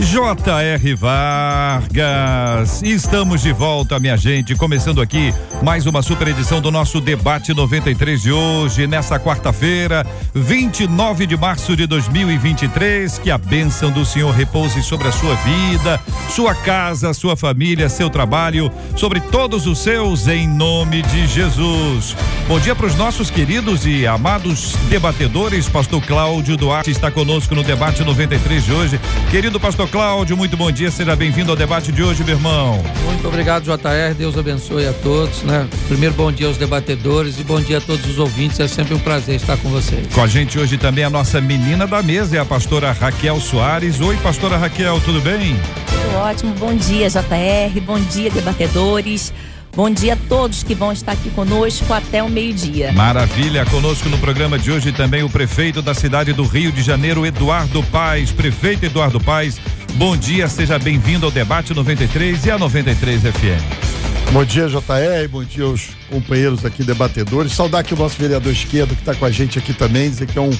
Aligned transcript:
J.R. 0.00 0.94
Vargas. 0.94 2.82
Estamos 2.82 3.42
de 3.42 3.52
volta, 3.52 3.98
minha 3.98 4.16
gente. 4.16 4.54
Começando 4.54 5.00
aqui 5.00 5.34
mais 5.60 5.86
uma 5.86 6.02
super 6.02 6.28
edição 6.28 6.60
do 6.60 6.70
nosso 6.70 7.00
Debate 7.00 7.52
93 7.52 8.22
de 8.22 8.30
hoje, 8.30 8.86
nesta 8.86 9.18
quarta-feira, 9.18 10.06
29 10.32 11.26
de 11.26 11.36
março 11.36 11.76
de 11.76 11.84
2023. 11.86 13.18
Que 13.18 13.30
a 13.30 13.36
bênção 13.36 13.90
do 13.90 14.04
Senhor 14.04 14.32
repouse 14.32 14.82
sobre 14.84 15.08
a 15.08 15.12
sua 15.12 15.34
vida, 15.34 16.00
sua 16.30 16.54
casa, 16.54 17.12
sua 17.12 17.36
família, 17.36 17.88
seu 17.88 18.08
trabalho, 18.08 18.70
sobre 18.96 19.20
todos 19.20 19.66
os 19.66 19.80
seus, 19.80 20.28
em 20.28 20.46
nome 20.48 21.02
de 21.02 21.26
Jesus. 21.26 22.16
Bom 22.46 22.60
dia 22.60 22.74
para 22.74 22.86
os 22.86 22.94
nossos 22.94 23.30
queridos 23.30 23.84
e 23.84 24.06
amados 24.06 24.74
debatedores. 24.88 25.68
Pastor 25.68 26.00
Cláudio 26.02 26.56
Duarte 26.56 26.90
está 26.90 27.10
conosco 27.10 27.54
no 27.54 27.64
Debate 27.64 28.04
93 28.04 28.64
de 28.64 28.72
hoje. 28.72 29.00
Querido 29.30 29.58
Pastor 29.58 29.87
Cláudio, 29.90 30.36
muito 30.36 30.56
bom 30.56 30.70
dia, 30.70 30.90
seja 30.90 31.16
bem-vindo 31.16 31.50
ao 31.50 31.56
debate 31.56 31.90
de 31.90 32.02
hoje, 32.02 32.22
meu 32.22 32.34
irmão. 32.34 32.82
Muito 33.04 33.26
obrigado, 33.26 33.64
JR. 33.64 34.14
Deus 34.16 34.36
abençoe 34.36 34.86
a 34.86 34.92
todos, 34.92 35.42
né? 35.42 35.66
Primeiro, 35.88 36.14
bom 36.14 36.30
dia 36.30 36.46
aos 36.46 36.58
debatedores 36.58 37.38
e 37.40 37.42
bom 37.42 37.60
dia 37.60 37.78
a 37.78 37.80
todos 37.80 38.06
os 38.06 38.18
ouvintes. 38.18 38.60
É 38.60 38.68
sempre 38.68 38.94
um 38.94 38.98
prazer 38.98 39.36
estar 39.36 39.56
com 39.56 39.70
vocês. 39.70 40.06
Com 40.12 40.22
a 40.22 40.26
gente 40.26 40.58
hoje 40.58 40.76
também 40.76 41.04
a 41.04 41.10
nossa 41.10 41.40
menina 41.40 41.86
da 41.86 42.02
mesa 42.02 42.36
é 42.36 42.40
a 42.40 42.44
pastora 42.44 42.92
Raquel 42.92 43.40
Soares. 43.40 43.98
Oi, 44.00 44.16
pastora 44.18 44.58
Raquel, 44.58 45.00
tudo 45.00 45.20
bem? 45.20 45.56
Tudo 45.86 46.16
ótimo. 46.18 46.54
Bom 46.58 46.74
dia, 46.74 47.08
JR. 47.08 47.80
Bom 47.80 47.98
dia, 47.98 48.30
debatedores. 48.30 49.32
Bom 49.78 49.88
dia 49.88 50.14
a 50.14 50.16
todos 50.28 50.64
que 50.64 50.74
vão 50.74 50.90
estar 50.90 51.12
aqui 51.12 51.30
conosco 51.30 51.92
até 51.92 52.20
o 52.20 52.28
meio-dia. 52.28 52.90
Maravilha, 52.92 53.64
conosco 53.66 54.08
no 54.08 54.18
programa 54.18 54.58
de 54.58 54.72
hoje 54.72 54.90
também 54.90 55.22
o 55.22 55.30
prefeito 55.30 55.80
da 55.80 55.94
cidade 55.94 56.32
do 56.32 56.42
Rio 56.42 56.72
de 56.72 56.82
Janeiro, 56.82 57.24
Eduardo 57.24 57.80
Paes. 57.84 58.32
Prefeito 58.32 58.86
Eduardo 58.86 59.20
Paes, 59.20 59.60
bom 59.94 60.16
dia, 60.16 60.48
seja 60.48 60.78
bem-vindo 60.78 61.26
ao 61.26 61.32
debate 61.32 61.74
93 61.74 62.46
e 62.46 62.50
a 62.50 62.58
93 62.58 63.22
FM. 63.22 64.32
Bom 64.32 64.44
dia, 64.44 64.68
JR. 64.68 65.28
Bom 65.30 65.42
dia 65.42 65.64
aos 65.64 65.88
companheiros 66.10 66.64
aqui, 66.64 66.84
debatedores. 66.84 67.52
Saudar 67.52 67.80
aqui 67.80 67.94
o 67.94 67.96
nosso 67.96 68.18
vereador 68.18 68.52
esquerdo 68.52 68.94
que 68.94 69.00
está 69.00 69.14
com 69.14 69.24
a 69.24 69.30
gente 69.30 69.58
aqui 69.58 69.72
também. 69.72 70.10
Dizer 70.10 70.26
que 70.26 70.38
é 70.38 70.42
um 70.42 70.56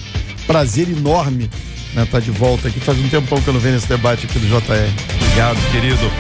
prazer 0.47 0.89
enorme 0.89 1.51
né, 1.95 2.07
tá 2.11 2.21
de 2.21 2.31
volta 2.31 2.69
aqui. 2.69 2.81
Faz 2.81 2.99
um 2.99 3.09
tempão 3.09 3.41
que 3.41 3.49
eu 3.49 3.55
não 3.55 3.61
venho 3.61 3.75
nesse 3.75 3.89
debate 3.89 4.27
aqui 4.27 4.39
do 4.39 4.47
JR. 4.47 4.91
Obrigado, 5.21 5.71
querido. 5.71 6.11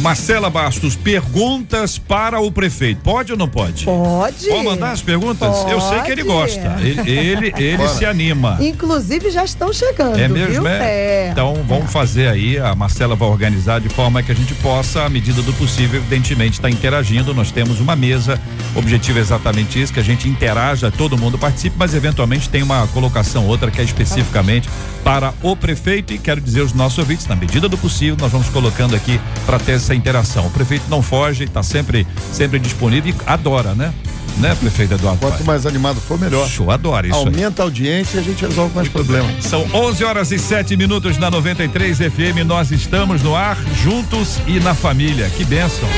Marcela 0.00 0.48
Bastos, 0.48 0.96
perguntas 0.96 1.98
para 1.98 2.40
o 2.40 2.50
prefeito. 2.50 3.02
Pode 3.02 3.32
ou 3.32 3.38
não 3.38 3.48
pode? 3.48 3.84
Pode. 3.84 4.48
Pode 4.48 4.64
mandar 4.64 4.92
as 4.92 5.02
perguntas? 5.02 5.54
Pode. 5.54 5.70
Eu 5.70 5.80
sei 5.80 6.00
que 6.00 6.12
ele 6.12 6.22
gosta. 6.22 6.76
Ele, 6.80 7.10
ele, 7.10 7.52
ele 7.56 7.88
se 7.88 8.04
anima. 8.06 8.56
Inclusive 8.60 9.30
já 9.30 9.44
estão 9.44 9.72
chegando. 9.72 10.18
É 10.18 10.28
mesmo, 10.28 10.62
viu? 10.62 10.66
é? 10.66 11.28
Então 11.30 11.62
vamos 11.68 11.92
fazer 11.92 12.28
aí, 12.28 12.58
a 12.58 12.74
Marcela 12.74 13.14
vai 13.14 13.28
organizar 13.28 13.80
de 13.80 13.88
forma 13.90 14.22
que 14.22 14.32
a 14.32 14.34
gente 14.34 14.54
possa, 14.56 15.02
à 15.02 15.08
medida 15.08 15.42
do 15.42 15.52
possível, 15.52 16.00
evidentemente, 16.00 16.54
estar 16.54 16.70
interagindo. 16.70 17.34
Nós 17.34 17.50
temos 17.50 17.78
uma 17.78 17.94
mesa, 17.94 18.40
o 18.74 18.78
objetivo 18.78 19.18
é 19.18 19.20
exatamente 19.20 19.80
isso, 19.80 19.92
que 19.92 20.00
a 20.00 20.04
gente 20.04 20.26
interaja, 20.28 20.90
todo 20.90 21.18
mundo 21.18 21.36
participe, 21.38 21.61
mas 21.76 21.94
eventualmente 21.94 22.48
tem 22.48 22.62
uma 22.62 22.86
colocação 22.88 23.46
outra 23.46 23.70
que 23.70 23.80
é 23.80 23.84
especificamente 23.84 24.68
para 25.04 25.34
o 25.42 25.56
prefeito 25.56 26.12
e 26.12 26.18
quero 26.18 26.40
dizer 26.40 26.60
aos 26.60 26.72
nossos 26.72 26.98
ouvintes, 26.98 27.26
na 27.26 27.36
medida 27.36 27.68
do 27.68 27.76
possível, 27.76 28.16
nós 28.20 28.32
vamos 28.32 28.48
colocando 28.48 28.94
aqui 28.94 29.20
para 29.46 29.58
ter 29.58 29.72
essa 29.72 29.94
interação. 29.94 30.46
O 30.46 30.50
prefeito 30.50 30.84
não 30.88 31.02
foge, 31.02 31.44
está 31.44 31.62
sempre, 31.62 32.06
sempre 32.32 32.58
disponível 32.58 33.14
e 33.14 33.16
adora, 33.26 33.74
né? 33.74 33.92
Né, 34.38 34.54
prefeito 34.54 34.94
Eduardo? 34.94 35.20
Quanto 35.20 35.44
mais 35.44 35.66
animado 35.66 36.00
for, 36.00 36.18
melhor. 36.18 36.48
Show, 36.48 36.70
adora 36.70 37.06
isso 37.06 37.16
aí. 37.16 37.26
Aumenta 37.26 37.62
a 37.62 37.64
audiência 37.64 38.16
e 38.16 38.20
a 38.20 38.22
gente 38.22 38.44
resolve 38.44 38.74
mais 38.74 38.88
problemas. 38.88 39.44
São 39.44 39.66
11 39.72 40.04
horas 40.04 40.32
e 40.32 40.38
7 40.38 40.76
minutos 40.76 41.18
na 41.18 41.30
93 41.30 41.98
FM. 41.98 42.46
Nós 42.46 42.70
estamos 42.70 43.22
no 43.22 43.36
ar, 43.36 43.58
juntos 43.82 44.38
e 44.46 44.58
na 44.58 44.74
família. 44.74 45.28
Que 45.30 45.44
bênção. 45.44 45.88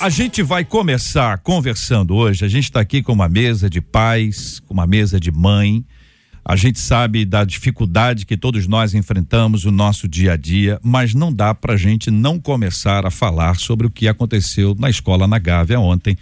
A 0.00 0.08
gente 0.08 0.44
vai 0.44 0.64
começar 0.64 1.38
conversando 1.38 2.14
hoje. 2.14 2.44
A 2.44 2.48
gente 2.48 2.64
está 2.64 2.78
aqui 2.78 3.02
com 3.02 3.12
uma 3.12 3.28
mesa 3.28 3.68
de 3.68 3.80
pais, 3.80 4.60
com 4.60 4.72
uma 4.72 4.86
mesa 4.86 5.18
de 5.18 5.32
mãe. 5.32 5.84
A 6.44 6.54
gente 6.54 6.78
sabe 6.78 7.24
da 7.24 7.44
dificuldade 7.44 8.24
que 8.24 8.36
todos 8.36 8.68
nós 8.68 8.94
enfrentamos 8.94 9.64
no 9.64 9.72
nosso 9.72 10.06
dia 10.06 10.34
a 10.34 10.36
dia, 10.36 10.78
mas 10.84 11.14
não 11.14 11.32
dá 11.32 11.52
para 11.52 11.74
a 11.74 11.76
gente 11.76 12.12
não 12.12 12.38
começar 12.38 13.04
a 13.04 13.10
falar 13.10 13.56
sobre 13.56 13.88
o 13.88 13.90
que 13.90 14.06
aconteceu 14.06 14.72
na 14.78 14.88
escola 14.88 15.26
na 15.26 15.38
Gávea 15.38 15.80
ontem 15.80 16.16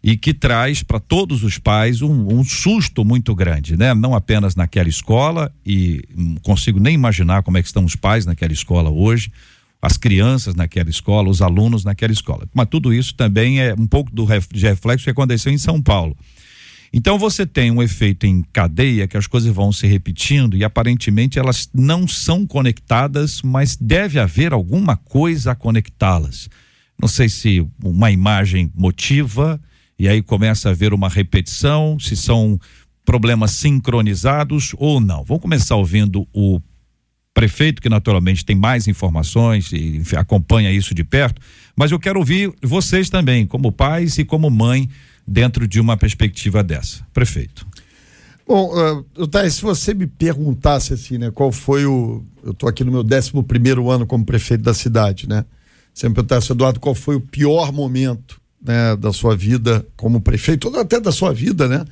e 0.00 0.16
que 0.16 0.32
traz 0.32 0.84
para 0.84 1.00
todos 1.00 1.42
os 1.42 1.58
pais 1.58 2.00
um, 2.02 2.38
um, 2.38 2.44
susto 2.44 3.04
muito 3.04 3.34
grande, 3.34 3.76
né? 3.76 3.94
Não 3.94 4.14
apenas 4.14 4.54
naquela 4.54 4.88
escola 4.88 5.52
e 5.66 6.04
não 6.14 6.36
consigo 6.36 6.78
nem 6.78 6.94
imaginar 6.94 7.42
como 7.42 7.58
é 7.58 7.62
que 7.62 7.66
estão 7.66 7.84
os 7.84 7.96
pais 7.96 8.24
naquela 8.24 8.52
escola 8.52 8.90
hoje, 8.90 9.32
as 9.80 9.96
crianças 9.96 10.54
naquela 10.54 10.90
escola, 10.90 11.28
os 11.28 11.40
alunos 11.40 11.84
naquela 11.84 12.12
escola. 12.12 12.48
Mas 12.52 12.68
tudo 12.68 12.92
isso 12.92 13.14
também 13.14 13.60
é 13.60 13.74
um 13.74 13.86
pouco 13.86 14.10
do 14.10 14.24
reflexo 14.24 15.04
que 15.04 15.10
aconteceu 15.10 15.52
em 15.52 15.58
São 15.58 15.80
Paulo. 15.80 16.16
Então 16.92 17.18
você 17.18 17.46
tem 17.46 17.70
um 17.70 17.82
efeito 17.82 18.26
em 18.26 18.42
cadeia 18.52 19.06
que 19.06 19.16
as 19.16 19.26
coisas 19.26 19.52
vão 19.52 19.72
se 19.72 19.86
repetindo 19.86 20.56
e 20.56 20.64
aparentemente 20.64 21.38
elas 21.38 21.68
não 21.74 22.08
são 22.08 22.46
conectadas, 22.46 23.42
mas 23.42 23.76
deve 23.76 24.18
haver 24.18 24.52
alguma 24.52 24.96
coisa 24.96 25.52
a 25.52 25.54
conectá-las. 25.54 26.48
Não 27.00 27.08
sei 27.08 27.28
se 27.28 27.64
uma 27.82 28.10
imagem 28.10 28.72
motiva 28.74 29.60
e 29.98 30.08
aí 30.08 30.22
começa 30.22 30.68
a 30.68 30.72
haver 30.72 30.94
uma 30.94 31.08
repetição, 31.08 31.98
se 32.00 32.16
são 32.16 32.58
problemas 33.04 33.52
sincronizados 33.52 34.74
ou 34.78 35.00
não. 35.00 35.24
Vamos 35.24 35.42
começar 35.42 35.76
ouvindo 35.76 36.26
o 36.32 36.60
prefeito, 37.38 37.80
que 37.80 37.88
naturalmente 37.88 38.44
tem 38.44 38.56
mais 38.56 38.88
informações 38.88 39.70
e 39.72 40.02
acompanha 40.16 40.72
isso 40.72 40.92
de 40.92 41.04
perto, 41.04 41.40
mas 41.76 41.92
eu 41.92 41.98
quero 42.00 42.18
ouvir 42.18 42.52
vocês 42.60 43.08
também, 43.08 43.46
como 43.46 43.70
pais 43.70 44.18
e 44.18 44.24
como 44.24 44.50
mãe, 44.50 44.90
dentro 45.24 45.68
de 45.68 45.78
uma 45.78 45.96
perspectiva 45.96 46.64
dessa. 46.64 47.06
Prefeito. 47.14 47.64
Bom, 48.44 48.72
uh, 48.74 49.50
se 49.50 49.62
você 49.62 49.94
me 49.94 50.08
perguntasse 50.08 50.92
assim, 50.92 51.16
né, 51.16 51.30
qual 51.30 51.52
foi 51.52 51.86
o. 51.86 52.24
Eu 52.42 52.50
estou 52.50 52.68
aqui 52.68 52.82
no 52.82 52.90
meu 52.90 53.02
11 53.02 53.30
primeiro 53.46 53.88
ano 53.88 54.04
como 54.04 54.24
prefeito 54.24 54.64
da 54.64 54.74
cidade, 54.74 55.28
né? 55.28 55.44
Você 55.94 56.08
me 56.08 56.14
perguntasse, 56.14 56.50
Eduardo, 56.50 56.80
qual 56.80 56.94
foi 56.94 57.14
o 57.14 57.20
pior 57.20 57.72
momento 57.72 58.40
né, 58.60 58.96
da 58.96 59.12
sua 59.12 59.36
vida 59.36 59.86
como 59.96 60.20
prefeito, 60.20 60.68
ou 60.68 60.80
até 60.80 60.98
da 60.98 61.12
sua 61.12 61.32
vida, 61.32 61.68
né? 61.68 61.84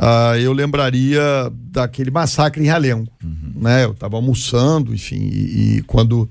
Uh, 0.00 0.36
eu 0.38 0.52
lembraria 0.52 1.20
daquele 1.52 2.10
massacre 2.10 2.62
em 2.62 2.66
Realengo. 2.66 3.10
Uhum. 3.22 3.52
Né? 3.56 3.84
Eu 3.84 3.90
estava 3.90 4.16
almoçando, 4.16 4.94
enfim, 4.94 5.16
e, 5.16 5.78
e, 5.78 5.82
quando 5.82 6.30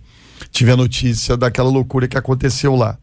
tive 0.52 0.72
a 0.72 0.78
notícia 0.78 1.36
daquela 1.36 1.70
loucura 1.70 2.08
que 2.08 2.18
aconteceu 2.18 2.76
lá. 2.76 2.98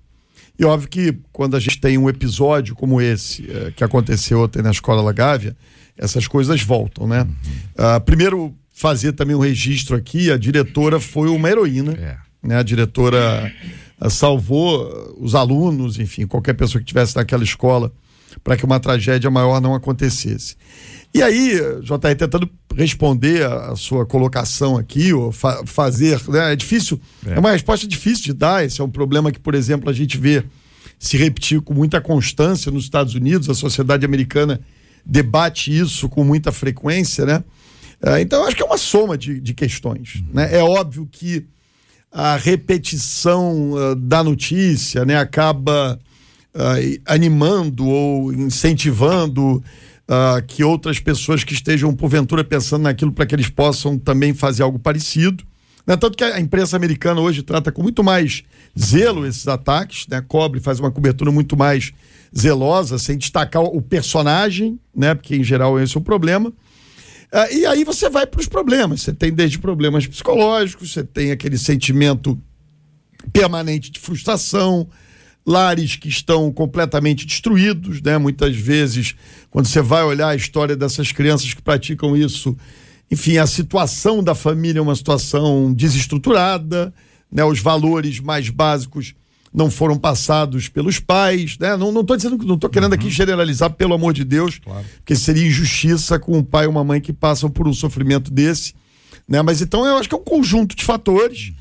E 0.59 0.65
óbvio 0.65 0.89
que 0.89 1.19
quando 1.33 1.57
a 1.57 1.61
gente 1.61 1.81
tem 1.81 1.99
um 1.99 2.09
episódio 2.09 2.75
como 2.75 3.01
esse, 3.01 3.45
eh, 3.51 3.73
que 3.75 3.83
aconteceu 3.83 4.41
ontem 4.43 4.63
na 4.63 4.71
Escola 4.71 5.03
Lagávia, 5.03 5.57
essas 5.99 6.29
coisas 6.29 6.63
voltam, 6.63 7.09
né? 7.09 7.23
Uhum. 7.23 7.97
Uh, 7.97 8.01
primeiro, 8.03 8.55
fazer 8.73 9.13
também 9.13 9.35
um 9.35 9.41
registro 9.41 9.97
aqui, 9.97 10.31
a 10.31 10.39
diretora 10.39 11.01
foi 11.01 11.29
uma 11.29 11.51
heroína, 11.51 11.93
é. 11.93 12.17
né? 12.41 12.57
A 12.57 12.63
diretora 12.63 13.53
uh, 14.01 14.09
salvou 14.09 15.17
os 15.19 15.35
alunos, 15.35 15.99
enfim, 15.99 16.25
qualquer 16.25 16.55
pessoa 16.55 16.81
que 16.81 16.85
estivesse 16.85 17.17
naquela 17.17 17.43
escola 17.43 17.93
para 18.43 18.57
que 18.57 18.65
uma 18.65 18.81
tragédia 18.81 19.31
maior 19.31 19.61
não 19.61 19.75
acontecesse. 19.75 20.57
E 21.15 21.23
aí, 21.23 21.61
JR, 21.83 22.17
tentando 22.19 22.51
responder 22.75 23.47
a, 23.47 23.77
sua 23.77 24.05
colocação 24.05 24.77
aqui, 24.77 25.13
ou 25.13 25.31
fa 25.31 25.65
fazer, 25.65 26.21
né? 26.29 26.53
É 26.53 26.57
difícil, 26.57 27.01
é. 27.25 27.35
é 27.35 27.39
uma 27.39 27.53
resposta 27.53 27.87
difícil 27.87 28.25
de 28.25 28.33
dar. 28.33 28.65
Esse 28.65 28.81
é 28.81 28.85
um 28.85 28.91
problema 28.91 29.31
que, 29.31 29.39
por 29.39 29.55
exemplo, 29.55 29.89
a 29.89 29.93
gente 29.93 30.19
vê 30.19 30.43
se 30.99 31.17
repetir 31.17 31.61
com 31.61 31.73
muita 31.73 32.01
constância 32.01 32.73
nos 32.73 32.85
Estados 32.85 33.15
Unidos, 33.15 33.49
a 33.49 33.55
sociedade 33.55 34.05
americana 34.05 34.61
debate 35.07 35.77
isso 35.77 36.09
com 36.09 36.25
muita 36.25 36.51
frequência, 36.51 37.25
né? 37.27 37.45
É, 38.03 38.21
então, 38.21 38.41
eu 38.41 38.47
acho 38.47 38.57
que 38.57 38.63
é 38.63 38.67
uma 38.67 38.79
soma 38.79 39.17
de, 39.17 39.41
de 39.41 39.55
questões. 39.55 40.17
Uhum. 40.17 40.27
Né? 40.35 40.57
É 40.57 40.63
óbvio 40.63 41.09
que 41.11 41.47
a 42.11 42.37
repetição 42.37 43.73
uh, 43.73 43.95
da 43.95 44.23
notícia 44.23 45.05
né, 45.05 45.17
acaba 45.17 45.99
uh, 46.55 47.03
animando 47.07 47.87
ou 47.87 48.33
incentivando 48.33 49.63
uh, 50.09 50.43
que 50.47 50.63
outras 50.63 50.99
pessoas 50.99 51.45
que 51.45 51.53
estejam 51.53 51.95
porventura 51.95 52.45
pensando 52.45 52.83
naquilo 52.83 53.13
para 53.13 53.27
que 53.27 53.35
eles 53.35 53.49
possam 53.49 53.99
também 53.99 54.33
fazer 54.33 54.63
algo 54.63 54.79
parecido. 54.79 55.45
Né? 55.87 55.97
Tanto 55.97 56.17
que 56.17 56.25
a 56.25 56.41
imprensa 56.41 56.77
americana 56.77 57.21
hoje 57.21 57.43
trata 57.43 57.71
com 57.71 57.83
muito 57.83 58.03
mais 58.03 58.43
zelo 58.79 59.27
esses 59.27 59.47
ataques, 59.47 60.07
né? 60.09 60.23
cobre, 60.27 60.61
faz 60.61 60.81
uma 60.81 60.91
cobertura 60.91 61.31
muito 61.31 61.57
mais 61.57 61.93
zelosa, 62.37 62.99
sem 62.99 63.19
destacar 63.19 63.63
o 63.63 63.81
personagem, 63.83 64.79
né? 64.95 65.15
porque 65.15 65.37
em 65.37 65.45
geral 65.45 65.79
esse 65.79 65.97
é 65.97 66.01
o 66.01 66.03
problema. 66.03 66.51
Uh, 66.51 67.53
e 67.53 67.67
aí 67.67 67.85
você 67.85 68.09
vai 68.09 68.27
para 68.27 68.41
os 68.41 68.49
problemas. 68.49 69.03
Você 69.03 69.13
tem 69.13 69.33
desde 69.33 69.59
problemas 69.59 70.07
psicológicos, 70.07 70.93
você 70.93 71.03
tem 71.03 71.33
aquele 71.33 71.59
sentimento 71.59 72.41
permanente 73.33 73.91
de 73.91 73.99
frustração, 73.99 74.89
lares 75.47 75.97
que 75.97 76.09
estão 76.09 76.51
completamente 76.51 77.27
destruídos, 77.27 78.01
né? 78.01 78.17
Muitas 78.17 78.57
vezes, 78.57 79.15
quando 79.51 79.67
você 79.67 79.83
vai 79.83 80.03
olhar 80.03 80.29
a 80.29 80.37
história 80.37 80.75
dessas 80.75 81.13
crianças 81.13 81.53
que 81.53 81.61
praticam 81.61 82.17
isso, 82.17 82.57
enfim, 83.11 83.37
a 83.37 83.47
situação 83.47 84.23
da 84.23 84.35
família 84.35 84.79
é 84.79 84.83
uma 84.83 84.97
situação 84.97 85.73
desestruturada, 85.73 86.95
né? 87.31 87.45
Os 87.45 87.61
valores 87.61 88.21
mais 88.21 88.49
básicos 88.49 89.15
não 89.53 89.71
foram 89.71 89.97
passados 89.97 90.69
pelos 90.69 90.99
pais, 90.99 91.59
né? 91.59 91.77
Não 91.77 92.01
estou 92.01 92.17
dizendo 92.17 92.39
que 92.39 92.47
não 92.47 92.57
estou 92.57 92.71
querendo 92.71 92.93
uhum. 92.93 92.99
aqui 92.99 93.11
generalizar, 93.11 93.71
pelo 93.71 93.95
amor 93.95 94.13
de 94.13 94.25
Deus, 94.25 94.59
claro. 94.59 94.85
porque 94.97 95.15
seria 95.15 95.47
injustiça 95.47 96.19
com 96.19 96.39
um 96.39 96.43
pai 96.43 96.65
e 96.65 96.69
uma 96.69 96.83
mãe 96.83 97.01
que 97.01 97.13
passam 97.13 97.51
por 97.51 97.69
um 97.69 97.73
sofrimento 97.73 98.33
desse, 98.33 98.75
né? 99.29 99.43
Mas 99.43 99.61
então 99.61 99.87
eu 99.87 99.97
acho 99.97 100.09
que 100.09 100.15
é 100.15 100.19
um 100.19 100.25
conjunto 100.25 100.75
de 100.75 100.85
fatores. 100.85 101.53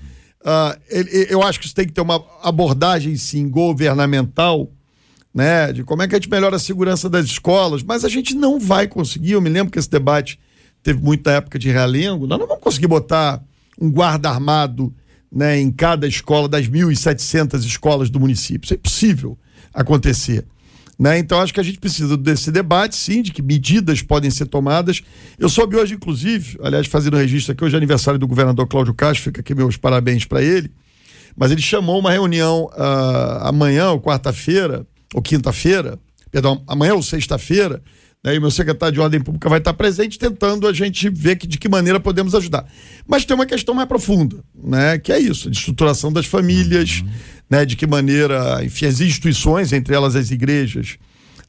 Uh, 0.43 0.79
ele, 0.89 1.27
eu 1.29 1.41
acho 1.41 1.59
que 1.59 1.65
isso 1.65 1.75
tem 1.75 1.85
que 1.85 1.93
ter 1.93 2.01
uma 2.01 2.23
abordagem, 2.41 3.15
sim, 3.15 3.49
governamental, 3.49 4.69
né? 5.33 5.71
De 5.71 5.83
como 5.83 6.01
é 6.01 6.07
que 6.07 6.15
a 6.15 6.17
gente 6.17 6.29
melhora 6.29 6.57
a 6.57 6.59
segurança 6.59 7.09
das 7.09 7.25
escolas, 7.25 7.81
mas 7.81 8.03
a 8.03 8.09
gente 8.09 8.35
não 8.35 8.59
vai 8.59 8.87
conseguir. 8.87 9.31
Eu 9.31 9.41
me 9.41 9.49
lembro 9.49 9.71
que 9.71 9.79
esse 9.79 9.89
debate 9.89 10.39
teve 10.83 11.01
muita 11.01 11.31
época 11.31 11.57
de 11.57 11.71
realengo. 11.71 12.27
Nós 12.27 12.37
não 12.37 12.47
vamos 12.47 12.63
conseguir 12.63 12.87
botar 12.87 13.41
um 13.79 13.89
guarda 13.89 14.29
armado 14.29 14.93
né, 15.31 15.59
em 15.59 15.71
cada 15.71 16.05
escola 16.07 16.47
das 16.47 16.67
1.700 16.67 17.65
escolas 17.65 18.09
do 18.09 18.19
município. 18.19 18.65
Isso 18.65 18.73
é 18.73 18.77
impossível 18.77 19.37
acontecer. 19.73 20.45
Né? 20.97 21.17
Então, 21.17 21.39
acho 21.39 21.53
que 21.53 21.59
a 21.59 21.63
gente 21.63 21.79
precisa 21.79 22.15
desse 22.15 22.51
debate, 22.51 22.95
sim, 22.95 23.21
de 23.21 23.31
que 23.31 23.41
medidas 23.41 24.01
podem 24.01 24.29
ser 24.29 24.45
tomadas. 24.45 25.01
Eu 25.39 25.49
soube 25.49 25.75
hoje, 25.75 25.95
inclusive, 25.95 26.57
aliás, 26.61 26.87
fazendo 26.87 27.17
registro 27.17 27.53
aqui, 27.53 27.63
hoje 27.63 27.75
é 27.75 27.77
aniversário 27.77 28.19
do 28.19 28.27
governador 28.27 28.67
Cláudio 28.67 28.93
Castro, 28.93 29.23
fica 29.23 29.41
aqui 29.41 29.55
meus 29.55 29.75
parabéns 29.75 30.25
para 30.25 30.41
ele. 30.41 30.71
Mas 31.35 31.51
ele 31.51 31.61
chamou 31.61 31.99
uma 31.99 32.11
reunião 32.11 32.69
uh, 32.73 33.47
amanhã, 33.47 33.89
ou 33.89 33.99
quarta-feira, 33.99 34.85
ou 35.13 35.21
quinta-feira, 35.21 35.99
perdão, 36.31 36.63
amanhã 36.67 36.93
ou 36.93 37.01
sexta-feira, 37.01 37.81
né, 38.23 38.35
e 38.35 38.37
o 38.37 38.41
meu 38.41 38.51
secretário 38.51 38.93
de 38.93 39.01
Ordem 39.01 39.19
Pública 39.19 39.49
vai 39.49 39.59
estar 39.59 39.73
presente 39.73 40.17
tentando 40.17 40.67
a 40.67 40.73
gente 40.73 41.09
ver 41.09 41.35
que, 41.35 41.45
de 41.45 41.57
que 41.57 41.67
maneira 41.67 41.99
podemos 41.99 42.33
ajudar. 42.33 42.65
Mas 43.05 43.25
tem 43.25 43.35
uma 43.35 43.45
questão 43.45 43.75
mais 43.75 43.87
profunda, 43.87 44.37
né, 44.55 44.97
que 44.97 45.11
é 45.11 45.19
isso, 45.19 45.49
de 45.49 45.57
estruturação 45.57 46.11
das 46.11 46.25
famílias, 46.25 47.01
uhum 47.01 47.09
né, 47.53 47.65
de 47.65 47.75
que 47.75 47.85
maneira, 47.85 48.63
enfim, 48.63 48.87
as 48.87 48.99
instituições, 48.99 49.73
entre 49.73 49.93
elas 49.93 50.15
as 50.15 50.31
igrejas, 50.31 50.97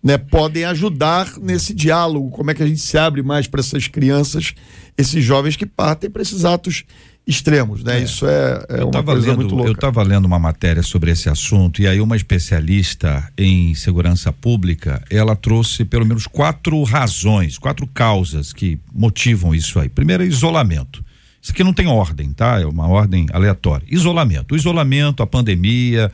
né, 0.02 0.18
podem 0.18 0.64
ajudar 0.64 1.38
nesse 1.40 1.72
diálogo, 1.72 2.30
como 2.30 2.50
é 2.50 2.54
que 2.54 2.62
a 2.62 2.66
gente 2.66 2.80
se 2.80 2.98
abre 2.98 3.22
mais 3.22 3.46
para 3.46 3.60
essas 3.60 3.88
crianças, 3.88 4.52
esses 4.98 5.24
jovens 5.24 5.56
que 5.56 5.64
partem 5.64 6.10
para 6.10 6.20
esses 6.20 6.44
atos 6.44 6.84
extremos, 7.26 7.82
né? 7.82 8.00
É. 8.00 8.02
Isso 8.02 8.26
é, 8.26 8.64
é 8.68 8.84
uma 8.84 9.02
coisa 9.02 9.28
lendo, 9.28 9.36
muito 9.36 9.54
louca. 9.54 9.70
Eu 9.70 9.74
estava 9.74 10.02
lendo 10.02 10.24
uma 10.26 10.38
matéria 10.38 10.82
sobre 10.82 11.10
esse 11.10 11.28
assunto 11.28 11.80
e 11.80 11.86
aí 11.86 12.00
uma 12.00 12.16
especialista 12.16 13.30
em 13.36 13.74
segurança 13.74 14.32
pública, 14.32 15.02
ela 15.10 15.34
trouxe 15.34 15.84
pelo 15.84 16.04
menos 16.04 16.26
quatro 16.26 16.82
razões, 16.82 17.58
quatro 17.58 17.86
causas 17.86 18.52
que 18.52 18.78
motivam 18.92 19.54
isso 19.54 19.78
aí. 19.78 19.88
Primeiro, 19.88 20.22
isolamento. 20.22 21.04
Isso 21.40 21.52
aqui 21.52 21.62
não 21.62 21.74
tem 21.74 21.86
ordem, 21.86 22.32
tá? 22.32 22.60
É 22.60 22.66
uma 22.66 22.88
ordem 22.88 23.26
aleatória. 23.32 23.86
Isolamento. 23.90 24.52
O 24.52 24.56
isolamento, 24.56 25.22
a 25.22 25.26
pandemia, 25.26 26.10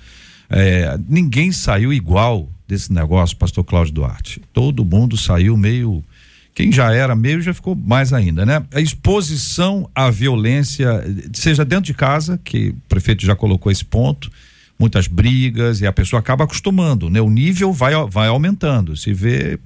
é, 0.48 0.98
ninguém 1.08 1.52
saiu 1.52 1.92
igual 1.92 2.48
desse 2.66 2.92
negócio, 2.92 3.36
pastor 3.36 3.64
Cláudio 3.64 3.94
Duarte. 3.94 4.42
Todo 4.52 4.84
mundo 4.84 5.16
saiu 5.16 5.56
meio. 5.56 6.04
Quem 6.54 6.72
já 6.72 6.92
era 6.92 7.14
meio 7.14 7.40
já 7.40 7.54
ficou 7.54 7.74
mais 7.74 8.12
ainda, 8.12 8.44
né? 8.44 8.62
A 8.74 8.80
exposição 8.80 9.88
à 9.94 10.10
violência, 10.10 11.04
seja 11.32 11.64
dentro 11.64 11.84
de 11.84 11.94
casa, 11.94 12.38
que 12.42 12.70
o 12.70 12.76
prefeito 12.88 13.24
já 13.24 13.36
colocou 13.36 13.70
esse 13.70 13.84
ponto, 13.84 14.30
muitas 14.78 15.06
brigas 15.06 15.80
e 15.80 15.86
a 15.86 15.92
pessoa 15.92 16.20
acaba 16.20 16.44
acostumando, 16.44 17.08
né? 17.08 17.20
O 17.20 17.30
nível 17.30 17.72
vai, 17.72 17.92
vai 18.08 18.28
aumentando. 18.28 18.96
Se 18.96 19.12
vê 19.12 19.58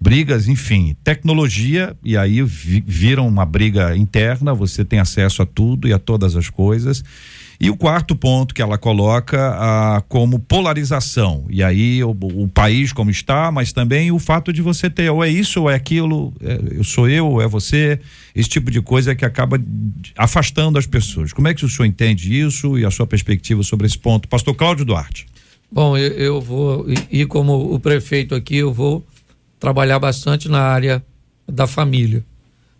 brigas, 0.00 0.48
enfim, 0.48 0.96
tecnologia, 1.04 1.96
e 2.04 2.16
aí 2.16 2.42
vi, 2.42 2.82
viram 2.84 3.26
uma 3.28 3.46
briga 3.46 3.96
interna, 3.96 4.52
você 4.52 4.84
tem 4.84 4.98
acesso 4.98 5.42
a 5.42 5.46
tudo 5.46 5.86
e 5.86 5.92
a 5.92 5.98
todas 5.98 6.34
as 6.34 6.50
coisas. 6.50 7.04
E 7.62 7.70
o 7.70 7.76
quarto 7.76 8.16
ponto 8.16 8.52
que 8.52 8.60
ela 8.60 8.76
coloca 8.76 9.38
ah, 9.56 10.02
como 10.08 10.40
polarização. 10.40 11.46
E 11.48 11.62
aí 11.62 12.02
o, 12.02 12.10
o, 12.10 12.48
país 12.48 12.92
como 12.92 13.08
está, 13.08 13.52
mas 13.52 13.72
também 13.72 14.10
o 14.10 14.18
fato 14.18 14.52
de 14.52 14.60
você 14.60 14.90
ter 14.90 15.08
ou 15.10 15.22
é 15.22 15.28
isso 15.28 15.60
ou 15.60 15.70
é 15.70 15.76
aquilo, 15.76 16.34
é, 16.40 16.58
eu 16.72 16.82
sou 16.82 17.08
eu 17.08 17.24
ou 17.24 17.40
é 17.40 17.46
você, 17.46 18.00
esse 18.34 18.48
tipo 18.48 18.68
de 18.68 18.82
coisa 18.82 19.14
que 19.14 19.24
acaba 19.24 19.62
afastando 20.18 20.76
as 20.76 20.86
pessoas. 20.86 21.32
Como 21.32 21.46
é 21.46 21.54
que 21.54 21.64
o 21.64 21.68
senhor 21.68 21.86
entende 21.86 22.36
isso 22.36 22.76
e 22.76 22.84
a 22.84 22.90
sua 22.90 23.06
perspectiva 23.06 23.62
sobre 23.62 23.86
esse 23.86 23.96
ponto? 23.96 24.26
Pastor 24.26 24.56
Cláudio 24.56 24.84
Duarte. 24.84 25.28
Bom, 25.70 25.96
eu, 25.96 26.10
eu 26.14 26.40
vou, 26.40 26.84
e 27.12 27.24
como 27.26 27.72
o 27.72 27.78
prefeito 27.78 28.34
aqui, 28.34 28.56
eu 28.56 28.72
vou 28.72 29.06
trabalhar 29.60 30.00
bastante 30.00 30.48
na 30.48 30.62
área 30.62 31.00
da 31.48 31.68
família, 31.68 32.24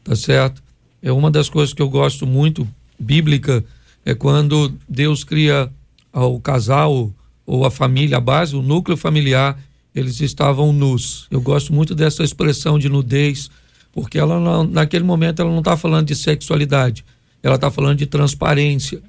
tá 0.02 0.16
certo? 0.16 0.60
É 1.00 1.12
uma 1.12 1.30
das 1.30 1.48
coisas 1.48 1.72
que 1.72 1.80
eu 1.80 1.88
gosto 1.88 2.26
muito 2.26 2.66
bíblica 2.98 3.64
é 4.04 4.14
quando 4.14 4.72
Deus 4.88 5.24
cria 5.24 5.70
o 6.12 6.40
casal 6.40 7.12
ou 7.46 7.64
a 7.64 7.70
família, 7.70 8.18
a 8.18 8.20
base, 8.20 8.56
o 8.56 8.62
núcleo 8.62 8.96
familiar 8.96 9.58
eles 9.94 10.20
estavam 10.20 10.72
nus. 10.72 11.26
Eu 11.30 11.40
gosto 11.40 11.72
muito 11.72 11.94
dessa 11.94 12.24
expressão 12.24 12.78
de 12.78 12.88
nudez, 12.88 13.50
porque 13.92 14.18
ela 14.18 14.40
não, 14.40 14.64
naquele 14.64 15.04
momento 15.04 15.42
ela 15.42 15.50
não 15.50 15.58
está 15.58 15.76
falando 15.76 16.06
de 16.06 16.14
sexualidade, 16.14 17.04
ela 17.42 17.56
está 17.56 17.70
falando 17.70 17.98
de 17.98 18.06
transparência. 18.06 19.02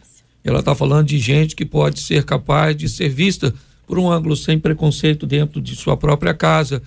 Ela 0.44 0.60
está 0.60 0.76
falando 0.76 1.08
de 1.08 1.18
gente 1.20 1.56
que 1.56 1.64
pode 1.64 2.02
ser 2.02 2.26
capaz 2.26 2.76
de 2.76 2.90
ser 2.90 3.08
vista 3.10 3.54
por 3.88 3.98
um 3.98 4.12
ângulo 4.12 4.36
sem 4.36 4.60
preconceito 4.60 5.26
dentro 5.26 5.62
de 5.62 5.76
sua 5.76 5.96
própria 5.96 6.34
casa, 6.34 6.82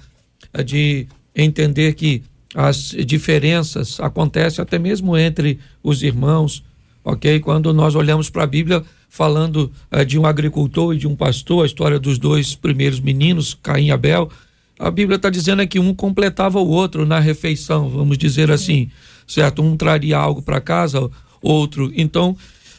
de 0.65 1.07
entender 1.35 1.95
que 1.95 2.23
as 2.55 2.95
diferenças 3.07 3.99
acontecem 4.01 4.63
até 4.63 4.79
mesmo 4.79 5.17
entre 5.17 5.59
os 5.83 6.03
irmãos, 6.03 6.63
ok? 7.07 7.39
Quando 7.39 7.73
nós 7.73 7.95
olhamos 7.95 8.29
para 8.29 8.43
a 8.43 8.47
Bíblia 8.47 8.83
falando 9.09 9.73
uh, 9.93 10.05
de 10.05 10.19
um 10.19 10.27
agricultor 10.27 10.93
e 10.93 10.99
de 10.99 11.07
um 11.07 11.15
pastor, 11.15 11.63
a 11.63 11.67
história 11.67 12.01
dos 12.01 12.19
dois 12.19 12.57
primeiros 12.57 12.99
meninos, 12.99 13.57
Caim 13.63 13.87
e 13.87 13.91
Abel, 13.93 14.29
a 14.77 14.91
Bíblia 14.91 15.15
está 15.15 15.31
dizendo 15.31 15.63
é 15.63 15.67
que 15.67 15.79
um 15.79 15.95
completava 15.95 16.59
o 16.59 16.69
outro 16.69 17.07
na 17.07 17.21
refeição, 17.21 17.89
vamos 17.89 18.19
dizer 18.19 18.51
assim, 18.51 18.91
certo? 19.25 19.63
Um 19.63 19.77
traria 19.77 20.19
algo 20.19 20.43
para 20.43 20.61
casa, 20.61 21.09
outro. 21.41 21.93
Então, 21.95 22.37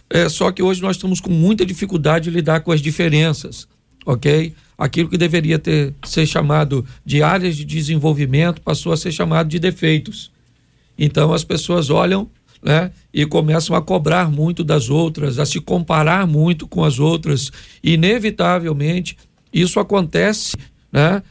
é, 0.09 0.27
só 0.27 0.51
que 0.51 0.61
hoje 0.61 0.81
nós 0.81 0.97
estamos 0.97 1.21
com 1.21 1.31
muita 1.31 1.65
dificuldade 1.65 2.25
de 2.25 2.35
lidar 2.35 2.59
com 2.59 2.73
as 2.73 2.81
diferenças, 2.81 3.65
ok? 4.05 4.53
Aquilo 4.77 5.09
que 5.09 5.17
deveria 5.17 5.57
ter 5.57 5.93
ser 6.03 6.27
chamado 6.27 6.85
de 7.05 7.23
áreas 7.23 7.55
de 7.55 7.63
desenvolvimento 7.63 8.61
passou 8.61 8.91
a 8.91 8.97
ser 8.97 9.13
chamado 9.13 9.47
de 9.47 9.57
defeitos. 9.57 10.31
Então 10.99 11.33
as 11.33 11.45
pessoas 11.45 11.89
olham 11.89 12.29
né, 12.61 12.91
e 13.13 13.25
começam 13.25 13.75
a 13.75 13.81
cobrar 13.81 14.31
muito 14.31 14.63
das 14.63 14.89
outras, 14.89 15.39
a 15.39 15.45
se 15.45 15.59
comparar 15.59 16.25
muito 16.27 16.67
com 16.67 16.83
as 16.83 16.99
outras. 16.99 17.51
Inevitavelmente, 17.83 19.17
isso 19.53 19.79
acontece 19.79 20.55
né, 20.91 21.21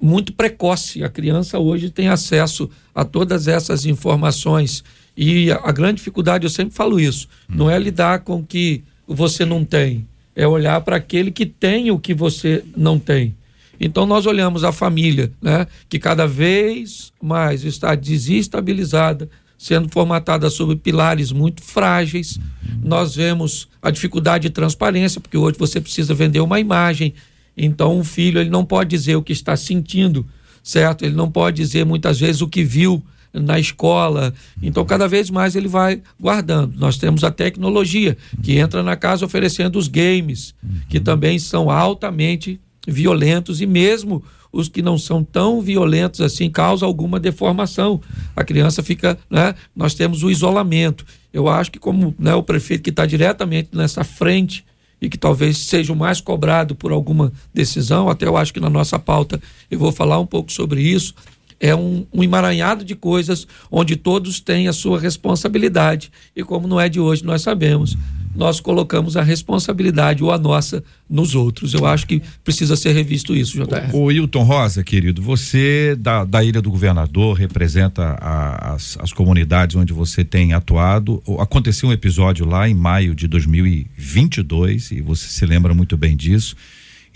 muito 0.00 0.32
precoce. 0.32 1.02
A 1.02 1.08
criança 1.08 1.58
hoje 1.58 1.90
tem 1.90 2.08
acesso 2.08 2.70
a 2.94 3.04
todas 3.04 3.48
essas 3.48 3.84
informações 3.86 4.82
e 5.16 5.50
a, 5.50 5.60
a 5.64 5.72
grande 5.72 5.96
dificuldade, 5.96 6.44
eu 6.44 6.50
sempre 6.50 6.74
falo 6.74 7.00
isso, 7.00 7.28
hum. 7.48 7.54
não 7.56 7.70
é 7.70 7.78
lidar 7.78 8.20
com 8.20 8.36
o 8.36 8.44
que 8.44 8.84
você 9.06 9.44
não 9.44 9.64
tem, 9.64 10.06
é 10.34 10.46
olhar 10.46 10.80
para 10.82 10.96
aquele 10.96 11.30
que 11.30 11.46
tem 11.46 11.90
o 11.90 11.98
que 11.98 12.12
você 12.12 12.62
não 12.76 12.98
tem. 12.98 13.34
Então 13.78 14.06
nós 14.06 14.26
olhamos 14.26 14.64
a 14.64 14.72
família, 14.72 15.30
né, 15.40 15.66
que 15.88 15.98
cada 15.98 16.26
vez 16.26 17.12
mais 17.22 17.64
está 17.64 17.94
desestabilizada, 17.94 19.28
sendo 19.58 19.88
formatada 19.88 20.50
sobre 20.50 20.76
pilares 20.76 21.32
muito 21.32 21.62
frágeis. 21.62 22.38
Nós 22.82 23.14
vemos 23.14 23.68
a 23.80 23.90
dificuldade 23.90 24.42
de 24.42 24.50
transparência, 24.50 25.20
porque 25.20 25.36
hoje 25.36 25.56
você 25.58 25.80
precisa 25.80 26.14
vender 26.14 26.40
uma 26.40 26.60
imagem. 26.60 27.14
Então 27.56 27.98
um 27.98 28.04
filho 28.04 28.40
ele 28.40 28.50
não 28.50 28.64
pode 28.64 28.90
dizer 28.90 29.16
o 29.16 29.22
que 29.22 29.32
está 29.32 29.56
sentindo, 29.56 30.26
certo? 30.62 31.04
Ele 31.04 31.14
não 31.14 31.30
pode 31.30 31.56
dizer 31.56 31.84
muitas 31.86 32.20
vezes 32.20 32.42
o 32.42 32.48
que 32.48 32.62
viu 32.62 33.02
na 33.40 33.58
escola. 33.58 34.32
Então, 34.62 34.84
cada 34.84 35.06
vez 35.06 35.30
mais 35.30 35.54
ele 35.54 35.68
vai 35.68 36.00
guardando. 36.18 36.74
Nós 36.78 36.96
temos 36.96 37.22
a 37.22 37.30
tecnologia 37.30 38.16
que 38.42 38.56
entra 38.56 38.82
na 38.82 38.96
casa 38.96 39.24
oferecendo 39.24 39.78
os 39.78 39.88
games, 39.88 40.54
que 40.88 40.98
também 40.98 41.38
são 41.38 41.70
altamente 41.70 42.58
violentos 42.86 43.60
e 43.60 43.66
mesmo 43.66 44.22
os 44.52 44.68
que 44.68 44.82
não 44.82 44.98
são 44.98 45.22
tão 45.22 45.60
violentos 45.60 46.20
assim 46.20 46.50
causam 46.50 46.88
alguma 46.88 47.20
deformação. 47.20 48.00
A 48.34 48.44
criança 48.44 48.82
fica, 48.82 49.18
né? 49.30 49.54
Nós 49.74 49.94
temos 49.94 50.22
o 50.22 50.30
isolamento. 50.30 51.04
Eu 51.32 51.48
acho 51.48 51.70
que 51.70 51.78
como 51.78 52.14
né, 52.18 52.34
o 52.34 52.42
prefeito 52.42 52.82
que 52.82 52.90
está 52.90 53.04
diretamente 53.06 53.70
nessa 53.72 54.04
frente 54.04 54.64
e 55.00 55.08
que 55.08 55.18
talvez 55.18 55.58
seja 55.58 55.92
o 55.92 55.96
mais 55.96 56.20
cobrado 56.20 56.74
por 56.74 56.92
alguma 56.92 57.32
decisão, 57.52 58.08
até 58.08 58.26
eu 58.26 58.36
acho 58.36 58.52
que 58.54 58.60
na 58.60 58.70
nossa 58.70 58.98
pauta 58.98 59.40
eu 59.70 59.78
vou 59.78 59.92
falar 59.92 60.18
um 60.18 60.26
pouco 60.26 60.50
sobre 60.50 60.80
isso 60.80 61.14
é 61.60 61.74
um, 61.74 62.06
um, 62.12 62.22
emaranhado 62.22 62.84
de 62.84 62.94
coisas 62.94 63.46
onde 63.70 63.96
todos 63.96 64.40
têm 64.40 64.68
a 64.68 64.72
sua 64.72 65.00
responsabilidade. 65.00 66.10
E 66.34 66.42
como 66.42 66.68
não 66.68 66.80
é 66.80 66.88
de 66.88 67.00
hoje, 67.00 67.24
nós 67.24 67.42
sabemos, 67.42 67.96
nós 68.36 68.60
colocamos 68.60 69.16
a 69.16 69.22
responsabilidade 69.22 70.22
ou 70.22 70.30
a 70.30 70.38
nossa 70.38 70.82
nos 71.08 71.34
outros. 71.34 71.74
Eu 71.74 71.86
acho 71.86 72.06
que 72.06 72.22
precisa 72.44 72.76
ser 72.76 72.92
revisto 72.92 73.34
isso, 73.34 73.56
JR. 73.56 73.94
O, 73.94 74.04
o 74.04 74.12
Hilton 74.12 74.42
Rosa, 74.42 74.84
querido, 74.84 75.22
você 75.22 75.96
da, 75.98 76.24
da 76.24 76.44
Ilha 76.44 76.60
do 76.60 76.70
Governador 76.70 77.36
representa 77.36 78.16
a, 78.20 78.74
as, 78.74 78.98
as 79.00 79.12
comunidades 79.12 79.76
onde 79.76 79.92
você 79.92 80.24
tem 80.24 80.52
atuado. 80.52 81.22
Aconteceu 81.38 81.88
um 81.88 81.92
episódio 81.92 82.46
lá 82.46 82.68
em 82.68 82.74
maio 82.74 83.14
de 83.14 83.26
2022 83.26 84.90
e 84.90 85.00
você 85.00 85.26
se 85.28 85.46
lembra 85.46 85.74
muito 85.74 85.96
bem 85.96 86.16
disso 86.16 86.56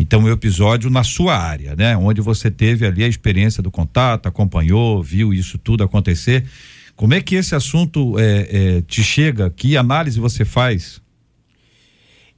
então, 0.00 0.24
o 0.24 0.30
episódio 0.30 0.88
na 0.88 1.04
sua 1.04 1.36
área, 1.36 1.76
né? 1.76 1.94
Onde 1.94 2.22
você 2.22 2.50
teve 2.50 2.86
ali 2.86 3.04
a 3.04 3.06
experiência 3.06 3.62
do 3.62 3.70
contato, 3.70 4.26
acompanhou, 4.26 5.02
viu 5.02 5.34
isso 5.34 5.58
tudo 5.58 5.84
acontecer. 5.84 6.46
Como 6.96 7.12
é 7.12 7.20
que 7.20 7.34
esse 7.34 7.54
assunto 7.54 8.18
é, 8.18 8.48
é, 8.78 8.80
te 8.80 9.04
chega? 9.04 9.50
Que 9.50 9.76
análise 9.76 10.18
você 10.18 10.42
faz? 10.42 11.02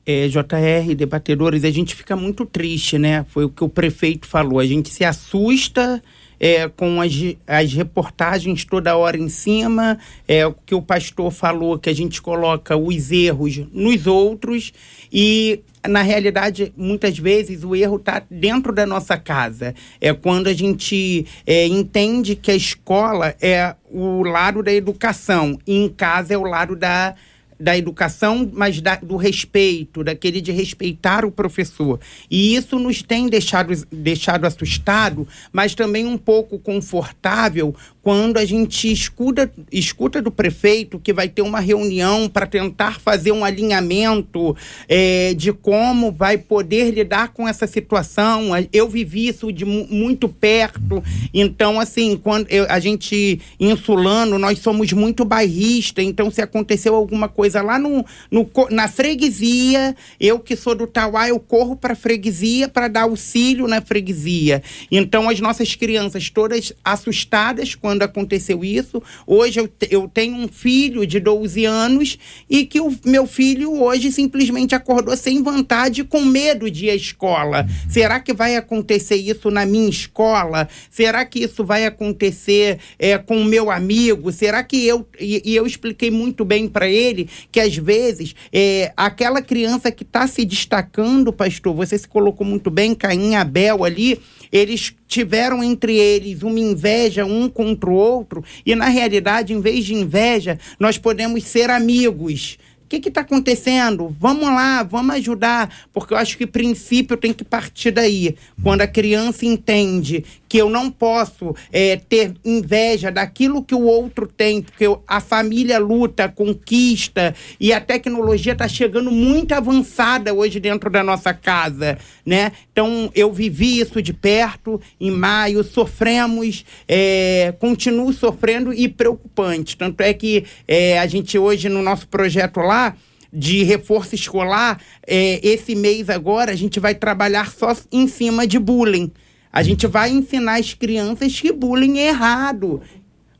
É, 0.04 0.26
JR, 0.26 0.94
debatedores, 0.96 1.64
a 1.64 1.70
gente 1.70 1.94
fica 1.94 2.16
muito 2.16 2.44
triste, 2.44 2.98
né? 2.98 3.24
Foi 3.28 3.44
o 3.44 3.48
que 3.48 3.62
o 3.62 3.68
prefeito 3.68 4.26
falou. 4.26 4.58
A 4.58 4.66
gente 4.66 4.88
se 4.88 5.04
assusta 5.04 6.02
é, 6.42 6.68
com 6.68 7.00
as, 7.00 7.12
as 7.46 7.72
reportagens 7.72 8.64
toda 8.64 8.96
hora 8.96 9.16
em 9.16 9.28
cima, 9.28 9.96
é, 10.26 10.44
o 10.44 10.52
que 10.52 10.74
o 10.74 10.82
pastor 10.82 11.30
falou, 11.30 11.78
que 11.78 11.88
a 11.88 11.94
gente 11.94 12.20
coloca 12.20 12.76
os 12.76 13.12
erros 13.12 13.60
nos 13.72 14.08
outros 14.08 14.72
e 15.12 15.60
na 15.88 16.02
realidade, 16.02 16.72
muitas 16.76 17.18
vezes 17.18 17.64
o 17.64 17.74
erro 17.74 17.96
está 17.96 18.22
dentro 18.30 18.72
da 18.72 18.86
nossa 18.86 19.16
casa. 19.16 19.74
É 20.00 20.12
quando 20.12 20.46
a 20.46 20.52
gente 20.52 21.26
é, 21.46 21.66
entende 21.66 22.36
que 22.36 22.50
a 22.50 22.56
escola 22.56 23.34
é 23.40 23.74
o 23.90 24.22
lado 24.22 24.62
da 24.62 24.72
educação 24.72 25.58
e 25.66 25.76
em 25.76 25.88
casa 25.88 26.34
é 26.34 26.38
o 26.38 26.44
lado 26.44 26.76
da 26.76 27.14
da 27.62 27.78
educação, 27.78 28.50
mas 28.52 28.80
da, 28.80 28.96
do 28.96 29.16
respeito, 29.16 30.02
daquele 30.02 30.40
de 30.40 30.50
respeitar 30.50 31.24
o 31.24 31.30
professor. 31.30 32.00
E 32.28 32.56
isso 32.56 32.78
nos 32.78 33.02
tem 33.02 33.28
deixado, 33.28 33.72
deixado 33.90 34.44
assustado, 34.44 35.26
mas 35.52 35.74
também 35.74 36.04
um 36.04 36.18
pouco 36.18 36.58
confortável 36.58 37.74
quando 38.02 38.36
a 38.36 38.44
gente 38.44 38.90
escuta, 38.90 39.50
escuta 39.70 40.20
do 40.20 40.30
prefeito 40.30 40.98
que 40.98 41.12
vai 41.12 41.28
ter 41.28 41.42
uma 41.42 41.60
reunião 41.60 42.28
para 42.28 42.46
tentar 42.46 42.98
fazer 42.98 43.30
um 43.30 43.44
alinhamento 43.44 44.56
é, 44.88 45.32
de 45.34 45.52
como 45.52 46.10
vai 46.10 46.36
poder 46.36 46.90
lidar 46.90 47.28
com 47.28 47.46
essa 47.46 47.66
situação. 47.66 48.50
Eu 48.72 48.88
vivi 48.88 49.28
isso 49.28 49.52
de 49.52 49.64
muito 49.64 50.28
perto, 50.28 51.02
então, 51.32 51.78
assim, 51.78 52.16
quando 52.16 52.48
eu, 52.50 52.66
a 52.68 52.80
gente, 52.80 53.40
insulano, 53.60 54.36
nós 54.36 54.58
somos 54.58 54.92
muito 54.92 55.24
bairrista, 55.24 56.02
então 56.02 56.28
se 56.28 56.42
aconteceu 56.42 56.96
alguma 56.96 57.28
coisa 57.28 57.51
lá 57.60 57.78
no, 57.78 58.04
no 58.30 58.48
na 58.70 58.88
freguesia, 58.88 59.96
eu 60.18 60.38
que 60.38 60.56
sou 60.56 60.74
do 60.74 60.86
Tauá, 60.86 61.28
eu 61.28 61.38
corro 61.38 61.76
para 61.76 61.92
a 61.92 61.96
freguesia 61.96 62.68
para 62.68 62.88
dar 62.88 63.02
auxílio 63.02 63.66
na 63.66 63.80
freguesia. 63.80 64.62
Então, 64.90 65.28
as 65.28 65.40
nossas 65.40 65.74
crianças 65.74 66.30
todas 66.30 66.72
assustadas 66.84 67.74
quando 67.74 67.92
quando 67.92 68.02
aconteceu 68.02 68.64
isso. 68.64 69.02
Hoje 69.26 69.60
eu, 69.60 69.68
eu 69.90 70.08
tenho 70.08 70.34
um 70.34 70.48
filho 70.48 71.06
de 71.06 71.20
12 71.20 71.64
anos 71.64 72.18
e 72.48 72.64
que 72.64 72.80
o 72.80 72.92
meu 73.04 73.26
filho 73.26 73.82
hoje 73.82 74.10
simplesmente 74.10 74.74
acordou 74.74 75.16
sem 75.16 75.42
vontade, 75.42 76.04
com 76.04 76.22
medo 76.22 76.70
de 76.70 76.86
ir 76.86 76.90
à 76.90 76.94
escola. 76.94 77.66
Será 77.88 78.18
que 78.18 78.32
vai 78.32 78.56
acontecer 78.56 79.16
isso 79.16 79.50
na 79.50 79.64
minha 79.66 79.88
escola? 79.88 80.68
Será 80.90 81.24
que 81.24 81.40
isso 81.40 81.64
vai 81.64 81.84
acontecer 81.84 82.78
é, 82.98 83.18
com 83.18 83.38
o 83.38 83.44
meu 83.44 83.70
amigo? 83.70 84.32
Será 84.32 84.62
que 84.62 84.84
eu. 84.86 85.06
E, 85.20 85.42
e 85.44 85.54
eu 85.54 85.66
expliquei 85.66 86.10
muito 86.10 86.44
bem 86.44 86.68
para 86.68 86.88
ele 86.88 87.28
que 87.50 87.60
às 87.60 87.76
vezes 87.76 88.34
é, 88.52 88.92
aquela 88.96 89.42
criança 89.42 89.90
que 89.90 90.02
está 90.02 90.26
se 90.26 90.44
destacando, 90.44 91.32
pastor, 91.32 91.74
você 91.74 91.98
se 91.98 92.06
colocou 92.06 92.46
muito 92.46 92.70
bem, 92.70 92.94
Caim 92.94 93.34
Abel 93.34 93.84
ali, 93.84 94.20
eles 94.50 94.94
tiveram 95.06 95.62
entre 95.64 95.96
eles 95.96 96.42
uma 96.42 96.60
inveja 96.60 97.24
um 97.24 97.48
contra 97.48 97.90
o 97.90 97.94
outro, 97.94 98.44
e 98.64 98.74
na 98.74 98.88
realidade, 98.88 99.52
em 99.52 99.60
vez 99.60 99.84
de 99.84 99.94
inveja, 99.94 100.58
nós 100.78 100.98
podemos 100.98 101.44
ser 101.44 101.70
amigos 101.70 102.58
que 103.00 103.08
está 103.08 103.22
acontecendo? 103.22 104.14
Vamos 104.18 104.44
lá, 104.44 104.82
vamos 104.82 105.14
ajudar, 105.16 105.72
porque 105.92 106.14
eu 106.14 106.18
acho 106.18 106.36
que 106.36 106.44
o 106.44 106.48
princípio 106.48 107.16
tem 107.16 107.32
que 107.32 107.44
partir 107.44 107.90
daí. 107.90 108.36
Quando 108.62 108.82
a 108.82 108.86
criança 108.86 109.46
entende 109.46 110.24
que 110.52 110.58
eu 110.58 110.68
não 110.68 110.90
posso 110.90 111.56
é, 111.72 111.96
ter 111.96 112.34
inveja 112.44 113.10
daquilo 113.10 113.64
que 113.64 113.74
o 113.74 113.84
outro 113.84 114.26
tem, 114.26 114.60
porque 114.60 114.86
eu, 114.86 115.02
a 115.08 115.18
família 115.18 115.78
luta, 115.78 116.28
conquista 116.28 117.34
e 117.58 117.72
a 117.72 117.80
tecnologia 117.80 118.52
está 118.52 118.68
chegando 118.68 119.10
muito 119.10 119.52
avançada 119.52 120.34
hoje 120.34 120.60
dentro 120.60 120.90
da 120.90 121.02
nossa 121.02 121.32
casa, 121.32 121.96
né? 122.26 122.52
Então 122.70 123.10
eu 123.14 123.32
vivi 123.32 123.80
isso 123.80 124.02
de 124.02 124.12
perto 124.12 124.78
em 125.00 125.10
maio, 125.10 125.64
sofremos, 125.64 126.66
é, 126.86 127.54
continuo 127.58 128.12
sofrendo 128.12 128.74
e 128.74 128.90
preocupante. 128.90 129.74
Tanto 129.74 130.02
é 130.02 130.12
que 130.12 130.44
é, 130.68 130.98
a 130.98 131.06
gente 131.06 131.38
hoje 131.38 131.70
no 131.70 131.80
nosso 131.80 132.06
projeto 132.08 132.60
lá 132.60 132.94
de 133.32 133.62
reforço 133.62 134.14
escolar, 134.14 134.78
é, 135.06 135.40
esse 135.42 135.74
mês 135.74 136.10
agora 136.10 136.52
a 136.52 136.56
gente 136.56 136.78
vai 136.78 136.94
trabalhar 136.94 137.50
só 137.50 137.74
em 137.90 138.06
cima 138.06 138.46
de 138.46 138.58
bullying 138.58 139.10
A 139.52 139.62
gente 139.62 139.86
vai 139.86 140.10
ensinar 140.10 140.58
as 140.58 140.72
crianças 140.72 141.38
que 141.38 141.52
bullying 141.52 141.98
é 141.98 142.08
errado. 142.08 142.80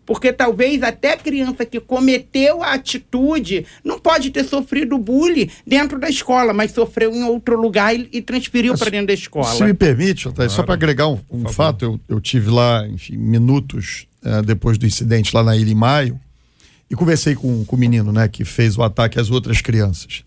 Porque 0.05 0.33
talvez 0.33 0.83
até 0.83 1.13
a 1.13 1.17
criança 1.17 1.65
que 1.65 1.79
cometeu 1.79 2.63
a 2.63 2.75
atitude 2.75 3.65
não 3.85 3.99
pode 3.99 4.31
ter 4.31 4.45
sofrido 4.45 4.99
bullying 4.99 5.49
dentro 5.67 5.99
da 5.99 6.09
escola, 6.09 6.53
mas 6.53 6.73
sofreu 6.73 7.15
em 7.15 7.23
outro 7.23 7.59
lugar 7.59 7.95
e, 7.95 8.09
e 8.13 8.21
transferiu 8.21 8.77
para 8.77 8.91
dentro 8.91 9.07
da 9.07 9.13
escola. 9.15 9.55
Se 9.55 9.63
me 9.63 9.73
permite, 9.73 10.27
Otávio, 10.29 10.49
claro. 10.49 10.51
só 10.51 10.63
para 10.65 10.75
agregar 10.75 11.09
um, 11.09 11.19
um 11.31 11.49
fato, 11.49 11.85
eu, 11.85 12.01
eu 12.09 12.21
tive 12.21 12.51
lá, 12.51 12.87
enfim, 12.89 13.17
minutos 13.17 14.07
uh, 14.25 14.43
depois 14.43 14.77
do 14.77 14.87
incidente 14.87 15.35
lá 15.35 15.43
na 15.43 15.57
ilha 15.57 15.71
em 15.71 15.75
maio 15.75 16.21
e 16.91 16.97
conversei 16.97 17.35
com, 17.35 17.65
com 17.65 17.77
o 17.77 17.79
menino, 17.79 18.13
né, 18.13 18.29
que 18.29 18.45
fez 18.45 18.77
o 18.77 18.83
ataque 18.83 19.19
às 19.21 19.31
outras 19.31 19.61
crianças. 19.63 20.25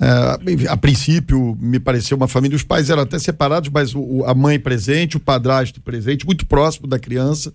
Uh, 0.00 0.68
a 0.68 0.76
princípio, 0.76 1.58
me 1.60 1.80
pareceu 1.80 2.16
uma 2.16 2.28
família, 2.28 2.54
os 2.54 2.62
pais 2.62 2.88
eram 2.88 3.02
até 3.02 3.18
separados, 3.18 3.68
mas 3.68 3.94
o, 3.94 4.24
a 4.24 4.32
mãe 4.32 4.58
presente, 4.58 5.16
o 5.16 5.20
padrasto 5.20 5.80
presente, 5.80 6.24
muito 6.24 6.46
próximo 6.46 6.86
da 6.86 7.00
criança 7.00 7.52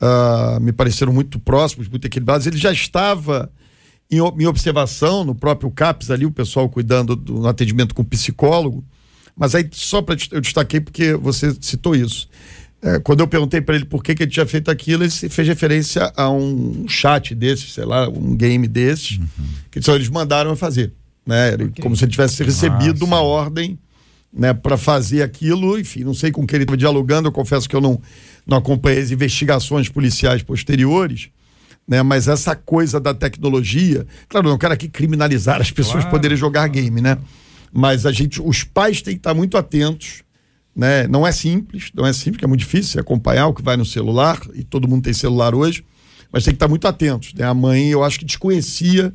uh, 0.00 0.60
me 0.60 0.72
pareceram 0.72 1.12
muito 1.12 1.38
próximos, 1.38 1.88
muito 1.88 2.06
equilibrados. 2.06 2.46
Ele 2.46 2.56
já 2.56 2.72
estava 2.72 3.50
em, 4.10 4.18
em, 4.18 4.46
observação 4.46 5.22
no 5.22 5.34
próprio 5.34 5.70
CAPS 5.70 6.10
ali, 6.10 6.26
o 6.26 6.30
pessoal 6.30 6.68
cuidando 6.68 7.14
do 7.14 7.46
atendimento 7.46 7.94
com 7.94 8.02
psicólogo. 8.02 8.84
Mas 9.36 9.54
aí, 9.54 9.68
só 9.72 10.02
para 10.02 10.16
eu 10.32 10.40
destaquei 10.40 10.80
porque 10.80 11.14
você 11.14 11.54
citou 11.60 11.94
isso. 11.94 12.28
É, 12.82 12.98
quando 12.98 13.20
eu 13.20 13.28
perguntei 13.28 13.60
para 13.60 13.74
ele 13.74 13.84
por 13.84 14.02
que, 14.02 14.14
que 14.14 14.22
ele 14.22 14.30
tinha 14.30 14.46
feito 14.46 14.70
aquilo, 14.70 15.04
ele 15.04 15.10
fez 15.10 15.46
referência 15.46 16.10
a 16.16 16.30
um 16.30 16.88
chat 16.88 17.34
desse, 17.34 17.68
sei 17.68 17.84
lá, 17.84 18.08
um 18.08 18.34
game 18.34 18.66
desse, 18.66 19.18
uhum. 19.18 19.46
que 19.70 19.82
só 19.82 19.94
eles 19.94 20.08
mandaram 20.08 20.50
a 20.50 20.56
fazer. 20.56 20.92
Né? 21.26 21.54
Okay. 21.54 21.82
Como 21.82 21.96
se 21.96 22.04
ele 22.04 22.12
tivesse 22.12 22.42
recebido 22.42 23.04
uma 23.04 23.20
ordem 23.20 23.78
né, 24.32 24.52
para 24.52 24.76
fazer 24.76 25.22
aquilo. 25.22 25.78
Enfim, 25.78 26.04
não 26.04 26.14
sei 26.14 26.30
com 26.30 26.46
quem 26.46 26.56
ele 26.56 26.64
estava 26.64 26.76
dialogando, 26.76 27.28
eu 27.28 27.32
confesso 27.32 27.68
que 27.68 27.74
eu 27.74 27.80
não, 27.80 28.00
não 28.46 28.58
acompanhei 28.58 29.00
as 29.02 29.10
investigações 29.10 29.88
policiais 29.88 30.42
posteriores, 30.42 31.30
né? 31.86 32.02
Mas 32.02 32.28
essa 32.28 32.54
coisa 32.54 33.00
da 33.00 33.12
tecnologia, 33.12 34.06
claro, 34.28 34.48
não 34.48 34.58
quero 34.58 34.74
aqui 34.74 34.88
criminalizar 34.88 35.60
as 35.60 35.70
pessoas 35.70 36.04
claro. 36.04 36.10
poderem 36.10 36.36
jogar 36.36 36.68
game, 36.68 37.00
né? 37.00 37.18
Mas 37.72 38.06
a 38.06 38.12
gente, 38.12 38.40
os 38.40 38.64
pais 38.64 39.02
têm 39.02 39.14
que 39.14 39.20
estar 39.20 39.34
muito 39.34 39.56
atentos, 39.56 40.22
né? 40.74 41.06
Não 41.06 41.26
é 41.26 41.32
simples, 41.32 41.90
não 41.94 42.06
é 42.06 42.12
simples, 42.12 42.42
é 42.42 42.46
muito 42.46 42.60
difícil 42.60 43.00
acompanhar 43.00 43.46
o 43.48 43.54
que 43.54 43.62
vai 43.62 43.76
no 43.76 43.84
celular 43.84 44.40
e 44.54 44.62
todo 44.62 44.88
mundo 44.88 45.02
tem 45.02 45.12
celular 45.12 45.54
hoje, 45.54 45.84
mas 46.32 46.44
tem 46.44 46.52
que 46.52 46.56
estar 46.56 46.68
muito 46.68 46.86
atentos, 46.86 47.34
né? 47.34 47.44
A 47.44 47.54
mãe, 47.54 47.88
eu 47.88 48.04
acho 48.04 48.18
que 48.18 48.24
desconhecia 48.24 49.12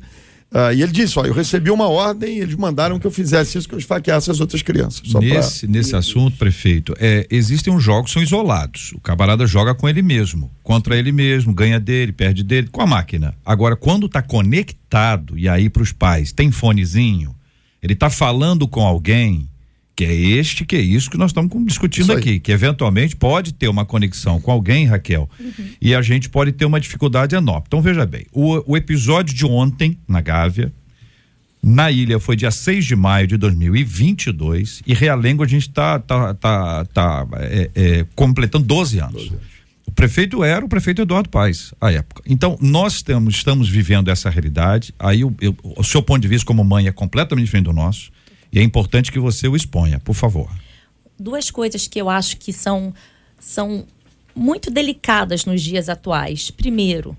Uh, 0.50 0.72
e 0.72 0.82
ele 0.82 0.92
disse: 0.92 1.18
Ó, 1.18 1.24
eu 1.24 1.34
recebi 1.34 1.70
uma 1.70 1.88
ordem, 1.88 2.38
eles 2.38 2.54
mandaram 2.54 2.98
que 2.98 3.06
eu 3.06 3.10
fizesse 3.10 3.58
isso, 3.58 3.68
que 3.68 3.74
eu 3.74 3.78
esfaqueasse 3.78 4.30
as 4.30 4.38
outras 4.38 4.62
crianças. 4.62 5.12
nesse, 5.14 5.66
pra... 5.66 5.72
nesse 5.72 5.96
assunto, 5.96 6.36
prefeito, 6.36 6.94
é, 6.98 7.26
existem 7.30 7.72
uns 7.72 7.82
jogos 7.82 8.10
que 8.10 8.14
são 8.14 8.22
isolados. 8.22 8.92
O 8.92 9.00
camarada 9.00 9.46
joga 9.46 9.74
com 9.74 9.88
ele 9.88 10.02
mesmo, 10.02 10.50
contra 10.62 10.96
ele 10.96 11.10
mesmo, 11.10 11.52
ganha 11.52 11.80
dele, 11.80 12.12
perde 12.12 12.44
dele, 12.44 12.68
com 12.70 12.80
a 12.80 12.86
máquina. 12.86 13.34
Agora, 13.44 13.74
quando 13.74 14.06
está 14.06 14.22
conectado, 14.22 15.36
e 15.36 15.48
aí 15.48 15.68
para 15.68 15.82
os 15.82 15.92
pais, 15.92 16.32
tem 16.32 16.50
fonezinho, 16.52 17.34
ele 17.82 17.94
está 17.94 18.08
falando 18.08 18.68
com 18.68 18.86
alguém, 18.86 19.48
que 19.96 20.04
é 20.04 20.14
este, 20.14 20.66
que 20.66 20.76
é 20.76 20.80
isso 20.80 21.10
que 21.10 21.16
nós 21.16 21.30
estamos 21.30 21.50
discutindo 21.64 22.12
aqui, 22.12 22.38
que 22.38 22.52
eventualmente 22.52 23.16
pode 23.16 23.54
ter 23.54 23.66
uma 23.66 23.86
conexão 23.86 24.38
com 24.38 24.52
alguém, 24.52 24.84
Raquel, 24.84 25.28
uhum. 25.40 25.68
e 25.80 25.94
a 25.94 26.02
gente 26.02 26.28
pode 26.28 26.52
ter 26.52 26.66
uma 26.66 26.78
dificuldade 26.78 27.34
enorme. 27.34 27.64
Então 27.66 27.80
veja 27.80 28.04
bem, 28.04 28.26
o, 28.30 28.72
o 28.72 28.76
episódio 28.76 29.34
de 29.34 29.46
ontem 29.46 29.98
na 30.06 30.20
Gávea, 30.20 30.70
na 31.62 31.90
ilha 31.90 32.20
foi 32.20 32.36
dia 32.36 32.50
6 32.50 32.84
de 32.84 32.94
maio 32.94 33.26
de 33.26 33.38
2022 33.38 34.82
e 34.86 34.92
Realengo 34.92 35.42
a 35.42 35.48
gente 35.48 35.66
está 35.66 35.98
tá, 35.98 36.34
tá, 36.34 36.84
tá, 36.84 37.26
é, 37.38 37.70
é, 37.74 38.06
completando 38.14 38.66
12 38.66 38.98
anos. 38.98 39.14
12 39.14 39.28
anos. 39.30 39.56
O 39.86 39.92
prefeito 39.92 40.44
era 40.44 40.62
o 40.62 40.68
prefeito 40.68 41.00
Eduardo 41.00 41.30
Paes, 41.30 41.72
à 41.80 41.90
época. 41.90 42.22
Então, 42.26 42.58
nós 42.60 43.00
temos, 43.02 43.36
estamos 43.36 43.68
vivendo 43.68 44.10
essa 44.10 44.28
realidade. 44.28 44.92
Aí, 44.98 45.22
eu, 45.22 45.34
eu, 45.40 45.56
o 45.62 45.82
seu 45.82 46.02
ponto 46.02 46.20
de 46.20 46.28
vista 46.28 46.44
como 46.44 46.62
mãe 46.62 46.86
é 46.86 46.92
completamente 46.92 47.46
diferente 47.46 47.64
do 47.64 47.72
nosso. 47.72 48.10
E 48.56 48.58
é 48.58 48.62
importante 48.62 49.12
que 49.12 49.18
você 49.18 49.46
o 49.46 49.54
exponha, 49.54 50.00
por 50.00 50.14
favor. 50.14 50.50
Duas 51.18 51.50
coisas 51.50 51.86
que 51.86 52.00
eu 52.00 52.08
acho 52.08 52.38
que 52.38 52.54
são, 52.54 52.94
são 53.38 53.84
muito 54.34 54.70
delicadas 54.70 55.44
nos 55.44 55.60
dias 55.60 55.90
atuais. 55.90 56.50
Primeiro, 56.50 57.14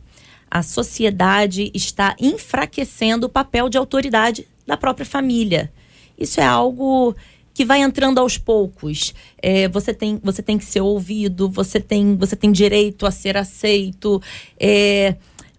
a 0.50 0.64
sociedade 0.64 1.70
está 1.76 2.16
enfraquecendo 2.20 3.28
o 3.28 3.30
papel 3.30 3.70
de 3.70 3.78
autoridade 3.78 4.48
da 4.66 4.76
própria 4.76 5.06
família. 5.06 5.72
Isso 6.18 6.42
é 6.42 6.44
algo 6.44 7.16
que 7.54 7.64
vai 7.64 7.84
entrando 7.84 8.18
aos 8.18 8.40
poucos. 8.40 9.14
É, 9.40 9.68
você, 9.68 9.94
tem, 9.94 10.20
você 10.24 10.42
tem 10.42 10.58
que 10.58 10.66
ser 10.66 10.82
ouvido, 10.82 11.48
você 11.48 11.80
tem, 11.80 12.18
você 12.18 12.36
tem 12.36 12.52
direito 12.52 13.06
a 13.06 13.12
ser 13.12 13.38
aceito. 13.38 14.20
É, 14.60 15.16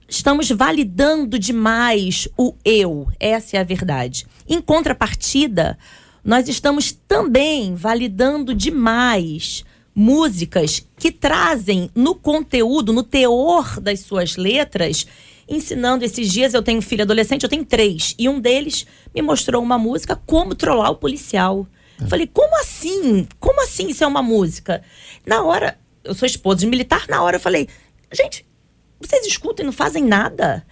estamos 0.09 0.51
validando 0.51 1.39
demais 1.39 2.27
o 2.37 2.55
eu. 2.65 3.07
Essa 3.21 3.59
é 3.59 3.61
a 3.61 3.65
verdade. 3.65 4.27
Em 4.49 4.61
contrapartida, 4.61 5.79
nós 6.25 6.49
estamos 6.49 6.93
também 7.07 7.75
validando 7.75 8.55
demais 8.55 9.65
músicas 9.95 10.87
que 10.97 11.13
trazem 11.13 11.91
no 11.95 12.15
conteúdo, 12.15 12.93
no 12.93 13.03
teor 13.03 13.79
das 13.81 14.01
suas 14.01 14.37
letras, 14.37 15.07
ensinando. 15.49 16.05
Esses 16.05 16.33
dias 16.33 16.55
eu 16.55 16.63
tenho 16.63 16.79
um 16.79 16.83
filho 16.83 17.03
adolescente, 17.03 17.43
eu 17.43 17.49
tenho 17.49 17.65
três, 17.65 18.15
e 18.19 18.29
um 18.29 18.41
deles 18.41 18.87
me 19.15 19.21
mostrou 19.21 19.63
uma 19.63 19.77
música 19.77 20.17
como 20.25 20.55
trollar 20.55 20.91
o 20.91 20.97
policial. 20.97 21.67
É. 22.01 22.07
Falei, 22.07 22.27
como 22.27 22.59
assim? 22.61 23.27
Como 23.39 23.61
assim 23.63 23.89
isso 23.89 24.05
é 24.05 24.07
uma 24.07 24.23
música? 24.23 24.83
Na 25.27 25.43
hora, 25.43 25.77
eu 26.05 26.15
sou 26.15 26.27
esposa 26.27 26.61
de 26.61 26.67
militar, 26.67 27.07
na 27.09 27.23
hora 27.23 27.37
eu 27.37 27.41
falei, 27.41 27.69
gente, 28.13 28.47
vocês 29.01 29.27
escutam 29.27 29.65
e 29.65 29.67
não 29.67 29.73
fazem 29.73 30.05
nada? 30.05 30.65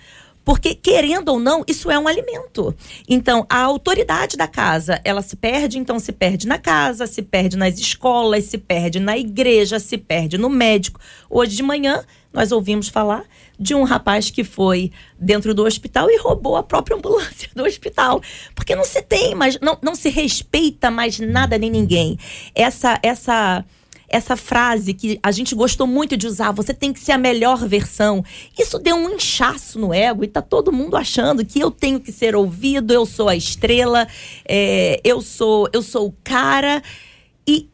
Porque, 0.46 0.76
querendo 0.76 1.30
ou 1.30 1.40
não, 1.40 1.64
isso 1.66 1.90
é 1.90 1.98
um 1.98 2.06
alimento. 2.06 2.72
Então, 3.08 3.44
a 3.48 3.58
autoridade 3.62 4.36
da 4.36 4.46
casa, 4.46 5.00
ela 5.04 5.20
se 5.20 5.34
perde, 5.34 5.76
então 5.76 5.98
se 5.98 6.12
perde 6.12 6.46
na 6.46 6.56
casa, 6.56 7.04
se 7.08 7.20
perde 7.20 7.56
nas 7.56 7.76
escolas, 7.80 8.44
se 8.44 8.56
perde 8.56 9.00
na 9.00 9.18
igreja, 9.18 9.80
se 9.80 9.98
perde 9.98 10.38
no 10.38 10.48
médico. 10.48 11.00
Hoje 11.28 11.56
de 11.56 11.64
manhã, 11.64 12.04
nós 12.32 12.52
ouvimos 12.52 12.88
falar 12.88 13.24
de 13.58 13.74
um 13.74 13.82
rapaz 13.82 14.30
que 14.30 14.44
foi 14.44 14.92
dentro 15.18 15.52
do 15.52 15.64
hospital 15.64 16.08
e 16.08 16.16
roubou 16.16 16.54
a 16.54 16.62
própria 16.62 16.96
ambulância 16.96 17.48
do 17.52 17.64
hospital. 17.64 18.22
Porque 18.54 18.76
não 18.76 18.84
se 18.84 19.02
tem 19.02 19.34
mais, 19.34 19.58
não, 19.58 19.76
não 19.82 19.96
se 19.96 20.10
respeita 20.10 20.92
mais 20.92 21.18
nada 21.18 21.58
nem 21.58 21.70
ninguém. 21.70 22.16
Essa, 22.54 23.00
essa 23.02 23.64
essa 24.08 24.36
frase 24.36 24.94
que 24.94 25.18
a 25.22 25.30
gente 25.30 25.54
gostou 25.54 25.86
muito 25.86 26.16
de 26.16 26.26
usar, 26.26 26.52
você 26.52 26.72
tem 26.72 26.92
que 26.92 27.00
ser 27.00 27.12
a 27.12 27.18
melhor 27.18 27.66
versão. 27.66 28.24
Isso 28.58 28.78
deu 28.78 28.96
um 28.96 29.14
inchaço 29.14 29.78
no 29.78 29.92
ego 29.92 30.24
e 30.24 30.28
tá 30.28 30.40
todo 30.40 30.72
mundo 30.72 30.96
achando 30.96 31.44
que 31.44 31.60
eu 31.60 31.70
tenho 31.70 32.00
que 32.00 32.12
ser 32.12 32.36
ouvido, 32.36 32.92
eu 32.92 33.04
sou 33.04 33.28
a 33.28 33.36
estrela, 33.36 34.06
é, 34.48 35.00
eu 35.04 35.20
sou 35.20 35.68
eu 35.72 35.82
sou 35.82 36.06
o 36.06 36.14
cara. 36.22 36.82
E 37.46 37.68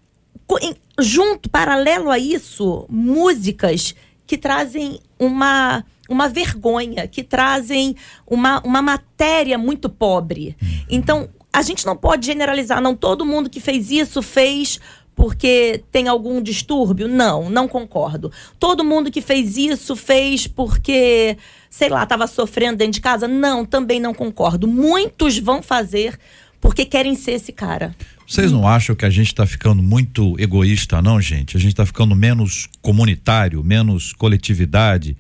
junto, 0.99 1.49
paralelo 1.49 2.11
a 2.11 2.19
isso, 2.19 2.87
músicas 2.89 3.95
que 4.27 4.37
trazem 4.37 5.01
uma 5.19 5.85
uma 6.09 6.29
vergonha, 6.29 7.09
que 7.09 7.23
trazem 7.23 7.97
uma, 8.27 8.61
uma 8.61 8.83
matéria 8.83 9.57
muito 9.57 9.89
pobre. 9.89 10.57
Uhum. 10.61 10.69
Então, 10.91 11.29
a 11.53 11.63
gente 11.63 11.87
não 11.87 11.97
pode 11.97 12.27
generalizar, 12.27 12.81
não 12.81 12.95
todo 12.95 13.25
mundo 13.25 13.51
que 13.51 13.61
fez 13.61 13.91
isso 13.91 14.23
fez 14.23 14.81
porque 15.15 15.83
tem 15.91 16.09
algum 16.09 16.43
distúrbio? 16.43 17.07
Não, 17.07 17.51
não 17.51 17.69
concordo. 17.69 18.33
Todo 18.59 18.85
mundo 18.85 19.11
que 19.11 19.21
fez 19.21 19.57
isso 19.57 19.95
fez 19.95 20.47
porque, 20.47 21.37
sei 21.71 21.89
lá, 21.89 22.03
estava 22.03 22.27
sofrendo 22.27 22.79
dentro 22.79 22.95
de 22.95 23.01
casa? 23.01 23.29
Não, 23.29 23.65
também 23.65 24.01
não 24.01 24.15
concordo. 24.15 24.67
Muitos 24.67 25.39
vão 25.39 25.63
fazer 25.63 26.19
porque 26.61 26.85
querem 26.85 27.15
ser 27.15 27.33
esse 27.33 27.53
cara. 27.53 27.95
Vocês 28.27 28.53
não 28.53 28.67
acham 28.67 28.95
que 28.95 29.05
a 29.05 29.11
gente 29.11 29.27
está 29.27 29.45
ficando 29.45 29.83
muito 29.83 30.37
egoísta, 30.39 31.03
não, 31.03 31.21
gente? 31.21 31.57
A 31.57 31.61
gente 31.61 31.73
está 31.73 31.85
ficando 31.85 32.15
menos 32.15 32.69
comunitário, 32.81 33.63
menos 33.63 34.13
coletividade. 34.13 35.17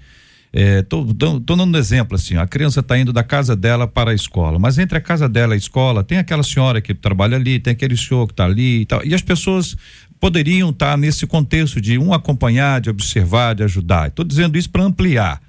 É, 0.53 0.83
tô, 0.83 1.03
tô, 1.15 1.39
dando 1.39 1.65
um 1.65 1.79
exemplo 1.79 2.15
assim, 2.15 2.37
a 2.37 2.47
criança 2.47 2.81
está 2.81 2.99
indo 2.99 3.11
da 3.11 3.23
casa 3.23 3.57
dela 3.57 3.89
para 3.89 4.11
a 4.11 4.15
escola, 4.15 4.59
mas 4.59 4.79
entre 4.79 4.99
a 4.99 5.01
casa 5.01 5.27
dela 5.27 5.55
e 5.55 5.57
a 5.57 5.59
escola 5.59 6.05
tem 6.05 6.19
aquela 6.19 6.43
senhora 6.43 6.81
que 6.83 6.93
trabalha 6.93 7.39
ali, 7.39 7.59
tem 7.59 7.73
aquele 7.73 7.97
senhor 7.97 8.27
que 8.27 8.35
está 8.35 8.45
ali 8.45 8.83
e 8.83 8.87
tal, 8.87 9.03
e 9.03 9.15
as 9.15 9.23
pessoas 9.23 9.75
poderiam 10.21 10.69
estar 10.69 10.91
tá 10.91 10.97
nesse 10.97 11.27
contexto 11.27 11.81
de 11.81 11.97
um 11.97 12.13
acompanhar, 12.13 12.83
de 12.83 12.91
observar, 12.91 13.55
de 13.55 13.63
ajudar. 13.63 14.09
Estou 14.09 14.27
dizendo 14.27 14.59
isso 14.59 14.69
para 14.69 14.83
ampliar 14.83 15.41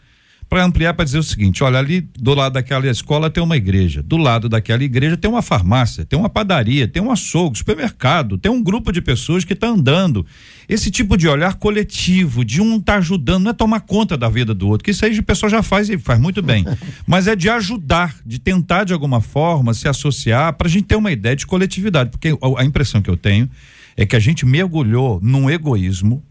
para 0.53 0.65
ampliar 0.65 0.93
para 0.93 1.03
dizer 1.03 1.17
o 1.17 1.23
seguinte: 1.23 1.63
olha, 1.63 1.79
ali 1.79 2.01
do 2.01 2.35
lado 2.35 2.53
daquela 2.53 2.85
escola 2.87 3.27
tem 3.27 3.43
uma 3.43 3.57
igreja, 3.57 4.03
do 4.03 4.17
lado 4.17 4.47
daquela 4.47 4.83
igreja 4.83 5.17
tem 5.17 5.29
uma 5.29 5.41
farmácia, 5.41 6.05
tem 6.05 6.17
uma 6.17 6.29
padaria, 6.29 6.87
tem 6.87 7.01
um 7.01 7.09
açougue, 7.09 7.57
supermercado, 7.57 8.37
tem 8.37 8.51
um 8.51 8.61
grupo 8.61 8.91
de 8.91 9.01
pessoas 9.01 9.43
que 9.43 9.53
está 9.53 9.65
andando. 9.65 10.23
Esse 10.67 10.89
tipo 10.89 11.17
de 11.17 11.27
olhar 11.27 11.55
coletivo, 11.55 12.43
de 12.45 12.61
um 12.61 12.77
estar 12.77 12.93
tá 12.93 12.99
ajudando, 12.99 13.43
não 13.43 13.51
é 13.51 13.53
tomar 13.53 13.81
conta 13.81 14.17
da 14.17 14.29
vida 14.29 14.53
do 14.53 14.67
outro, 14.67 14.83
que 14.83 14.91
isso 14.91 15.05
aí 15.05 15.17
a 15.17 15.23
pessoa 15.23 15.49
já 15.49 15.61
faz 15.61 15.89
e 15.89 15.97
faz 15.97 16.19
muito 16.19 16.41
bem, 16.41 16.65
mas 17.05 17.27
é 17.27 17.35
de 17.35 17.49
ajudar, 17.49 18.15
de 18.25 18.39
tentar 18.39 18.83
de 18.83 18.93
alguma 18.93 19.21
forma 19.21 19.73
se 19.73 19.87
associar 19.87 20.53
para 20.53 20.67
a 20.67 20.69
gente 20.71 20.85
ter 20.85 20.95
uma 20.95 21.11
ideia 21.11 21.35
de 21.35 21.45
coletividade, 21.45 22.09
porque 22.09 22.29
a 22.57 22.63
impressão 22.63 23.01
que 23.01 23.09
eu 23.09 23.17
tenho 23.17 23.49
é 23.95 24.05
que 24.05 24.15
a 24.15 24.19
gente 24.19 24.45
mergulhou 24.45 25.19
num 25.21 25.49
egoísmo, 25.49 26.23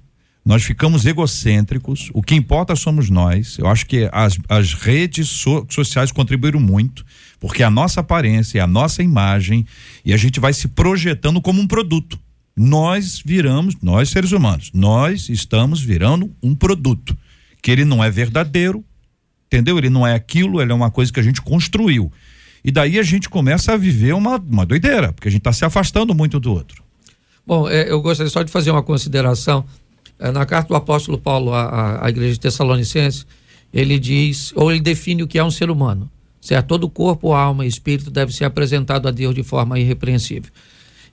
nós 0.44 0.64
ficamos 0.64 1.06
egocêntricos, 1.06 2.10
o 2.12 2.20
que 2.20 2.34
importa 2.34 2.74
somos 2.74 3.08
nós. 3.08 3.58
Eu 3.58 3.68
acho 3.68 3.86
que 3.86 4.08
as, 4.12 4.36
as 4.48 4.74
redes 4.74 5.28
so, 5.28 5.64
sociais 5.70 6.10
contribuíram 6.10 6.58
muito, 6.58 7.06
porque 7.38 7.62
a 7.62 7.70
nossa 7.70 8.00
aparência, 8.00 8.62
a 8.62 8.66
nossa 8.66 9.02
imagem, 9.02 9.64
e 10.04 10.12
a 10.12 10.16
gente 10.16 10.40
vai 10.40 10.52
se 10.52 10.66
projetando 10.66 11.40
como 11.40 11.60
um 11.60 11.66
produto. 11.66 12.18
Nós 12.56 13.22
viramos, 13.24 13.76
nós 13.82 14.10
seres 14.10 14.32
humanos, 14.32 14.70
nós 14.74 15.28
estamos 15.28 15.80
virando 15.80 16.30
um 16.42 16.54
produto, 16.54 17.16
que 17.62 17.70
ele 17.70 17.84
não 17.84 18.04
é 18.04 18.10
verdadeiro, 18.10 18.84
entendeu? 19.46 19.78
Ele 19.78 19.88
não 19.88 20.06
é 20.06 20.14
aquilo, 20.14 20.60
ele 20.60 20.72
é 20.72 20.74
uma 20.74 20.90
coisa 20.90 21.12
que 21.12 21.20
a 21.20 21.22
gente 21.22 21.40
construiu. 21.40 22.12
E 22.64 22.70
daí 22.70 22.98
a 22.98 23.02
gente 23.02 23.28
começa 23.28 23.72
a 23.72 23.76
viver 23.76 24.14
uma, 24.14 24.36
uma 24.36 24.64
doideira, 24.64 25.12
porque 25.12 25.28
a 25.28 25.30
gente 25.30 25.40
está 25.40 25.52
se 25.52 25.64
afastando 25.64 26.14
muito 26.14 26.38
do 26.38 26.52
outro. 26.52 26.82
Bom, 27.46 27.68
é, 27.68 27.90
eu 27.90 28.00
gostaria 28.00 28.30
só 28.30 28.42
de 28.42 28.52
fazer 28.52 28.70
uma 28.70 28.82
consideração. 28.82 29.64
É, 30.18 30.30
na 30.30 30.46
carta 30.46 30.68
do 30.68 30.76
apóstolo 30.76 31.18
Paulo 31.18 31.52
à, 31.52 32.04
à 32.04 32.08
igreja 32.08 32.34
de 32.34 32.40
Tessalonicenses, 32.40 33.26
ele 33.72 33.98
diz, 33.98 34.52
ou 34.54 34.70
ele 34.70 34.80
define 34.80 35.22
o 35.22 35.26
que 35.26 35.38
é 35.38 35.44
um 35.44 35.50
ser 35.50 35.70
humano. 35.70 36.08
Certo? 36.40 36.66
Todo 36.66 36.88
corpo, 36.88 37.32
alma 37.32 37.64
e 37.64 37.68
espírito 37.68 38.10
deve 38.10 38.32
ser 38.32 38.44
apresentado 38.44 39.08
a 39.08 39.10
Deus 39.10 39.34
de 39.34 39.42
forma 39.42 39.78
irrepreensível. 39.78 40.50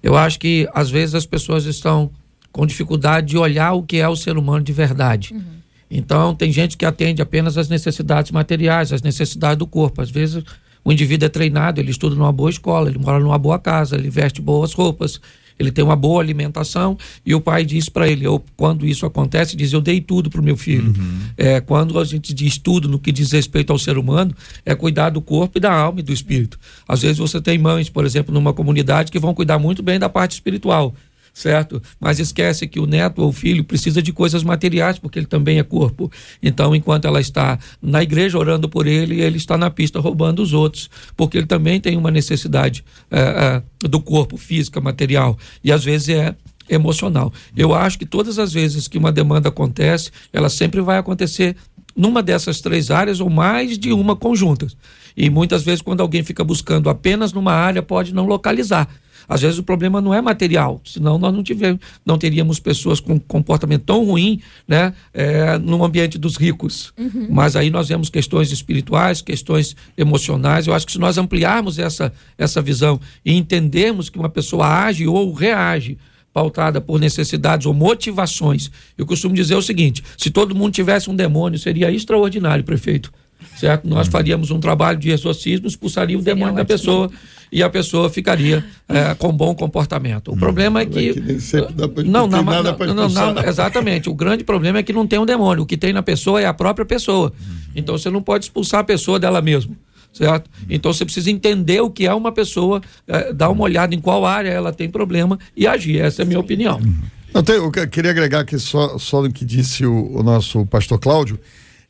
Eu 0.02 0.16
acho 0.16 0.40
que 0.40 0.68
às 0.74 0.90
vezes 0.90 1.16
as 1.16 1.26
pessoas 1.26 1.66
estão 1.66 2.10
com 2.52 2.66
dificuldade 2.66 3.28
de 3.28 3.38
olhar 3.38 3.74
o 3.74 3.84
que 3.84 3.98
é 3.98 4.08
o 4.08 4.16
ser 4.16 4.38
humano 4.38 4.64
de 4.64 4.74
verdade. 4.74 5.34
Uhum. 5.34 5.60
Então, 5.92 6.36
tem 6.36 6.52
gente 6.52 6.78
que 6.78 6.86
atende 6.86 7.22
apenas 7.22 7.58
às 7.58 7.68
necessidades 7.68 8.32
materiais, 8.32 8.94
às 8.94 9.02
necessidades 9.02 9.58
do 9.58 9.66
corpo. 9.66 10.02
Às 10.02 10.12
vezes, 10.12 10.44
o 10.84 10.92
indivíduo 10.92 11.26
é 11.26 11.30
treinado, 11.30 11.82
ele 11.82 11.92
estuda 11.92 12.16
numa 12.16 12.32
boa 12.32 12.50
escola, 12.50 12.90
ele 12.90 13.00
mora 13.00 13.20
numa 13.20 13.38
boa 13.38 13.58
casa, 13.58 13.96
ele 13.96 14.10
veste 14.10 14.42
boas 14.42 14.74
roupas, 14.74 15.20
ele 15.60 15.72
tem 15.72 15.84
uma 15.84 15.95
boa 15.95 16.22
alimentação 16.22 16.98
e 17.26 17.36
o 17.36 17.41
pai 17.41 17.65
diz 17.65 17.89
para 17.89 18.08
ele, 18.08 18.26
ou 18.26 18.43
quando 18.56 18.88
isso 18.88 19.06
acontece, 19.06 19.58
diz: 19.58 19.74
Eu 19.74 19.82
dei 19.82 20.00
tudo 20.00 20.30
para 20.30 20.39
o 20.39 20.43
meu 20.43 20.56
filho. 20.56 20.93
Uhum. 20.98 21.19
É, 21.38 21.60
quando 21.60 22.00
a 22.00 22.06
gente 22.06 22.34
diz 22.34 22.58
tudo 22.58 22.88
no 22.88 22.98
que 22.98 23.12
diz 23.12 23.34
respeito 23.34 23.74
ao 23.74 23.78
ser 23.78 23.98
humano, 23.98 24.34
é 24.65 24.74
cuidar 24.74 25.10
do 25.10 25.22
corpo 25.22 25.58
e 25.58 25.62
da 25.62 25.74
alma 25.74 26.00
e 26.00 26.04
do 26.04 26.13
espírito. 26.13 26.58
Às 26.88 27.02
vezes 27.02 27.17
você 27.17 27.41
tem 27.41 27.58
mães, 27.58 27.89
por 27.89 28.06
exemplo, 28.06 28.34
numa 28.34 28.54
comunidade 28.54 29.12
que 29.12 29.19
vão 29.19 29.34
cuidar 29.34 29.60
muito 29.60 29.84
bem 29.84 30.00
da 30.00 30.08
parte 30.08 30.32
espiritual 30.32 30.95
certo? 31.39 31.82
Mas 31.99 32.19
esquece 32.19 32.67
que 32.67 32.80
o 32.80 32.86
neto 32.86 33.21
ou 33.21 33.30
o 33.30 33.32
filho 33.32 33.63
precisa 33.63 34.02
de 34.02 34.12
coisas 34.12 34.43
materiais, 34.43 34.99
porque 34.99 35.17
ele 35.17 35.25
também 35.25 35.58
é 35.58 35.63
corpo. 35.63 36.12
Então, 36.43 36.75
enquanto 36.75 37.06
ela 37.06 37.21
está 37.21 37.58
na 37.82 38.04
igreja 38.04 38.38
orando 38.38 38.67
por 38.67 38.86
ele, 38.86 39.21
ele 39.21 39.38
está 39.38 39.58
na 39.58 39.69
pista 39.69 39.99
roubando 40.02 40.41
os 40.41 40.52
outros, 40.52 40.89
porque 41.15 41.38
ele 41.38 41.47
também 41.47 41.80
tem 41.80 41.95
uma 41.95 42.12
necessidade 42.12 42.84
é, 43.10 43.63
é, 43.82 43.88
do 43.88 44.02
corpo, 44.02 44.36
física, 44.36 44.82
material. 44.82 45.38
E 45.63 45.71
às 45.71 45.84
vezes 45.84 46.10
é 46.10 46.36
emocional. 46.67 47.32
Eu 47.56 47.73
acho 47.73 47.97
que 47.97 48.06
todas 48.06 48.38
as 48.38 48.52
vezes 48.52 48.88
que 48.88 48.97
uma 48.97 49.12
demanda 49.12 49.47
acontece, 49.47 50.12
ela 50.34 50.49
sempre 50.49 50.82
vai 50.82 50.97
acontecer 50.97 51.56
numa 51.95 52.21
dessas 52.21 52.60
três 52.60 52.91
áreas 52.91 53.21
ou 53.21 53.30
mais 53.30 53.78
de 53.78 53.93
uma 53.93 54.15
conjuntas. 54.15 54.75
E 55.15 55.30
muitas 55.30 55.63
vezes, 55.63 55.82
quando 55.82 56.02
alguém 56.02 56.23
fica 56.23 56.43
buscando 56.43 56.89
apenas 56.89 57.34
numa 57.34 57.54
área, 57.54 57.82
pode 57.82 58.13
não 58.13 58.25
localizar. 58.25 58.88
Às 59.30 59.42
vezes 59.42 59.60
o 59.60 59.63
problema 59.63 60.02
não 60.02 60.12
é 60.12 60.20
material, 60.22 60.82
senão 60.84 61.20
nós 61.20 61.32
não, 61.32 61.44
tivemos, 61.44 61.80
não 62.04 62.18
teríamos 62.18 62.60
pessoas 62.60 63.00
com 63.00 63.20
comportamento 63.20 63.84
tão 63.84 64.04
ruim 64.04 64.42
né, 64.68 64.92
é, 65.13 65.60
no 65.60 65.84
ambiente 65.84 66.18
dos 66.18 66.36
ricos. 66.36 66.92
Uhum. 66.98 67.28
Mas 67.30 67.56
aí 67.56 67.70
nós 67.70 67.89
vemos 67.89 68.10
questões 68.10 68.52
espirituais, 68.52 69.22
questões 69.22 69.76
emocionais. 69.96 70.65
Eu 70.65 70.74
acho 70.74 70.88
que 70.88 70.92
se 70.92 71.00
nós 71.00 71.20
ampliarmos 71.20 71.78
essa, 71.78 72.12
essa 72.39 72.60
visão 72.60 73.00
e 73.24 73.36
entendermos 73.36 74.10
que 74.10 74.18
uma 74.18 74.30
pessoa 74.30 74.65
age 74.86 75.06
ou 75.06 75.32
reage 75.32 75.96
pautada 76.34 76.82
por 76.82 77.00
necessidades 77.00 77.68
ou 77.68 77.74
motivações. 77.74 78.72
Eu 78.98 79.06
costumo 79.06 79.36
dizer 79.36 79.56
o 79.56 79.62
seguinte: 79.62 80.04
se 80.18 80.32
todo 80.32 80.56
mundo 80.56 80.74
tivesse 80.74 81.10
um 81.10 81.15
demônio, 81.15 81.60
seria 81.60 81.92
extraordinário, 81.92 82.63
prefeito 82.63 83.12
certo? 83.58 83.88
Nós 83.88 84.08
uhum. 84.08 84.12
faríamos 84.12 84.52
um 84.52 84.60
trabalho 84.60 84.97
de 84.97 85.10
exorcismo, 85.10 85.67
expulsaria 85.67 86.17
o 86.17 86.21
demônio 86.21 86.56
da 86.56 86.65
pessoa 86.65 87.10
e 87.52 87.63
a 87.63 87.69
pessoa 87.69 88.10
ficaria 88.10 88.63
é, 88.88 89.13
com 89.19 89.32
bom 89.32 89.54
comportamento. 89.56 90.30
O 90.30 90.36
hum. 90.36 90.38
problema 90.38 90.82
é 90.82 90.86
que. 90.86 91.13
que 91.13 92.04
não, 92.06 92.28
não, 92.28 92.43
não, 92.43 92.63
não, 92.93 93.10
não, 93.10 93.43
exatamente. 93.43 94.10
O 94.10 94.13
grande 94.13 94.43
problema 94.43 94.80
é 94.80 94.84
que 94.84 94.93
não 94.93 95.08
tem 95.08 95.19
um 95.19 95.25
demônio. 95.25 95.63
O 95.63 95.65
que 95.65 95.78
tem 95.78 95.93
na 95.93 96.04
pessoa 96.04 96.41
é 96.41 96.45
a 96.45 96.54
própria 96.54 96.86
pessoa. 96.86 97.34
Uhum. 97.39 97.56
Então 97.75 97.97
você 97.97 98.10
não 98.10 98.21
pode 98.21 98.45
expulsar 98.45 98.82
a 98.82 98.84
pessoa 98.84 99.19
dela 99.19 99.41
mesma. 99.41 99.75
Certo? 100.12 100.49
Então 100.67 100.91
você 100.91 101.06
precisa 101.06 101.30
entender 101.30 101.82
o 101.82 101.89
que 101.89 102.08
é 102.08 102.13
uma 102.13 102.32
pessoa, 102.32 102.82
é, 103.08 103.32
dar 103.32 103.49
uma 103.49 103.63
olhada 103.63 103.93
em 103.93 103.99
qual 103.99 104.25
área 104.25 104.49
ela 104.49 104.73
tem 104.73 104.89
problema 104.89 105.38
e 105.56 105.67
agir. 105.67 106.02
Essa 106.02 106.21
é 106.21 106.23
a 106.23 106.25
minha 106.25 106.39
opinião. 106.39 106.78
Uhum. 106.78 106.95
Eu, 107.32 107.43
tenho, 107.43 107.71
eu 107.75 107.88
queria 107.88 108.10
agregar 108.10 108.39
aqui 108.39 108.58
só, 108.58 108.97
só 108.97 109.21
no 109.21 109.32
que 109.32 109.45
disse 109.45 109.86
o, 109.86 110.17
o 110.17 110.23
nosso 110.23 110.65
pastor 110.65 110.99
Cláudio. 110.99 111.39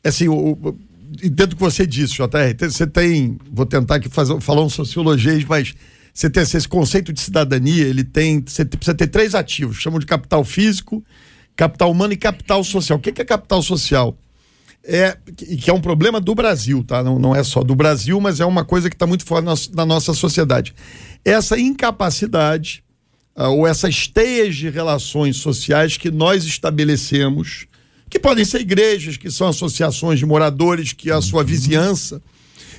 É 0.04 0.10
assim, 0.10 0.28
o, 0.28 0.76
dentro 1.10 1.56
que 1.56 1.62
você 1.62 1.86
disse, 1.86 2.14
JR, 2.14 2.70
você 2.70 2.86
tem, 2.86 3.36
vou 3.50 3.66
tentar 3.66 3.96
aqui 3.96 4.08
fazer, 4.08 4.40
falar 4.40 4.62
um 4.62 4.68
sociologia, 4.68 5.44
mas 5.48 5.74
você 6.14 6.30
tem 6.30 6.42
esse 6.42 6.68
conceito 6.68 7.12
de 7.12 7.20
cidadania, 7.20 7.84
ele 7.84 8.04
tem, 8.04 8.42
você 8.46 8.64
precisa 8.64 8.94
ter 8.94 9.08
três 9.08 9.34
ativos, 9.34 9.76
chamam 9.76 9.98
de 9.98 10.06
capital 10.06 10.44
físico, 10.44 11.02
capital 11.56 11.90
humano 11.90 12.12
e 12.12 12.16
capital 12.16 12.62
social. 12.62 12.98
O 12.98 13.02
que 13.02 13.20
é 13.20 13.24
capital 13.24 13.62
social? 13.62 14.16
É, 14.82 15.16
que 15.36 15.68
é 15.68 15.74
um 15.74 15.80
problema 15.80 16.20
do 16.20 16.34
Brasil, 16.34 16.82
tá? 16.82 17.02
Não, 17.02 17.18
não 17.18 17.36
é 17.36 17.44
só 17.44 17.62
do 17.62 17.74
Brasil, 17.74 18.18
mas 18.18 18.40
é 18.40 18.46
uma 18.46 18.64
coisa 18.64 18.88
que 18.88 18.96
está 18.96 19.06
muito 19.06 19.26
fora 19.26 19.44
na 19.74 19.84
nossa 19.84 20.14
sociedade. 20.14 20.74
Essa 21.22 21.58
incapacidade, 21.58 22.82
uh, 23.36 23.48
ou 23.48 23.66
essas 23.66 24.06
teias 24.06 24.56
de 24.56 24.70
relações 24.70 25.36
sociais 25.36 25.98
que 25.98 26.10
nós 26.10 26.44
estabelecemos 26.44 27.66
que 28.10 28.18
podem 28.18 28.44
ser 28.44 28.60
igrejas, 28.60 29.16
que 29.16 29.30
são 29.30 29.46
associações 29.46 30.18
de 30.18 30.26
moradores, 30.26 30.92
que 30.92 31.10
é 31.10 31.14
a 31.14 31.22
sua 31.22 31.40
uhum. 31.42 31.46
vizinhança, 31.46 32.20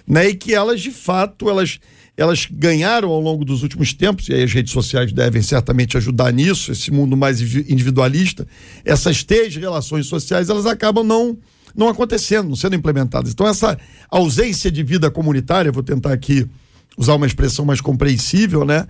né? 0.05 0.27
E 0.29 0.35
que 0.35 0.53
elas, 0.53 0.81
de 0.81 0.91
fato, 0.91 1.49
elas, 1.49 1.79
elas 2.17 2.45
ganharam 2.51 3.09
ao 3.09 3.21
longo 3.21 3.45
dos 3.45 3.63
últimos 3.63 3.93
tempos, 3.93 4.27
e 4.27 4.33
aí 4.33 4.43
as 4.43 4.51
redes 4.51 4.73
sociais 4.73 5.13
devem 5.13 5.41
certamente 5.41 5.95
ajudar 5.95 6.33
nisso, 6.33 6.73
esse 6.73 6.91
mundo 6.91 7.15
mais 7.15 7.39
individualista, 7.39 8.45
essas 8.83 9.23
três 9.23 9.55
relações 9.55 10.05
sociais, 10.05 10.49
elas 10.49 10.65
acabam 10.65 11.03
não 11.03 11.37
não 11.73 11.87
acontecendo, 11.87 12.49
não 12.49 12.55
sendo 12.57 12.75
implementadas. 12.75 13.31
Então, 13.31 13.47
essa 13.47 13.79
ausência 14.09 14.69
de 14.69 14.83
vida 14.83 15.09
comunitária, 15.09 15.71
vou 15.71 15.81
tentar 15.81 16.11
aqui 16.11 16.45
usar 16.97 17.15
uma 17.15 17.25
expressão 17.25 17.63
mais 17.63 17.79
compreensível, 17.79 18.65
né? 18.65 18.85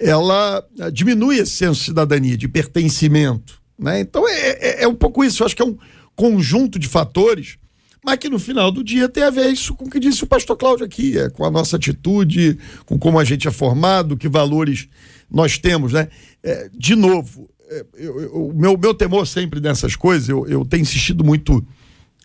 Ela 0.00 0.60
diminui 0.92 1.38
esse 1.38 1.52
senso 1.52 1.78
de 1.78 1.86
cidadania, 1.86 2.36
de 2.36 2.48
pertencimento. 2.48 3.62
Né? 3.78 4.00
Então 4.00 4.28
é, 4.28 4.48
é, 4.50 4.82
é, 4.84 4.88
um 4.88 4.94
pouco 4.94 5.24
isso. 5.24 5.42
Eu 5.42 5.46
acho 5.46 5.56
que 5.56 5.62
é 5.62 5.66
um 5.66 5.76
conjunto 6.14 6.78
de 6.78 6.88
fatores, 6.88 7.56
mas 8.04 8.18
que 8.18 8.28
no 8.28 8.38
final 8.38 8.70
do 8.70 8.84
dia 8.84 9.08
tem 9.08 9.22
a 9.22 9.30
ver 9.30 9.50
isso 9.50 9.74
com 9.74 9.86
o 9.86 9.90
que 9.90 9.98
disse 9.98 10.22
o 10.22 10.26
pastor 10.26 10.56
Cláudio 10.56 10.86
aqui, 10.86 11.18
é, 11.18 11.28
com 11.28 11.44
a 11.44 11.50
nossa 11.50 11.76
atitude, 11.76 12.58
com 12.86 12.98
como 12.98 13.18
a 13.18 13.24
gente 13.24 13.48
é 13.48 13.50
formado, 13.50 14.16
que 14.16 14.28
valores 14.28 14.88
nós 15.30 15.58
temos. 15.58 15.92
Né? 15.92 16.08
É, 16.42 16.70
de 16.72 16.94
novo, 16.94 17.48
é, 17.68 17.84
o 18.32 18.52
meu, 18.54 18.78
meu 18.78 18.94
temor 18.94 19.26
sempre 19.26 19.60
nessas 19.60 19.96
coisas, 19.96 20.28
eu, 20.28 20.46
eu 20.46 20.64
tenho 20.64 20.82
insistido 20.82 21.24
muito. 21.24 21.64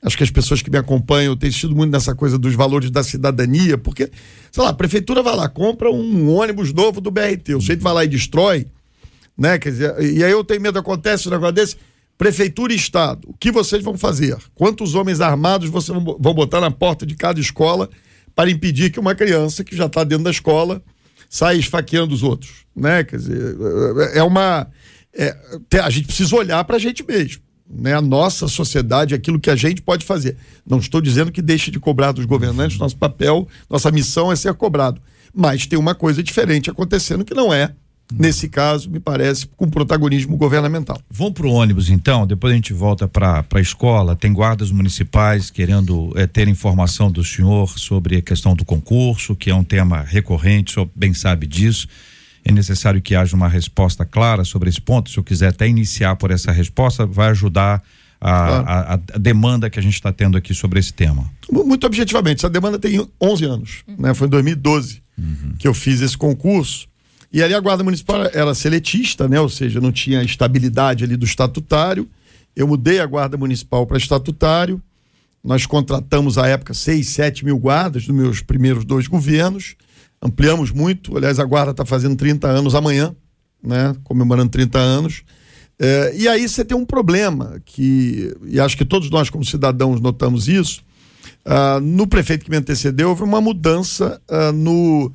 Acho 0.01 0.15
que 0.15 0.23
as 0.23 0.31
pessoas 0.31 0.61
que 0.61 0.69
me 0.69 0.77
acompanham 0.77 1.35
têm 1.35 1.49
insistido 1.49 1.75
muito 1.75 1.91
nessa 1.91 2.15
coisa 2.15 2.37
dos 2.37 2.53
valores 2.53 2.89
da 2.89 3.03
cidadania, 3.03 3.77
porque, 3.77 4.09
sei 4.49 4.63
lá, 4.63 4.69
a 4.69 4.73
prefeitura 4.73 5.21
vai 5.21 5.35
lá, 5.35 5.49
compra 5.49 5.91
um 5.91 6.33
ônibus 6.33 6.71
novo 6.71 7.01
do 7.01 7.11
BRT, 7.11 7.55
o 7.55 7.59
sujeito 7.59 7.81
vai 7.81 7.93
lá 7.93 8.05
e 8.05 8.07
destrói 8.07 8.65
né? 9.39 9.57
Quer 9.57 9.69
dizer, 9.69 10.01
e 10.01 10.21
aí 10.21 10.31
eu 10.31 10.43
tenho 10.43 10.59
medo, 10.59 10.77
acontece 10.77 11.29
um 11.29 11.31
negócio 11.31 11.55
desse, 11.55 11.77
prefeitura 12.17 12.73
e 12.73 12.75
estado, 12.75 13.29
o 13.29 13.33
que 13.33 13.49
vocês 13.49 13.81
vão 13.81 13.97
fazer? 13.97 14.37
Quantos 14.53 14.93
homens 14.93 15.21
armados 15.21 15.69
vocês 15.69 15.97
vão 15.97 16.33
botar 16.33 16.59
na 16.59 16.69
porta 16.69 17.05
de 17.05 17.15
cada 17.15 17.39
escola 17.39 17.89
para 18.35 18.51
impedir 18.51 18.91
que 18.91 18.99
uma 18.99 19.15
criança 19.15 19.63
que 19.63 19.73
já 19.73 19.85
está 19.85 20.03
dentro 20.03 20.25
da 20.25 20.29
escola 20.29 20.83
saia 21.29 21.57
esfaqueando 21.57 22.13
os 22.13 22.21
outros, 22.21 22.65
né? 22.75 23.05
Quer 23.05 23.17
dizer, 23.17 23.55
é 24.13 24.21
uma... 24.21 24.67
É, 25.13 25.33
a 25.81 25.89
gente 25.89 26.07
precisa 26.07 26.35
olhar 26.35 26.61
para 26.65 26.75
a 26.75 26.79
gente 26.79 27.05
mesmo. 27.07 27.41
Né, 27.71 27.93
a 27.93 28.01
nossa 28.01 28.47
sociedade, 28.47 29.13
aquilo 29.13 29.39
que 29.39 29.49
a 29.49 29.55
gente 29.55 29.79
pode 29.79 30.03
fazer. 30.03 30.35
Não 30.67 30.79
estou 30.79 30.99
dizendo 30.99 31.31
que 31.31 31.39
deixe 31.39 31.69
de 31.69 31.79
cobrar 31.79 32.11
dos 32.11 32.25
governantes, 32.25 32.79
nosso 32.79 32.97
papel, 32.97 33.47
nossa 33.69 33.91
missão 33.91 34.31
é 34.31 34.35
ser 34.35 34.55
cobrado. 34.55 34.99
Mas 35.31 35.67
tem 35.67 35.77
uma 35.77 35.93
coisa 35.93 36.23
diferente 36.23 36.69
acontecendo 36.69 37.23
que 37.23 37.35
não 37.35 37.53
é 37.53 37.75
nesse 38.13 38.49
caso, 38.49 38.89
me 38.89 38.99
parece, 38.99 39.47
com 39.55 39.69
protagonismo 39.69 40.35
governamental. 40.35 40.99
Vamos 41.09 41.33
para 41.33 41.47
o 41.47 41.51
ônibus, 41.51 41.89
então, 41.89 42.25
depois 42.25 42.51
a 42.51 42.55
gente 42.55 42.73
volta 42.73 43.07
para 43.07 43.45
a 43.53 43.59
escola. 43.59 44.15
Tem 44.15 44.33
guardas 44.33 44.71
municipais 44.71 45.49
querendo 45.49 46.11
é, 46.15 46.25
ter 46.25 46.47
informação 46.47 47.11
do 47.11 47.23
senhor 47.23 47.77
sobre 47.77 48.17
a 48.17 48.21
questão 48.21 48.55
do 48.55 48.65
concurso, 48.65 49.35
que 49.35 49.49
é 49.49 49.55
um 49.55 49.63
tema 49.63 50.01
recorrente, 50.01 50.71
o 50.71 50.73
senhor 50.73 50.89
bem 50.95 51.13
sabe 51.13 51.45
disso. 51.45 51.87
É 52.43 52.51
necessário 52.51 53.01
que 53.01 53.15
haja 53.15 53.35
uma 53.35 53.49
resposta 53.49 54.05
clara 54.05 54.43
sobre 54.43 54.69
esse 54.69 54.81
ponto. 54.81 55.09
Se 55.09 55.17
eu 55.17 55.23
quiser 55.23 55.49
até 55.49 55.67
iniciar 55.67 56.15
por 56.15 56.31
essa 56.31 56.51
resposta, 56.51 57.05
vai 57.05 57.29
ajudar 57.29 57.83
a, 58.19 58.47
claro. 58.47 58.65
a, 58.67 58.93
a, 58.93 59.17
demanda 59.17 59.69
que 59.69 59.77
a 59.79 59.81
gente 59.81 59.93
está 59.93 60.11
tendo 60.11 60.37
aqui 60.37 60.53
sobre 60.53 60.79
esse 60.79 60.93
tema. 60.93 61.29
Muito 61.51 61.85
objetivamente, 61.85 62.37
essa 62.37 62.49
demanda 62.49 62.79
tem 62.79 63.07
11 63.21 63.45
anos, 63.45 63.83
né? 63.97 64.13
Foi 64.13 64.27
em 64.27 64.29
2012 64.31 65.01
uhum. 65.17 65.53
que 65.57 65.67
eu 65.67 65.73
fiz 65.73 66.01
esse 66.01 66.17
concurso 66.17 66.87
E 67.31 67.43
ali 67.43 67.53
a 67.53 67.59
Guarda 67.59 67.83
Municipal 67.83 68.23
era 68.33 68.53
seletista, 68.55 69.27
né? 69.27 69.39
Ou 69.39 69.49
seja, 69.49 69.79
não 69.79 69.91
tinha 69.91 70.23
estabilidade 70.23 71.03
ali 71.03 71.15
do 71.15 71.25
estatutário. 71.25 72.07
Eu 72.55 72.67
mudei 72.67 72.99
a 72.99 73.05
Guarda 73.05 73.37
Municipal 73.37 73.85
para 73.85 73.97
estatutário. 73.97 74.81
Nós 75.43 75.65
contratamos 75.65 76.37
à 76.37 76.47
época 76.47 76.73
6, 76.73 77.07
7 77.07 77.45
mil 77.45 77.57
guardas 77.57 78.07
nos 78.07 78.17
meus 78.17 78.41
primeiros 78.41 78.83
dois 78.83 79.07
governos. 79.07 79.75
Ampliamos 80.21 80.71
muito. 80.71 81.15
Aliás, 81.15 81.39
a 81.39 81.45
Guarda 81.45 81.71
está 81.71 81.85
fazendo 81.85 82.15
30 82.15 82.47
anos 82.47 82.75
amanhã, 82.75 83.15
né? 83.63 83.95
Comemorando 84.03 84.49
30 84.49 84.79
anos. 84.79 85.23
É, 85.79 86.13
e 86.13 86.27
aí 86.27 86.47
você 86.47 86.65
tem 86.65 86.75
um 86.75 86.85
problema 86.85 87.61
que, 87.63 88.35
e 88.45 88.59
acho 88.59 88.75
que 88.75 88.83
todos 88.83 89.09
nós, 89.09 89.29
como 89.29 89.45
cidadãos, 89.45 90.01
notamos 90.01 90.47
isso. 90.49 90.83
Uh, 91.45 91.79
no 91.79 92.05
prefeito 92.05 92.43
que 92.43 92.51
me 92.51 92.57
antecedeu, 92.57 93.09
houve 93.09 93.23
uma 93.23 93.39
mudança 93.39 94.21
uh, 94.29 94.51
no, 94.51 95.11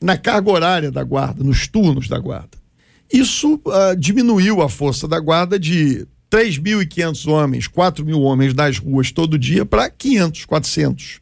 na 0.00 0.16
carga 0.16 0.50
horária 0.50 0.90
da 0.90 1.02
guarda, 1.02 1.42
nos 1.42 1.66
turnos 1.66 2.08
da 2.08 2.18
guarda. 2.18 2.58
Isso 3.12 3.54
uh, 3.54 3.96
diminuiu 3.96 4.60
a 4.62 4.68
força 4.68 5.08
da 5.08 5.18
guarda 5.18 5.58
de 5.58 6.06
3.500 6.30 7.26
homens, 7.30 7.66
4 7.66 8.04
mil 8.04 8.20
homens 8.20 8.54
nas 8.54 8.78
ruas 8.78 9.10
todo 9.10 9.38
dia 9.38 9.64
para 9.64 9.88
500, 9.88 10.44
400. 10.44 11.20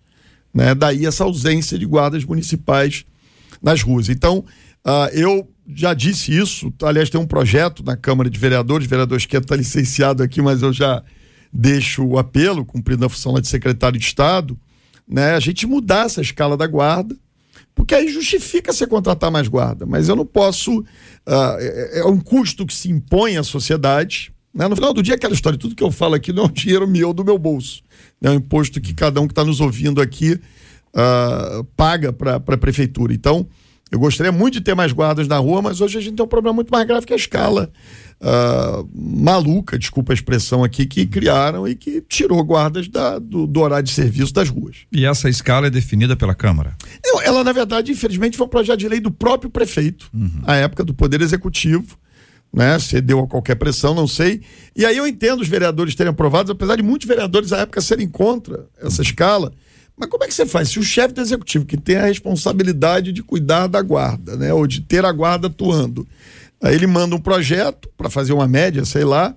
Né? 0.52 0.74
Daí 0.74 1.06
essa 1.06 1.24
ausência 1.24 1.78
de 1.78 1.86
guardas 1.86 2.24
municipais 2.24 3.04
nas 3.62 3.82
ruas. 3.82 4.08
Então, 4.08 4.44
eu 5.12 5.48
já 5.68 5.94
disse 5.94 6.36
isso. 6.36 6.72
Aliás, 6.82 7.10
tem 7.10 7.20
um 7.20 7.26
projeto 7.26 7.84
na 7.84 7.96
Câmara 7.96 8.28
de 8.28 8.38
Vereadores, 8.38 8.86
o 8.86 8.90
vereador 8.90 9.18
Esquerdo 9.18 9.44
está 9.44 9.56
licenciado 9.56 10.22
aqui, 10.22 10.42
mas 10.42 10.62
eu 10.62 10.72
já 10.72 11.02
deixo 11.52 12.04
o 12.04 12.18
apelo, 12.18 12.64
cumprindo 12.64 13.04
a 13.04 13.08
função 13.08 13.32
lá 13.32 13.40
de 13.40 13.48
secretário 13.48 13.98
de 13.98 14.04
Estado, 14.04 14.58
né, 15.08 15.34
a 15.34 15.40
gente 15.40 15.66
mudar 15.66 16.06
essa 16.06 16.20
escala 16.20 16.56
da 16.56 16.66
guarda, 16.66 17.16
porque 17.76 17.94
aí 17.94 18.08
justifica 18.08 18.72
você 18.72 18.86
contratar 18.86 19.30
mais 19.30 19.46
guarda. 19.46 19.84
Mas 19.84 20.08
eu 20.08 20.16
não 20.16 20.24
posso. 20.24 20.80
Uh, 20.80 20.84
é, 21.60 22.00
é, 22.00 22.04
um 22.06 22.18
custo 22.18 22.66
que 22.66 22.74
se 22.74 22.90
impõe 22.90 23.36
à 23.36 23.44
sociedade. 23.44 24.32
Né? 24.52 24.66
No 24.66 24.74
final 24.74 24.94
do 24.94 25.02
dia, 25.02 25.14
aquela 25.14 25.34
história, 25.34 25.58
tudo 25.58 25.76
que 25.76 25.84
eu 25.84 25.92
falo 25.92 26.14
aqui 26.14 26.32
não 26.32 26.44
é 26.44 26.46
um 26.46 26.50
dinheiro 26.52 26.88
meu 26.88 27.12
do 27.12 27.22
meu 27.22 27.38
bolso. 27.38 27.82
É 28.22 28.30
um 28.30 28.34
imposto 28.34 28.80
que 28.80 28.94
cada 28.94 29.20
um 29.20 29.26
que 29.26 29.32
está 29.32 29.44
nos 29.44 29.60
ouvindo 29.60 30.00
aqui 30.00 30.32
uh, 30.32 31.64
paga 31.76 32.14
para 32.14 32.36
a 32.36 32.56
prefeitura. 32.56 33.12
Então, 33.12 33.46
eu 33.90 34.00
gostaria 34.00 34.32
muito 34.32 34.54
de 34.54 34.60
ter 34.62 34.74
mais 34.74 34.92
guardas 34.92 35.28
na 35.28 35.38
rua, 35.38 35.62
mas 35.62 35.80
hoje 35.80 35.96
a 35.96 36.00
gente 36.00 36.16
tem 36.16 36.24
um 36.24 36.28
problema 36.28 36.54
muito 36.54 36.70
mais 36.70 36.86
grave 36.86 37.06
que 37.06 37.12
a 37.12 37.16
escala 37.16 37.70
uh, 38.20 38.88
maluca, 38.92 39.78
desculpa 39.78 40.12
a 40.12 40.14
expressão 40.14 40.64
aqui, 40.64 40.86
que 40.86 41.06
criaram 41.06 41.68
e 41.68 41.76
que 41.76 42.00
tirou 42.00 42.42
guardas 42.42 42.88
da, 42.88 43.20
do, 43.20 43.46
do, 43.46 43.60
horário 43.60 43.84
de 43.84 43.92
serviço 43.92 44.32
das 44.32 44.48
ruas. 44.48 44.78
E 44.90 45.06
essa 45.06 45.28
escala 45.28 45.68
é 45.68 45.70
definida 45.70 46.16
pela 46.16 46.34
Câmara? 46.34 46.76
ela, 47.22 47.44
na 47.44 47.52
verdade, 47.52 47.92
infelizmente, 47.92 48.36
foi 48.36 48.46
um 48.46 48.50
projeto 48.50 48.78
de 48.78 48.88
lei 48.88 48.98
do 48.98 49.10
próprio 49.10 49.50
prefeito, 49.50 50.10
uhum. 50.12 50.42
à 50.44 50.56
época 50.56 50.84
do 50.84 50.92
Poder 50.92 51.20
Executivo. 51.20 51.96
Né, 52.52 52.78
cedeu 52.78 53.20
a 53.20 53.26
qualquer 53.26 53.56
pressão, 53.56 53.92
não 53.92 54.06
sei. 54.06 54.40
E 54.74 54.86
aí 54.86 54.96
eu 54.96 55.06
entendo 55.06 55.42
os 55.42 55.48
vereadores 55.48 55.94
terem 55.94 56.10
aprovado, 56.10 56.52
apesar 56.52 56.76
de 56.76 56.82
muitos 56.82 57.06
vereadores 57.06 57.52
à 57.52 57.58
época 57.58 57.82
serem 57.82 58.08
contra 58.08 58.66
essa 58.80 59.02
escala, 59.02 59.52
mas 59.96 60.10
como 60.10 60.24
é 60.24 60.26
que 60.26 60.34
você 60.34 60.44
faz? 60.44 60.68
Se 60.68 60.78
o 60.78 60.82
chefe 60.82 61.14
do 61.14 61.20
executivo, 61.20 61.64
que 61.64 61.76
tem 61.76 61.96
a 61.96 62.04
responsabilidade 62.04 63.12
de 63.12 63.22
cuidar 63.22 63.66
da 63.66 63.80
guarda, 63.80 64.36
né, 64.36 64.52
ou 64.52 64.66
de 64.66 64.82
ter 64.82 65.04
a 65.04 65.12
guarda 65.12 65.46
atuando, 65.46 66.06
aí 66.62 66.74
ele 66.74 66.86
manda 66.86 67.16
um 67.16 67.20
projeto 67.20 67.88
para 67.96 68.10
fazer 68.10 68.32
uma 68.32 68.46
média, 68.46 68.84
sei 68.84 69.04
lá, 69.04 69.34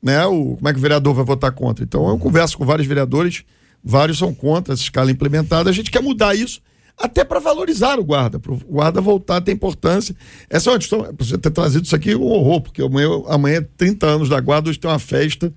né, 0.00 0.24
o, 0.26 0.56
como 0.56 0.68
é 0.68 0.72
que 0.72 0.78
o 0.78 0.82
vereador 0.82 1.12
vai 1.14 1.24
votar 1.24 1.50
contra? 1.50 1.84
Então 1.84 2.08
eu 2.08 2.18
converso 2.18 2.56
com 2.56 2.64
vários 2.64 2.86
vereadores, 2.86 3.42
vários 3.82 4.18
são 4.18 4.32
contra 4.32 4.74
essa 4.74 4.82
escala 4.82 5.10
implementada, 5.10 5.68
a 5.68 5.72
gente 5.72 5.90
quer 5.90 6.02
mudar 6.02 6.34
isso 6.36 6.60
até 6.96 7.24
para 7.24 7.40
valorizar 7.40 7.98
o 7.98 8.04
guarda, 8.04 8.38
para 8.38 8.52
o 8.52 8.56
guarda 8.56 9.00
voltar 9.00 9.36
a 9.36 9.40
ter 9.40 9.52
importância. 9.52 10.16
Essa 10.48 10.70
é 10.70 10.72
uma 10.72 10.78
questão, 10.78 11.06
você 11.18 11.36
ter 11.36 11.50
trazido 11.50 11.84
isso 11.84 11.94
aqui, 11.94 12.14
um 12.14 12.22
horror, 12.22 12.62
porque 12.62 12.80
amanhã, 12.80 13.08
amanhã 13.26 13.58
é 13.58 13.60
30 13.76 14.06
anos 14.06 14.28
da 14.28 14.40
guarda, 14.40 14.70
hoje 14.70 14.78
tem 14.78 14.90
uma 14.90 14.98
festa 14.98 15.52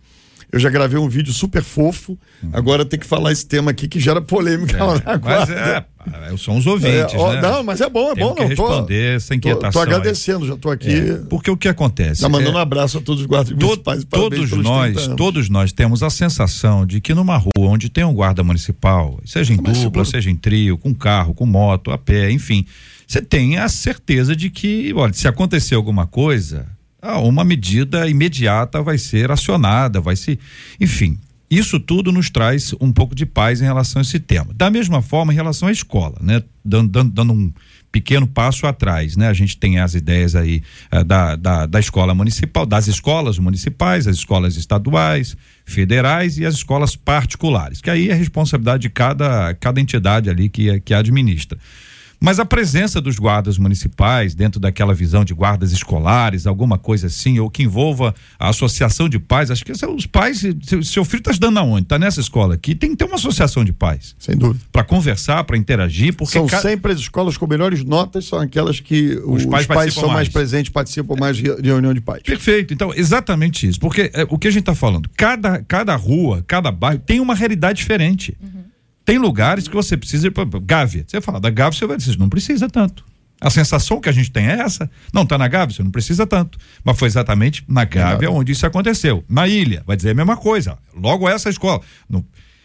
eu 0.52 0.60
já 0.60 0.70
gravei 0.70 1.00
um 1.00 1.08
vídeo 1.08 1.32
super 1.32 1.64
fofo. 1.64 2.18
Uhum. 2.42 2.50
Agora 2.54 2.84
tem 2.84 3.00
que 3.00 3.06
falar 3.06 3.32
esse 3.32 3.46
tema 3.46 3.72
aqui 3.72 3.88
que 3.88 4.00
gera 4.00 4.22
polêmica 4.22 4.78
é, 4.78 4.84
lá 4.84 4.94
na 4.96 5.20
Mas 5.24 5.50
é, 5.50 5.86
é, 6.34 6.38
são 6.38 6.58
os 6.58 6.66
ouvintes, 6.66 7.14
é, 7.14 7.18
ó, 7.18 7.34
né? 7.34 7.42
Não, 7.42 7.64
mas 7.64 7.82
é 7.82 7.90
bom, 7.90 8.12
é 8.12 8.16
Temos 8.16 8.30
bom. 8.30 8.36
Que 8.36 8.42
não, 8.42 8.48
responder 8.50 9.12
tô, 9.12 9.16
essa 9.16 9.36
inquietação. 9.36 9.72
Tô, 9.72 9.80
tô 9.80 9.80
agradecendo, 9.80 10.48
já 10.48 10.58
tô 10.58 10.72
aqui. 10.72 10.92
É, 10.92 11.14
porque 11.30 11.52
o 11.52 11.58
que 11.58 11.68
acontece? 11.68 12.22
Tá 12.22 12.30
mandando 12.30 12.58
é, 12.58 12.60
um 12.60 12.64
abraço 12.64 12.98
a 12.98 13.02
todos 13.02 13.22
os 13.22 13.28
guardas 13.28 13.52
municipais. 13.52 14.04
Todos 14.06 14.52
nós, 14.52 15.08
todos 15.16 15.50
nós 15.50 15.72
temos 15.72 16.02
a 16.02 16.10
sensação 16.10 16.86
de 16.86 17.00
que 17.00 17.14
numa 17.14 17.38
rua 17.38 17.52
onde 17.58 17.88
tem 17.90 18.04
um 18.04 18.14
guarda 18.14 18.44
municipal, 18.44 19.20
seja 19.26 19.54
em 19.54 19.58
Comece 19.58 19.84
dupla, 19.84 20.04
seja 20.04 20.32
em 20.32 20.36
trio, 20.36 20.78
com 20.78 20.96
carro, 20.96 21.34
com 21.34 21.46
moto, 21.46 21.92
a 21.92 21.98
pé, 21.98 22.32
enfim, 22.32 22.66
você 23.06 23.22
tem 23.22 23.58
a 23.58 23.70
certeza 23.70 24.36
de 24.36 24.50
que, 24.50 24.94
olha, 24.96 25.14
se 25.14 25.28
acontecer 25.28 25.76
alguma 25.76 26.08
coisa, 26.08 26.66
ah, 27.02 27.20
uma 27.20 27.44
medida 27.44 28.08
imediata 28.08 28.82
vai 28.82 28.98
ser 28.98 29.32
acionada, 29.32 30.02
vai 30.02 30.16
se. 30.16 30.40
Enfim, 30.80 31.18
isso 31.50 31.80
tudo 31.80 32.12
nos 32.12 32.30
traz 32.30 32.76
um 32.80 32.92
pouco 32.92 33.16
de 33.16 33.26
paz 33.26 33.62
em 33.62 33.66
relação 33.66 34.00
a 34.00 34.04
esse 34.04 34.20
tema. 34.20 34.54
Da 34.54 34.70
mesma 34.70 35.02
forma, 35.02 35.34
em 35.34 35.36
relação 35.36 35.68
à 35.68 35.72
escola, 35.72 36.18
né? 36.22 36.44
Dando, 36.64 36.90
dando, 36.90 37.12
dando 37.12 37.34
um 37.34 37.52
pequeno 37.92 38.28
passo 38.28 38.68
atrás, 38.68 39.18
né? 39.18 39.28
A 39.28 39.34
gente 39.34 39.58
tem 39.58 39.80
as 39.80 39.96
ideias 39.96 40.36
aí 40.36 40.62
eh, 40.92 41.04
da, 41.04 41.36
da, 41.36 41.66
da 41.66 41.80
escola 41.80 42.14
municipal, 42.14 42.66
das 42.66 42.88
escolas 42.88 43.40
municipais, 43.40 44.06
as 44.06 44.18
escolas 44.18 44.58
estaduais, 44.58 45.36
federais 45.66 46.38
e 46.38 46.46
as 46.46 46.54
escolas 46.54 46.96
particulares, 46.96 47.82
que 47.82 47.90
aí 47.90 48.10
é 48.10 48.14
responsabilidade 48.14 48.84
de 48.84 48.90
cada, 48.90 49.56
cada 49.56 49.82
entidade 49.82 50.30
ali 50.30 50.50
que, 50.50 50.80
que 50.82 50.94
administra. 50.94 51.58
Mas 52.19 52.39
a 52.39 52.45
presença 52.45 52.99
dos 52.99 53.17
guardas 53.17 53.58
municipais 53.58 54.36
dentro 54.36 54.60
daquela 54.60 54.93
visão 54.93 55.23
de 55.23 55.34
guardas 55.34 55.71
escolares, 55.71 56.45
alguma 56.45 56.77
coisa 56.77 57.08
assim, 57.08 57.39
ou 57.39 57.49
que 57.49 57.63
envolva 57.63 58.13
a 58.38 58.49
associação 58.49 59.08
de 59.08 59.17
pais, 59.17 59.49
acho 59.49 59.63
que 59.63 59.71
os 59.71 60.05
pais, 60.05 60.43
seu, 60.63 60.84
seu 60.84 61.05
filho 61.05 61.19
está 61.19 61.32
estudando 61.32 61.58
aonde? 61.60 61.84
Está 61.84 61.97
nessa 61.97 62.19
escola 62.19 62.55
aqui, 62.55 62.75
tem 62.75 62.91
que 62.91 62.97
ter 62.97 63.05
uma 63.05 63.15
associação 63.15 63.63
de 63.63 63.71
pais. 63.71 64.15
Sem 64.19 64.36
dúvida. 64.36 64.65
Para 64.71 64.84
conversar, 64.84 65.43
para 65.45 65.58
interagir, 65.58 66.13
porque 66.13 66.34
são 66.34 66.45
ca... 66.45 66.60
sempre 66.60 66.91
as 66.91 66.99
escolas 66.99 67.38
com 67.38 67.47
melhores 67.47 67.84
notas, 67.84 68.25
são 68.25 68.39
aquelas 68.39 68.79
que 68.79 69.19
os, 69.25 69.43
os 69.43 69.45
pais, 69.45 69.65
pais 69.65 69.93
são 69.93 70.03
mais. 70.03 70.15
mais. 70.15 70.29
presentes, 70.29 70.71
participam 70.71 71.15
mais 71.15 71.38
de 71.38 71.49
reunião 71.62 71.93
de 71.93 72.01
pais. 72.01 72.21
Perfeito. 72.23 72.73
Então, 72.73 72.93
exatamente 72.93 73.67
isso, 73.67 73.79
porque 73.79 74.12
é, 74.13 74.27
o 74.29 74.38
que 74.38 74.47
a 74.47 74.51
gente 74.51 74.62
está 74.62 74.75
falando, 74.75 75.10
cada 75.15 75.63
cada 75.63 75.95
rua, 75.95 76.43
cada 76.47 76.71
bairro 76.71 76.99
tem 76.99 77.19
uma 77.19 77.36
realidade 77.36 77.79
diferente. 77.79 78.36
Uhum. 78.41 78.68
Tem 79.10 79.17
lugares 79.17 79.67
que 79.67 79.74
você 79.74 79.98
precisa 79.98 80.28
ir 80.28 80.30
para 80.30 80.45
Gávea. 80.62 81.04
Você 81.08 81.19
fala 81.19 81.39
da 81.39 81.50
Gávea, 81.50 81.80
você 81.80 81.88
vai 81.88 81.98
dizer, 81.98 82.15
não 82.19 82.30
precisa 82.30 82.69
tanto. 82.69 83.04
A 83.41 83.50
sensação 83.50 84.00
que 84.00 84.08
a 84.08 84.12
gente 84.12 84.30
tem 84.30 84.45
é 84.45 84.62
essa. 84.62 84.88
Não 85.12 85.24
está 85.24 85.36
na 85.36 85.48
Gávea, 85.48 85.76
você 85.76 85.82
não 85.82 85.89
precisa 85.89 86.28
tanto. 86.28 86.60
Mas 86.84 86.95
foi 86.95 87.08
exatamente 87.08 87.65
na 87.67 87.86
Gávea 87.86 88.30
onde 88.30 88.52
isso 88.52 88.67
aconteceu. 88.67 89.24
Na 89.28 89.48
ilha, 89.48 89.82
vai 89.84 89.98
dizer 89.98 90.12
a 90.12 90.13
mesma 90.13 90.38
coisa. 90.38 90.78
Logo 90.95 91.28
essa 91.28 91.50
escola. 91.50 91.82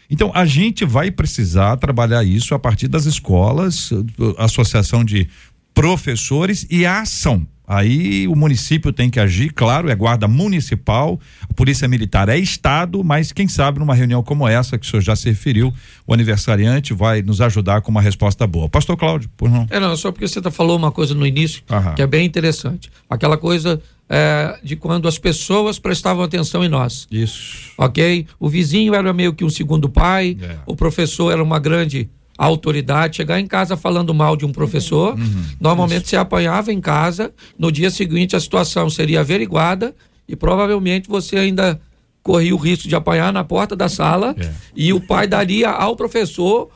Então, 0.07 0.31
a 0.35 0.45
gente 0.45 0.85
vai 0.85 1.09
precisar 1.09 1.77
trabalhar 1.77 2.23
isso 2.23 2.53
a 2.53 2.59
partir 2.59 2.89
das 2.89 3.05
escolas, 3.05 3.89
associação 4.37 5.03
de 5.03 5.27
professores 5.73 6.67
e 6.69 6.85
a 6.85 7.01
ação. 7.01 7.47
Aí 7.67 8.27
o 8.27 8.35
município 8.35 8.93
tem 8.93 9.09
que 9.09 9.19
agir, 9.19 9.51
claro, 9.51 9.89
é 9.89 9.95
guarda 9.95 10.27
municipal, 10.27 11.19
a 11.49 11.53
polícia 11.53 11.87
militar 11.87 12.29
é 12.29 12.37
estado, 12.37 13.03
mas 13.03 13.31
quem 13.31 13.47
sabe 13.47 13.79
numa 13.79 13.95
reunião 13.95 14.21
como 14.21 14.47
essa 14.47 14.77
que 14.77 14.85
o 14.85 14.89
senhor 14.89 15.01
já 15.01 15.15
se 15.15 15.29
referiu, 15.29 15.73
o 16.05 16.13
aniversariante 16.13 16.93
vai 16.93 17.21
nos 17.21 17.41
ajudar 17.41 17.81
com 17.81 17.91
uma 17.91 18.01
resposta 18.01 18.45
boa. 18.45 18.69
Pastor 18.69 18.95
Cláudio, 18.97 19.29
por 19.35 19.49
não? 19.49 19.65
É 19.69 19.79
não, 19.79 19.95
só 19.97 20.11
porque 20.11 20.27
você 20.27 20.41
tá, 20.41 20.51
falou 20.51 20.77
uma 20.77 20.91
coisa 20.91 21.13
no 21.13 21.25
início 21.25 21.63
Aham. 21.69 21.93
que 21.93 22.01
é 22.01 22.07
bem 22.07 22.25
interessante. 22.25 22.91
Aquela 23.09 23.37
coisa 23.37 23.81
é, 24.09 24.59
de 24.63 24.75
quando 24.75 25.07
as 25.07 25.17
pessoas 25.17 25.79
prestavam 25.79 26.23
atenção 26.23 26.63
em 26.63 26.69
nós. 26.69 27.07
Isso. 27.09 27.71
Ok? 27.77 28.27
O 28.39 28.47
vizinho 28.47 28.93
era 28.93 29.11
meio 29.13 29.33
que 29.33 29.43
um 29.43 29.49
segundo 29.49 29.89
pai, 29.89 30.37
é. 30.41 30.57
o 30.65 30.75
professor 30.75 31.31
era 31.31 31.41
uma 31.41 31.59
grande 31.59 32.09
a 32.37 32.45
autoridade, 32.45 33.17
chegar 33.17 33.39
em 33.39 33.47
casa 33.47 33.77
falando 33.77 34.13
mal 34.13 34.35
de 34.35 34.45
um 34.45 34.51
professor, 34.51 35.15
uhum. 35.15 35.23
uhum. 35.23 35.45
normalmente 35.59 36.01
Isso. 36.01 36.09
se 36.09 36.17
apanhava 36.17 36.71
em 36.71 36.81
casa, 36.81 37.33
no 37.57 37.71
dia 37.71 37.89
seguinte 37.89 38.35
a 38.35 38.39
situação 38.39 38.89
seria 38.89 39.21
averiguada 39.21 39.95
e 40.27 40.35
provavelmente 40.35 41.07
você 41.07 41.37
ainda 41.37 41.79
corria 42.21 42.55
o 42.55 42.57
risco 42.57 42.87
de 42.87 42.95
apanhar 42.95 43.31
na 43.31 43.43
porta 43.43 43.75
da 43.75 43.87
sala 43.87 44.35
é. 44.37 44.51
e 44.75 44.91
o 44.91 44.99
pai 44.99 45.27
daria 45.27 45.69
ao 45.69 45.95
professor 45.95 46.69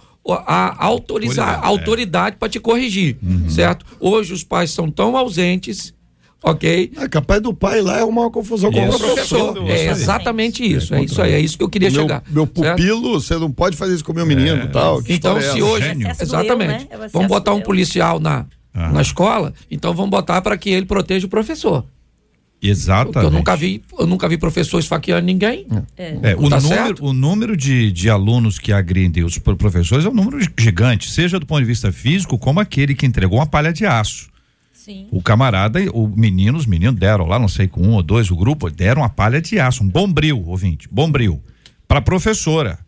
a 0.45 0.85
autorizar, 0.85 1.59
a 1.63 1.67
autoridade 1.67 2.35
é. 2.35 2.37
para 2.37 2.49
te 2.49 2.59
corrigir, 2.59 3.17
uhum. 3.21 3.49
certo? 3.49 3.85
Hoje 3.99 4.31
os 4.31 4.43
pais 4.43 4.69
são 4.71 4.91
tão 4.91 5.17
ausentes 5.17 5.93
ok? 6.43 6.91
É 6.97 7.07
capaz 7.07 7.41
do 7.41 7.53
pai 7.53 7.81
lá 7.81 7.99
é 7.99 8.03
uma 8.03 8.29
confusão 8.29 8.71
com 8.71 8.89
o 8.89 8.97
professor. 8.97 9.69
É 9.69 9.87
exatamente 9.87 10.63
isso, 10.63 10.93
é, 10.93 10.99
é 10.99 11.03
isso 11.03 11.21
aí, 11.21 11.33
é 11.33 11.39
isso 11.39 11.57
que 11.57 11.63
eu 11.63 11.69
queria 11.69 11.89
meu, 11.89 12.01
chegar. 12.01 12.23
Meu 12.29 12.47
pupilo, 12.47 13.19
você 13.19 13.37
não 13.37 13.51
pode 13.51 13.75
fazer 13.77 13.95
isso 13.95 14.03
com 14.03 14.13
meu 14.13 14.25
menino, 14.25 14.63
é. 14.63 14.67
tal. 14.67 15.01
então 15.07 15.37
é 15.37 15.41
se 15.41 15.61
hoje, 15.61 15.91
exatamente, 16.21 16.87
eu, 16.91 16.99
né? 16.99 17.07
vamos 17.11 17.27
botar 17.27 17.53
um 17.53 17.61
policial 17.61 18.19
na 18.19 18.45
ah. 18.73 18.91
na 18.91 19.01
escola, 19.01 19.53
então 19.69 19.93
vamos 19.93 20.11
botar 20.11 20.41
para 20.41 20.57
que 20.57 20.69
ele 20.69 20.85
proteja 20.85 21.25
o 21.25 21.29
professor. 21.29 21.85
Exatamente. 22.61 23.23
Eu 23.23 23.31
nunca 23.31 23.55
vi, 23.55 23.81
eu 23.97 24.05
nunca 24.05 24.27
vi 24.27 24.37
professor 24.37 24.79
esfaqueando 24.79 25.25
ninguém. 25.25 25.65
É. 25.97 26.17
é 26.23 26.35
o, 26.35 26.49
tá 26.49 26.59
número, 26.59 27.05
o 27.05 27.13
número 27.13 27.57
de, 27.57 27.89
de 27.91 28.09
alunos 28.09 28.59
que 28.59 28.73
agridem 28.73 29.23
os 29.23 29.37
professores 29.37 30.05
é 30.05 30.09
um 30.09 30.13
número 30.13 30.37
gigante, 30.57 31.09
seja 31.09 31.39
do 31.39 31.45
ponto 31.45 31.61
de 31.61 31.65
vista 31.65 31.91
físico, 31.91 32.37
como 32.37 32.59
aquele 32.59 32.93
que 32.93 33.05
entregou 33.05 33.39
uma 33.39 33.45
palha 33.45 33.71
de 33.71 33.85
aço. 33.85 34.29
Sim. 34.89 35.07
O 35.11 35.21
camarada, 35.21 35.79
o 35.93 36.07
menino, 36.07 36.57
os 36.57 36.65
meninos 36.65 36.99
deram 36.99 37.27
lá, 37.27 37.37
não 37.37 37.47
sei 37.47 37.67
com 37.67 37.79
um 37.79 37.91
ou 37.91 38.01
dois, 38.01 38.31
o 38.31 38.35
grupo, 38.35 38.71
deram 38.71 39.03
uma 39.03 39.09
palha 39.09 39.39
de 39.39 39.59
aço, 39.59 39.83
um 39.83 39.87
bombril, 39.87 40.43
ouvinte, 40.47 40.89
bombril, 40.91 41.43
para 41.87 42.01
professora. 42.01 42.79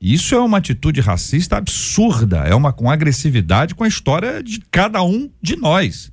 Isso 0.00 0.34
é 0.34 0.40
uma 0.40 0.58
atitude 0.58 1.00
racista 1.00 1.58
absurda, 1.58 2.38
é 2.38 2.52
uma 2.56 2.72
com 2.72 2.90
agressividade 2.90 3.72
com 3.72 3.84
a 3.84 3.88
história 3.88 4.42
de 4.42 4.60
cada 4.68 5.00
um 5.04 5.30
de 5.40 5.54
nós. 5.54 6.10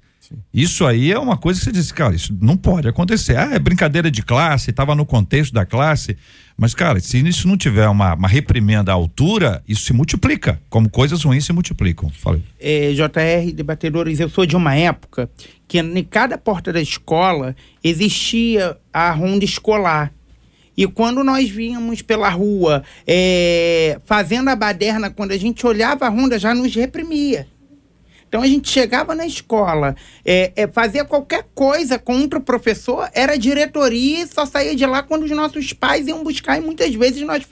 Isso 0.53 0.85
aí 0.85 1.11
é 1.11 1.17
uma 1.17 1.37
coisa 1.37 1.59
que 1.59 1.65
você 1.65 1.71
diz, 1.71 1.91
cara, 1.91 2.13
isso 2.13 2.37
não 2.39 2.55
pode 2.55 2.87
acontecer. 2.87 3.35
Ah, 3.35 3.55
é 3.55 3.57
brincadeira 3.57 4.11
de 4.11 4.21
classe, 4.21 4.69
estava 4.69 4.93
no 4.93 5.07
contexto 5.07 5.51
da 5.51 5.65
classe. 5.65 6.15
Mas, 6.59 6.73
cara, 6.75 6.99
se 6.99 7.17
isso 7.25 7.47
não 7.47 7.55
tiver 7.55 7.87
uma, 7.87 8.13
uma 8.13 8.27
reprimenda 8.27 8.91
à 8.91 8.95
altura, 8.95 9.63
isso 9.65 9.85
se 9.85 9.93
multiplica, 9.93 10.61
como 10.69 10.89
coisas 10.89 11.23
ruins 11.23 11.45
se 11.45 11.53
multiplicam. 11.53 12.09
Falei. 12.09 12.43
É, 12.59 12.91
JR, 12.91 13.53
debatedores, 13.53 14.19
eu 14.19 14.29
sou 14.29 14.45
de 14.45 14.57
uma 14.57 14.75
época 14.75 15.29
que 15.65 15.79
em 15.79 16.03
cada 16.03 16.37
porta 16.37 16.73
da 16.73 16.81
escola 16.81 17.55
existia 17.81 18.77
a 18.91 19.09
ronda 19.11 19.45
escolar. 19.45 20.11
E 20.75 20.85
quando 20.85 21.23
nós 21.23 21.49
vínhamos 21.49 22.01
pela 22.01 22.29
rua 22.29 22.83
é, 23.07 23.97
fazendo 24.05 24.49
a 24.49 24.55
baderna, 24.55 25.09
quando 25.09 25.31
a 25.31 25.37
gente 25.37 25.65
olhava 25.65 26.05
a 26.07 26.09
ronda, 26.09 26.37
já 26.37 26.53
nos 26.53 26.75
reprimia. 26.75 27.47
Então 28.29 28.43
a 28.43 28.47
gente 28.47 28.69
chegava 28.69 29.15
na 29.15 29.25
escola, 29.25 29.95
é, 30.23 30.53
é, 30.55 30.67
fazia 30.67 31.03
qualquer 31.03 31.47
coisa 31.55 31.97
contra 31.97 32.37
o 32.37 32.41
professor, 32.41 33.09
era 33.11 33.35
diretoria 33.35 34.21
e 34.21 34.27
só 34.27 34.45
saía 34.45 34.75
de 34.75 34.85
lá 34.85 35.01
quando 35.01 35.23
os 35.23 35.31
nossos 35.31 35.73
pais 35.73 36.07
iam 36.07 36.23
buscar. 36.23 36.57
E 36.59 36.61
muitas 36.61 36.93
vezes 36.93 37.23
nós 37.23 37.43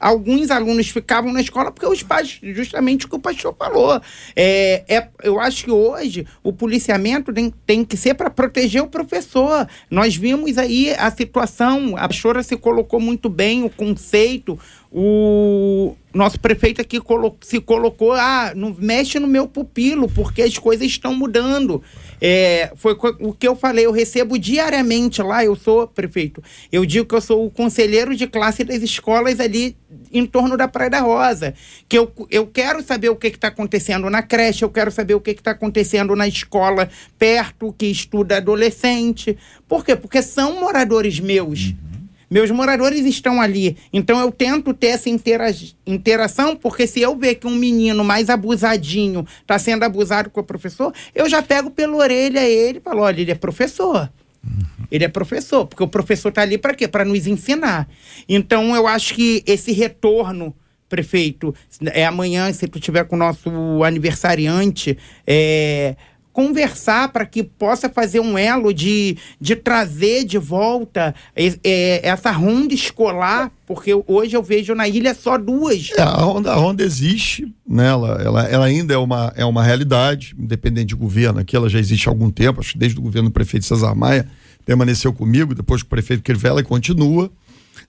alguns 0.00 0.50
alunos 0.50 0.88
ficavam 0.88 1.30
na 1.32 1.42
escola 1.42 1.70
porque 1.70 1.86
os 1.86 2.02
pais, 2.02 2.40
justamente 2.42 3.04
o 3.04 3.10
que 3.10 3.16
o 3.16 3.18
pastor 3.18 3.54
falou. 3.58 4.00
É, 4.34 4.84
é, 4.88 5.08
eu 5.22 5.38
acho 5.38 5.64
que 5.66 5.70
hoje 5.70 6.26
o 6.42 6.50
policiamento 6.50 7.30
tem, 7.30 7.52
tem 7.66 7.84
que 7.84 7.96
ser 7.96 8.14
para 8.14 8.30
proteger 8.30 8.82
o 8.82 8.86
professor. 8.86 9.68
Nós 9.90 10.16
vimos 10.16 10.56
aí 10.56 10.94
a 10.94 11.10
situação, 11.10 11.94
a 11.98 12.08
pastora 12.08 12.42
se 12.42 12.56
colocou 12.56 12.98
muito 12.98 13.28
bem, 13.28 13.64
o 13.64 13.70
conceito, 13.70 14.58
o 14.90 15.94
nosso 16.14 16.38
prefeito 16.38 16.80
aqui 16.80 17.00
colo 17.00 17.36
se 17.40 17.60
colocou, 17.60 18.12
ah, 18.12 18.52
não 18.54 18.74
mexe 18.78 19.18
no 19.18 19.26
meu 19.26 19.46
pupilo, 19.46 20.08
porque 20.08 20.42
as 20.42 20.58
coisas 20.58 20.86
estão 20.86 21.14
mudando. 21.14 21.82
É, 22.20 22.70
foi 22.76 22.96
o 23.20 23.32
que 23.32 23.48
eu 23.48 23.56
falei, 23.56 23.86
eu 23.86 23.92
recebo 23.92 24.38
diariamente 24.38 25.20
lá, 25.22 25.44
eu 25.44 25.56
sou 25.56 25.88
prefeito, 25.88 26.42
eu 26.70 26.86
digo 26.86 27.06
que 27.06 27.14
eu 27.14 27.20
sou 27.20 27.44
o 27.44 27.50
conselheiro 27.50 28.14
de 28.14 28.26
classe 28.26 28.62
das 28.62 28.82
escolas 28.82 29.40
ali 29.40 29.76
em 30.12 30.24
torno 30.24 30.56
da 30.56 30.68
Praia 30.68 30.90
da 30.90 31.00
Rosa, 31.00 31.54
que 31.88 31.98
eu, 31.98 32.12
eu 32.30 32.46
quero 32.46 32.82
saber 32.82 33.08
o 33.08 33.16
que 33.16 33.26
está 33.26 33.48
acontecendo 33.48 34.08
na 34.08 34.22
creche, 34.22 34.64
eu 34.64 34.70
quero 34.70 34.90
saber 34.90 35.14
o 35.14 35.20
que 35.20 35.32
está 35.32 35.50
acontecendo 35.50 36.14
na 36.14 36.28
escola 36.28 36.88
perto, 37.18 37.74
que 37.76 37.86
estuda 37.86 38.36
adolescente. 38.36 39.36
Por 39.66 39.84
quê? 39.84 39.96
Porque 39.96 40.22
são 40.22 40.60
moradores 40.60 41.18
meus. 41.18 41.70
Uhum. 41.70 41.91
Meus 42.32 42.50
moradores 42.50 43.04
estão 43.04 43.42
ali. 43.42 43.76
Então 43.92 44.18
eu 44.18 44.32
tento 44.32 44.72
ter 44.72 44.86
essa 44.86 45.10
intera 45.10 45.54
interação, 45.86 46.56
porque 46.56 46.86
se 46.86 46.98
eu 47.02 47.14
ver 47.14 47.34
que 47.34 47.46
um 47.46 47.54
menino 47.54 48.02
mais 48.02 48.30
abusadinho 48.30 49.26
está 49.42 49.58
sendo 49.58 49.82
abusado 49.82 50.30
com 50.30 50.40
o 50.40 50.44
professor, 50.44 50.94
eu 51.14 51.28
já 51.28 51.42
pego 51.42 51.70
pela 51.70 51.94
orelha 51.94 52.40
ele 52.40 52.78
e 52.78 52.80
falo: 52.80 53.02
olha, 53.02 53.20
ele 53.20 53.32
é 53.32 53.34
professor. 53.34 54.10
Uhum. 54.42 54.86
Ele 54.90 55.04
é 55.04 55.08
professor, 55.08 55.66
porque 55.66 55.82
o 55.82 55.88
professor 55.88 56.30
está 56.30 56.40
ali 56.40 56.56
para 56.56 56.72
quê? 56.72 56.88
Para 56.88 57.04
nos 57.04 57.26
ensinar. 57.26 57.86
Então 58.26 58.74
eu 58.74 58.86
acho 58.86 59.12
que 59.12 59.44
esse 59.46 59.70
retorno 59.70 60.56
prefeito, 60.88 61.54
é 61.92 62.04
amanhã, 62.04 62.52
se 62.52 62.68
tu 62.68 62.78
tiver 62.78 63.04
com 63.04 63.16
o 63.16 63.18
nosso 63.18 63.50
aniversariante, 63.82 64.98
é, 65.26 65.96
conversar 66.32 67.12
para 67.12 67.26
que 67.26 67.42
possa 67.42 67.88
fazer 67.88 68.20
um 68.20 68.38
elo 68.38 68.72
de, 68.72 69.16
de 69.40 69.54
trazer 69.54 70.24
de 70.24 70.38
volta 70.38 71.14
é, 71.36 72.00
essa 72.02 72.30
ronda 72.30 72.72
escolar, 72.72 73.52
porque 73.66 73.92
hoje 74.06 74.34
eu 74.34 74.42
vejo 74.42 74.74
na 74.74 74.88
ilha 74.88 75.14
só 75.14 75.36
duas. 75.36 75.90
É, 75.96 76.02
a, 76.02 76.10
ronda, 76.10 76.52
a 76.52 76.54
ronda 76.54 76.82
existe, 76.82 77.52
né? 77.68 77.88
ela, 77.88 78.22
ela, 78.22 78.48
ela 78.48 78.64
ainda 78.64 78.94
é 78.94 78.96
uma, 78.98 79.32
é 79.36 79.44
uma 79.44 79.62
realidade, 79.62 80.34
independente 80.38 80.88
de 80.88 80.94
governo, 80.94 81.40
aqui 81.40 81.54
ela 81.54 81.68
já 81.68 81.78
existe 81.78 82.08
há 82.08 82.12
algum 82.12 82.30
tempo, 82.30 82.60
acho 82.60 82.72
que 82.72 82.78
desde 82.78 82.98
o 82.98 83.02
governo 83.02 83.28
do 83.28 83.32
prefeito 83.32 83.66
Cesar 83.66 83.94
Maia, 83.94 84.26
permaneceu 84.64 85.12
comigo, 85.12 85.54
depois 85.54 85.82
que 85.82 85.86
o 85.86 85.90
prefeito 85.90 86.22
Crivella 86.22 86.60
e 86.60 86.64
continua. 86.64 87.30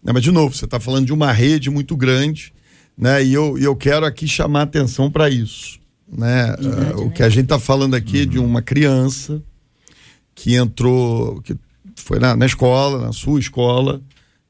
Né? 0.04 0.12
Mas, 0.12 0.24
de 0.24 0.32
novo, 0.32 0.56
você 0.56 0.66
está 0.66 0.80
falando 0.80 1.06
de 1.06 1.14
uma 1.14 1.32
rede 1.32 1.70
muito 1.70 1.96
grande, 1.96 2.52
né? 2.98 3.24
e, 3.24 3.32
eu, 3.32 3.58
e 3.58 3.64
eu 3.64 3.76
quero 3.76 4.06
aqui 4.06 4.28
chamar 4.28 4.64
atenção 4.64 5.10
para 5.10 5.30
isso 5.30 5.83
né? 6.08 6.56
Verdade, 6.60 6.94
uh, 6.94 7.06
o 7.08 7.12
que 7.12 7.24
a 7.24 7.30
gente 7.30 7.44
está 7.44 7.60
falando 7.60 7.96
aqui 7.96 8.22
uhum. 8.22 8.28
de 8.28 8.40
uma 8.40 8.62
criança 8.62 9.42
que 10.36 10.56
entrou, 10.56 11.42
que 11.42 11.56
foi 11.96 12.20
na, 12.20 12.36
na, 12.36 12.46
escola, 12.46 13.06
na 13.06 13.14
sua 13.14 13.40
escola, 13.40 14.02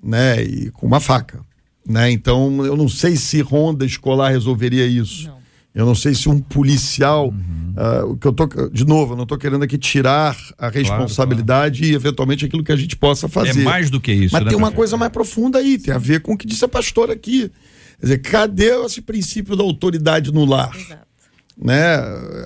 né? 0.02 0.42
E 0.42 0.72
com 0.72 0.86
uma 0.86 1.00
faca, 1.00 1.42
né? 1.88 2.12
Então 2.12 2.66
eu 2.66 2.76
não 2.76 2.90
sei 2.90 3.16
se 3.16 3.42
ronda 3.42 3.86
escolar 3.86 4.32
resolveria 4.32 4.86
isso. 4.86 5.28
Não. 5.28 5.44
Eu 5.76 5.88
não 5.88 5.96
sei 5.96 6.14
se 6.14 6.30
um 6.30 6.40
policial, 6.40 7.30
uhum. 7.30 7.74
uh, 7.76 8.12
o 8.12 8.18
que 8.18 8.28
eu 8.28 8.34
tô, 8.34 8.46
de 8.72 8.86
novo, 8.86 9.14
eu 9.14 9.18
não 9.18 9.24
estou 9.24 9.40
querendo 9.40 9.64
aqui 9.64 9.76
tirar 9.76 10.38
a 10.56 10.70
responsabilidade 10.70 11.80
claro, 11.80 11.92
claro. 11.92 11.92
e 11.92 11.96
eventualmente 11.96 12.46
aquilo 12.46 12.64
que 12.64 12.72
a 12.72 12.76
gente 12.76 12.96
possa 12.96 13.28
fazer. 13.28 13.62
É 13.62 13.64
mais 13.64 13.90
do 13.90 14.00
que 14.00 14.12
isso. 14.12 14.34
Mas 14.34 14.44
né, 14.44 14.50
tem 14.50 14.58
uma 14.58 14.72
coisa 14.72 14.96
mais 14.98 15.12
profunda 15.12 15.58
aí, 15.58 15.80
tem 15.80 15.92
a 15.92 15.98
ver 15.98 16.22
com 16.22 16.34
o 16.34 16.38
que 16.38 16.46
disse 16.46 16.64
a 16.64 16.68
pastora 16.68 17.14
aqui. 17.14 17.52
Quer 18.00 18.06
dizer, 18.06 18.18
cadê 18.20 18.86
esse 18.86 19.02
princípio 19.02 19.56
da 19.56 19.64
autoridade 19.64 20.32
no 20.32 20.46
lar? 20.46 20.76
Exato 20.76 21.03
né? 21.58 21.96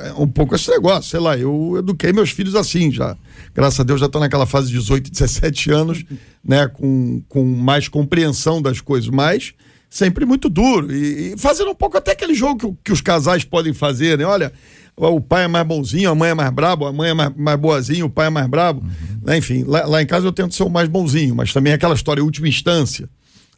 É 0.07 0.13
um 0.17 0.27
pouco 0.27 0.55
esse 0.55 0.69
negócio, 0.69 1.09
sei 1.09 1.19
lá, 1.19 1.37
eu 1.37 1.75
eduquei 1.77 2.11
meus 2.11 2.31
filhos 2.31 2.55
assim 2.55 2.91
já. 2.91 3.15
Graças 3.53 3.79
a 3.79 3.83
Deus 3.83 3.99
já 3.99 4.05
estão 4.05 4.19
naquela 4.21 4.45
fase 4.45 4.67
de 4.67 4.73
18, 4.73 5.11
17 5.11 5.71
anos, 5.71 6.05
né? 6.43 6.67
Com, 6.67 7.21
com 7.27 7.43
mais 7.43 7.87
compreensão 7.87 8.61
das 8.61 8.81
coisas, 8.81 9.09
mas 9.09 9.53
sempre 9.89 10.25
muito 10.25 10.49
duro. 10.49 10.93
E, 10.93 11.33
e 11.33 11.37
fazendo 11.37 11.71
um 11.71 11.75
pouco 11.75 11.97
até 11.97 12.11
aquele 12.11 12.33
jogo 12.33 12.73
que, 12.73 12.77
que, 12.85 12.91
os 12.91 13.01
casais 13.01 13.43
podem 13.43 13.73
fazer, 13.73 14.17
né? 14.17 14.25
Olha, 14.25 14.51
o 14.95 15.21
pai 15.21 15.45
é 15.45 15.47
mais 15.47 15.65
bonzinho, 15.65 16.09
a 16.09 16.15
mãe 16.15 16.31
é 16.31 16.33
mais 16.33 16.51
brabo, 16.51 16.85
a 16.85 16.91
mãe 16.91 17.11
é 17.11 17.13
mais, 17.13 17.35
mais 17.35 17.59
boazinha, 17.59 18.05
o 18.05 18.09
pai 18.09 18.27
é 18.27 18.29
mais 18.29 18.47
brabo. 18.47 18.81
Uhum. 18.81 19.19
Né? 19.23 19.37
Enfim, 19.37 19.63
lá, 19.63 19.85
lá, 19.85 20.01
em 20.01 20.05
casa 20.05 20.27
eu 20.27 20.33
tento 20.33 20.53
ser 20.53 20.63
o 20.63 20.69
mais 20.69 20.89
bonzinho, 20.89 21.35
mas 21.35 21.53
também 21.53 21.71
é 21.71 21.75
aquela 21.75 21.95
história, 21.95 22.23
última 22.23 22.47
instância. 22.47 23.07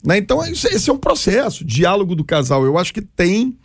Né? 0.04 0.18
Então, 0.18 0.46
esse 0.46 0.90
é 0.90 0.94
um 0.94 0.98
processo, 0.98 1.66
diálogo 1.66 2.16
do 2.16 2.24
casal. 2.24 2.66
Eu 2.66 2.78
acho 2.78 2.94
que 2.94 3.02
tem 3.02 3.58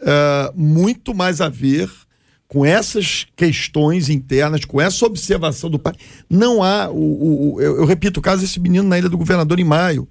uh, 0.00 0.52
muito 0.54 1.14
mais 1.14 1.40
a 1.40 1.48
ver 1.48 1.90
com 2.46 2.64
essas 2.64 3.26
questões 3.34 4.08
internas, 4.08 4.64
com 4.64 4.80
essa 4.80 5.04
observação 5.04 5.68
do 5.68 5.78
pai. 5.78 5.94
Não 6.28 6.62
há, 6.62 6.88
o, 6.88 7.54
o 7.54 7.60
eu, 7.60 7.78
eu, 7.78 7.84
repito, 7.84 8.20
o 8.20 8.22
caso 8.22 8.42
desse 8.42 8.60
menino 8.60 8.88
na 8.88 8.98
Ilha 8.98 9.08
do 9.08 9.18
Governador 9.18 9.58
em 9.58 9.64
maio. 9.64 10.06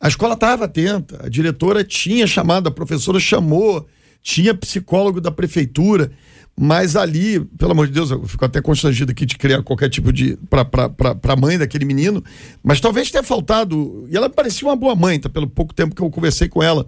A 0.00 0.08
escola 0.08 0.34
estava 0.34 0.64
atenta, 0.64 1.20
a 1.24 1.28
diretora 1.28 1.82
tinha 1.82 2.26
chamado, 2.26 2.68
a 2.68 2.70
professora 2.70 3.18
chamou, 3.18 3.86
tinha 4.22 4.54
psicólogo 4.54 5.20
da 5.20 5.30
prefeitura, 5.30 6.12
mas 6.58 6.96
ali, 6.96 7.40
pelo 7.58 7.72
amor 7.72 7.86
de 7.86 7.94
Deus, 7.94 8.10
eu 8.10 8.26
fico 8.28 8.44
até 8.44 8.60
constrangido 8.60 9.10
aqui 9.10 9.24
de 9.24 9.36
criar 9.36 9.62
qualquer 9.62 9.88
tipo 9.88 10.12
de. 10.12 10.38
para 10.50 11.32
a 11.32 11.36
mãe 11.36 11.58
daquele 11.58 11.84
menino, 11.84 12.22
mas 12.62 12.80
talvez 12.80 13.10
tenha 13.10 13.22
faltado. 13.22 14.06
E 14.10 14.16
ela 14.16 14.28
parecia 14.28 14.68
uma 14.68 14.76
boa 14.76 14.94
mãe, 14.94 15.18
tá? 15.18 15.28
Pelo 15.28 15.48
pouco 15.48 15.72
tempo 15.74 15.94
que 15.94 16.02
eu 16.02 16.10
conversei 16.10 16.48
com 16.48 16.62
ela. 16.62 16.86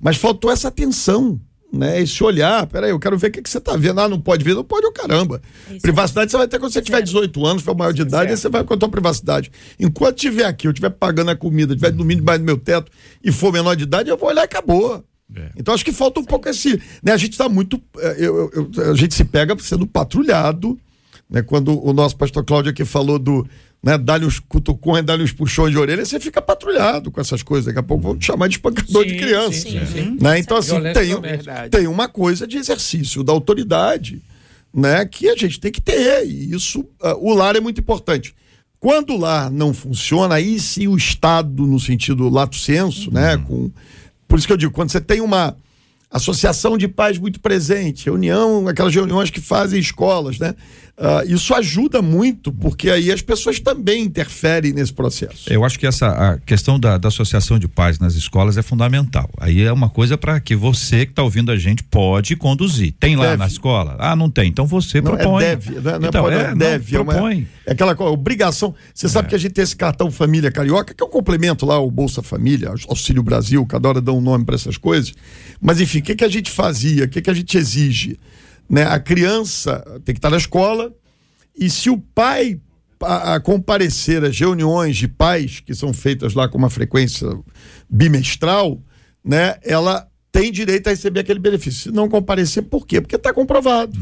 Mas 0.00 0.16
faltou 0.16 0.50
essa 0.50 0.68
atenção 0.68 1.40
né? 1.72 2.00
Esse 2.00 2.22
olhar, 2.24 2.66
peraí, 2.66 2.90
eu 2.90 2.98
quero 2.98 3.16
ver 3.16 3.28
o 3.28 3.30
que, 3.30 3.42
que 3.42 3.48
você 3.48 3.58
está 3.58 3.76
vendo. 3.76 4.00
Ah, 4.00 4.08
não 4.08 4.20
pode 4.20 4.44
ver, 4.44 4.54
não 4.54 4.64
pode, 4.64 4.86
o 4.86 4.92
caramba. 4.92 5.40
Isso 5.70 5.80
privacidade 5.80 6.30
você 6.30 6.36
vai 6.36 6.48
ter 6.48 6.58
quando 6.58 6.72
você 6.72 6.82
tiver 6.82 7.00
18 7.00 7.46
anos, 7.46 7.62
for 7.62 7.76
maior 7.76 7.92
de 7.92 8.02
idade, 8.02 8.30
aí 8.30 8.36
você 8.36 8.48
vai 8.48 8.64
com 8.64 8.74
a 8.74 8.76
tua 8.76 8.88
privacidade. 8.88 9.50
Enquanto 9.78 10.16
tiver 10.16 10.44
aqui, 10.44 10.66
eu 10.66 10.72
estiver 10.72 10.90
pagando 10.90 11.30
a 11.30 11.36
comida, 11.36 11.72
estiver 11.72 11.92
dormindo 11.92 12.18
debaixo 12.18 12.40
do 12.40 12.46
meu 12.46 12.56
teto 12.56 12.90
e 13.22 13.30
for 13.30 13.52
menor 13.52 13.76
de 13.76 13.84
idade, 13.84 14.10
eu 14.10 14.16
vou 14.16 14.28
olhar 14.28 14.42
e 14.42 14.44
acabou. 14.44 15.04
É. 15.34 15.50
Então 15.56 15.72
acho 15.72 15.84
que 15.84 15.92
falta 15.92 16.20
um 16.20 16.24
pouco 16.24 16.48
esse. 16.48 16.80
Né, 17.02 17.12
a 17.12 17.16
gente 17.16 17.32
está 17.32 17.48
muito. 17.48 17.80
É, 17.98 18.16
eu, 18.18 18.50
eu, 18.52 18.90
a 18.90 18.94
gente 18.94 19.14
se 19.14 19.24
pega 19.24 19.56
sendo 19.60 19.86
patrulhado. 19.86 20.78
Né, 21.28 21.42
quando 21.42 21.80
o 21.86 21.92
nosso 21.92 22.16
pastor 22.16 22.44
Cláudio 22.44 22.72
aqui 22.72 22.84
falou 22.84 23.16
do 23.16 23.46
né, 23.82 23.96
dá-lhe 23.96 24.26
uns 24.26 24.38
cutucões, 24.38 25.04
dá-lhe 25.04 25.22
uns 25.22 25.32
puxões 25.32 25.72
de 25.72 25.78
orelha, 25.78 26.04
você 26.04 26.20
fica 26.20 26.42
patrulhado 26.42 27.10
com 27.10 27.20
essas 27.20 27.42
coisas. 27.42 27.66
Daqui 27.66 27.78
a 27.78 27.82
pouco 27.82 28.02
vão 28.02 28.16
te 28.16 28.26
chamar 28.26 28.48
de 28.48 28.56
espancador 28.56 29.04
sim, 29.04 29.08
de 29.08 29.16
criança. 29.16 29.52
Sim, 29.52 29.86
sim, 29.86 30.18
né? 30.20 30.38
Então, 30.38 30.56
assim, 30.56 30.74
tem, 30.92 31.70
tem 31.70 31.86
uma 31.86 32.08
coisa 32.08 32.46
de 32.46 32.58
exercício 32.58 33.24
da 33.24 33.32
autoridade 33.32 34.20
né, 34.72 35.04
que 35.04 35.28
a 35.28 35.36
gente 35.36 35.58
tem 35.58 35.72
que 35.72 35.80
ter. 35.80 36.26
E 36.26 36.52
isso, 36.54 36.80
uh, 36.80 37.16
o 37.18 37.34
lar 37.34 37.56
é 37.56 37.60
muito 37.60 37.80
importante. 37.80 38.34
Quando 38.78 39.14
o 39.14 39.18
lar 39.18 39.50
não 39.50 39.74
funciona, 39.74 40.36
aí 40.36 40.58
sim 40.58 40.86
o 40.86 40.96
Estado, 40.96 41.66
no 41.66 41.78
sentido 41.78 42.28
lato 42.28 42.56
senso, 42.56 43.10
né, 43.12 43.34
uhum. 43.34 43.40
né? 43.40 43.44
Com, 43.46 43.70
por 44.28 44.38
isso 44.38 44.46
que 44.46 44.52
eu 44.52 44.56
digo, 44.56 44.72
quando 44.72 44.90
você 44.90 45.00
tem 45.00 45.20
uma 45.20 45.56
associação 46.10 46.78
de 46.78 46.88
pais 46.88 47.18
muito 47.18 47.40
presente, 47.40 48.06
reunião, 48.06 48.66
aquelas 48.68 48.94
reuniões 48.94 49.30
que 49.30 49.40
fazem 49.40 49.78
escolas, 49.78 50.38
né? 50.38 50.54
Uh, 51.00 51.32
isso 51.34 51.54
ajuda 51.54 52.02
muito, 52.02 52.52
porque 52.52 52.90
aí 52.90 53.10
as 53.10 53.22
pessoas 53.22 53.58
também 53.58 54.02
interferem 54.04 54.74
nesse 54.74 54.92
processo. 54.92 55.50
Eu 55.50 55.64
acho 55.64 55.78
que 55.78 55.86
essa 55.86 56.08
a 56.08 56.38
questão 56.38 56.78
da, 56.78 56.98
da 56.98 57.08
associação 57.08 57.58
de 57.58 57.66
pais 57.66 57.98
nas 57.98 58.14
escolas 58.16 58.58
é 58.58 58.62
fundamental. 58.62 59.30
Aí 59.40 59.62
é 59.62 59.72
uma 59.72 59.88
coisa 59.88 60.18
para 60.18 60.38
que 60.40 60.54
você 60.54 61.06
que 61.06 61.12
está 61.12 61.22
ouvindo 61.22 61.50
a 61.50 61.56
gente 61.56 61.82
pode 61.82 62.36
conduzir. 62.36 62.92
Tem 63.00 63.16
lá 63.16 63.24
Deve. 63.30 63.36
na 63.38 63.46
escola? 63.46 63.96
Ah, 63.98 64.14
não 64.14 64.28
tem. 64.28 64.50
Então 64.50 64.66
você 64.66 65.00
Não, 65.00 65.12
propõe. 65.16 65.42
é 65.42 65.56
deve, 65.56 65.70
não 65.70 65.78
é, 65.78 65.82
não 65.98 66.04
é 66.04 66.08
então, 66.08 66.30
é, 66.30 66.34
é 66.34 66.48
não, 66.50 66.56
deve. 66.58 66.94
é, 66.96 67.00
uma- 67.00 67.12
propõe. 67.14 67.48
é 67.66 67.72
aquela 67.72 68.02
obrigação. 68.10 68.74
Você 68.92 69.08
sabe 69.08 69.28
que 69.28 69.34
a 69.34 69.38
gente 69.38 69.52
tem 69.52 69.64
esse 69.64 69.74
cartão 69.74 70.10
Família 70.10 70.52
Carioca, 70.52 70.92
que 70.92 71.02
é 71.02 71.06
um 71.06 71.10
complemento 71.10 71.64
lá, 71.64 71.78
o 71.80 71.90
Bolsa 71.90 72.22
Família, 72.22 72.74
Auxílio 72.86 73.22
Brasil, 73.22 73.64
cada 73.64 73.88
hora 73.88 74.00
dá 74.02 74.12
um 74.12 74.20
nome 74.20 74.44
para 74.44 74.54
essas 74.54 74.76
coisas. 74.76 75.14
Mas 75.62 75.80
enfim, 75.80 76.00
o 76.00 76.02
que, 76.02 76.14
que 76.14 76.24
a 76.24 76.28
gente 76.28 76.50
fazia? 76.50 77.04
O 77.04 77.08
que, 77.08 77.22
que 77.22 77.30
a 77.30 77.34
gente 77.34 77.56
exige? 77.56 78.18
Né? 78.70 78.84
A 78.84 79.00
criança 79.00 79.82
tem 80.04 80.14
que 80.14 80.18
estar 80.20 80.30
na 80.30 80.36
escola 80.36 80.94
e 81.58 81.68
se 81.68 81.90
o 81.90 81.98
pai 81.98 82.60
a, 83.02 83.34
a 83.34 83.40
comparecer 83.40 84.22
às 84.22 84.38
reuniões 84.38 84.96
de 84.96 85.08
pais 85.08 85.58
que 85.58 85.74
são 85.74 85.92
feitas 85.92 86.34
lá 86.34 86.48
com 86.48 86.56
uma 86.56 86.70
frequência 86.70 87.28
bimestral, 87.88 88.80
né, 89.24 89.56
ela 89.62 90.06
tem 90.30 90.52
direito 90.52 90.86
a 90.86 90.90
receber 90.90 91.20
aquele 91.20 91.40
benefício. 91.40 91.82
Se 91.82 91.90
não 91.90 92.08
comparecer, 92.08 92.62
por 92.62 92.86
quê? 92.86 93.00
Porque 93.00 93.16
está 93.16 93.32
comprovado 93.32 93.98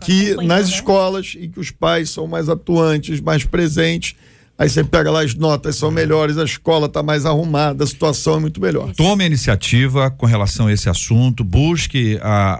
que 0.00 0.32
acompanhando, 0.32 0.48
nas 0.48 0.68
né? 0.68 0.74
escolas 0.74 1.36
em 1.38 1.48
que 1.48 1.60
os 1.60 1.70
pais 1.70 2.10
são 2.10 2.26
mais 2.26 2.48
atuantes, 2.48 3.20
mais 3.20 3.44
presentes, 3.44 4.16
aí 4.56 4.68
você 4.68 4.84
pega 4.84 5.10
lá 5.10 5.22
as 5.22 5.34
notas 5.34 5.76
são 5.76 5.90
melhores, 5.90 6.38
a 6.38 6.44
escola 6.44 6.86
está 6.86 7.02
mais 7.02 7.26
arrumada, 7.26 7.84
a 7.84 7.86
situação 7.86 8.36
é 8.36 8.40
muito 8.40 8.60
melhor. 8.60 8.92
Tome 8.94 9.24
a 9.24 9.26
iniciativa 9.26 10.10
com 10.10 10.26
relação 10.26 10.66
a 10.66 10.72
esse 10.72 10.88
assunto, 10.88 11.42
busque 11.42 12.18
a, 12.22 12.54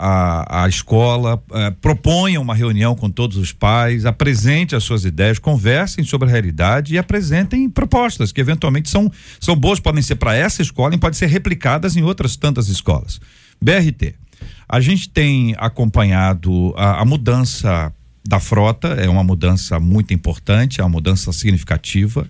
a, 0.52 0.64
a 0.64 0.68
escola, 0.68 1.42
eh, 1.52 1.70
proponha 1.80 2.40
uma 2.40 2.54
reunião 2.54 2.94
com 2.94 3.10
todos 3.10 3.36
os 3.36 3.52
pais, 3.52 4.04
apresente 4.06 4.74
as 4.74 4.82
suas 4.82 5.04
ideias, 5.04 5.38
conversem 5.38 6.04
sobre 6.04 6.28
a 6.28 6.32
realidade 6.32 6.94
e 6.94 6.98
apresentem 6.98 7.68
propostas 7.70 8.32
que 8.32 8.40
eventualmente 8.40 8.90
são, 8.90 9.10
são 9.40 9.54
boas, 9.54 9.78
podem 9.78 10.02
ser 10.02 10.16
para 10.16 10.34
essa 10.34 10.62
escola 10.62 10.94
e 10.94 10.98
podem 10.98 11.18
ser 11.18 11.26
replicadas 11.26 11.96
em 11.96 12.02
outras 12.02 12.36
tantas 12.36 12.68
escolas. 12.68 13.20
BRT. 13.60 14.14
A 14.68 14.80
gente 14.80 15.08
tem 15.08 15.54
acompanhado 15.58 16.74
a, 16.76 17.02
a 17.02 17.04
mudança 17.04 17.92
da 18.26 18.40
frota, 18.40 18.88
é 18.88 19.08
uma 19.08 19.22
mudança 19.22 19.78
muito 19.78 20.14
importante, 20.14 20.80
é 20.80 20.84
uma 20.84 20.90
mudança 20.90 21.32
significativa. 21.32 22.26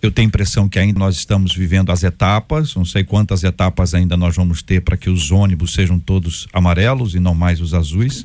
Eu 0.00 0.10
tenho 0.10 0.26
a 0.26 0.28
impressão 0.28 0.68
que 0.68 0.78
ainda 0.78 0.98
nós 0.98 1.16
estamos 1.16 1.54
vivendo 1.54 1.90
as 1.90 2.02
etapas, 2.02 2.74
não 2.74 2.84
sei 2.84 3.02
quantas 3.02 3.42
etapas 3.42 3.94
ainda 3.94 4.16
nós 4.16 4.36
vamos 4.36 4.62
ter 4.62 4.80
para 4.80 4.96
que 4.96 5.10
os 5.10 5.30
ônibus 5.30 5.74
sejam 5.74 5.98
todos 5.98 6.46
amarelos 6.52 7.14
e 7.14 7.20
não 7.20 7.34
mais 7.34 7.60
os 7.60 7.74
azuis. 7.74 8.24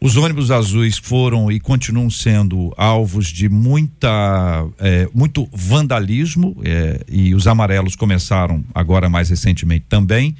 Os 0.00 0.16
ônibus 0.16 0.50
azuis 0.50 0.98
foram 0.98 1.50
e 1.50 1.60
continuam 1.60 2.10
sendo 2.10 2.72
alvos 2.76 3.28
de 3.28 3.48
muita, 3.48 4.66
eh, 4.80 5.08
muito 5.14 5.48
vandalismo 5.52 6.56
eh, 6.64 7.00
e 7.08 7.34
os 7.34 7.46
amarelos 7.46 7.94
começaram 7.94 8.64
agora 8.74 9.08
mais 9.08 9.28
recentemente 9.30 9.84
também. 9.88 10.34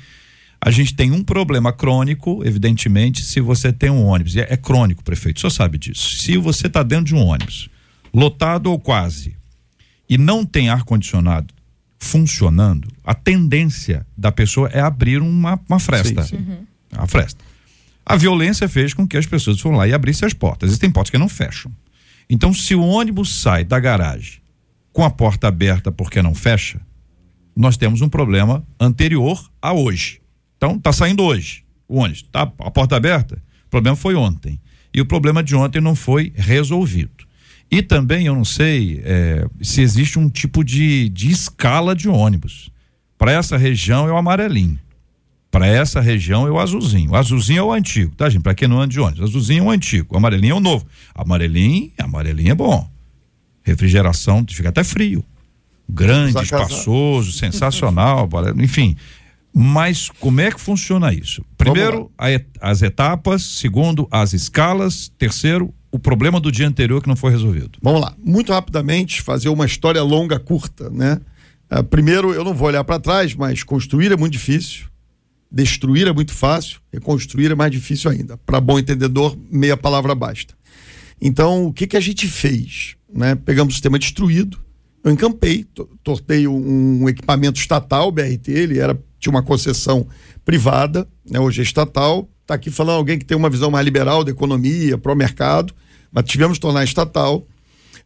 A 0.64 0.70
gente 0.70 0.94
tem 0.94 1.10
um 1.10 1.24
problema 1.24 1.72
crônico, 1.72 2.40
evidentemente, 2.46 3.24
se 3.24 3.40
você 3.40 3.72
tem 3.72 3.90
um 3.90 4.04
ônibus. 4.04 4.36
É, 4.36 4.46
é 4.48 4.56
crônico, 4.56 5.02
prefeito, 5.02 5.38
o 5.38 5.40
senhor 5.40 5.50
sabe 5.50 5.76
disso. 5.76 6.18
Se 6.18 6.36
você 6.36 6.68
está 6.68 6.84
dentro 6.84 7.06
de 7.06 7.16
um 7.16 7.26
ônibus, 7.26 7.68
lotado 8.14 8.70
ou 8.70 8.78
quase, 8.78 9.34
e 10.08 10.16
não 10.16 10.46
tem 10.46 10.68
ar-condicionado 10.68 11.52
funcionando, 11.98 12.86
a 13.04 13.12
tendência 13.12 14.06
da 14.16 14.30
pessoa 14.30 14.68
é 14.68 14.80
abrir 14.80 15.20
uma, 15.20 15.58
uma 15.68 15.80
fresta. 15.80 16.22
Sim, 16.22 16.36
A 16.92 17.08
fresta. 17.08 17.42
A 18.06 18.14
violência 18.14 18.68
fez 18.68 18.94
com 18.94 19.06
que 19.06 19.16
as 19.16 19.26
pessoas 19.26 19.58
foram 19.58 19.78
lá 19.78 19.88
e 19.88 19.92
abrissem 19.92 20.26
as 20.26 20.32
portas. 20.32 20.68
Existem 20.68 20.92
portas 20.92 21.10
que 21.10 21.18
não 21.18 21.28
fecham. 21.28 21.72
Então, 22.30 22.54
se 22.54 22.72
o 22.74 22.82
ônibus 22.82 23.40
sai 23.40 23.64
da 23.64 23.80
garagem 23.80 24.40
com 24.92 25.04
a 25.04 25.10
porta 25.10 25.48
aberta 25.48 25.90
porque 25.90 26.22
não 26.22 26.36
fecha, 26.36 26.80
nós 27.56 27.76
temos 27.76 28.00
um 28.00 28.08
problema 28.08 28.64
anterior 28.78 29.50
a 29.60 29.72
hoje. 29.72 30.21
Então, 30.62 30.76
está 30.76 30.92
saindo 30.92 31.24
hoje 31.24 31.64
o 31.88 31.98
ônibus, 31.98 32.22
tá 32.30 32.42
a 32.42 32.70
porta 32.70 32.94
aberta. 32.94 33.34
O 33.66 33.68
problema 33.68 33.96
foi 33.96 34.14
ontem. 34.14 34.60
E 34.94 35.00
o 35.00 35.04
problema 35.04 35.42
de 35.42 35.56
ontem 35.56 35.80
não 35.80 35.96
foi 35.96 36.32
resolvido. 36.36 37.26
E 37.68 37.82
também 37.82 38.26
eu 38.26 38.34
não 38.36 38.44
sei 38.44 39.02
eh, 39.04 39.44
se 39.60 39.80
existe 39.82 40.20
um 40.20 40.28
tipo 40.28 40.62
de, 40.62 41.08
de 41.08 41.32
escala 41.32 41.96
de 41.96 42.08
ônibus. 42.08 42.70
Para 43.18 43.32
essa 43.32 43.56
região 43.56 44.06
é 44.06 44.12
o 44.12 44.16
amarelinho. 44.16 44.78
Para 45.50 45.66
essa 45.66 46.00
região 46.00 46.46
é 46.46 46.50
o 46.50 46.60
azulzinho. 46.60 47.10
O 47.10 47.16
azulzinho 47.16 47.58
é 47.58 47.62
o 47.64 47.72
antigo, 47.72 48.14
tá, 48.14 48.30
gente? 48.30 48.42
Para 48.42 48.54
quem 48.54 48.68
não 48.68 48.78
anda 48.78 48.92
de 48.92 49.00
ônibus. 49.00 49.20
O 49.20 49.24
azulzinho 49.24 49.64
é 49.64 49.66
o 49.66 49.70
antigo. 49.70 50.14
O 50.14 50.16
amarelinho 50.16 50.52
é 50.52 50.56
o 50.56 50.60
novo. 50.60 50.86
Amarelinho, 51.12 51.90
amarelinho 51.98 52.52
é 52.52 52.54
bom. 52.54 52.88
Refrigeração, 53.64 54.46
fica 54.48 54.68
até 54.68 54.84
frio. 54.84 55.24
Grande, 55.88 56.40
espaçoso, 56.40 57.32
sensacional, 57.32 58.28
enfim. 58.58 58.96
Mas 59.54 60.08
como 60.20 60.40
é 60.40 60.50
que 60.50 60.60
funciona 60.60 61.12
isso? 61.12 61.44
Primeiro, 61.58 62.10
et- 62.20 62.46
as 62.60 62.80
etapas, 62.82 63.42
segundo, 63.42 64.08
as 64.10 64.32
escalas, 64.32 65.12
terceiro, 65.18 65.74
o 65.90 65.98
problema 65.98 66.40
do 66.40 66.50
dia 66.50 66.66
anterior 66.66 67.02
que 67.02 67.08
não 67.08 67.16
foi 67.16 67.30
resolvido. 67.32 67.78
Vamos 67.82 68.00
lá, 68.00 68.14
muito 68.24 68.50
rapidamente 68.52 69.20
fazer 69.20 69.50
uma 69.50 69.66
história 69.66 70.02
longa, 70.02 70.38
curta, 70.38 70.88
né? 70.88 71.20
Ah, 71.68 71.82
primeiro, 71.82 72.32
eu 72.32 72.44
não 72.44 72.54
vou 72.54 72.68
olhar 72.68 72.82
para 72.84 72.98
trás, 72.98 73.34
mas 73.34 73.62
construir 73.62 74.10
é 74.10 74.16
muito 74.16 74.32
difícil, 74.32 74.86
destruir 75.50 76.06
é 76.06 76.12
muito 76.12 76.32
fácil, 76.32 76.80
reconstruir 76.92 77.50
é 77.50 77.54
mais 77.54 77.70
difícil 77.70 78.10
ainda. 78.10 78.38
Para 78.38 78.58
bom 78.60 78.78
entendedor, 78.78 79.36
meia 79.50 79.76
palavra 79.76 80.14
basta. 80.14 80.54
Então, 81.20 81.66
o 81.66 81.72
que 81.72 81.86
que 81.86 81.96
a 81.96 82.00
gente 82.00 82.26
fez? 82.26 82.96
Né? 83.12 83.34
Pegamos 83.34 83.74
o 83.74 83.76
sistema 83.76 83.98
destruído, 83.98 84.58
eu 85.04 85.10
encampei, 85.12 85.64
to- 85.64 85.88
tortei 86.02 86.46
um, 86.48 87.02
um 87.04 87.08
equipamento 87.08 87.58
estatal, 87.60 88.10
BRT, 88.10 88.48
ele 88.50 88.78
era, 88.78 88.98
tinha 89.22 89.30
uma 89.30 89.42
concessão 89.42 90.06
privada, 90.44 91.06
né? 91.24 91.38
hoje 91.38 91.60
é 91.60 91.62
estatal. 91.62 92.28
Está 92.42 92.54
aqui 92.54 92.70
falando 92.70 92.96
alguém 92.96 93.18
que 93.18 93.24
tem 93.24 93.36
uma 93.36 93.48
visão 93.48 93.70
mais 93.70 93.84
liberal 93.84 94.24
da 94.24 94.32
economia, 94.32 94.98
pró-mercado, 94.98 95.72
mas 96.10 96.24
tivemos 96.24 96.58
que 96.58 96.62
tornar 96.62 96.82
estatal. 96.82 97.46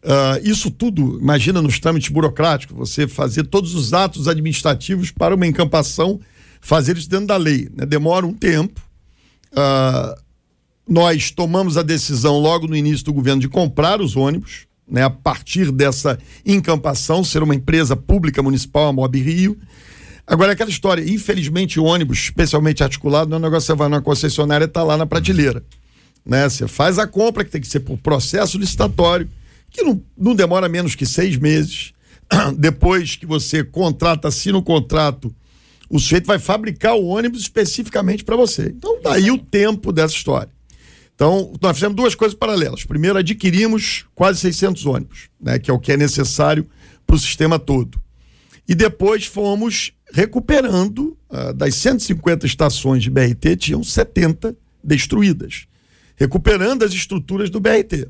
Ah, 0.04 0.38
isso 0.44 0.70
tudo, 0.70 1.18
imagina 1.18 1.62
nos 1.62 1.80
trâmites 1.80 2.10
burocráticos, 2.10 2.76
você 2.76 3.08
fazer 3.08 3.44
todos 3.44 3.74
os 3.74 3.94
atos 3.94 4.28
administrativos 4.28 5.10
para 5.10 5.34
uma 5.34 5.46
encampação, 5.46 6.20
fazer 6.60 6.98
isso 6.98 7.08
dentro 7.08 7.28
da 7.28 7.36
lei. 7.38 7.70
né? 7.74 7.86
Demora 7.86 8.26
um 8.26 8.34
tempo. 8.34 8.78
Ah, 9.54 10.14
nós 10.86 11.30
tomamos 11.30 11.78
a 11.78 11.82
decisão 11.82 12.38
logo 12.38 12.68
no 12.68 12.76
início 12.76 13.06
do 13.06 13.14
governo 13.14 13.40
de 13.40 13.48
comprar 13.48 14.02
os 14.02 14.16
ônibus, 14.16 14.66
né, 14.88 15.02
a 15.02 15.10
partir 15.10 15.72
dessa 15.72 16.16
encampação, 16.44 17.24
ser 17.24 17.42
uma 17.42 17.56
empresa 17.56 17.96
pública 17.96 18.40
municipal, 18.40 18.88
a 18.88 18.92
Mob 18.92 19.18
Rio. 19.18 19.58
Agora, 20.26 20.52
aquela 20.52 20.70
história, 20.70 21.02
infelizmente, 21.08 21.78
o 21.78 21.84
ônibus, 21.84 22.18
especialmente 22.18 22.82
articulado, 22.82 23.30
não 23.30 23.36
é 23.36 23.38
um 23.38 23.42
negócio 23.42 23.66
que 23.66 23.72
você 23.72 23.78
vai 23.78 23.88
numa 23.88 24.02
concessionária 24.02 24.64
e 24.64 24.66
está 24.66 24.82
lá 24.82 24.96
na 24.96 25.06
prateleira. 25.06 25.62
Né? 26.24 26.48
Você 26.48 26.66
faz 26.66 26.98
a 26.98 27.06
compra, 27.06 27.44
que 27.44 27.50
tem 27.50 27.60
que 27.60 27.68
ser 27.68 27.80
por 27.80 27.96
processo 27.98 28.58
licitatório, 28.58 29.28
que 29.70 29.82
não, 29.82 30.02
não 30.18 30.34
demora 30.34 30.68
menos 30.68 30.96
que 30.96 31.06
seis 31.06 31.36
meses. 31.36 31.92
Depois 32.58 33.14
que 33.14 33.24
você 33.24 33.62
contrata, 33.62 34.26
assina 34.26 34.58
o 34.58 34.62
contrato, 34.62 35.32
o 35.88 36.00
sujeito 36.00 36.26
vai 36.26 36.40
fabricar 36.40 36.96
o 36.96 37.06
ônibus 37.06 37.42
especificamente 37.42 38.24
para 38.24 38.34
você. 38.34 38.74
Então, 38.76 38.98
daí 39.00 39.30
o 39.30 39.38
tempo 39.38 39.92
dessa 39.92 40.14
história. 40.14 40.50
Então, 41.14 41.52
nós 41.62 41.76
fizemos 41.76 41.96
duas 41.96 42.14
coisas 42.16 42.36
paralelas. 42.36 42.84
Primeiro, 42.84 43.18
adquirimos 43.18 44.04
quase 44.14 44.40
600 44.40 44.84
ônibus, 44.86 45.30
né, 45.40 45.58
que 45.58 45.70
é 45.70 45.74
o 45.74 45.78
que 45.78 45.92
é 45.92 45.96
necessário 45.96 46.66
para 47.06 47.16
o 47.16 47.18
sistema 47.18 47.58
todo. 47.58 47.98
E 48.68 48.74
depois 48.74 49.24
fomos 49.24 49.92
recuperando, 50.16 51.14
ah, 51.28 51.52
das 51.52 51.74
150 51.74 52.46
estações 52.46 53.02
de 53.02 53.10
BRT, 53.10 53.54
tinham 53.58 53.84
70 53.84 54.56
destruídas, 54.82 55.66
recuperando 56.16 56.84
as 56.84 56.92
estruturas 56.94 57.50
do 57.50 57.60
BRT. 57.60 58.08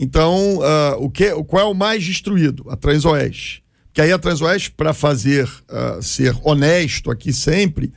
Então, 0.00 0.60
ah, 0.62 0.96
o 0.98 1.10
que, 1.10 1.30
qual 1.44 1.62
é 1.62 1.70
o 1.70 1.74
mais 1.74 2.02
destruído? 2.02 2.64
A 2.70 2.76
Transoeste. 2.76 3.62
Que 3.92 4.00
aí 4.00 4.10
a 4.10 4.18
Transoeste, 4.18 4.70
para 4.70 4.94
fazer 4.94 5.46
ah, 5.68 5.98
ser 6.00 6.34
honesto 6.42 7.10
aqui 7.10 7.30
sempre, 7.30 7.92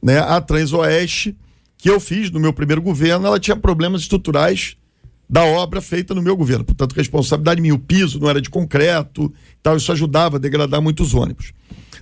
né, 0.00 0.20
a 0.20 0.40
Transoeste, 0.40 1.36
que 1.76 1.90
eu 1.90 1.98
fiz 1.98 2.30
no 2.30 2.38
meu 2.38 2.52
primeiro 2.52 2.80
governo, 2.80 3.26
ela 3.26 3.40
tinha 3.40 3.56
problemas 3.56 4.02
estruturais 4.02 4.76
da 5.28 5.42
obra 5.44 5.80
feita 5.80 6.14
no 6.14 6.22
meu 6.22 6.36
governo. 6.36 6.64
Portanto, 6.64 6.92
responsabilidade 6.92 7.60
minha. 7.60 7.74
O 7.74 7.80
piso 7.80 8.20
não 8.20 8.30
era 8.30 8.40
de 8.40 8.48
concreto, 8.48 9.32
tal, 9.60 9.76
isso 9.76 9.90
ajudava 9.90 10.36
a 10.36 10.38
degradar 10.38 10.80
muitos 10.80 11.14
ônibus. 11.14 11.52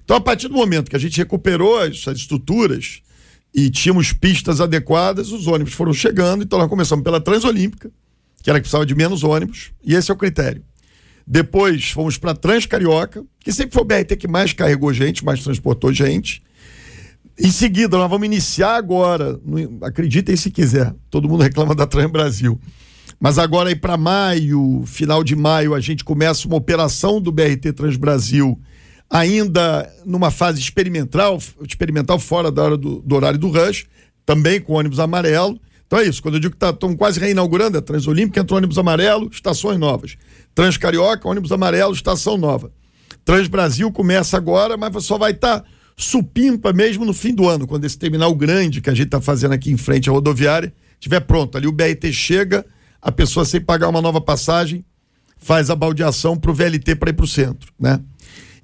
Então, 0.04 0.16
a 0.16 0.20
partir 0.20 0.48
do 0.48 0.54
momento 0.54 0.90
que 0.90 0.96
a 0.96 1.00
gente 1.00 1.16
recuperou 1.18 1.84
essas 1.84 2.18
estruturas 2.18 3.00
e 3.54 3.70
tínhamos 3.70 4.12
pistas 4.12 4.60
adequadas, 4.60 5.32
os 5.32 5.46
ônibus 5.46 5.72
foram 5.72 5.92
chegando. 5.92 6.42
Então, 6.42 6.58
nós 6.58 6.68
começamos 6.68 7.02
pela 7.02 7.20
Transolímpica, 7.20 7.90
que 8.42 8.50
era 8.50 8.58
que 8.58 8.62
precisava 8.62 8.86
de 8.86 8.94
menos 8.94 9.22
ônibus, 9.22 9.72
e 9.84 9.94
esse 9.94 10.10
é 10.10 10.14
o 10.14 10.16
critério. 10.16 10.62
Depois 11.26 11.90
fomos 11.90 12.18
para 12.18 12.34
Transcarioca, 12.34 13.24
que 13.38 13.52
sempre 13.52 13.74
foi 13.74 13.82
o 13.82 13.86
BRT 13.86 14.16
que 14.16 14.26
mais 14.26 14.52
carregou 14.52 14.92
gente, 14.92 15.24
mais 15.24 15.42
transportou 15.42 15.92
gente. 15.92 16.42
Em 17.38 17.50
seguida, 17.50 17.96
nós 17.96 18.10
vamos 18.10 18.26
iniciar 18.26 18.74
agora, 18.74 19.38
acreditem 19.82 20.36
se 20.36 20.50
quiser, 20.50 20.94
todo 21.08 21.28
mundo 21.28 21.42
reclama 21.42 21.74
da 21.74 21.86
Trans 21.86 22.10
Brasil. 22.10 22.60
Mas 23.18 23.38
agora 23.38 23.68
aí 23.68 23.76
para 23.76 23.96
maio, 23.96 24.82
final 24.86 25.22
de 25.22 25.36
maio, 25.36 25.74
a 25.74 25.80
gente 25.80 26.02
começa 26.02 26.48
uma 26.48 26.56
operação 26.56 27.20
do 27.20 27.30
BRT 27.30 27.72
Transbrasil, 27.74 28.58
ainda 29.10 29.92
numa 30.06 30.30
fase 30.30 30.60
experimental, 30.60 31.38
experimental 31.66 32.18
fora 32.18 32.50
da 32.50 32.62
hora 32.62 32.76
do, 32.76 33.02
do 33.02 33.16
horário 33.16 33.38
do 33.38 33.48
rush, 33.48 33.86
também 34.24 34.60
com 34.60 34.74
ônibus 34.74 35.00
amarelo. 35.00 35.60
Então 35.86 35.98
é 35.98 36.04
isso, 36.04 36.22
quando 36.22 36.34
eu 36.34 36.40
digo 36.40 36.56
que 36.56 36.64
estão 36.64 36.92
tá, 36.92 36.96
quase 36.96 37.18
reinaugurando, 37.18 37.76
é 37.76 37.80
Transolímpica, 37.80 38.40
entrou 38.40 38.56
ônibus 38.58 38.78
amarelo, 38.78 39.28
estações 39.32 39.76
novas. 39.76 40.16
Transcarioca, 40.54 41.28
ônibus 41.28 41.50
amarelo, 41.50 41.92
estação 41.92 42.38
nova. 42.38 42.70
Transbrasil 43.24 43.90
começa 43.90 44.36
agora, 44.36 44.76
mas 44.76 45.04
só 45.04 45.18
vai 45.18 45.32
estar 45.32 45.60
tá 45.60 45.66
supimpa 45.96 46.72
mesmo 46.72 47.04
no 47.04 47.12
fim 47.12 47.34
do 47.34 47.48
ano, 47.48 47.66
quando 47.66 47.84
esse 47.84 47.98
terminal 47.98 48.32
grande 48.34 48.80
que 48.80 48.88
a 48.88 48.94
gente 48.94 49.06
está 49.06 49.20
fazendo 49.20 49.52
aqui 49.52 49.72
em 49.72 49.76
frente 49.76 50.08
à 50.08 50.12
rodoviária 50.12 50.72
estiver 50.94 51.20
pronto. 51.20 51.58
Ali 51.58 51.66
o 51.66 51.72
BRT 51.72 52.12
chega, 52.12 52.64
a 53.02 53.10
pessoa 53.10 53.44
sem 53.44 53.60
pagar 53.60 53.88
uma 53.88 54.00
nova 54.00 54.20
passagem 54.20 54.84
faz 55.36 55.70
a 55.70 55.76
baldeação 55.76 56.36
para 56.36 56.50
o 56.50 56.54
VLT 56.54 56.94
para 56.96 57.10
ir 57.10 57.14
para 57.14 57.24
o 57.24 57.28
centro, 57.28 57.72
né? 57.78 57.98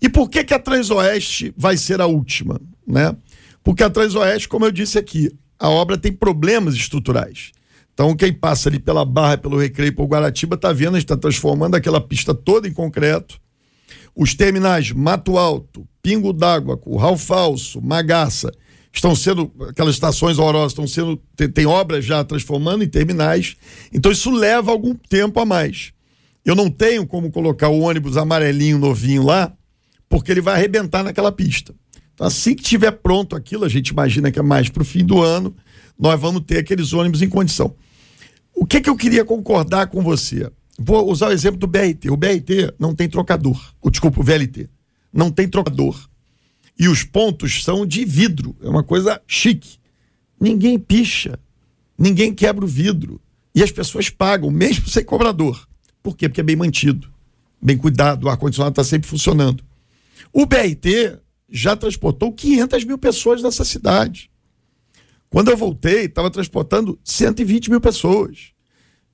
E 0.01 0.09
por 0.09 0.29
que 0.29 0.45
que 0.45 0.55
a 0.55 0.59
Transoeste 0.59 1.53
vai 1.57 1.77
ser 1.77 2.01
a 2.01 2.07
última, 2.07 2.61
né? 2.87 3.17
Porque 3.63 3.83
a 3.83 3.91
Transoeste, 3.91 4.49
como 4.49 4.65
eu 4.65 4.71
disse 4.71 4.99
aqui, 4.99 5.31
a 5.59 5.69
obra 5.69 5.97
tem 5.97 6.13
problemas 6.13 6.75
estruturais. 6.75 7.53
Então, 7.93 8.15
quem 8.15 8.33
passa 8.33 8.69
ali 8.69 8.79
pela 8.79 9.05
Barra, 9.07 9.39
pelo 9.39 9.59
Recreio, 9.59 9.95
pelo 9.95 10.07
Guaratiba, 10.07 10.55
está 10.55 10.71
vendo, 10.71 10.97
a 10.97 10.99
está 10.99 11.17
transformando 11.17 11.77
aquela 11.77 12.01
pista 12.01 12.35
toda 12.35 12.69
em 12.69 12.73
concreto. 12.73 13.41
Os 14.15 14.35
terminais 14.35 14.93
Mato 14.93 15.39
Alto, 15.39 15.87
Pingo 16.03 16.33
d'Água, 16.33 16.77
Curral 16.77 17.17
Falso, 17.17 17.81
Magaça, 17.81 18.53
estão 18.93 19.15
sendo, 19.15 19.51
aquelas 19.69 19.95
estações 19.95 20.39
horrorosas 20.39 20.73
estão 20.73 20.87
sendo, 20.87 21.21
tem, 21.35 21.49
tem 21.49 21.67
obras 21.67 22.05
já 22.05 22.23
transformando 22.25 22.83
em 22.85 22.89
terminais, 22.89 23.57
então 23.93 24.11
isso 24.11 24.31
leva 24.31 24.71
algum 24.71 24.95
tempo 24.95 25.39
a 25.41 25.45
mais. 25.45 25.93
Eu 26.45 26.55
não 26.55 26.71
tenho 26.71 27.07
como 27.07 27.31
colocar 27.31 27.69
o 27.69 27.81
ônibus 27.81 28.17
amarelinho 28.17 28.79
novinho 28.79 29.23
lá, 29.23 29.53
porque 30.09 30.31
ele 30.31 30.41
vai 30.41 30.55
arrebentar 30.55 31.03
naquela 31.03 31.33
pista. 31.33 31.75
Então, 32.15 32.27
assim 32.27 32.55
que 32.55 32.63
estiver 32.63 32.91
pronto 32.93 33.37
aquilo, 33.37 33.65
a 33.65 33.69
gente 33.69 33.89
imagina 33.89 34.31
que 34.31 34.39
é 34.39 34.43
mais 34.43 34.69
para 34.69 34.83
o 34.83 34.87
fim 34.87 35.05
do 35.05 35.23
ano, 35.23 35.55
nós 35.99 36.21
vamos 36.21 36.43
ter 36.43 36.59
aqueles 36.59 36.93
ônibus 36.93 37.23
em 37.23 37.29
condição. 37.29 37.75
O 38.55 38.65
que, 38.65 38.81
que 38.81 38.89
eu 38.89 38.97
queria 38.97 39.25
concordar 39.25 39.89
com 39.89 40.03
você? 40.03 40.51
Vou 40.79 41.11
usar 41.11 41.29
o 41.29 41.33
exemplo 41.33 41.59
do 41.59 41.67
BRT. 41.67 42.11
O 42.11 42.17
BRT 42.17 42.75
não 42.79 42.95
tem 42.95 43.09
trocador. 43.09 43.61
O, 43.83 43.91
desculpa, 43.91 44.21
o 44.21 44.23
VLT. 44.23 44.69
Não 45.13 45.31
tem 45.31 45.49
trocador 45.49 45.97
e 46.79 46.89
os 46.89 47.03
pontos 47.03 47.65
são 47.65 47.87
de 47.87 48.05
vidro. 48.05 48.55
É 48.63 48.69
uma 48.69 48.83
coisa 48.83 49.21
chique. 49.27 49.79
Ninguém 50.39 50.79
picha, 50.79 51.39
ninguém 51.99 52.35
quebra 52.35 52.65
o 52.65 52.69
vidro. 52.69 53.21
E 53.55 53.63
as 53.63 53.71
pessoas 53.71 54.11
pagam, 54.11 54.51
mesmo 54.51 54.87
sem 54.89 55.03
cobrador. 55.03 55.67
Por 56.03 56.17
quê? 56.17 56.29
Porque 56.29 56.43
é 56.43 56.45
bem 56.45 56.57
mantido, 56.57 57.09
bem 57.61 57.77
cuidado, 57.77 58.25
o 58.25 58.29
ar-condicionado 58.29 58.73
está 58.73 58.85
sempre 58.85 59.09
funcionando. 59.09 59.65
O 60.33 60.47
BRT 60.47 61.19
já 61.49 61.77
transportou 61.77 62.33
500 62.33 62.85
mil 62.85 62.99
pessoas 62.99 63.43
nessa 63.43 63.64
cidade. 63.64 64.31
Quando 65.29 65.51
eu 65.51 65.57
voltei, 65.57 66.05
estava 66.05 66.31
transportando 66.31 66.99
120 67.05 67.71
mil 67.71 67.81
pessoas. 67.81 68.53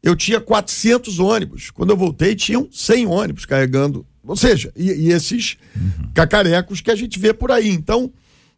Eu 0.03 0.16
tinha 0.16 0.40
400 0.40 1.18
ônibus. 1.18 1.70
Quando 1.70 1.90
eu 1.90 1.96
voltei, 1.96 2.34
tinham 2.34 2.68
100 2.70 3.07
ônibus 3.07 3.44
carregando 3.44 4.07
ou 4.24 4.36
seja, 4.36 4.72
e, 4.76 4.90
e 4.90 5.12
esses 5.12 5.57
uhum. 5.74 6.11
cacarecos 6.14 6.80
que 6.80 6.90
a 6.90 6.94
gente 6.94 7.18
vê 7.18 7.34
por 7.34 7.50
aí. 7.50 7.68
Então, 7.68 8.12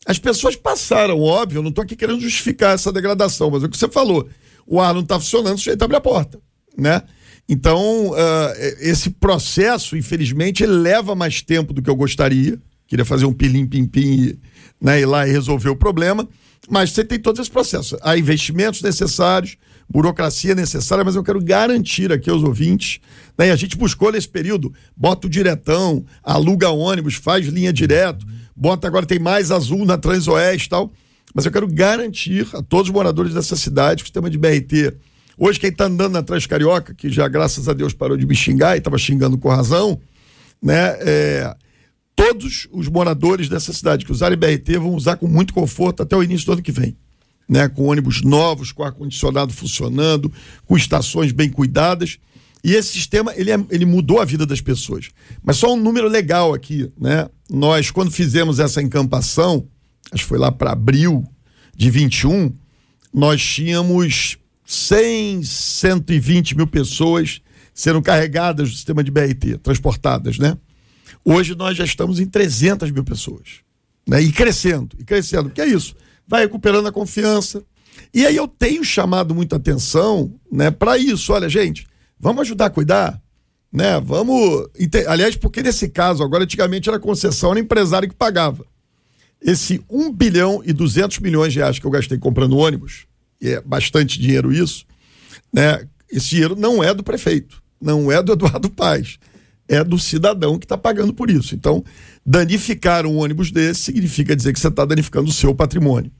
as 0.06 0.18
pessoas 0.18 0.54
passaram, 0.54 1.20
óbvio, 1.20 1.58
eu 1.58 1.62
não 1.62 1.70
estou 1.70 1.82
aqui 1.82 1.96
querendo 1.96 2.20
justificar 2.20 2.74
essa 2.74 2.92
degradação, 2.92 3.50
mas 3.50 3.62
é 3.62 3.66
o 3.66 3.68
que 3.68 3.78
você 3.78 3.88
falou. 3.88 4.28
O 4.66 4.80
ar 4.80 4.92
não 4.92 5.00
está 5.00 5.18
funcionando, 5.18 5.54
o 5.54 5.58
sujeito 5.58 5.82
abre 5.82 5.96
a 5.96 6.00
porta, 6.00 6.38
né? 6.76 7.02
Então, 7.48 8.10
uh, 8.10 8.52
esse 8.80 9.10
processo, 9.10 9.96
infelizmente, 9.96 10.64
leva 10.64 11.14
mais 11.14 11.42
tempo 11.42 11.72
do 11.72 11.82
que 11.82 11.90
eu 11.90 11.96
gostaria. 11.96 12.58
Queria 12.86 13.04
fazer 13.04 13.26
um 13.26 13.32
pilim-pim-pim 13.32 14.38
né, 14.80 15.00
ir 15.00 15.06
lá 15.06 15.28
e 15.28 15.32
resolver 15.32 15.68
o 15.68 15.76
problema. 15.76 16.28
Mas 16.68 16.92
você 16.92 17.04
tem 17.04 17.18
todos 17.18 17.40
esses 17.40 17.52
processos. 17.52 17.98
Há 18.02 18.16
investimentos 18.16 18.80
necessários, 18.80 19.58
burocracia 19.88 20.54
necessária, 20.54 21.04
mas 21.04 21.14
eu 21.14 21.22
quero 21.22 21.42
garantir 21.42 22.10
aqui 22.10 22.30
aos 22.30 22.42
ouvintes, 22.42 23.00
né, 23.36 23.50
a 23.50 23.56
gente 23.56 23.76
buscou 23.76 24.10
nesse 24.10 24.28
período, 24.28 24.72
bota 24.96 25.26
o 25.26 25.30
diretão, 25.30 26.04
aluga 26.22 26.70
ônibus, 26.70 27.14
faz 27.14 27.46
linha 27.46 27.72
direto, 27.72 28.26
bota 28.56 28.86
agora 28.86 29.04
tem 29.04 29.18
mais 29.18 29.50
azul 29.50 29.84
na 29.84 29.98
Transoeste 29.98 30.66
e 30.66 30.70
tal, 30.70 30.92
mas 31.34 31.44
eu 31.44 31.52
quero 31.52 31.66
garantir 31.66 32.46
a 32.54 32.62
todos 32.62 32.88
os 32.88 32.94
moradores 32.94 33.34
dessa 33.34 33.56
cidade 33.56 34.02
que 34.02 34.04
o 34.04 34.06
sistema 34.06 34.30
de 34.30 34.38
BRT, 34.38 34.96
hoje 35.38 35.60
quem 35.60 35.70
está 35.70 35.84
andando 35.84 36.12
na 36.12 36.22
Transcarioca, 36.22 36.94
que 36.94 37.10
já 37.10 37.28
graças 37.28 37.68
a 37.68 37.72
Deus 37.72 37.92
parou 37.92 38.16
de 38.16 38.26
me 38.26 38.34
xingar 38.34 38.74
e 38.74 38.78
estava 38.78 38.98
xingando 38.98 39.38
com 39.38 39.48
razão, 39.48 40.00
né, 40.62 40.96
é, 41.00 41.54
todos 42.16 42.68
os 42.72 42.88
moradores 42.88 43.48
dessa 43.48 43.72
cidade 43.72 44.04
que 44.04 44.12
usarem 44.12 44.38
BRT 44.38 44.78
vão 44.78 44.94
usar 44.94 45.16
com 45.16 45.26
muito 45.26 45.52
conforto 45.52 46.02
até 46.02 46.16
o 46.16 46.22
início 46.22 46.46
do 46.46 46.52
ano 46.52 46.62
que 46.62 46.72
vem 46.72 46.96
né, 47.48 47.68
com 47.68 47.84
ônibus 47.84 48.22
novos, 48.22 48.72
com 48.72 48.82
ar-condicionado 48.82 49.52
funcionando, 49.52 50.32
com 50.66 50.76
estações 50.76 51.32
bem 51.32 51.50
cuidadas. 51.50 52.18
E 52.62 52.72
esse 52.72 52.92
sistema, 52.92 53.32
ele, 53.36 53.50
é, 53.50 53.64
ele 53.70 53.84
mudou 53.84 54.20
a 54.20 54.24
vida 54.24 54.46
das 54.46 54.60
pessoas. 54.60 55.10
Mas 55.42 55.56
só 55.56 55.74
um 55.74 55.76
número 55.76 56.08
legal 56.08 56.54
aqui, 56.54 56.90
né? 56.98 57.28
Nós, 57.50 57.90
quando 57.90 58.10
fizemos 58.10 58.58
essa 58.58 58.80
encampação, 58.80 59.68
acho 60.10 60.22
que 60.22 60.28
foi 60.28 60.38
lá 60.38 60.50
para 60.50 60.72
abril 60.72 61.24
de 61.76 61.90
21, 61.90 62.52
nós 63.12 63.44
tínhamos 63.44 64.38
100, 64.64 65.42
120 65.42 66.56
mil 66.56 66.66
pessoas 66.66 67.40
sendo 67.72 68.00
carregadas 68.00 68.70
do 68.70 68.74
sistema 68.74 69.02
de 69.02 69.10
BRT, 69.10 69.58
transportadas, 69.58 70.38
né? 70.38 70.56
Hoje 71.24 71.54
nós 71.54 71.76
já 71.76 71.84
estamos 71.84 72.20
em 72.20 72.26
300 72.26 72.90
mil 72.90 73.04
pessoas. 73.04 73.62
Né? 74.06 74.20
E 74.20 74.30
crescendo, 74.30 74.96
e 74.98 75.04
crescendo. 75.04 75.50
Que 75.50 75.60
é 75.60 75.66
isso? 75.66 75.96
vai 76.26 76.42
recuperando 76.42 76.86
a 76.86 76.92
confiança. 76.92 77.62
E 78.12 78.26
aí 78.26 78.36
eu 78.36 78.48
tenho 78.48 78.84
chamado 78.84 79.34
muita 79.34 79.56
atenção, 79.56 80.34
né, 80.50 80.70
para 80.70 80.98
isso. 80.98 81.32
Olha, 81.32 81.48
gente, 81.48 81.86
vamos 82.18 82.42
ajudar 82.42 82.66
a 82.66 82.70
cuidar, 82.70 83.20
né? 83.72 84.00
Vamos, 84.00 84.68
aliás, 85.06 85.36
porque 85.36 85.62
nesse 85.62 85.88
caso 85.88 86.22
agora 86.22 86.44
antigamente 86.44 86.88
era 86.88 86.98
concessão, 86.98 87.52
era 87.52 87.60
empresário 87.60 88.08
que 88.08 88.14
pagava. 88.14 88.64
Esse 89.40 89.84
1 89.90 90.12
bilhão 90.12 90.62
e 90.64 90.72
200 90.72 91.18
milhões 91.18 91.52
de 91.52 91.58
reais 91.58 91.78
que 91.78 91.86
eu 91.86 91.90
gastei 91.90 92.18
comprando 92.18 92.56
ônibus, 92.56 93.06
é 93.42 93.60
bastante 93.60 94.18
dinheiro 94.18 94.52
isso, 94.52 94.84
né? 95.52 95.86
Esse 96.10 96.30
dinheiro 96.30 96.56
não 96.56 96.82
é 96.82 96.94
do 96.94 97.02
prefeito, 97.02 97.62
não 97.80 98.10
é 98.10 98.22
do 98.22 98.32
Eduardo 98.32 98.70
Paz, 98.70 99.18
é 99.68 99.82
do 99.82 99.98
cidadão 99.98 100.58
que 100.58 100.64
está 100.64 100.76
pagando 100.76 101.12
por 101.12 101.30
isso. 101.30 101.54
Então, 101.54 101.84
danificar 102.24 103.06
um 103.06 103.16
ônibus 103.16 103.50
desse 103.50 103.80
significa 103.82 104.36
dizer 104.36 104.52
que 104.52 104.60
você 104.60 104.68
está 104.68 104.84
danificando 104.84 105.28
o 105.28 105.32
seu 105.32 105.54
patrimônio. 105.54 106.10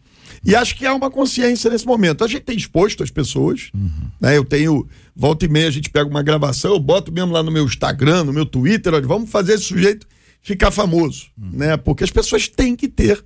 E 0.44 0.54
acho 0.54 0.76
que 0.76 0.84
há 0.84 0.94
uma 0.94 1.10
consciência 1.10 1.70
nesse 1.70 1.86
momento. 1.86 2.22
A 2.22 2.28
gente 2.28 2.42
tem 2.42 2.56
exposto 2.56 3.02
as 3.02 3.10
pessoas, 3.10 3.70
uhum. 3.74 3.90
né? 4.20 4.36
Eu 4.36 4.44
tenho, 4.44 4.86
volta 5.16 5.46
e 5.46 5.48
meia, 5.48 5.68
a 5.68 5.70
gente 5.70 5.88
pega 5.88 6.08
uma 6.08 6.22
gravação, 6.22 6.72
eu 6.72 6.80
boto 6.80 7.10
mesmo 7.10 7.32
lá 7.32 7.42
no 7.42 7.50
meu 7.50 7.64
Instagram, 7.64 8.24
no 8.24 8.32
meu 8.32 8.44
Twitter, 8.44 8.92
olha, 8.92 9.06
vamos 9.06 9.30
fazer 9.30 9.54
esse 9.54 9.64
sujeito 9.64 10.06
ficar 10.42 10.70
famoso, 10.70 11.28
uhum. 11.38 11.50
né? 11.54 11.76
Porque 11.76 12.04
as 12.04 12.10
pessoas 12.10 12.46
têm 12.46 12.76
que 12.76 12.88
ter 12.88 13.24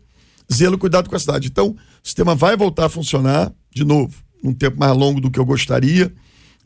zelo 0.52 0.78
cuidado 0.78 1.08
com 1.08 1.16
a 1.16 1.18
cidade. 1.18 1.48
Então, 1.48 1.70
o 1.70 1.76
sistema 2.02 2.34
vai 2.34 2.56
voltar 2.56 2.86
a 2.86 2.88
funcionar, 2.88 3.52
de 3.70 3.84
novo, 3.84 4.14
num 4.42 4.54
tempo 4.54 4.78
mais 4.78 4.96
longo 4.96 5.20
do 5.20 5.30
que 5.30 5.38
eu 5.38 5.44
gostaria, 5.44 6.12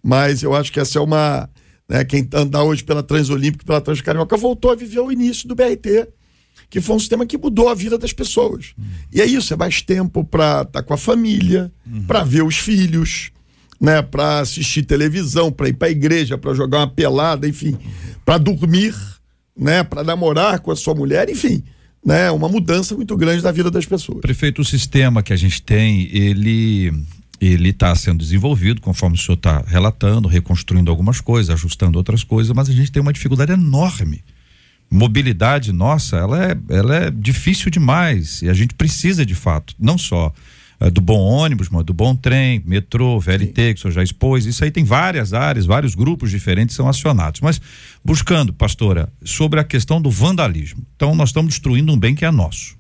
mas 0.02 0.42
eu 0.42 0.54
acho 0.54 0.72
que 0.72 0.80
essa 0.80 0.98
é 0.98 1.02
uma. 1.02 1.48
Né, 1.88 2.04
quem 2.04 2.28
anda 2.32 2.62
hoje 2.62 2.84
pela 2.84 3.02
Transolímpica 3.02 3.64
e 3.64 3.66
pela 3.66 3.80
Transcarioca 3.80 4.36
voltou 4.36 4.70
a 4.70 4.74
viver 4.74 5.00
o 5.00 5.10
início 5.10 5.48
do 5.48 5.54
BRT 5.54 6.08
que 6.72 6.80
foi 6.80 6.96
um 6.96 6.98
sistema 6.98 7.26
que 7.26 7.36
mudou 7.36 7.68
a 7.68 7.74
vida 7.74 7.98
das 7.98 8.14
pessoas. 8.14 8.72
Uhum. 8.78 8.84
E 9.12 9.20
é 9.20 9.26
isso, 9.26 9.52
é 9.52 9.56
mais 9.58 9.82
tempo 9.82 10.24
para 10.24 10.62
estar 10.62 10.64
tá 10.64 10.82
com 10.82 10.94
a 10.94 10.96
família, 10.96 11.70
uhum. 11.86 12.04
para 12.04 12.24
ver 12.24 12.42
os 12.42 12.56
filhos, 12.56 13.30
né, 13.78 14.00
para 14.00 14.38
assistir 14.38 14.82
televisão, 14.84 15.52
para 15.52 15.68
ir 15.68 15.74
para 15.74 15.88
a 15.88 15.90
igreja, 15.90 16.38
para 16.38 16.54
jogar 16.54 16.78
uma 16.78 16.88
pelada, 16.88 17.46
enfim, 17.46 17.76
para 18.24 18.38
dormir, 18.38 18.94
né, 19.54 19.82
para 19.82 20.02
namorar 20.02 20.60
com 20.60 20.70
a 20.70 20.76
sua 20.76 20.94
mulher, 20.94 21.28
enfim, 21.28 21.62
né, 22.04 22.30
uma 22.30 22.48
mudança 22.48 22.94
muito 22.94 23.16
grande 23.16 23.42
na 23.42 23.52
vida 23.52 23.70
das 23.70 23.86
pessoas. 23.86 24.20
Prefeito, 24.20 24.62
o 24.62 24.64
sistema 24.64 25.22
que 25.22 25.32
a 25.32 25.36
gente 25.36 25.62
tem, 25.62 26.08
ele 26.12 26.92
ele 27.40 27.70
está 27.70 27.92
sendo 27.96 28.18
desenvolvido, 28.18 28.80
conforme 28.80 29.16
o 29.16 29.18
senhor 29.18 29.34
está 29.34 29.64
relatando, 29.66 30.28
reconstruindo 30.28 30.88
algumas 30.92 31.20
coisas, 31.20 31.50
ajustando 31.50 31.98
outras 31.98 32.22
coisas, 32.22 32.54
mas 32.54 32.68
a 32.68 32.72
gente 32.72 32.92
tem 32.92 33.02
uma 33.02 33.12
dificuldade 33.12 33.50
enorme 33.50 34.22
mobilidade 34.92 35.72
nossa, 35.72 36.18
ela 36.18 36.44
é, 36.44 36.56
ela 36.68 36.96
é 36.96 37.10
difícil 37.10 37.70
demais 37.70 38.42
e 38.42 38.50
a 38.50 38.52
gente 38.52 38.74
precisa 38.74 39.24
de 39.24 39.34
fato, 39.34 39.74
não 39.78 39.96
só 39.96 40.32
do 40.90 41.00
bom 41.00 41.20
ônibus, 41.20 41.68
do 41.84 41.92
bom 41.92 42.14
trem, 42.14 42.62
metrô, 42.64 43.20
VLT, 43.20 43.46
Sim. 43.46 43.52
que 43.52 43.74
o 43.74 43.78
senhor 43.78 43.92
já 43.92 44.02
expôs, 44.02 44.46
isso 44.46 44.64
aí 44.64 44.70
tem 44.70 44.84
várias 44.84 45.32
áreas, 45.32 45.66
vários 45.66 45.94
grupos 45.94 46.30
diferentes 46.30 46.74
são 46.74 46.88
acionados, 46.88 47.40
mas 47.40 47.60
buscando, 48.04 48.52
pastora, 48.52 49.08
sobre 49.24 49.60
a 49.60 49.64
questão 49.64 50.00
do 50.00 50.10
vandalismo. 50.10 50.82
Então 50.96 51.14
nós 51.14 51.28
estamos 51.28 51.50
destruindo 51.50 51.92
um 51.92 51.98
bem 51.98 52.14
que 52.14 52.24
é 52.24 52.30
nosso. 52.30 52.76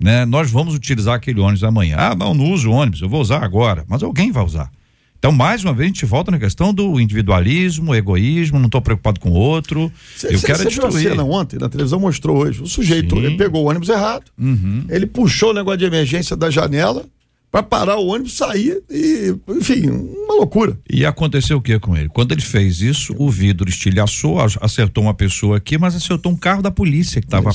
Né? 0.00 0.24
Nós 0.24 0.50
vamos 0.50 0.74
utilizar 0.74 1.14
aquele 1.14 1.40
ônibus 1.40 1.64
amanhã. 1.64 1.96
Ah, 1.98 2.14
não, 2.14 2.32
não 2.32 2.50
uso 2.52 2.70
ônibus, 2.70 3.00
eu 3.02 3.08
vou 3.08 3.20
usar 3.20 3.42
agora, 3.42 3.84
mas 3.88 4.02
alguém 4.02 4.30
vai 4.30 4.44
usar. 4.44 4.70
Então, 5.18 5.32
mais 5.32 5.64
uma 5.64 5.72
vez, 5.72 5.86
a 5.86 5.88
gente 5.88 6.06
volta 6.06 6.30
na 6.30 6.38
questão 6.38 6.72
do 6.72 7.00
individualismo, 7.00 7.92
egoísmo, 7.92 8.56
não 8.56 8.66
estou 8.66 8.80
preocupado 8.80 9.18
com 9.18 9.30
o 9.30 9.34
outro. 9.34 9.90
Cê, 10.16 10.28
eu 10.32 10.38
cê, 10.38 10.46
quero 10.46 10.58
cê 10.58 10.68
viu 10.68 10.84
a 10.84 10.88
destruir. 10.88 11.08
cena 11.10 11.24
ontem, 11.24 11.58
na 11.58 11.68
televisão 11.68 11.98
mostrou 11.98 12.38
hoje. 12.38 12.62
O 12.62 12.68
sujeito 12.68 13.16
Sim. 13.16 13.24
ele 13.24 13.36
pegou 13.36 13.64
o 13.64 13.68
ônibus 13.68 13.88
errado. 13.88 14.30
Uhum. 14.38 14.84
Ele 14.88 15.06
puxou 15.06 15.50
o 15.50 15.52
negócio 15.52 15.78
de 15.78 15.86
emergência 15.86 16.36
da 16.36 16.50
janela 16.50 17.04
para 17.50 17.62
parar 17.62 17.96
o 17.96 18.06
ônibus, 18.06 18.34
sair 18.34 18.82
e, 18.90 19.34
enfim, 19.48 19.88
uma 19.88 20.34
loucura. 20.34 20.78
E 20.88 21.04
aconteceu 21.04 21.56
o 21.56 21.62
que 21.62 21.78
com 21.78 21.96
ele? 21.96 22.08
Quando 22.08 22.32
ele 22.32 22.42
fez 22.42 22.80
isso, 22.80 23.14
o 23.18 23.30
vidro 23.30 23.68
estilhaçou, 23.68 24.38
acertou 24.60 25.04
uma 25.04 25.14
pessoa 25.14 25.56
aqui, 25.56 25.78
mas 25.78 25.94
acertou 25.94 26.30
um 26.32 26.36
carro 26.36 26.62
da 26.62 26.70
polícia 26.70 27.20
que 27.20 27.26
estava 27.26 27.50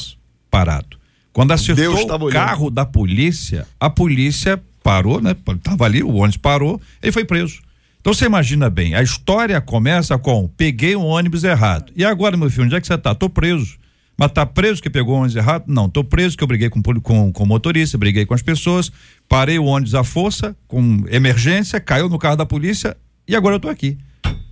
parado. 0.49 0.97
Quando 1.31 1.51
acertou 1.51 1.95
o 1.95 2.29
carro 2.29 2.69
da 2.69 2.85
polícia, 2.85 3.67
a 3.79 3.89
polícia 3.89 4.61
parou, 4.81 5.21
né? 5.21 5.35
Tava 5.61 5.85
ali, 5.85 6.03
o 6.03 6.13
ônibus 6.13 6.37
parou, 6.37 6.81
ele 7.01 7.11
foi 7.11 7.25
preso. 7.25 7.59
Então 8.01 8.13
você 8.13 8.25
imagina 8.25 8.69
bem, 8.69 8.95
a 8.95 9.01
história 9.01 9.61
começa 9.61 10.17
com 10.17 10.47
peguei 10.57 10.95
um 10.95 11.05
ônibus 11.05 11.43
errado. 11.43 11.91
E 11.95 12.03
agora, 12.03 12.35
meu 12.35 12.49
filho, 12.49 12.65
onde 12.65 12.75
é 12.75 12.81
que 12.81 12.85
você 12.85 12.97
tá? 12.97 13.15
Tô 13.15 13.29
preso. 13.29 13.77
Mas 14.17 14.31
tá 14.31 14.45
preso 14.45 14.81
que 14.81 14.89
pegou 14.89 15.15
o 15.15 15.17
ônibus 15.17 15.35
errado? 15.35 15.63
Não, 15.67 15.89
tô 15.89 16.03
preso 16.03 16.37
que 16.37 16.43
eu 16.43 16.47
briguei 16.47 16.69
com, 16.69 16.81
com, 16.81 17.31
com 17.31 17.45
motorista, 17.45 17.97
briguei 17.97 18.25
com 18.25 18.33
as 18.33 18.41
pessoas, 18.41 18.91
parei 19.27 19.57
o 19.57 19.65
ônibus 19.65 19.95
à 19.95 20.03
força, 20.03 20.55
com 20.67 21.03
emergência, 21.09 21.79
caiu 21.79 22.07
no 22.07 22.19
carro 22.19 22.35
da 22.35 22.45
polícia 22.45 22.95
e 23.27 23.35
agora 23.35 23.55
eu 23.55 23.59
tô 23.59 23.69
aqui. 23.69 23.97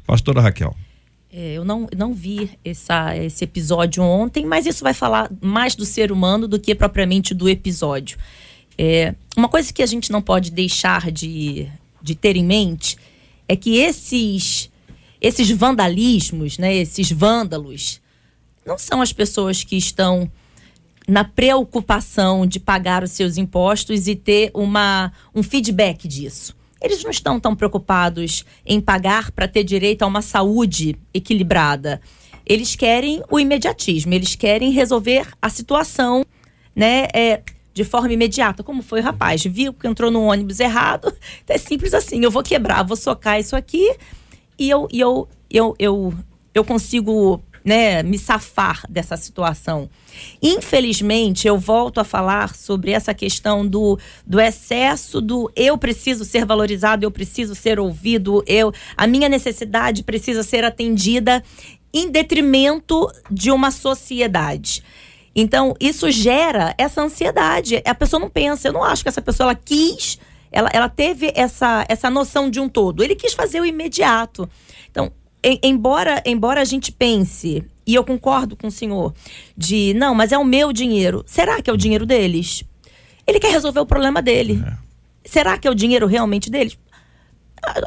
Pastora 0.05 0.41
Raquel. 0.41 0.75
É, 1.31 1.53
eu 1.53 1.63
não, 1.63 1.87
não 1.95 2.13
vi 2.13 2.49
essa, 2.65 3.15
esse 3.15 3.45
episódio 3.45 4.03
ontem, 4.03 4.45
mas 4.45 4.65
isso 4.65 4.83
vai 4.83 4.93
falar 4.93 5.31
mais 5.39 5.75
do 5.75 5.85
ser 5.85 6.11
humano 6.11 6.47
do 6.47 6.59
que 6.59 6.75
propriamente 6.75 7.33
do 7.33 7.47
episódio. 7.47 8.17
É, 8.77 9.15
uma 9.37 9.47
coisa 9.47 9.71
que 9.71 9.81
a 9.81 9.85
gente 9.85 10.11
não 10.11 10.21
pode 10.21 10.51
deixar 10.51 11.09
de, 11.11 11.67
de 12.01 12.15
ter 12.15 12.35
em 12.35 12.43
mente 12.43 12.97
é 13.47 13.55
que 13.55 13.77
esses, 13.77 14.69
esses 15.21 15.49
vandalismos, 15.51 16.57
né, 16.57 16.75
esses 16.75 17.11
vândalos, 17.11 18.01
não 18.65 18.77
são 18.77 19.01
as 19.01 19.11
pessoas 19.11 19.63
que 19.63 19.77
estão 19.77 20.29
na 21.07 21.23
preocupação 21.23 22.45
de 22.45 22.59
pagar 22.59 23.03
os 23.03 23.11
seus 23.11 23.37
impostos 23.37 24.07
e 24.07 24.15
ter 24.15 24.51
uma, 24.53 25.11
um 25.33 25.43
feedback 25.43 26.07
disso. 26.07 26.55
Eles 26.81 27.03
não 27.03 27.11
estão 27.11 27.39
tão 27.39 27.55
preocupados 27.55 28.45
em 28.65 28.79
pagar 28.79 29.31
para 29.31 29.47
ter 29.47 29.63
direito 29.63 30.03
a 30.03 30.07
uma 30.07 30.21
saúde 30.21 30.95
equilibrada. 31.13 32.01
Eles 32.45 32.75
querem 32.75 33.21
o 33.29 33.39
imediatismo, 33.39 34.13
eles 34.13 34.35
querem 34.35 34.71
resolver 34.71 35.27
a 35.41 35.49
situação, 35.49 36.25
né, 36.75 37.07
é, 37.13 37.41
de 37.73 37.83
forma 37.83 38.13
imediata. 38.13 38.63
Como 38.63 38.81
foi 38.81 38.99
o 39.01 39.03
rapaz? 39.03 39.43
Viu 39.43 39.73
que 39.73 39.87
entrou 39.87 40.09
no 40.09 40.23
ônibus 40.23 40.59
errado? 40.59 41.13
É 41.47 41.57
simples 41.57 41.93
assim. 41.93 42.23
Eu 42.23 42.31
vou 42.31 42.41
quebrar, 42.41 42.83
vou 42.83 42.95
socar 42.95 43.37
isso 43.37 43.57
aqui 43.57 43.93
e 44.57 44.69
eu, 44.69 44.87
e 44.89 45.01
eu, 45.01 45.27
eu, 45.49 45.75
eu, 45.77 46.13
eu 46.53 46.63
consigo 46.63 47.43
né, 47.63 48.03
me 48.03 48.17
safar 48.17 48.83
dessa 48.89 49.15
situação. 49.17 49.89
Infelizmente, 50.41 51.47
eu 51.47 51.57
volto 51.57 51.99
a 51.99 52.03
falar 52.03 52.55
sobre 52.55 52.91
essa 52.91 53.13
questão 53.13 53.65
do, 53.65 53.97
do 54.25 54.39
excesso 54.39 55.21
do 55.21 55.51
eu 55.55 55.77
preciso 55.77 56.25
ser 56.25 56.45
valorizado, 56.45 57.05
eu 57.05 57.11
preciso 57.11 57.55
ser 57.55 57.79
ouvido, 57.79 58.43
eu 58.47 58.73
a 58.97 59.07
minha 59.07 59.29
necessidade 59.29 60.03
precisa 60.03 60.43
ser 60.43 60.63
atendida 60.63 61.43
em 61.93 62.09
detrimento 62.09 63.11
de 63.29 63.51
uma 63.51 63.71
sociedade. 63.71 64.83
Então, 65.35 65.75
isso 65.79 66.11
gera 66.11 66.73
essa 66.77 67.01
ansiedade. 67.01 67.81
A 67.85 67.95
pessoa 67.95 68.19
não 68.19 68.29
pensa, 68.29 68.67
eu 68.67 68.73
não 68.73 68.83
acho 68.83 69.03
que 69.03 69.09
essa 69.09 69.21
pessoa 69.21 69.47
ela 69.47 69.55
quis, 69.55 70.19
ela, 70.51 70.69
ela 70.73 70.89
teve 70.89 71.31
essa, 71.35 71.85
essa 71.87 72.09
noção 72.09 72.49
de 72.49 72.59
um 72.59 72.67
todo. 72.67 73.03
Ele 73.03 73.15
quis 73.15 73.33
fazer 73.33 73.61
o 73.61 73.65
imediato. 73.65 74.49
Então, 74.89 75.11
em- 75.43 75.59
embora, 75.63 76.21
embora 76.25 76.61
a 76.61 76.65
gente 76.65 76.91
pense, 76.91 77.63
e 77.85 77.95
eu 77.95 78.03
concordo 78.03 78.55
com 78.55 78.67
o 78.67 78.71
senhor, 78.71 79.13
de 79.57 79.93
não, 79.95 80.13
mas 80.13 80.31
é 80.31 80.37
o 80.37 80.43
meu 80.45 80.71
dinheiro. 80.71 81.23
Será 81.25 81.61
que 81.61 81.69
é 81.69 81.73
o 81.73 81.77
dinheiro 81.77 82.05
deles? 82.05 82.63
Ele 83.25 83.39
quer 83.39 83.51
resolver 83.51 83.79
o 83.79 83.85
problema 83.85 84.21
dele. 84.21 84.63
Será 85.25 85.57
que 85.57 85.67
é 85.67 85.71
o 85.71 85.75
dinheiro 85.75 86.07
realmente 86.07 86.49
deles? 86.49 86.77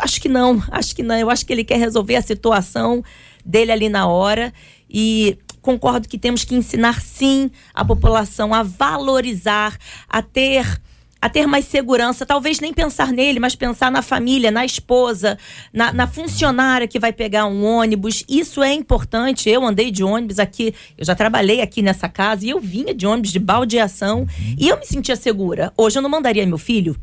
Acho 0.00 0.20
que 0.20 0.28
não, 0.28 0.62
acho 0.70 0.94
que 0.94 1.02
não. 1.02 1.16
Eu 1.16 1.28
acho 1.30 1.44
que 1.44 1.52
ele 1.52 1.64
quer 1.64 1.78
resolver 1.78 2.16
a 2.16 2.22
situação 2.22 3.02
dele 3.44 3.72
ali 3.72 3.88
na 3.88 4.07
hora. 4.07 4.52
E 4.88 5.36
concordo 5.61 6.09
que 6.09 6.16
temos 6.18 6.44
que 6.44 6.55
ensinar 6.55 7.00
sim 7.00 7.50
a 7.74 7.84
população 7.84 8.55
a 8.55 8.62
valorizar, 8.62 9.76
a 10.09 10.22
ter 10.22 10.80
a 11.25 11.29
ter 11.31 11.47
mais 11.47 11.64
segurança, 11.64 12.27
talvez 12.27 12.61
nem 12.61 12.70
pensar 12.70 13.11
nele, 13.11 13.41
mas 13.41 13.55
pensar 13.55 13.91
na 13.91 14.03
família, 14.03 14.51
na 14.51 14.62
esposa, 14.62 15.39
na, 15.72 15.91
na 15.91 16.07
funcionária 16.07 16.87
que 16.87 16.99
vai 16.99 17.14
pegar 17.14 17.47
um 17.47 17.64
ônibus. 17.64 18.22
Isso 18.29 18.62
é 18.62 18.75
importante. 18.75 19.49
Eu 19.49 19.64
andei 19.64 19.91
de 19.91 20.05
ônibus 20.05 20.39
aqui, 20.39 20.75
eu 20.99 21.05
já 21.07 21.14
trabalhei 21.14 21.62
aqui 21.62 21.81
nessa 21.81 22.11
casa 22.11 22.45
e 22.45 22.51
eu 22.51 22.61
vinha 22.61 22.93
de 22.93 23.07
ônibus 23.07 23.33
de 23.33 23.39
baldeação 23.39 24.27
e 24.59 24.68
eu 24.68 24.79
me 24.79 24.85
sentia 24.85 25.16
segura. 25.16 25.72
Hoje 25.79 25.97
eu 25.97 26.03
não 26.03 26.11
mandaria 26.11 26.45
meu 26.45 26.59
filho. 26.59 26.95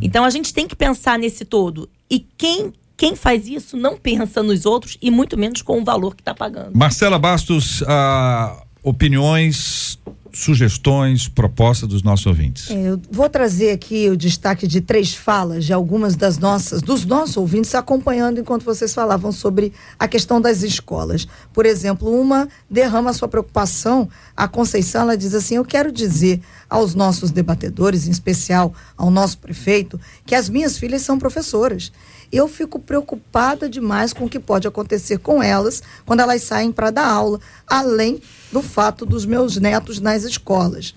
Então 0.00 0.24
a 0.24 0.30
gente 0.30 0.54
tem 0.54 0.68
que 0.68 0.76
pensar 0.76 1.18
nesse 1.18 1.44
todo. 1.44 1.90
E 2.08 2.24
quem 2.38 2.72
quem 2.96 3.16
faz 3.16 3.46
isso 3.46 3.76
não 3.76 3.96
pensa 3.96 4.42
nos 4.42 4.64
outros 4.64 4.96
e 5.02 5.10
muito 5.10 5.36
menos 5.36 5.60
com 5.60 5.80
o 5.80 5.84
valor 5.84 6.14
que 6.14 6.22
está 6.22 6.32
pagando. 6.32 6.70
Marcela 6.74 7.18
Bastos, 7.18 7.82
ah, 7.86 8.64
opiniões, 8.86 9.98
sugestões, 10.32 11.26
propostas 11.26 11.88
dos 11.88 12.04
nossos 12.04 12.24
ouvintes. 12.24 12.70
É, 12.70 12.90
Eu 12.90 13.00
vou 13.10 13.28
trazer 13.28 13.72
aqui 13.72 14.08
o 14.08 14.16
destaque 14.16 14.64
de 14.64 14.80
três 14.80 15.12
falas 15.12 15.64
de 15.64 15.72
algumas 15.72 16.14
das 16.14 16.38
nossas, 16.38 16.80
dos 16.82 17.04
nossos 17.04 17.36
ouvintes 17.36 17.74
acompanhando 17.74 18.38
enquanto 18.38 18.62
vocês 18.62 18.94
falavam 18.94 19.32
sobre 19.32 19.72
a 19.98 20.06
questão 20.06 20.40
das 20.40 20.62
escolas. 20.62 21.26
Por 21.52 21.66
exemplo, 21.66 22.08
uma 22.08 22.48
derrama 22.70 23.12
sua 23.12 23.26
preocupação, 23.26 24.08
a 24.36 24.46
Conceição, 24.46 25.02
ela 25.02 25.16
diz 25.16 25.34
assim: 25.34 25.56
"Eu 25.56 25.64
quero 25.64 25.90
dizer 25.90 26.40
aos 26.70 26.94
nossos 26.94 27.32
debatedores, 27.32 28.06
em 28.06 28.12
especial 28.12 28.72
ao 28.96 29.10
nosso 29.10 29.38
prefeito, 29.38 29.98
que 30.24 30.34
as 30.34 30.48
minhas 30.48 30.78
filhas 30.78 31.02
são 31.02 31.18
professoras. 31.18 31.90
Eu 32.30 32.46
fico 32.46 32.78
preocupada 32.78 33.68
demais 33.68 34.12
com 34.12 34.26
o 34.26 34.28
que 34.28 34.38
pode 34.38 34.66
acontecer 34.68 35.18
com 35.18 35.42
elas 35.42 35.82
quando 36.04 36.20
elas 36.20 36.42
saem 36.42 36.70
para 36.70 36.90
dar 36.90 37.06
aula, 37.06 37.40
além 37.66 38.20
do 38.52 38.62
fato 38.62 39.04
dos 39.04 39.24
meus 39.24 39.56
netos 39.56 40.00
nas 40.00 40.24
escolas. 40.24 40.94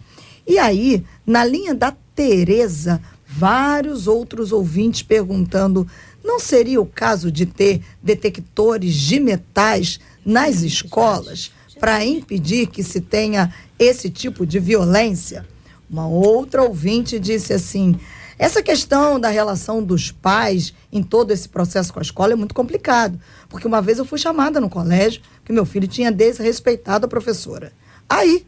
E 0.48 0.58
aí, 0.58 1.04
na 1.26 1.44
linha 1.46 1.74
da 1.74 1.94
Tereza, 2.16 3.02
vários 3.28 4.08
outros 4.08 4.52
ouvintes 4.52 5.04
perguntando: 5.04 5.88
não 6.24 6.40
seria 6.40 6.82
o 6.82 6.86
caso 6.86 7.32
de 7.32 7.46
ter 7.46 7.82
detectores 8.02 8.94
de 8.96 9.20
metais 9.20 10.00
nas 10.26 10.62
escolas 10.62 11.52
para 11.80 12.04
impedir 12.06 12.68
que 12.68 12.84
se 12.84 13.00
tenha 13.00 13.54
esse 13.78 14.10
tipo 14.10 14.46
de 14.46 14.60
violência? 14.60 15.46
Uma 15.90 16.08
outra 16.08 16.64
ouvinte 16.64 17.20
disse 17.20 17.54
assim: 17.54 18.00
essa 18.38 18.64
questão 18.64 19.20
da 19.20 19.30
relação 19.30 19.84
dos 19.84 20.12
pais 20.12 20.74
em 20.92 21.04
todo 21.04 21.32
esse 21.32 21.50
processo 21.50 21.92
com 21.92 22.00
a 22.00 22.02
escola 22.02 22.34
é 22.34 22.36
muito 22.36 22.56
complicado, 22.56 23.20
porque 23.50 23.68
uma 23.68 23.82
vez 23.82 23.98
eu 23.98 24.06
fui 24.06 24.20
chamada 24.20 24.62
no 24.62 24.70
colégio 24.70 25.22
que 25.44 25.52
meu 25.52 25.66
filho 25.66 25.88
tinha 25.88 26.12
desrespeitado 26.12 27.06
a 27.06 27.10
professora. 27.10 27.74
Aí 28.08 28.46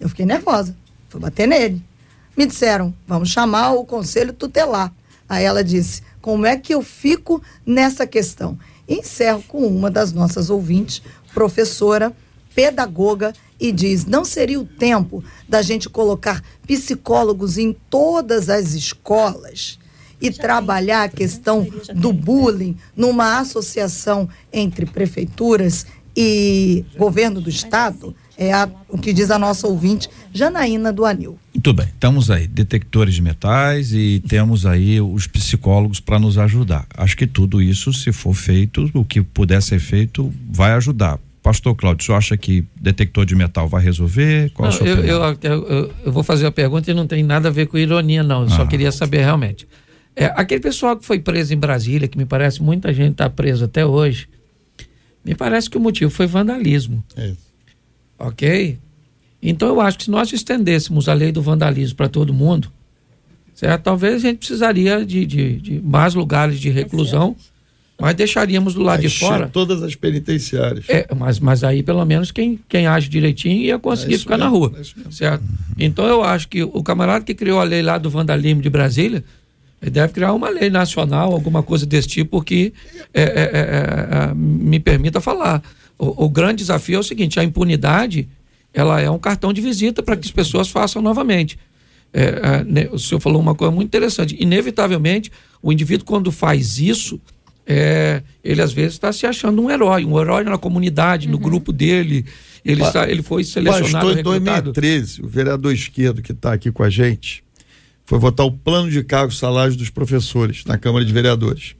eu 0.00 0.08
fiquei 0.08 0.24
nervosa, 0.24 0.76
fui 1.08 1.20
bater 1.20 1.46
nele. 1.46 1.82
Me 2.36 2.46
disseram, 2.46 2.94
vamos 3.06 3.28
chamar 3.28 3.72
o 3.72 3.84
conselho 3.84 4.32
tutelar. 4.32 4.92
Aí 5.28 5.44
ela 5.44 5.62
disse, 5.62 6.02
como 6.20 6.46
é 6.46 6.56
que 6.56 6.74
eu 6.74 6.82
fico 6.82 7.42
nessa 7.66 8.06
questão? 8.06 8.58
E 8.88 9.00
encerro 9.00 9.42
com 9.48 9.66
uma 9.66 9.90
das 9.90 10.12
nossas 10.12 10.50
ouvintes, 10.50 11.02
professora, 11.32 12.14
pedagoga, 12.54 13.32
e 13.58 13.72
diz: 13.72 14.04
não 14.04 14.24
seria 14.24 14.60
o 14.60 14.66
tempo 14.66 15.24
da 15.48 15.62
gente 15.62 15.88
colocar 15.88 16.42
psicólogos 16.66 17.56
em 17.56 17.72
todas 17.88 18.48
as 18.48 18.74
escolas 18.74 19.78
e 20.20 20.30
trabalhar 20.30 21.04
a 21.04 21.08
questão 21.08 21.66
do 21.94 22.12
bullying 22.12 22.76
numa 22.96 23.38
associação 23.40 24.28
entre 24.52 24.86
prefeituras 24.86 25.86
e 26.16 26.84
governo 26.96 27.40
do 27.40 27.48
estado? 27.50 28.14
É 28.36 28.52
a- 28.52 28.68
o 28.88 28.98
que 28.98 29.12
diz 29.12 29.30
a 29.30 29.38
nossa 29.38 29.68
ouvinte, 29.68 30.08
Janaína 30.32 30.92
do 30.92 31.04
Anil. 31.04 31.38
Muito 31.54 31.72
bem, 31.72 31.86
estamos 31.86 32.32
aí, 32.32 32.48
detectores 32.48 33.14
de 33.14 33.22
metais 33.22 33.92
e 33.92 34.20
temos 34.28 34.66
aí 34.66 35.00
os 35.00 35.28
psicólogos 35.28 36.00
para 36.00 36.18
nos 36.18 36.36
ajudar. 36.36 36.84
Acho 36.96 37.16
que 37.16 37.28
tudo 37.28 37.62
isso, 37.62 37.92
se 37.92 38.10
for 38.12 38.34
feito, 38.34 38.90
o 38.92 39.04
que 39.04 39.22
puder 39.22 39.62
ser 39.62 39.78
feito, 39.78 40.32
vai 40.50 40.72
ajudar. 40.72 41.16
Pastor 41.44 41.76
Cláudio, 41.76 42.02
o 42.02 42.06
senhor 42.06 42.18
acha 42.18 42.36
que 42.36 42.64
detector 42.80 43.24
de 43.24 43.36
metal 43.36 43.68
vai 43.68 43.80
resolver? 43.84 44.50
Qual 44.52 44.66
a 44.66 44.70
Não, 44.72 44.78
sua 44.78 44.88
eu, 44.88 44.94
opinião? 44.96 45.24
eu, 45.42 45.68
eu- 45.68 45.92
eu- 46.06 46.12
vou 46.12 46.24
fazer 46.24 46.46
a 46.46 46.50
pergunta 46.50 46.90
e 46.90 46.94
não 46.94 47.06
tem 47.06 47.22
nada 47.22 47.48
a 47.48 47.52
ver 47.52 47.66
com 47.66 47.78
ironia, 47.78 48.22
não. 48.24 48.42
Eu 48.44 48.48
só 48.50 48.62
Ah. 48.62 48.66
queria 48.66 48.90
saber 48.90 49.18
realmente. 49.18 49.68
É, 50.16 50.26
aquele 50.36 50.60
pessoal 50.60 50.96
que 50.96 51.04
foi 51.04 51.18
preso 51.18 51.52
em 51.52 51.56
Brasília, 51.56 52.06
que 52.06 52.16
me 52.16 52.24
parece 52.24 52.62
muita 52.62 52.92
gente 52.92 53.12
está 53.12 53.28
preso 53.28 53.64
até 53.64 53.84
hoje, 53.84 54.28
me 55.24 55.34
parece 55.34 55.68
que 55.68 55.76
o 55.76 55.80
motivo 55.80 56.10
foi 56.10 56.26
vandalismo. 56.26 57.02
É. 57.16 57.32
Ok? 58.18 58.78
Então 59.42 59.68
eu 59.68 59.80
acho 59.80 59.98
que 59.98 60.04
se 60.04 60.10
nós 60.10 60.32
estendêssemos 60.32 61.08
a 61.08 61.12
lei 61.14 61.32
do 61.32 61.42
vandalismo 61.42 61.96
para 61.96 62.08
todo 62.08 62.32
mundo, 62.32 62.70
certo? 63.54 63.82
talvez 63.82 64.14
a 64.16 64.18
gente 64.28 64.38
precisaria 64.38 65.04
de, 65.04 65.26
de, 65.26 65.56
de 65.60 65.80
mais 65.80 66.14
lugares 66.14 66.58
de 66.60 66.70
reclusão 66.70 67.36
Mas 68.00 68.14
deixaríamos 68.14 68.74
do 68.74 68.82
lado 68.82 69.02
de 69.02 69.08
fora. 69.10 69.48
todas 69.48 69.82
as 69.82 69.94
penitenciárias. 69.94 70.84
É, 70.88 71.06
mas, 71.14 71.38
mas 71.40 71.62
aí, 71.62 71.82
pelo 71.82 72.04
menos, 72.04 72.30
quem, 72.30 72.58
quem 72.68 72.86
age 72.86 73.08
direitinho 73.08 73.60
ia 73.62 73.78
conseguir 73.78 74.14
É 74.14 74.18
ficar 74.18 74.36
na 74.38 74.46
mesmo, 74.50 74.58
rua. 74.66 74.74
é 74.76 74.80
isso 74.80 74.94
mesmo. 74.96 75.12
certo? 75.12 75.44
Então, 75.78 76.06
eu 76.06 76.22
acho 76.22 76.48
que 76.48 76.62
o 76.62 76.82
camarada 76.82 77.24
que 77.24 77.34
criou 77.34 77.60
a 77.60 77.64
lei 77.64 77.82
lá 77.82 77.96
do 77.98 78.08
vandalismo 78.10 78.60
de 78.62 78.70
Brasília, 78.70 79.22
deve 79.90 80.12
criar 80.12 80.32
uma 80.32 80.48
lei 80.48 80.70
nacional, 80.70 81.32
alguma 81.32 81.62
coisa 81.62 81.84
desse 81.84 82.08
tipo, 82.08 82.30
porque 82.30 82.72
é, 83.12 83.22
é, 83.22 83.26
é, 83.26 83.28
é, 83.28 84.30
é, 84.30 84.34
me 84.34 84.80
permita 84.80 85.20
falar. 85.20 85.62
O, 85.98 86.24
o 86.24 86.28
grande 86.28 86.56
desafio 86.56 86.96
é 86.96 86.98
o 86.98 87.02
seguinte: 87.02 87.38
a 87.38 87.44
impunidade 87.44 88.28
ela 88.72 89.00
é 89.00 89.08
um 89.08 89.18
cartão 89.18 89.52
de 89.52 89.60
visita 89.60 90.02
para 90.02 90.16
que 90.16 90.26
as 90.26 90.32
pessoas 90.32 90.68
façam 90.68 91.00
novamente. 91.00 91.58
É, 92.12 92.22
é, 92.22 92.64
né, 92.64 92.88
o 92.90 92.98
senhor 92.98 93.20
falou 93.20 93.40
uma 93.40 93.54
coisa 93.54 93.72
muito 93.72 93.88
interessante. 93.88 94.36
Inevitavelmente, 94.38 95.30
o 95.62 95.72
indivíduo, 95.72 96.04
quando 96.06 96.32
faz 96.32 96.78
isso, 96.78 97.20
é, 97.66 98.22
ele 98.42 98.60
às 98.62 98.72
vezes 98.72 98.94
está 98.94 99.12
se 99.12 99.26
achando 99.26 99.62
um 99.62 99.70
herói, 99.70 100.04
um 100.04 100.20
herói 100.20 100.44
na 100.44 100.58
comunidade, 100.58 101.28
no 101.28 101.38
grupo 101.38 101.72
dele. 101.72 102.24
Ele, 102.64 102.82
está, 102.82 103.08
ele 103.08 103.22
foi 103.22 103.44
selecionado, 103.44 103.92
Pastor, 103.92 104.12
em 104.12 104.16
recrutado. 104.16 104.72
2013, 104.72 105.22
o 105.22 105.28
vereador 105.28 105.72
esquerdo 105.72 106.22
que 106.22 106.32
está 106.32 106.52
aqui 106.52 106.72
com 106.72 106.82
a 106.82 106.90
gente 106.90 107.43
foi 108.06 108.18
votar 108.18 108.46
o 108.46 108.52
plano 108.52 108.90
de 108.90 109.02
cargos 109.02 109.38
salários 109.38 109.76
dos 109.76 109.90
professores 109.90 110.64
na 110.64 110.76
Câmara 110.76 111.04
de 111.04 111.12
Vereadores. 111.12 111.74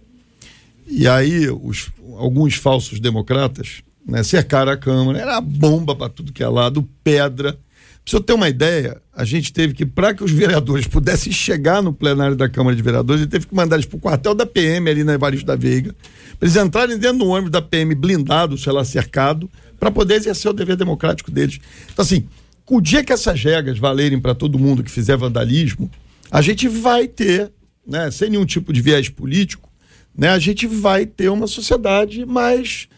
E 0.87 1.09
aí, 1.09 1.49
os, 1.49 1.91
alguns 2.19 2.55
falsos 2.55 3.01
democratas 3.01 3.83
né, 4.07 4.23
cercaram 4.23 4.73
a 4.73 4.77
Câmara, 4.77 5.19
era 5.19 5.41
bomba 5.41 5.95
para 5.95 6.09
tudo 6.09 6.33
que 6.33 6.43
é 6.43 6.49
lado, 6.49 6.89
pedra. 7.03 7.53
Pra 7.53 8.19
você 8.19 8.21
ter 8.21 8.35
uma 8.35 8.51
ideia, 8.51 9.01
a 9.15 9.25
gente 9.25 9.51
teve 9.51 9.73
que, 9.73 9.87
para 9.87 10.13
que 10.13 10.23
os 10.23 10.31
vereadores 10.31 10.87
pudessem 10.87 11.33
chegar 11.33 11.83
no 11.83 11.93
plenário 11.93 12.37
da 12.37 12.49
Câmara 12.49 12.77
de 12.77 12.83
Vereadores, 12.83 13.23
ele 13.23 13.31
teve 13.31 13.47
que 13.47 13.55
mandar 13.55 13.77
eles 13.77 13.87
para 13.87 13.97
o 13.97 14.01
quartel 14.01 14.35
da 14.35 14.45
PM 14.45 14.91
ali 14.91 15.05
na 15.05 15.15
Evaristo 15.15 15.47
da 15.47 15.57
Veiga, 15.57 15.95
para 16.39 16.47
eles 16.47 16.57
entrarem 16.57 16.99
dentro 16.99 17.19
do 17.19 17.29
ônibus 17.29 17.51
da 17.51 17.63
PM 17.63 17.95
blindado, 17.95 18.59
sei 18.59 18.73
lá, 18.73 18.85
cercado, 18.85 19.51
para 19.81 19.91
poder 19.91 20.15
exercer 20.17 20.51
o 20.51 20.55
dever 20.55 20.77
democrático 20.77 21.31
deles. 21.31 21.59
Então, 21.93 22.03
assim, 22.03 22.27
o 22.69 22.81
dia 22.81 23.03
que 23.03 23.13
essas 23.13 23.43
regras 23.43 23.79
valerem 23.79 24.21
para 24.21 24.35
todo 24.35 24.59
mundo 24.59 24.83
que 24.83 24.91
fizer 24.91 25.17
vandalismo, 25.17 25.91
a 26.31 26.43
gente 26.43 26.69
vai 26.69 27.07
ter, 27.09 27.53
né, 27.87 28.11
sem 28.11 28.31
nenhum 28.31 28.47
tipo 28.47 28.73
de 28.73 28.81
viés 28.81 29.09
político, 29.09 29.71
né, 30.17 30.29
a 30.29 30.39
gente 30.39 30.67
vai 30.67 31.07
ter 31.07 31.29
uma 31.29 31.47
sociedade 31.47 32.25
mais. 32.25 32.89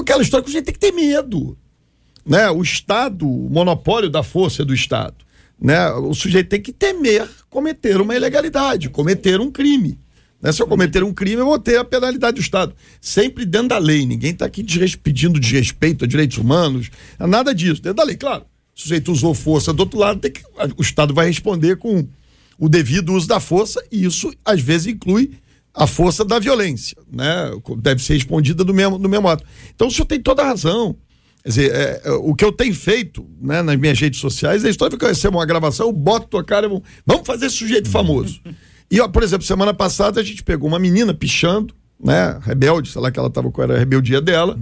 Aquela 0.00 0.22
história 0.22 0.44
que 0.44 0.50
a 0.50 0.54
gente 0.54 0.64
tem 0.64 0.74
que 0.74 0.80
ter 0.80 0.92
medo 0.92 1.56
né? 2.24 2.50
O 2.50 2.62
Estado, 2.62 3.28
o 3.28 3.50
monopólio 3.50 4.08
da 4.08 4.22
força 4.22 4.64
do 4.64 4.72
Estado, 4.72 5.16
né? 5.60 5.90
O 5.92 6.14
sujeito 6.14 6.48
tem 6.48 6.60
que 6.60 6.72
temer 6.72 7.28
cometer 7.50 8.00
uma 8.00 8.14
ilegalidade, 8.14 8.88
cometer 8.88 9.40
um 9.40 9.50
crime. 9.50 9.98
Né? 10.40 10.50
Se 10.50 10.62
eu 10.62 10.66
cometer 10.66 11.04
um 11.04 11.12
crime, 11.12 11.40
eu 11.40 11.46
vou 11.46 11.58
ter 11.58 11.76
a 11.76 11.84
penalidade 11.84 12.36
do 12.36 12.40
Estado. 12.40 12.74
Sempre 13.00 13.44
dentro 13.44 13.68
da 13.68 13.78
lei. 13.78 14.04
Ninguém 14.04 14.32
está 14.32 14.46
aqui 14.46 14.64
pedindo 15.02 15.38
desrespeito 15.38 16.04
a 16.04 16.08
direitos 16.08 16.38
humanos, 16.38 16.90
nada 17.18 17.54
disso. 17.54 17.80
Dentro 17.80 17.98
da 17.98 18.04
lei, 18.04 18.16
claro. 18.16 18.44
O 18.74 18.80
sujeito 18.80 19.12
usou 19.12 19.34
força 19.34 19.72
do 19.72 19.80
outro 19.80 19.98
lado, 19.98 20.18
que, 20.30 20.42
o 20.76 20.82
Estado 20.82 21.14
vai 21.14 21.26
responder 21.26 21.76
com 21.76 22.08
o 22.64 22.68
devido 22.68 23.12
uso 23.12 23.26
da 23.26 23.40
força, 23.40 23.84
e 23.90 24.04
isso 24.04 24.32
às 24.44 24.60
vezes 24.60 24.86
inclui 24.86 25.32
a 25.74 25.84
força 25.84 26.24
da 26.24 26.38
violência, 26.38 26.96
né? 27.10 27.50
Deve 27.78 28.00
ser 28.00 28.14
respondida 28.14 28.62
do 28.62 28.72
mesmo, 28.72 28.98
do 28.98 29.08
mesmo 29.08 29.22
modo. 29.24 29.42
Então 29.74 29.88
o 29.88 29.90
senhor 29.90 30.06
tem 30.06 30.20
toda 30.20 30.42
a 30.42 30.46
razão. 30.46 30.94
Quer 31.42 31.48
dizer, 31.48 31.72
é, 31.74 32.02
é, 32.04 32.10
o 32.12 32.36
que 32.36 32.44
eu 32.44 32.52
tenho 32.52 32.72
feito 32.72 33.26
né, 33.40 33.62
nas 33.62 33.76
minhas 33.76 33.98
redes 33.98 34.20
sociais 34.20 34.62
é 34.64 34.68
a 34.68 34.70
história 34.70 34.96
que 34.96 35.04
eu 35.04 35.08
recebo 35.08 35.38
uma 35.38 35.44
gravação, 35.46 35.88
eu 35.88 35.92
boto 35.92 36.28
tua 36.28 36.44
cara, 36.44 36.66
eu- 36.68 36.80
vamos 37.04 37.26
fazer 37.26 37.46
esse 37.46 37.56
sujeito 37.56 37.88
famoso. 37.90 38.40
E, 38.88 39.00
ó, 39.00 39.08
por 39.08 39.24
exemplo, 39.24 39.44
semana 39.44 39.74
passada 39.74 40.20
a 40.20 40.22
gente 40.22 40.44
pegou 40.44 40.68
uma 40.68 40.78
menina 40.78 41.12
pichando, 41.12 41.74
né, 41.98 42.38
rebelde, 42.42 42.90
sei 42.90 43.00
lá 43.02 43.10
que 43.10 43.18
ela 43.18 43.26
estava 43.26 43.50
com 43.50 43.60
a 43.60 43.66
rebeldia 43.76 44.20
dela, 44.20 44.56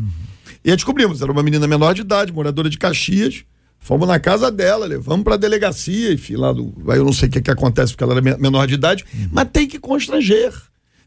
e 0.64 0.70
aí 0.70 0.76
descobrimos, 0.76 1.20
era 1.20 1.30
uma 1.30 1.42
menina 1.42 1.66
menor 1.68 1.92
de 1.92 2.00
idade, 2.00 2.32
moradora 2.32 2.70
de 2.70 2.78
Caxias, 2.78 3.44
fomos 3.80 4.06
na 4.06 4.20
casa 4.20 4.50
dela, 4.52 4.86
levamos 4.86 5.24
para 5.24 5.34
a 5.34 5.38
delegacia, 5.38 6.12
enfim, 6.12 6.36
lá 6.36 6.52
do, 6.52 6.72
aí 6.88 6.98
eu 6.98 7.04
não 7.04 7.12
sei 7.12 7.28
o 7.28 7.32
que, 7.32 7.40
que 7.40 7.50
acontece 7.50 7.92
porque 7.92 8.04
ela 8.04 8.12
era 8.12 8.22
me- 8.22 8.36
menor 8.36 8.66
de 8.66 8.74
idade, 8.74 9.04
mas 9.32 9.48
tem 9.52 9.66
que 9.66 9.78
constranger. 9.80 10.52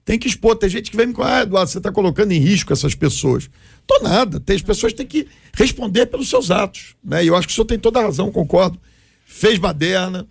Tem 0.05 0.19
que 0.19 0.27
expor. 0.27 0.57
Tem 0.57 0.69
gente 0.69 0.91
que 0.91 0.97
vem 0.97 1.07
me 1.07 1.13
falar, 1.13 1.37
ah, 1.37 1.41
Eduardo, 1.43 1.71
você 1.71 1.77
está 1.77 1.89
colocando 1.89 2.33
em 2.33 2.37
risco 2.37 2.73
essas 2.73 2.93
pessoas. 2.93 3.49
Tô 3.87 3.99
nada. 4.03 4.37
Tem, 4.37 4.53
as 4.53 4.61
pessoas 4.61 4.91
têm 4.91 5.05
que 5.07 5.25
responder 5.53 6.07
pelos 6.07 6.29
seus 6.29 6.51
atos. 6.51 6.93
Né? 7.01 7.23
E 7.23 7.27
eu 7.27 7.37
acho 7.37 7.47
que 7.47 7.53
o 7.53 7.55
senhor 7.55 7.65
tem 7.67 7.79
toda 7.79 7.99
a 8.01 8.03
razão, 8.03 8.29
concordo. 8.29 8.77
Fez 9.25 9.57
baderna, 9.57 10.27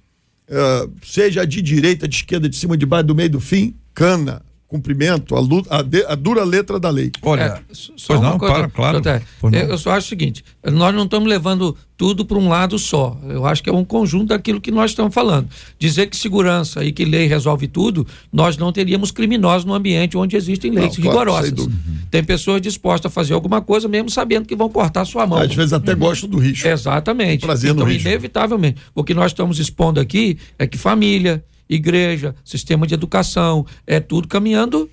eh, 0.47 0.89
seja 1.03 1.47
de 1.47 1.63
direita, 1.63 2.07
de 2.07 2.17
esquerda, 2.17 2.51
de 2.51 2.57
cima, 2.57 2.77
de 2.77 2.85
baixo, 2.85 3.07
do 3.07 3.15
meio, 3.15 3.31
do 3.31 3.41
fim, 3.41 3.75
cana, 3.95 4.43
cumprimento, 4.73 5.37
a, 5.37 5.41
lu- 5.41 5.65
a 5.71 5.83
de- 5.83 6.05
a 6.07 6.15
dura 6.15 6.43
letra 6.45 6.81
da 6.81 6.89
lei. 6.91 7.11
Olha, 7.23 7.43
É, 7.43 7.61
só 7.97 8.21
não, 8.21 8.39
coisa, 8.39 8.55
para, 8.55 8.69
claro. 8.71 9.01
doutor, 9.01 9.23
eu, 9.53 9.69
eu 9.69 9.79
só 9.79 9.93
acho 9.93 10.07
o 10.07 10.09
seguinte: 10.09 10.43
nós 10.65 10.95
não 10.95 11.05
estamos 11.05 11.29
levando 11.29 11.77
tudo 11.97 12.25
para 12.25 12.37
um 12.39 12.49
lado 12.49 12.79
só. 12.79 13.17
Eu 13.29 13.47
acho 13.47 13.63
que 13.63 13.71
é 13.71 13.73
um 13.73 13.85
conjunto 13.85 14.29
daquilo 14.29 14.61
que 14.61 14.71
nós 14.73 14.91
estamos 14.91 15.15
falando. 15.15 15.49
Dizer 15.79 16.07
que 16.09 16.17
segurança 16.17 16.85
e 16.85 16.91
que 16.91 17.05
lei 17.05 17.27
resolve 17.29 17.69
tudo, 17.69 18.05
nós 18.33 18.57
não 18.57 18.73
teríamos 18.73 19.11
criminosos 19.13 19.65
no 19.65 19.73
ambiente 19.75 20.17
onde 20.17 20.37
existem 20.37 20.71
leis 20.73 20.97
Não, 20.97 21.05
claro, 21.05 21.19
rigorosas. 21.31 21.47
sem 21.47 21.55
dúvida. 21.55 21.77
Tem 22.11 22.25
pessoas 22.25 22.61
dispostas 22.61 23.11
a 23.11 23.15
fazer 23.15 23.35
alguma 23.35 23.61
coisa, 23.63 23.87
mesmo 23.89 24.11
sabendo 24.11 24.47
que 24.47 24.57
vão 24.57 24.69
cortar 24.69 25.05
sua 25.05 25.27
mão. 25.27 25.39
Às 25.39 25.55
vezes 25.55 25.73
até 25.73 25.95
gosto 25.95 26.27
do 26.27 26.39
risco. 26.39 26.67
Exatamente. 26.67 27.45
Prazer 27.47 27.71
no 27.73 27.83
então, 27.83 27.87
risco. 27.87 28.09
inevitavelmente, 28.09 28.81
o 28.95 29.05
que 29.05 29.15
nós 29.15 29.31
estamos 29.31 29.59
expondo 29.61 30.01
aqui 30.01 30.39
é 30.59 30.67
que 30.67 30.77
família, 30.79 31.45
igreja, 31.75 32.35
sistema 32.45 32.87
de 32.87 32.95
educação, 32.95 33.67
é 33.87 34.01
tudo 34.01 34.29
caminhando 34.29 34.91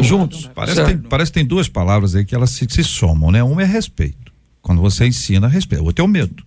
juntos. 0.00 0.50
Parece, 0.54 0.76
certo? 0.76 0.88
que 0.88 0.94
tem, 0.94 1.08
parece 1.08 1.30
que 1.30 1.38
tem 1.38 1.46
duas 1.46 1.68
palavras 1.68 2.14
aí 2.14 2.24
que 2.24 2.34
elas 2.34 2.50
se, 2.50 2.66
se 2.68 2.84
somam, 2.84 3.30
né? 3.30 3.42
Uma 3.42 3.62
é 3.62 3.66
respeito. 3.66 4.32
Quando 4.60 4.82
você 4.82 5.06
ensina, 5.06 5.48
respeito. 5.48 5.82
O 5.82 5.86
outro 5.86 6.02
é 6.02 6.04
o 6.04 6.08
medo. 6.08 6.44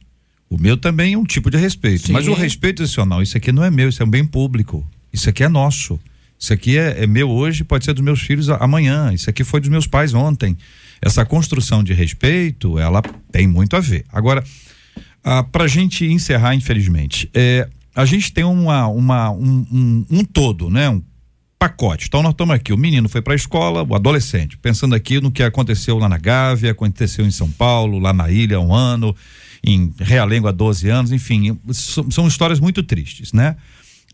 O 0.50 0.58
medo 0.58 0.78
também 0.78 1.14
é 1.14 1.18
um 1.18 1.24
tipo 1.24 1.50
de 1.50 1.58
respeito. 1.58 2.08
Sim. 2.08 2.14
Mas 2.14 2.28
o 2.28 2.34
respeito 2.34 2.84
adicional, 2.84 3.24
isso 3.24 3.36
aqui 3.36 3.52
não 3.52 3.64
é 3.64 3.72
meu, 3.72 3.90
isso 3.90 4.04
é 4.04 4.06
um 4.06 4.10
bem 4.10 4.26
público. 4.26 4.86
Isso 5.12 5.30
aqui 5.30 5.44
é 5.44 5.50
nosso. 5.50 6.00
Isso 6.38 6.54
aqui 6.54 6.78
é, 6.78 7.04
é 7.04 7.08
meu 7.08 7.30
hoje, 7.30 7.64
pode 7.64 7.86
ser 7.86 7.94
dos 7.94 8.04
meus 8.04 8.22
filhos 8.22 8.50
amanhã. 8.50 9.12
Isso 9.14 9.30
aqui 9.30 9.44
foi 9.44 9.60
dos 9.60 9.70
meus 9.70 9.88
pais 9.88 10.14
ontem. 10.14 10.56
Essa 11.02 11.26
construção 11.26 11.84
de 11.84 11.94
respeito, 11.94 12.78
ela 12.78 13.02
tem 13.32 13.48
muito 13.48 13.76
a 13.76 13.80
ver. 13.80 14.06
Agora, 14.12 14.44
ah, 15.24 15.42
para 15.42 15.64
a 15.64 15.68
gente 15.68 16.06
encerrar, 16.06 16.54
infelizmente, 16.54 17.30
é, 17.34 17.68
a 17.96 18.06
gente 18.06 18.32
tem 18.32 18.44
uma, 18.44 18.88
uma, 18.88 19.32
um, 19.32 19.66
um, 19.72 20.06
um 20.10 20.26
todo, 20.26 20.70
né? 20.70 20.89
Um 20.89 21.02
pacote. 21.60 22.08
Então 22.08 22.22
nós 22.22 22.34
estamos 22.34 22.54
aqui, 22.54 22.74
o 22.74 22.78
menino 22.78 23.08
foi 23.08 23.22
para 23.22 23.34
a 23.34 23.36
escola, 23.36 23.84
o 23.84 23.96
adolescente, 23.96 24.58
pensando 24.58 24.94
aqui 24.94 25.22
no 25.22 25.32
que 25.32 25.41
aconteceu 25.41 25.98
lá 25.98 26.10
na 26.10 26.18
Gávea, 26.18 26.72
aconteceu 26.72 27.26
em 27.26 27.32
São 27.32 27.50
Paulo, 27.50 28.00
lá 28.00 28.12
na 28.12 28.30
ilha 28.30 28.60
um 28.60 28.74
ano, 28.74 29.16
em 29.64 29.94
Realengo 29.98 30.48
há 30.48 30.52
12 30.52 30.89
anos, 30.89 31.12
enfim, 31.14 31.58
são, 31.72 32.12
são 32.12 32.28
histórias 32.28 32.60
muito 32.60 32.84
tristes, 32.84 33.32
né? 33.32 33.56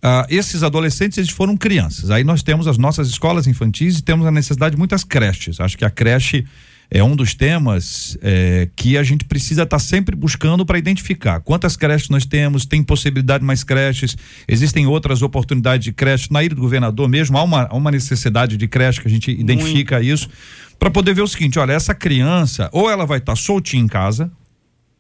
Ah, 0.02 0.26
esses 0.30 0.64
adolescentes 0.64 1.18
eles 1.18 1.32
foram 1.32 1.58
crianças. 1.58 2.12
Aí 2.12 2.24
nós 2.24 2.44
temos 2.44 2.68
as 2.68 2.78
nossas 2.78 3.10
escolas 3.10 3.48
infantis 3.48 3.98
e 3.98 4.04
temos 4.04 4.26
a 4.28 4.32
necessidade 4.32 4.76
de 4.76 4.78
muitas 4.78 5.04
creches. 5.04 5.60
Acho 5.60 5.78
que 5.78 5.84
a 5.84 5.90
creche 5.90 6.46
é 6.92 7.04
um 7.04 7.16
dos 7.16 7.36
temas 7.36 8.18
eh, 8.22 8.68
que 8.76 8.98
a 8.98 9.04
gente 9.04 9.24
precisa 9.26 9.62
estar 9.62 9.78
sempre 9.78 10.16
buscando 10.16 10.66
para 10.66 10.78
identificar. 10.80 11.40
Quantas 11.40 11.78
creches 11.78 12.10
nós 12.10 12.26
temos, 12.26 12.66
tem 12.66 12.82
possibilidade 12.82 13.42
de 13.42 13.46
mais 13.46 13.64
creches, 13.64 14.18
existem 14.48 14.88
outras 14.88 15.22
oportunidades 15.22 15.86
de 15.86 15.92
creche? 15.92 16.32
Na 16.32 16.44
ilha 16.44 16.56
do 16.56 16.62
governador 16.62 17.08
mesmo, 17.08 17.38
há 17.38 17.44
uma, 17.44 17.68
há 17.70 17.76
uma 17.76 17.92
necessidade 17.92 18.58
de 18.58 18.68
creche 18.68 19.02
que 19.02 19.08
a 19.08 19.12
gente 19.12 19.30
identifica 19.30 20.02
isso, 20.02 20.30
para 20.80 20.90
poder 20.90 21.14
ver 21.14 21.22
o 21.22 21.28
seguinte: 21.28 21.60
olha, 21.60 21.74
essa 21.74 21.94
criança, 21.94 22.70
ou 22.72 22.90
ela 22.90 23.06
vai 23.06 23.20
estar 23.20 23.36
soltinha 23.36 23.84
em 23.84 23.88
casa, 23.88 24.32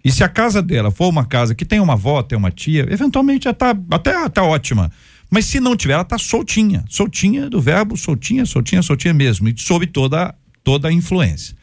e 0.05 0.11
se 0.11 0.23
a 0.23 0.29
casa 0.29 0.61
dela 0.61 0.91
for 0.91 1.09
uma 1.09 1.25
casa 1.25 1.55
que 1.55 1.65
tem 1.65 1.79
uma 1.79 1.93
avó, 1.93 2.21
tem 2.21 2.37
uma 2.37 2.51
tia, 2.51 2.87
eventualmente 2.91 3.45
já 3.45 3.53
tá 3.53 3.75
até 3.89 4.29
tá 4.29 4.43
ótima. 4.43 4.91
Mas 5.31 5.45
se 5.45 5.59
não 5.59 5.75
tiver, 5.75 5.93
ela 5.93 6.03
tá 6.03 6.17
soltinha, 6.17 6.83
soltinha 6.87 7.49
do 7.49 7.61
verbo, 7.61 7.97
soltinha, 7.97 8.45
soltinha, 8.45 8.81
soltinha 8.81 9.13
mesmo, 9.13 9.47
e 9.49 9.55
sob 9.57 9.87
toda 9.87 10.35
toda 10.63 10.87
a 10.87 10.91
influência. 10.91 11.58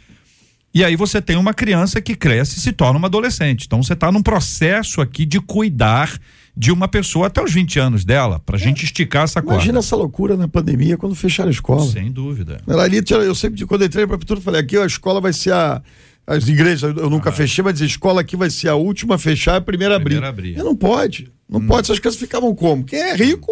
E 0.76 0.84
aí 0.84 0.94
você 0.94 1.22
tem 1.22 1.38
uma 1.38 1.54
criança 1.54 2.02
que 2.02 2.14
cresce 2.14 2.58
e 2.58 2.60
se 2.60 2.70
torna 2.70 2.98
uma 2.98 3.08
adolescente. 3.08 3.64
Então 3.64 3.82
você 3.82 3.94
está 3.94 4.12
num 4.12 4.22
processo 4.22 5.00
aqui 5.00 5.24
de 5.24 5.40
cuidar 5.40 6.18
de 6.54 6.70
uma 6.70 6.86
pessoa 6.86 7.28
até 7.28 7.42
os 7.42 7.50
20 7.50 7.78
anos 7.78 8.04
dela, 8.04 8.40
pra 8.40 8.58
gente 8.58 8.84
esticar 8.84 9.24
essa 9.24 9.40
corda. 9.40 9.54
Imagina 9.54 9.78
essa 9.78 9.96
loucura 9.96 10.36
na 10.36 10.46
pandemia 10.46 10.98
quando 10.98 11.14
fecharam 11.14 11.48
a 11.48 11.50
escola. 11.50 11.90
Sem 11.90 12.12
dúvida. 12.12 12.60
Ali, 12.68 13.02
eu 13.08 13.34
sempre, 13.34 13.64
quando 13.64 13.80
eu 13.80 13.86
entrei 13.86 14.06
para 14.06 14.16
a 14.16 14.18
prefeitura, 14.18 14.38
falei: 14.42 14.60
aqui 14.60 14.76
a 14.76 14.84
escola 14.84 15.18
vai 15.18 15.32
ser 15.32 15.54
a. 15.54 15.80
As 16.26 16.46
igrejas, 16.46 16.94
eu 16.94 17.08
nunca 17.08 17.32
fechei, 17.32 17.64
mas 17.64 17.80
a 17.80 17.86
escola 17.86 18.20
aqui 18.20 18.36
vai 18.36 18.50
ser 18.50 18.68
a 18.68 18.74
última 18.74 19.14
a 19.14 19.18
fechar 19.18 19.54
e 19.54 19.56
a 19.56 19.60
primeira 19.62 19.94
a 19.94 19.96
abrir. 19.96 20.22
A 20.22 20.28
abrir. 20.28 20.56
Não 20.58 20.76
pode. 20.76 21.32
Não 21.48 21.66
pode. 21.66 21.86
Essas 21.86 22.00
crianças 22.00 22.20
ficavam 22.20 22.54
como? 22.54 22.84
Quem 22.84 22.98
é 22.98 23.16
rico, 23.16 23.50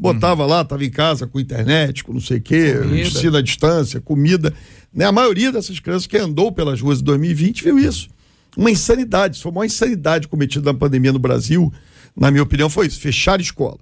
botava 0.00 0.46
lá, 0.46 0.62
estava 0.62 0.84
em 0.84 0.90
casa 0.90 1.26
com 1.26 1.38
internet, 1.38 2.02
com 2.02 2.12
não 2.12 2.20
sei 2.20 2.38
o 2.38 2.40
quê, 2.40 2.74
ensino 3.00 3.36
à 3.36 3.42
distância, 3.42 4.00
comida. 4.00 4.52
Né? 4.92 5.04
A 5.04 5.12
maioria 5.12 5.52
dessas 5.52 5.78
crianças 5.78 6.06
que 6.06 6.16
andou 6.16 6.50
pelas 6.50 6.80
ruas 6.80 6.98
de 6.98 7.04
2020 7.04 7.64
viu 7.64 7.78
isso. 7.78 8.08
Uma 8.56 8.70
insanidade. 8.70 9.36
Isso 9.36 9.42
foi 9.42 9.52
uma 9.52 9.66
insanidade 9.66 10.26
cometida 10.26 10.72
na 10.72 10.78
pandemia 10.78 11.12
no 11.12 11.18
Brasil. 11.18 11.72
Na 12.16 12.30
minha 12.30 12.42
opinião, 12.42 12.68
foi 12.68 12.86
isso: 12.86 12.98
fechar 12.98 13.38
a 13.38 13.42
escola. 13.42 13.78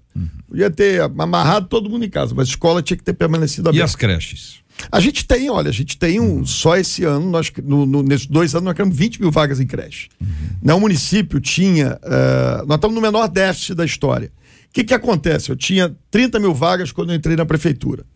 Podia 0.46 0.70
ter 0.70 1.00
amarrado 1.00 1.66
todo 1.68 1.88
mundo 1.88 2.04
em 2.04 2.10
casa, 2.10 2.34
mas 2.34 2.48
a 2.48 2.50
escola 2.50 2.82
tinha 2.82 2.96
que 2.96 3.04
ter 3.04 3.14
permanecido 3.14 3.68
E 3.68 3.70
aberta. 3.70 3.84
as 3.84 3.96
creches? 3.96 4.56
A 4.92 5.00
gente 5.00 5.24
tem, 5.26 5.50
olha, 5.50 5.70
a 5.70 5.72
gente 5.72 5.96
tem 5.96 6.20
um. 6.20 6.44
Só 6.46 6.76
esse 6.76 7.04
ano, 7.04 7.28
nós, 7.30 7.50
no, 7.64 7.84
no, 7.86 8.02
nesses 8.02 8.26
dois 8.26 8.54
anos, 8.54 8.66
nós 8.66 8.74
criamos 8.74 8.96
20 8.96 9.20
mil 9.20 9.30
vagas 9.30 9.58
em 9.60 9.66
creche. 9.66 10.08
Uhum. 10.20 10.28
Né, 10.62 10.74
o 10.74 10.80
município 10.80 11.40
tinha. 11.40 11.98
Uh, 12.02 12.66
nós 12.66 12.76
estamos 12.76 12.94
no 12.94 13.00
menor 13.00 13.26
déficit 13.28 13.74
da 13.74 13.84
história. 13.84 14.30
Que, 14.78 14.84
que 14.84 14.94
acontece? 14.94 15.50
Eu 15.50 15.56
tinha 15.56 15.92
30 16.08 16.38
mil 16.38 16.54
vagas 16.54 16.92
quando 16.92 17.10
eu 17.10 17.16
entrei 17.16 17.34
na 17.34 17.44
prefeitura. 17.44 18.06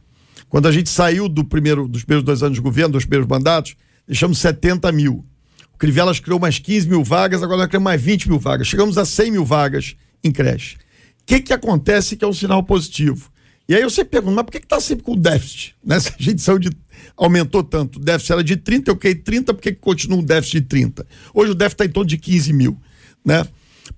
Quando 0.48 0.68
a 0.68 0.70
gente 0.70 0.88
saiu 0.88 1.28
do 1.28 1.44
primeiro, 1.44 1.88
dos 1.88 2.04
primeiros 2.04 2.24
dois 2.24 2.40
anos 2.40 2.54
de 2.54 2.62
governo, 2.62 2.92
dos 2.92 3.04
primeiros 3.04 3.28
mandatos, 3.28 3.74
deixamos 4.06 4.38
70 4.38 4.92
mil. 4.92 5.26
O 5.74 5.76
Crivelas 5.76 6.20
criou 6.20 6.38
mais 6.38 6.60
15 6.60 6.88
mil 6.88 7.02
vagas, 7.02 7.42
agora 7.42 7.62
nós 7.62 7.66
criamos 7.66 7.84
mais 7.84 8.00
20 8.00 8.28
mil 8.28 8.38
vagas. 8.38 8.68
Chegamos 8.68 8.96
a 8.96 9.04
100 9.04 9.32
mil 9.32 9.44
vagas 9.44 9.96
em 10.22 10.30
creche. 10.30 10.76
O 10.76 10.78
que, 11.26 11.40
que 11.40 11.52
acontece 11.52 12.14
que 12.14 12.24
é 12.24 12.28
um 12.28 12.32
sinal 12.32 12.62
positivo? 12.62 13.28
E 13.68 13.74
aí 13.74 13.82
eu 13.82 13.90
sempre 13.90 14.10
pergunto, 14.10 14.36
mas 14.36 14.44
por 14.44 14.52
que 14.52 14.58
está 14.58 14.78
sempre 14.78 15.02
com 15.02 15.16
déficit? 15.16 15.74
Né? 15.84 15.98
Se 15.98 16.10
a 16.10 16.22
gente 16.22 16.40
saiu 16.40 16.60
de. 16.60 16.70
aumentou 17.16 17.64
tanto, 17.64 17.96
o 17.96 18.00
déficit 18.00 18.32
era 18.34 18.44
de 18.44 18.56
30, 18.56 18.88
eu 18.88 18.96
caí 18.96 19.16
30, 19.16 19.52
por 19.52 19.60
que 19.60 19.72
continua 19.72 20.20
um 20.20 20.22
déficit 20.22 20.60
de 20.60 20.66
30? 20.68 21.06
Hoje 21.34 21.50
o 21.50 21.54
déficit 21.56 21.74
está 21.74 21.84
em 21.86 21.92
torno 21.92 22.08
de 22.08 22.18
15 22.18 22.52
mil. 22.52 22.80
Né? 23.24 23.44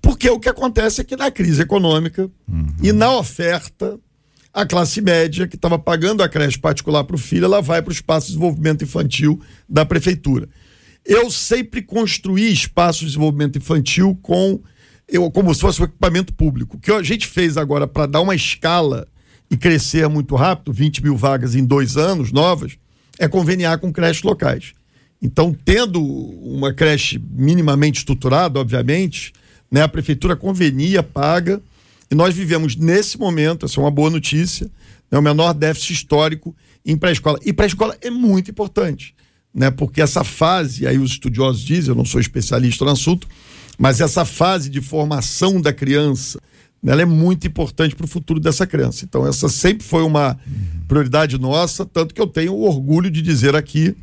Porque 0.01 0.29
o 0.29 0.39
que 0.39 0.49
acontece 0.49 1.01
é 1.01 1.03
que 1.03 1.15
na 1.15 1.31
crise 1.31 1.61
econômica 1.61 2.29
uhum. 2.47 2.67
e 2.81 2.91
na 2.91 3.15
oferta, 3.15 3.99
a 4.53 4.65
classe 4.65 5.01
média 5.01 5.47
que 5.47 5.55
estava 5.55 5.77
pagando 5.77 6.23
a 6.23 6.29
creche 6.29 6.57
particular 6.57 7.03
para 7.03 7.15
o 7.15 7.19
filho, 7.19 7.45
ela 7.45 7.61
vai 7.61 7.81
para 7.81 7.89
o 7.89 7.93
espaço 7.93 8.27
de 8.27 8.33
desenvolvimento 8.33 8.83
infantil 8.83 9.39
da 9.67 9.85
prefeitura. 9.85 10.47
Eu 11.05 11.29
sempre 11.29 11.81
construí 11.81 12.51
espaço 12.51 13.01
de 13.01 13.07
desenvolvimento 13.07 13.57
infantil 13.57 14.17
com 14.21 14.59
eu, 15.07 15.29
como 15.29 15.53
se 15.53 15.61
fosse 15.61 15.81
um 15.81 15.85
equipamento 15.85 16.33
público. 16.33 16.77
O 16.77 16.79
que 16.79 16.91
a 16.91 17.03
gente 17.03 17.27
fez 17.27 17.57
agora 17.57 17.85
para 17.85 18.07
dar 18.07 18.21
uma 18.21 18.33
escala 18.33 19.07
e 19.51 19.55
crescer 19.55 20.07
muito 20.09 20.35
rápido, 20.35 20.73
20 20.73 21.03
mil 21.03 21.15
vagas 21.15 21.53
em 21.53 21.63
dois 21.63 21.97
anos 21.97 22.31
novas, 22.31 22.77
é 23.19 23.27
conveniar 23.27 23.77
com 23.77 23.93
creches 23.93 24.23
locais. 24.23 24.73
Então, 25.21 25.55
tendo 25.65 26.01
uma 26.01 26.73
creche 26.73 27.21
minimamente 27.31 27.99
estruturada, 27.99 28.59
obviamente, 28.59 29.33
né, 29.69 29.81
a 29.81 29.87
prefeitura 29.87 30.35
convenia, 30.35 31.03
paga. 31.03 31.61
E 32.09 32.15
nós 32.15 32.35
vivemos 32.35 32.75
nesse 32.75 33.17
momento, 33.17 33.65
essa 33.65 33.79
é 33.79 33.83
uma 33.83 33.91
boa 33.91 34.09
notícia, 34.09 34.69
né, 35.11 35.17
o 35.17 35.21
menor 35.21 35.53
déficit 35.53 35.93
histórico 35.93 36.55
em 36.85 36.95
pré-escola. 36.97 37.39
E 37.43 37.51
pré-escola 37.51 37.97
é 38.01 38.09
muito 38.09 38.51
importante, 38.51 39.15
né, 39.53 39.71
porque 39.71 40.01
essa 40.01 40.23
fase, 40.23 40.85
aí 40.85 40.97
os 40.97 41.11
estudiosos 41.11 41.61
dizem, 41.61 41.89
eu 41.89 41.95
não 41.95 42.05
sou 42.05 42.21
especialista 42.21 42.85
no 42.85 42.91
assunto, 42.91 43.27
mas 43.77 43.99
essa 43.99 44.23
fase 44.23 44.69
de 44.69 44.81
formação 44.81 45.59
da 45.59 45.73
criança, 45.73 46.39
né, 46.81 46.93
ela 46.93 47.01
é 47.01 47.05
muito 47.05 47.47
importante 47.47 47.95
para 47.95 48.05
o 48.05 48.07
futuro 48.07 48.39
dessa 48.39 48.67
criança. 48.67 49.03
Então, 49.03 49.27
essa 49.27 49.49
sempre 49.49 49.85
foi 49.85 50.03
uma 50.03 50.37
prioridade 50.87 51.39
nossa, 51.39 51.85
tanto 51.85 52.13
que 52.13 52.21
eu 52.21 52.27
tenho 52.27 52.53
o 52.53 52.61
orgulho 52.61 53.09
de 53.09 53.21
dizer 53.21 53.55
aqui 53.55 53.95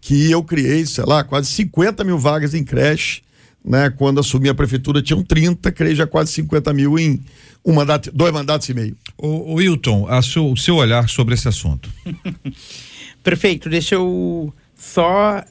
que 0.00 0.30
eu 0.30 0.42
criei, 0.42 0.86
sei 0.86 1.04
lá, 1.04 1.22
quase 1.22 1.50
50 1.50 2.04
mil 2.04 2.18
vagas 2.18 2.54
em 2.54 2.64
creche 2.64 3.22
né? 3.64 3.90
Quando 3.90 4.20
assumi 4.20 4.48
a 4.48 4.54
prefeitura 4.54 5.02
tinham 5.02 5.22
30, 5.22 5.70
creio 5.72 5.94
já 5.94 6.06
quase 6.06 6.32
50 6.32 6.72
mil 6.72 6.98
em 6.98 7.22
um 7.64 7.72
mandato, 7.72 8.10
dois 8.12 8.32
mandatos 8.32 8.68
e 8.68 8.74
meio. 8.74 8.96
O, 9.16 9.52
o 9.52 9.54
Wilton, 9.54 10.06
a 10.08 10.22
seu, 10.22 10.50
o 10.50 10.56
seu 10.56 10.76
olhar 10.76 11.08
sobre 11.08 11.34
esse 11.34 11.48
assunto. 11.48 11.90
Prefeito, 13.22 13.68
deixa 13.68 13.96
eu 13.96 14.52
só 14.74 15.44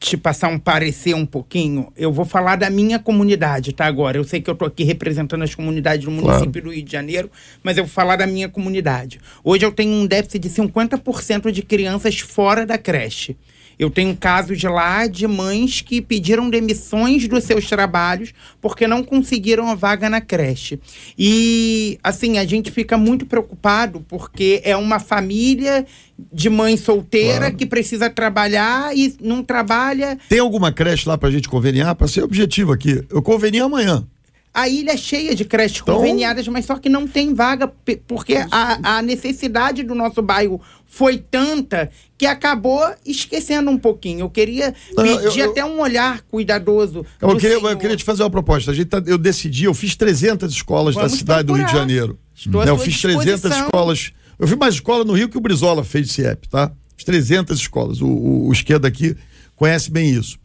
te 0.00 0.16
passar 0.16 0.48
um 0.48 0.58
parecer 0.58 1.14
um 1.14 1.26
pouquinho. 1.26 1.92
Eu 1.94 2.10
vou 2.10 2.24
falar 2.24 2.56
da 2.56 2.70
minha 2.70 2.98
comunidade, 2.98 3.74
tá? 3.74 3.84
Agora, 3.84 4.16
eu 4.16 4.24
sei 4.24 4.40
que 4.40 4.48
eu 4.48 4.54
tô 4.54 4.64
aqui 4.64 4.82
representando 4.82 5.42
as 5.42 5.54
comunidades 5.54 6.06
do 6.06 6.10
município 6.10 6.52
claro. 6.52 6.68
do 6.68 6.72
Rio 6.72 6.82
de 6.82 6.90
Janeiro, 6.90 7.30
mas 7.62 7.76
eu 7.76 7.84
vou 7.84 7.92
falar 7.92 8.16
da 8.16 8.26
minha 8.26 8.48
comunidade. 8.48 9.20
Hoje 9.44 9.66
eu 9.66 9.70
tenho 9.70 9.92
um 9.92 10.06
déficit 10.06 10.38
de 10.38 10.48
50% 10.48 11.50
de 11.50 11.62
crianças 11.62 12.18
fora 12.20 12.64
da 12.64 12.78
creche. 12.78 13.36
Eu 13.80 13.88
tenho 13.88 14.14
casos 14.14 14.62
lá 14.62 15.06
de 15.06 15.26
mães 15.26 15.80
que 15.80 16.02
pediram 16.02 16.50
demissões 16.50 17.26
dos 17.26 17.44
seus 17.44 17.66
trabalhos 17.66 18.34
porque 18.60 18.86
não 18.86 19.02
conseguiram 19.02 19.70
a 19.70 19.74
vaga 19.74 20.10
na 20.10 20.20
creche. 20.20 20.78
E, 21.18 21.98
assim, 22.04 22.36
a 22.36 22.44
gente 22.44 22.70
fica 22.70 22.98
muito 22.98 23.24
preocupado 23.24 24.04
porque 24.06 24.60
é 24.66 24.76
uma 24.76 25.00
família 25.00 25.86
de 26.30 26.50
mãe 26.50 26.76
solteira 26.76 27.38
claro. 27.38 27.56
que 27.56 27.64
precisa 27.64 28.10
trabalhar 28.10 28.94
e 28.94 29.16
não 29.18 29.42
trabalha. 29.42 30.18
Tem 30.28 30.40
alguma 30.40 30.70
creche 30.70 31.08
lá 31.08 31.16
para 31.16 31.30
a 31.30 31.32
gente 31.32 31.48
conveniar? 31.48 31.94
Para 31.94 32.06
ser 32.06 32.22
objetivo 32.22 32.72
aqui, 32.72 33.02
eu 33.08 33.22
convenio 33.22 33.64
amanhã. 33.64 34.06
A 34.52 34.68
ilha 34.68 34.92
é 34.92 34.96
cheia 34.96 35.34
de 35.34 35.44
creches 35.44 35.80
então... 35.80 35.96
conveniadas, 35.96 36.46
mas 36.48 36.64
só 36.64 36.76
que 36.76 36.88
não 36.88 37.06
tem 37.06 37.32
vaga, 37.32 37.72
porque 38.06 38.34
a, 38.50 38.96
a 38.98 39.02
necessidade 39.02 39.84
do 39.84 39.94
nosso 39.94 40.20
bairro 40.20 40.60
foi 40.84 41.18
tanta 41.18 41.88
que 42.18 42.26
acabou 42.26 42.82
esquecendo 43.06 43.70
um 43.70 43.78
pouquinho. 43.78 44.20
Eu 44.20 44.30
queria 44.30 44.74
não, 44.96 45.04
pedir 45.04 45.38
eu, 45.38 45.46
eu, 45.46 45.50
até 45.52 45.64
um 45.64 45.80
olhar 45.80 46.20
cuidadoso. 46.22 47.06
Eu 47.20 47.36
queria, 47.36 47.56
eu 47.58 47.78
queria, 47.78 47.96
te 47.96 48.02
fazer 48.02 48.24
uma 48.24 48.30
proposta. 48.30 48.72
A 48.72 48.74
gente 48.74 48.88
tá, 48.88 49.00
eu 49.06 49.16
decidi, 49.16 49.64
eu 49.64 49.74
fiz 49.74 49.94
300 49.94 50.52
escolas 50.52 50.96
Vamos 50.96 51.12
da 51.12 51.16
cidade 51.16 51.46
procurar. 51.46 51.64
do 51.64 51.70
Rio 51.70 51.72
de 51.72 51.78
Janeiro. 51.78 52.18
Estou 52.34 52.64
né, 52.64 52.70
eu 52.70 52.78
fiz 52.78 53.00
300 53.00 53.52
escolas. 53.52 54.12
Eu 54.36 54.48
fiz 54.48 54.58
mais 54.58 54.74
escola 54.74 55.04
no 55.04 55.12
Rio 55.12 55.28
que 55.28 55.38
o 55.38 55.40
Brizola 55.40 55.84
fez 55.84 56.08
de 56.08 56.12
CIEP, 56.12 56.48
tá? 56.48 56.72
Fiz 56.96 57.04
300 57.04 57.56
escolas. 57.56 58.00
O, 58.00 58.08
o, 58.08 58.48
o 58.48 58.52
esquerda 58.52 58.88
aqui 58.88 59.16
conhece 59.54 59.90
bem 59.90 60.10
isso. 60.10 60.38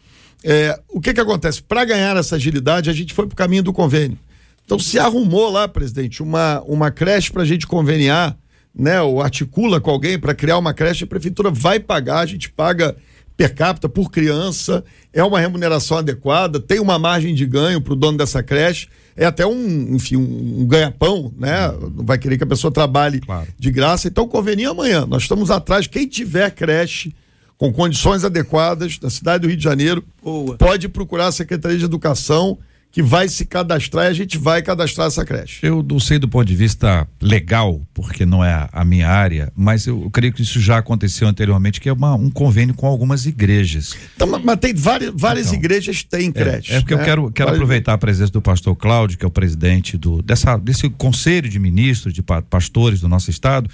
É, 0.48 0.80
o 0.90 1.02
que 1.02 1.12
que 1.12 1.20
acontece? 1.20 1.64
Para 1.64 1.84
ganhar 1.84 2.16
essa 2.16 2.36
agilidade, 2.36 2.88
a 2.88 2.94
gente 2.94 3.16
foi 3.16 3.26
para 3.26 3.34
o 3.34 3.36
caminho 3.38 3.64
do 3.64 3.74
convênio. 3.74 4.20
Então 4.64 4.78
se 4.78 5.00
arrumou 5.00 5.50
lá, 5.50 5.68
presidente, 5.68 6.22
uma, 6.22 6.62
uma 6.68 6.92
creche 6.92 7.32
para 7.32 7.42
a 7.42 7.46
gente 7.46 7.66
conveniar, 7.66 8.38
né? 8.74 9.02
Ou 9.02 9.24
articula 9.24 9.82
com 9.82 9.90
alguém 9.90 10.20
para 10.20 10.36
criar 10.36 10.60
uma 10.60 10.72
creche, 10.72 11.04
a 11.04 11.08
prefeitura 11.08 11.50
vai 11.50 11.80
pagar, 11.80 12.20
a 12.20 12.26
gente 12.28 12.52
paga 12.52 12.96
per 13.36 13.56
capita 13.56 13.90
por 13.90 14.12
criança, 14.12 14.84
é 15.12 15.24
uma 15.24 15.40
remuneração 15.40 15.98
adequada, 15.98 16.60
tem 16.60 16.80
uma 16.80 17.00
margem 17.00 17.34
de 17.34 17.46
ganho 17.46 17.82
para 17.82 17.94
o 17.94 17.96
dono 17.96 18.18
dessa 18.18 18.44
creche, 18.44 18.88
é 19.16 19.26
até 19.26 19.48
um, 19.48 19.96
enfim, 19.96 20.16
um, 20.16 20.66
ganha-pão, 20.68 21.34
né? 21.38 21.72
Não 21.96 22.06
vai 22.06 22.20
querer 22.20 22.38
que 22.38 22.44
a 22.44 22.48
pessoa 22.48 22.72
trabalhe 22.72 23.20
claro. 23.20 23.48
de 23.58 23.72
graça. 23.72 24.08
Então, 24.08 24.28
convenia 24.28 24.70
amanhã. 24.70 25.08
Nós 25.08 25.24
estamos 25.24 25.50
atrás, 25.50 25.88
quem 25.88 26.08
tiver 26.08 26.52
creche 26.52 27.16
com 27.58 27.72
condições 27.72 28.24
adequadas 28.24 28.98
da 28.98 29.10
cidade 29.10 29.44
do 29.44 29.48
Rio 29.48 29.58
de 29.58 29.64
Janeiro, 29.64 30.04
Boa. 30.22 30.58
pode 30.58 30.90
procurar 30.90 31.28
a 31.28 31.32
Secretaria 31.32 31.78
de 31.78 31.86
Educação 31.86 32.58
que 32.96 33.04
vai 33.04 33.28
se 33.28 33.46
cadastrar 33.46 34.06
e 34.06 34.08
a 34.08 34.14
gente 34.14 34.38
vai 34.38 34.62
cadastrar 34.62 35.08
essa 35.08 35.26
creche. 35.26 35.60
Eu 35.62 35.84
não 35.84 36.00
sei 36.00 36.18
do 36.18 36.30
ponto 36.30 36.46
de 36.46 36.56
vista 36.56 37.06
legal, 37.22 37.82
porque 37.94 38.26
não 38.26 38.42
é 38.42 38.70
a 38.72 38.86
minha 38.86 39.10
área, 39.10 39.52
mas 39.54 39.86
eu 39.86 40.10
creio 40.12 40.32
que 40.32 40.42
isso 40.42 40.62
já 40.62 40.78
aconteceu 40.78 41.28
anteriormente, 41.28 41.82
que 41.82 41.90
é 41.90 41.92
uma, 41.92 42.16
um 42.16 42.30
convênio 42.30 42.74
com 42.74 42.88
algumas 42.88 43.26
igrejas. 43.26 43.98
Então, 44.16 44.26
mas 44.42 44.60
tem 44.60 44.74
várias, 44.74 45.12
várias 45.14 45.48
então, 45.48 45.60
igrejas 45.60 46.04
têm 46.04 46.32
creche. 46.32 46.72
É, 46.72 46.78
é 46.78 46.80
porque 46.80 46.96
né? 46.96 47.02
eu 47.02 47.06
quero, 47.06 47.32
quero 47.32 47.50
aproveitar 47.50 47.92
a 47.92 47.98
presença 47.98 48.32
do 48.32 48.42
pastor 48.42 48.74
Cláudio, 48.78 49.18
que 49.18 49.26
é 49.26 49.28
o 49.28 49.32
presidente 49.32 49.98
do, 49.98 50.22
dessa, 50.22 50.56
desse 50.56 50.90
conselho 50.92 51.50
de 51.50 51.60
ministros, 51.60 52.14
de 52.14 52.24
pastores 52.50 53.02
do 53.02 53.10
nosso 53.10 53.30
estado, 53.30 53.70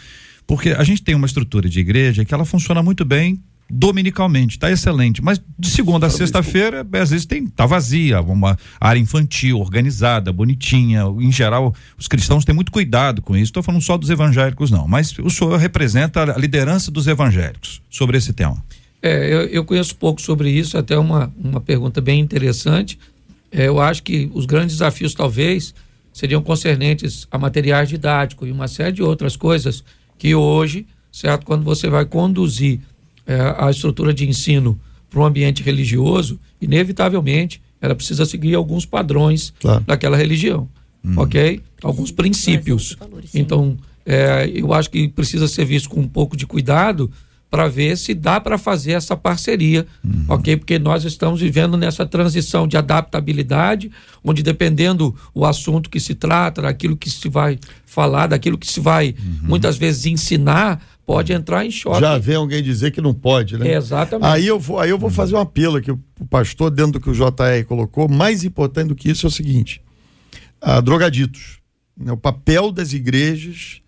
porque 0.47 0.69
a 0.69 0.83
gente 0.83 1.03
tem 1.03 1.13
uma 1.13 1.27
estrutura 1.27 1.69
de 1.69 1.79
igreja 1.79 2.25
que 2.25 2.33
ela 2.33 2.43
funciona 2.43 2.81
muito 2.81 3.05
bem 3.05 3.39
dominicalmente, 3.71 4.57
está 4.57 4.69
excelente. 4.69 5.21
Mas 5.21 5.41
de 5.57 5.69
segunda 5.69 6.07
a 6.07 6.09
sexta-feira, 6.09 6.85
às 6.93 7.09
vezes 7.09 7.25
tem, 7.25 7.47
tá 7.47 7.65
vazia, 7.65 8.19
uma 8.21 8.57
área 8.79 8.99
infantil, 8.99 9.59
organizada, 9.59 10.31
bonitinha. 10.33 11.03
Em 11.19 11.31
geral, 11.31 11.73
os 11.97 12.07
cristãos 12.07 12.43
têm 12.43 12.53
muito 12.53 12.71
cuidado 12.71 13.21
com 13.21 13.35
isso. 13.35 13.45
Estou 13.45 13.63
falando 13.63 13.81
só 13.81 13.97
dos 13.97 14.09
evangélicos, 14.09 14.69
não. 14.69 14.87
Mas 14.87 15.17
o 15.17 15.29
senhor 15.29 15.57
representa 15.57 16.35
a 16.35 16.37
liderança 16.37 16.91
dos 16.91 17.07
evangélicos 17.07 17.81
sobre 17.89 18.17
esse 18.17 18.33
tema. 18.33 18.61
É, 19.01 19.33
eu, 19.33 19.41
eu 19.47 19.65
conheço 19.65 19.95
pouco 19.95 20.21
sobre 20.21 20.51
isso, 20.51 20.77
até 20.77 20.97
uma, 20.97 21.33
uma 21.41 21.61
pergunta 21.61 22.01
bem 22.01 22.19
interessante. 22.19 22.99
É, 23.51 23.67
eu 23.67 23.79
acho 23.79 24.03
que 24.03 24.29
os 24.33 24.45
grandes 24.45 24.75
desafios, 24.75 25.13
talvez, 25.13 25.73
seriam 26.13 26.41
concernentes 26.41 27.25
a 27.31 27.37
materiais 27.37 27.87
didáticos 27.87 28.47
e 28.47 28.51
uma 28.51 28.67
série 28.67 28.91
de 28.91 29.01
outras 29.01 29.35
coisas 29.35 29.83
que 30.17 30.35
hoje, 30.35 30.85
certo, 31.11 31.45
quando 31.45 31.63
você 31.63 31.89
vai 31.89 32.05
conduzir 32.05 32.79
é, 33.31 33.55
a 33.57 33.71
estrutura 33.71 34.13
de 34.13 34.27
ensino 34.27 34.77
para 35.09 35.19
um 35.21 35.25
ambiente 35.25 35.63
religioso, 35.63 36.39
inevitavelmente 36.61 37.61
ela 37.81 37.95
precisa 37.95 38.25
seguir 38.25 38.53
alguns 38.55 38.85
padrões 38.85 39.53
claro. 39.59 39.83
daquela 39.87 40.15
religião, 40.15 40.69
hum. 41.03 41.13
ok? 41.17 41.61
Alguns 41.81 42.11
princípios. 42.11 42.95
Então, 43.33 43.77
é, 44.05 44.51
eu 44.53 44.73
acho 44.73 44.89
que 44.89 45.07
precisa 45.07 45.47
ser 45.47 45.65
visto 45.65 45.89
com 45.89 45.99
um 45.99 46.07
pouco 46.07 46.37
de 46.37 46.45
cuidado 46.45 47.09
para 47.49 47.67
ver 47.67 47.97
se 47.97 48.13
dá 48.13 48.39
para 48.39 48.57
fazer 48.57 48.93
essa 48.93 49.17
parceria, 49.17 49.85
uhum. 50.01 50.25
ok? 50.29 50.55
Porque 50.55 50.79
nós 50.79 51.03
estamos 51.03 51.41
vivendo 51.41 51.75
nessa 51.75 52.05
transição 52.05 52.65
de 52.65 52.77
adaptabilidade, 52.77 53.91
onde 54.23 54.41
dependendo 54.41 55.13
o 55.33 55.45
assunto 55.45 55.89
que 55.89 55.99
se 55.99 56.15
trata, 56.15 56.61
daquilo 56.61 56.95
que 56.95 57.09
se 57.09 57.27
vai 57.27 57.59
falar, 57.85 58.27
daquilo 58.27 58.57
que 58.57 58.67
se 58.67 58.79
vai 58.79 59.09
uhum. 59.19 59.49
muitas 59.49 59.75
vezes 59.75 60.05
ensinar, 60.05 60.81
pode 61.11 61.33
entrar 61.33 61.65
em 61.65 61.71
choque. 61.71 61.99
Já 61.99 62.17
vem 62.17 62.35
alguém 62.35 62.63
dizer 62.63 62.91
que 62.91 63.01
não 63.01 63.13
pode, 63.13 63.57
né? 63.57 63.73
exatamente. 63.73 64.27
Aí 64.27 64.47
eu 64.47 64.59
vou, 64.59 64.79
aí 64.79 64.89
eu 64.89 64.97
vou 64.97 65.09
fazer 65.09 65.35
um 65.35 65.39
apelo 65.39 65.77
aqui, 65.77 65.91
o 65.91 65.99
pastor, 66.29 66.71
dentro 66.71 66.93
do 66.93 66.99
que 67.01 67.09
o 67.09 67.13
JR 67.13 67.65
colocou, 67.67 68.07
mais 68.07 68.43
importante 68.43 68.87
do 68.89 68.95
que 68.95 69.09
isso 69.09 69.25
é 69.25 69.29
o 69.29 69.31
seguinte: 69.31 69.81
a 70.61 70.79
drogaditos. 70.79 71.59
Né? 71.97 72.11
O 72.11 72.17
papel 72.17 72.71
das 72.71 72.93
igrejas 72.93 73.81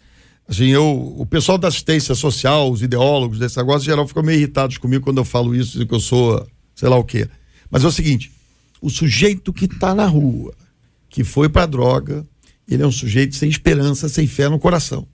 Assim, 0.48 0.68
eu, 0.68 1.16
o 1.18 1.26
pessoal 1.26 1.58
da 1.58 1.70
assistência 1.70 2.14
social, 2.14 2.70
os 2.70 2.82
ideólogos 2.82 3.40
desse 3.40 3.56
negócio, 3.58 3.86
em 3.86 3.90
geral, 3.90 4.06
ficam 4.06 4.22
meio 4.22 4.38
irritados 4.38 4.78
comigo 4.78 5.04
quando 5.04 5.20
eu 5.20 5.26
falo 5.26 5.56
isso, 5.56 5.86
que 5.86 5.94
eu 5.94 6.02
sou 6.02 6.46
sei 6.76 6.90
lá 6.90 6.98
o 6.98 7.04
quê. 7.04 7.30
Mas 7.72 7.84
é 7.84 7.88
o 7.88 7.92
seguinte: 7.92 8.32
o 8.82 8.90
sujeito 8.90 9.54
que 9.54 9.66
está 9.66 9.96
na 9.96 10.06
rua, 10.06 10.54
que 11.10 11.24
foi 11.24 11.48
para 11.48 11.66
droga, 11.66 12.28
ele 12.68 12.84
é 12.84 12.86
um 12.88 12.92
sujeito 12.92 13.36
sem 13.36 13.50
esperança, 13.50 14.10
sem 14.10 14.28
fé 14.28 14.50
no 14.50 14.60
coração. 14.60 15.08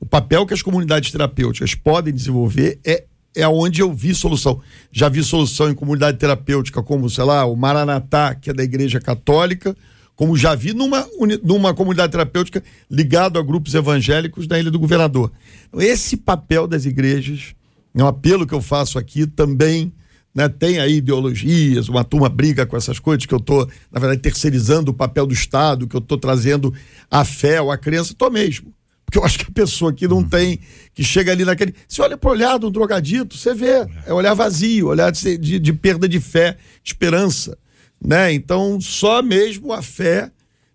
O 0.00 0.06
papel 0.06 0.46
que 0.46 0.54
as 0.54 0.62
comunidades 0.62 1.10
terapêuticas 1.10 1.74
podem 1.74 2.12
desenvolver 2.14 2.78
é 2.84 3.04
é 3.38 3.46
onde 3.46 3.80
eu 3.80 3.92
vi 3.92 4.14
solução. 4.14 4.60
Já 4.90 5.08
vi 5.08 5.22
solução 5.22 5.70
em 5.70 5.74
comunidade 5.74 6.18
terapêutica, 6.18 6.82
como, 6.82 7.08
sei 7.08 7.22
lá, 7.22 7.44
o 7.44 7.54
Maranatá, 7.54 8.34
que 8.34 8.50
é 8.50 8.52
da 8.52 8.64
Igreja 8.64 9.00
Católica, 9.00 9.76
como 10.16 10.36
já 10.36 10.56
vi 10.56 10.74
numa, 10.74 11.06
numa 11.44 11.72
comunidade 11.72 12.10
terapêutica 12.10 12.62
ligado 12.90 13.38
a 13.38 13.42
grupos 13.42 13.74
evangélicos 13.74 14.48
da 14.48 14.58
Ilha 14.58 14.70
do 14.70 14.78
Governador. 14.78 15.30
Então, 15.68 15.80
esse 15.80 16.16
papel 16.16 16.66
das 16.66 16.84
igrejas, 16.84 17.54
é 17.94 18.02
um 18.02 18.08
apelo 18.08 18.44
que 18.44 18.54
eu 18.54 18.60
faço 18.60 18.98
aqui 18.98 19.26
também. 19.26 19.92
Né, 20.34 20.48
tem 20.48 20.78
aí 20.78 20.96
ideologias, 20.96 21.88
uma 21.88 22.04
turma 22.04 22.28
briga 22.28 22.66
com 22.66 22.76
essas 22.76 22.98
coisas, 22.98 23.24
que 23.24 23.34
eu 23.34 23.38
estou, 23.38 23.68
na 23.90 23.98
verdade, 23.98 24.20
terceirizando 24.20 24.90
o 24.90 24.94
papel 24.94 25.26
do 25.26 25.32
Estado, 25.32 25.86
que 25.88 25.96
eu 25.96 26.00
estou 26.00 26.18
trazendo 26.18 26.72
a 27.10 27.24
fé 27.24 27.60
ou 27.60 27.72
a 27.72 27.78
crença, 27.78 28.12
estou 28.12 28.30
mesmo. 28.30 28.72
Porque 29.08 29.18
eu 29.18 29.24
acho 29.24 29.38
que 29.38 29.46
a 29.48 29.54
pessoa 29.54 29.90
que 29.90 30.06
não 30.06 30.22
tem, 30.22 30.60
que 30.92 31.02
chega 31.02 31.32
ali 31.32 31.42
naquele. 31.42 31.74
Você 31.88 32.02
olha 32.02 32.18
pro 32.18 32.28
olhar 32.28 32.58
do 32.58 32.70
drogadito, 32.70 33.38
você 33.38 33.54
vê. 33.54 33.86
É 34.04 34.12
olhar 34.12 34.34
vazio, 34.34 34.88
olhar 34.88 35.10
de, 35.10 35.38
de, 35.38 35.58
de 35.58 35.72
perda 35.72 36.06
de 36.06 36.20
fé, 36.20 36.58
de 36.82 36.90
esperança 36.90 37.56
né? 38.02 38.32
Então, 38.32 38.80
só 38.80 39.22
mesmo 39.22 39.72
a 39.72 39.82
fé 39.82 40.30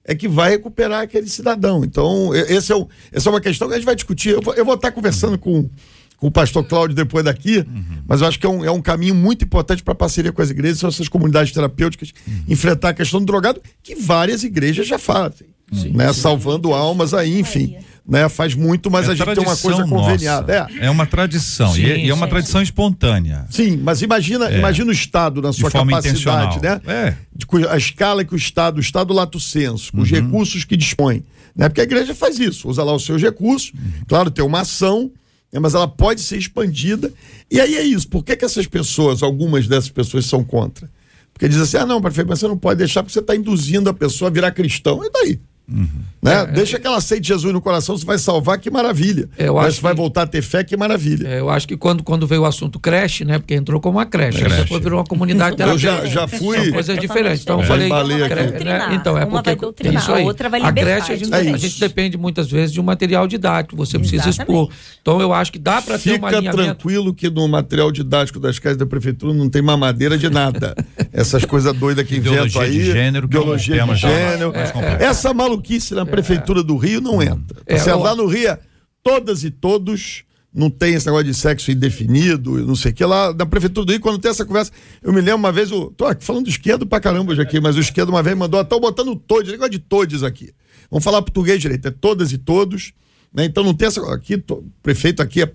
é 0.05 0.13
que 0.13 0.27
vai 0.27 0.51
recuperar 0.51 1.01
aquele 1.01 1.29
cidadão. 1.29 1.83
Então, 1.83 2.35
esse 2.35 2.71
é 2.71 2.75
o, 2.75 2.87
essa 3.11 3.29
é 3.29 3.31
uma 3.31 3.41
questão 3.41 3.67
que 3.67 3.73
a 3.73 3.77
gente 3.77 3.85
vai 3.85 3.95
discutir. 3.95 4.29
Eu 4.29 4.41
vou, 4.41 4.53
eu 4.53 4.65
vou 4.65 4.75
estar 4.75 4.91
conversando 4.91 5.37
com, 5.37 5.69
com 6.17 6.27
o 6.27 6.31
pastor 6.31 6.65
Cláudio 6.65 6.95
depois 6.95 7.23
daqui, 7.23 7.59
uhum. 7.59 8.03
mas 8.05 8.19
eu 8.19 8.27
acho 8.27 8.37
que 8.37 8.45
é 8.45 8.49
um, 8.49 8.65
é 8.65 8.71
um 8.71 8.81
caminho 8.81 9.15
muito 9.15 9.45
importante 9.45 9.81
para 9.81 9.95
parceria 9.95 10.33
com 10.33 10.41
as 10.41 10.49
igrejas, 10.49 10.79
são 10.79 10.89
essas 10.89 11.07
comunidades 11.07 11.53
terapêuticas, 11.53 12.13
uhum. 12.27 12.43
enfrentar 12.49 12.89
a 12.89 12.93
questão 12.93 13.21
do 13.21 13.25
drogado, 13.25 13.61
que 13.81 13.95
várias 13.95 14.43
igrejas 14.43 14.85
já 14.85 14.99
fazem, 14.99 15.47
sim, 15.71 15.91
né? 15.91 16.11
Sim. 16.11 16.19
Salvando 16.19 16.73
almas 16.73 17.13
aí, 17.13 17.39
enfim 17.39 17.77
né? 18.05 18.27
Faz 18.27 18.53
muito, 18.53 18.91
mas 18.91 19.07
é 19.07 19.11
a 19.11 19.15
gente 19.15 19.33
tem 19.33 19.43
uma 19.43 19.55
coisa 19.55 19.87
conveniada. 19.87 20.67
É. 20.69 20.85
é 20.85 20.89
uma 20.89 21.05
tradição, 21.05 21.73
sim, 21.73 21.83
e, 21.83 22.05
e, 22.05 22.09
é 22.09 22.13
uma 22.13 22.27
tradição 22.27 22.61
espontânea. 22.61 23.45
Sim, 23.49 23.77
mas 23.77 24.01
imagina, 24.01 24.49
é. 24.49 24.59
imagina 24.59 24.89
o 24.89 24.93
Estado 24.93 25.41
na 25.41 25.53
sua 25.53 25.71
capacidade, 25.71 26.61
né? 26.61 26.81
É. 26.85 27.15
De, 27.33 27.45
a 27.67 27.77
escala 27.77 28.25
que 28.25 28.33
o 28.33 28.37
Estado, 28.37 28.77
o 28.77 28.81
Estado 28.81 29.13
lato 29.13 29.39
senso, 29.39 29.91
com 29.91 29.99
uhum. 29.99 30.03
os 30.03 30.11
recursos 30.11 30.65
que 30.65 30.75
dispõe. 30.75 31.23
Né? 31.55 31.69
Porque 31.69 31.81
a 31.81 31.83
igreja 31.85 32.13
faz 32.13 32.39
isso, 32.39 32.67
usa 32.67 32.83
lá 32.83 32.93
os 32.93 33.05
seus 33.05 33.21
recursos, 33.21 33.71
uhum. 33.73 34.03
claro, 34.07 34.29
tem 34.29 34.43
uma 34.43 34.61
ação, 34.61 35.11
né? 35.51 35.59
mas 35.59 35.73
ela 35.73 35.87
pode 35.87 36.21
ser 36.21 36.37
expandida. 36.37 37.11
E 37.49 37.61
aí 37.61 37.75
é 37.75 37.83
isso. 37.83 38.07
Por 38.09 38.23
que, 38.23 38.35
que 38.35 38.43
essas 38.43 38.67
pessoas, 38.67 39.23
algumas 39.23 39.67
dessas 39.67 39.89
pessoas, 39.89 40.25
são 40.25 40.43
contra? 40.43 40.89
Porque 41.31 41.47
dizem 41.47 41.63
assim: 41.63 41.77
ah, 41.77 41.85
não, 41.85 42.01
prefeito, 42.01 42.27
mas 42.27 42.39
você 42.39 42.47
não 42.47 42.57
pode 42.57 42.79
deixar 42.79 43.01
porque 43.01 43.13
você 43.13 43.19
está 43.19 43.35
induzindo 43.35 43.89
a 43.89 43.93
pessoa 43.93 44.29
a 44.29 44.33
virar 44.33 44.51
cristão. 44.51 45.03
E 45.03 45.09
daí? 45.09 45.39
Uhum. 45.67 45.87
Né? 46.21 46.33
É, 46.33 46.45
Deixa 46.45 46.77
é, 46.77 46.79
que 46.79 46.85
ela 46.85 46.97
aceite 46.97 47.27
Jesus 47.27 47.53
no 47.53 47.61
coração, 47.61 47.97
você 47.97 48.05
vai 48.05 48.17
salvar, 48.17 48.57
que 48.57 48.69
maravilha. 48.69 49.29
É, 49.37 49.47
eu 49.47 49.55
Mas 49.55 49.75
você 49.75 49.81
vai 49.81 49.93
voltar 49.93 50.23
a 50.23 50.27
ter 50.27 50.41
fé, 50.41 50.63
que 50.63 50.75
maravilha. 50.75 51.27
É, 51.27 51.39
eu 51.39 51.49
acho 51.49 51.67
que 51.67 51.77
quando, 51.77 52.03
quando 52.03 52.27
veio 52.27 52.41
o 52.41 52.45
assunto 52.45 52.79
creche, 52.79 53.23
né? 53.23 53.39
Porque 53.39 53.53
entrou 53.53 53.79
como 53.79 53.97
uma 53.97 54.05
creche, 54.05 54.39
creche. 54.39 54.63
depois 54.63 54.83
virou 54.83 54.99
uma 54.99 55.05
comunidade 55.05 55.55
terapêutica. 55.55 55.91
Eu 56.03 56.07
já, 56.07 56.27
já 56.27 56.27
fui. 56.27 56.57
São 56.57 56.71
coisas 56.71 56.99
diferentes. 56.99 57.41
Então 57.43 57.61
eu 57.61 57.67
falei. 57.67 57.89
Cre... 57.89 58.63
Né? 58.63 58.89
Então, 58.93 59.17
é 59.17 59.25
porque 59.25 59.87
isso 59.87 60.11
aí. 60.11 60.23
A, 60.23 60.25
outra 60.25 60.49
vai 60.49 60.61
a 60.61 60.71
creche, 60.71 61.11
a 61.11 61.15
gente, 61.15 61.33
a 61.33 61.57
gente, 61.57 61.79
depende 61.79 62.17
muitas 62.17 62.49
vezes 62.49 62.71
de 62.71 62.79
um 62.79 62.83
material 62.83 63.27
didático, 63.27 63.75
você 63.75 63.97
precisa 63.97 64.29
expor. 64.29 64.69
Então 65.01 65.21
eu 65.21 65.33
acho 65.33 65.51
que 65.51 65.59
dá 65.59 65.81
para 65.81 65.97
ter 65.97 66.17
uma 66.17 66.29
Fica 66.29 66.51
tranquilo 66.51 67.13
que 67.13 67.29
no 67.29 67.47
material 67.47 67.91
didático 67.91 68.39
das 68.39 68.59
casas 68.59 68.77
da 68.77 68.85
prefeitura 68.85 69.33
não 69.33 69.49
tem 69.49 69.61
mamadeira 69.61 70.17
de 70.17 70.29
nada. 70.29 70.75
Essas 71.11 71.45
coisas 71.45 71.73
doidas 71.73 72.05
que 72.05 72.17
inventam 72.17 72.61
aí. 72.61 72.71
De 72.71 72.85
gênero, 72.91 73.27
biologia 73.27 73.85
de 73.85 73.95
gênero. 73.95 74.53
Essa 74.99 75.33
maluquice 75.33 75.52
na 75.95 76.05
prefeitura 76.05 76.33
prefeitura 76.33 76.63
do 76.63 76.77
Rio 76.77 77.01
não 77.01 77.21
entra. 77.21 77.61
É, 77.65 77.77
Você 77.77 77.93
lá 77.93 78.15
no 78.15 78.25
Rio, 78.25 78.57
todas 79.01 79.43
e 79.43 79.51
todos 79.51 80.23
não 80.53 80.69
tem 80.69 80.93
esse 80.93 81.05
negócio 81.05 81.25
de 81.25 81.33
sexo 81.33 81.71
indefinido, 81.71 82.63
não 82.65 82.75
sei 82.75 82.91
o 82.91 82.93
que. 82.93 83.03
Lá 83.03 83.33
na 83.33 83.45
Prefeitura 83.45 83.85
do 83.85 83.91
Rio, 83.91 83.99
quando 83.99 84.19
tem 84.19 84.29
essa 84.29 84.45
conversa, 84.45 84.71
eu 85.01 85.11
me 85.11 85.19
lembro 85.19 85.37
uma 85.37 85.51
vez, 85.51 85.71
eu 85.71 85.91
tô 85.97 86.05
aqui 86.05 86.23
falando 86.23 86.43
do 86.43 86.49
esquerdo 86.49 86.85
pra 86.85 86.99
caramba 86.99 87.31
hoje 87.31 87.41
aqui, 87.41 87.59
mas 87.59 87.75
o 87.75 87.79
esquerdo 87.79 88.09
uma 88.09 88.21
vez 88.21 88.37
mandou, 88.37 88.59
até 88.59 88.79
botando 88.79 89.15
todos, 89.15 89.51
negócio 89.51 89.71
de 89.71 89.79
todos 89.79 90.23
aqui. 90.23 90.51
Vamos 90.91 91.03
falar 91.03 91.23
português 91.23 91.59
direito, 91.59 91.87
é 91.87 91.91
todas 91.91 92.31
e 92.31 92.37
todos, 92.37 92.93
né? 93.33 93.45
Então 93.45 93.63
não 93.63 93.73
tem 93.73 93.87
essa. 93.87 93.99
Aqui, 94.13 94.37
to, 94.37 94.63
prefeito 94.83 95.23
aqui 95.23 95.41
é, 95.41 95.51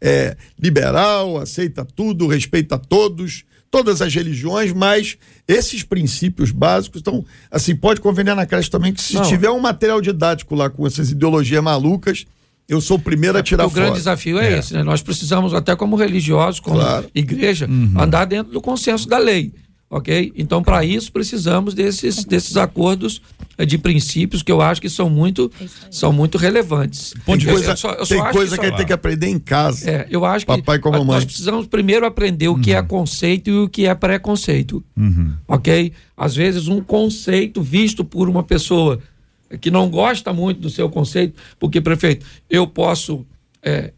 é 0.00 0.36
liberal, 0.58 1.38
aceita 1.38 1.84
tudo, 1.84 2.26
respeita 2.26 2.76
todos, 2.76 3.44
todas 3.70 4.02
as 4.02 4.12
religiões, 4.14 4.72
mas 4.72 5.16
esses 5.46 5.82
princípios 5.82 6.50
básicos, 6.50 7.00
então, 7.00 7.24
assim, 7.50 7.74
pode 7.74 8.00
conveniar 8.00 8.34
na 8.34 8.44
creche 8.44 8.70
também 8.70 8.92
que 8.92 9.00
se 9.00 9.14
Não. 9.14 9.22
tiver 9.22 9.50
um 9.50 9.60
material 9.60 10.00
didático 10.00 10.54
lá 10.54 10.68
com 10.68 10.86
essas 10.86 11.10
ideologias 11.10 11.62
malucas, 11.62 12.26
eu 12.68 12.80
sou 12.80 12.96
o 12.96 13.00
primeiro 13.00 13.36
a 13.36 13.40
é, 13.40 13.42
tirar 13.42 13.64
fora. 13.64 13.72
O 13.72 13.74
grande 13.74 13.98
desafio 13.98 14.38
é, 14.38 14.54
é, 14.54 14.58
esse, 14.58 14.74
né? 14.74 14.82
Nós 14.82 15.02
precisamos, 15.02 15.54
até 15.54 15.74
como 15.76 15.96
religiosos, 15.96 16.60
como 16.60 16.76
claro. 16.76 17.10
igreja, 17.14 17.66
uhum. 17.66 17.94
andar 17.96 18.24
dentro 18.24 18.52
do 18.52 18.60
consenso 18.60 19.08
da 19.08 19.18
lei 19.18 19.52
ok? 19.90 20.32
Então, 20.36 20.62
para 20.62 20.84
isso, 20.84 21.10
precisamos 21.10 21.74
desses, 21.74 22.24
desses 22.24 22.56
acordos 22.56 23.20
eh, 23.58 23.66
de 23.66 23.76
princípios 23.76 24.40
que 24.40 24.52
eu 24.52 24.62
acho 24.62 24.80
que 24.80 24.88
são 24.88 25.10
muito, 25.10 25.50
é 25.60 25.66
são 25.90 26.12
muito 26.12 26.38
relevantes. 26.38 27.12
Tem 27.26 27.40
coisa, 27.40 27.72
eu 27.72 27.76
só, 27.76 27.90
eu 27.94 28.06
tem 28.06 28.22
coisa 28.30 28.54
que, 28.54 28.60
que 28.60 28.66
a 28.66 28.68
gente 28.68 28.76
tem 28.76 28.86
que 28.86 28.92
aprender 28.92 29.26
em 29.26 29.38
casa. 29.38 29.90
É, 29.90 30.06
eu 30.08 30.24
acho 30.24 30.46
papai 30.46 30.78
que 30.78 30.82
com 30.84 30.90
a 30.90 30.92
mamãe. 30.92 31.16
nós 31.16 31.24
precisamos 31.24 31.66
primeiro 31.66 32.06
aprender 32.06 32.46
o 32.46 32.52
uhum. 32.52 32.60
que 32.60 32.72
é 32.72 32.80
uhum. 32.80 32.86
conceito 32.86 33.50
e 33.50 33.58
o 33.58 33.68
que 33.68 33.86
é 33.86 33.94
preconceito, 33.94 34.84
uhum. 34.96 35.34
ok? 35.48 35.92
Às 36.16 36.36
vezes, 36.36 36.68
um 36.68 36.80
conceito 36.80 37.60
visto 37.60 38.04
por 38.04 38.28
uma 38.28 38.44
pessoa 38.44 39.00
que 39.60 39.72
não 39.72 39.90
gosta 39.90 40.32
muito 40.32 40.60
do 40.60 40.70
seu 40.70 40.88
conceito, 40.88 41.34
porque, 41.58 41.80
prefeito, 41.80 42.24
eu 42.48 42.68
posso 42.68 43.26
é, 43.60 43.92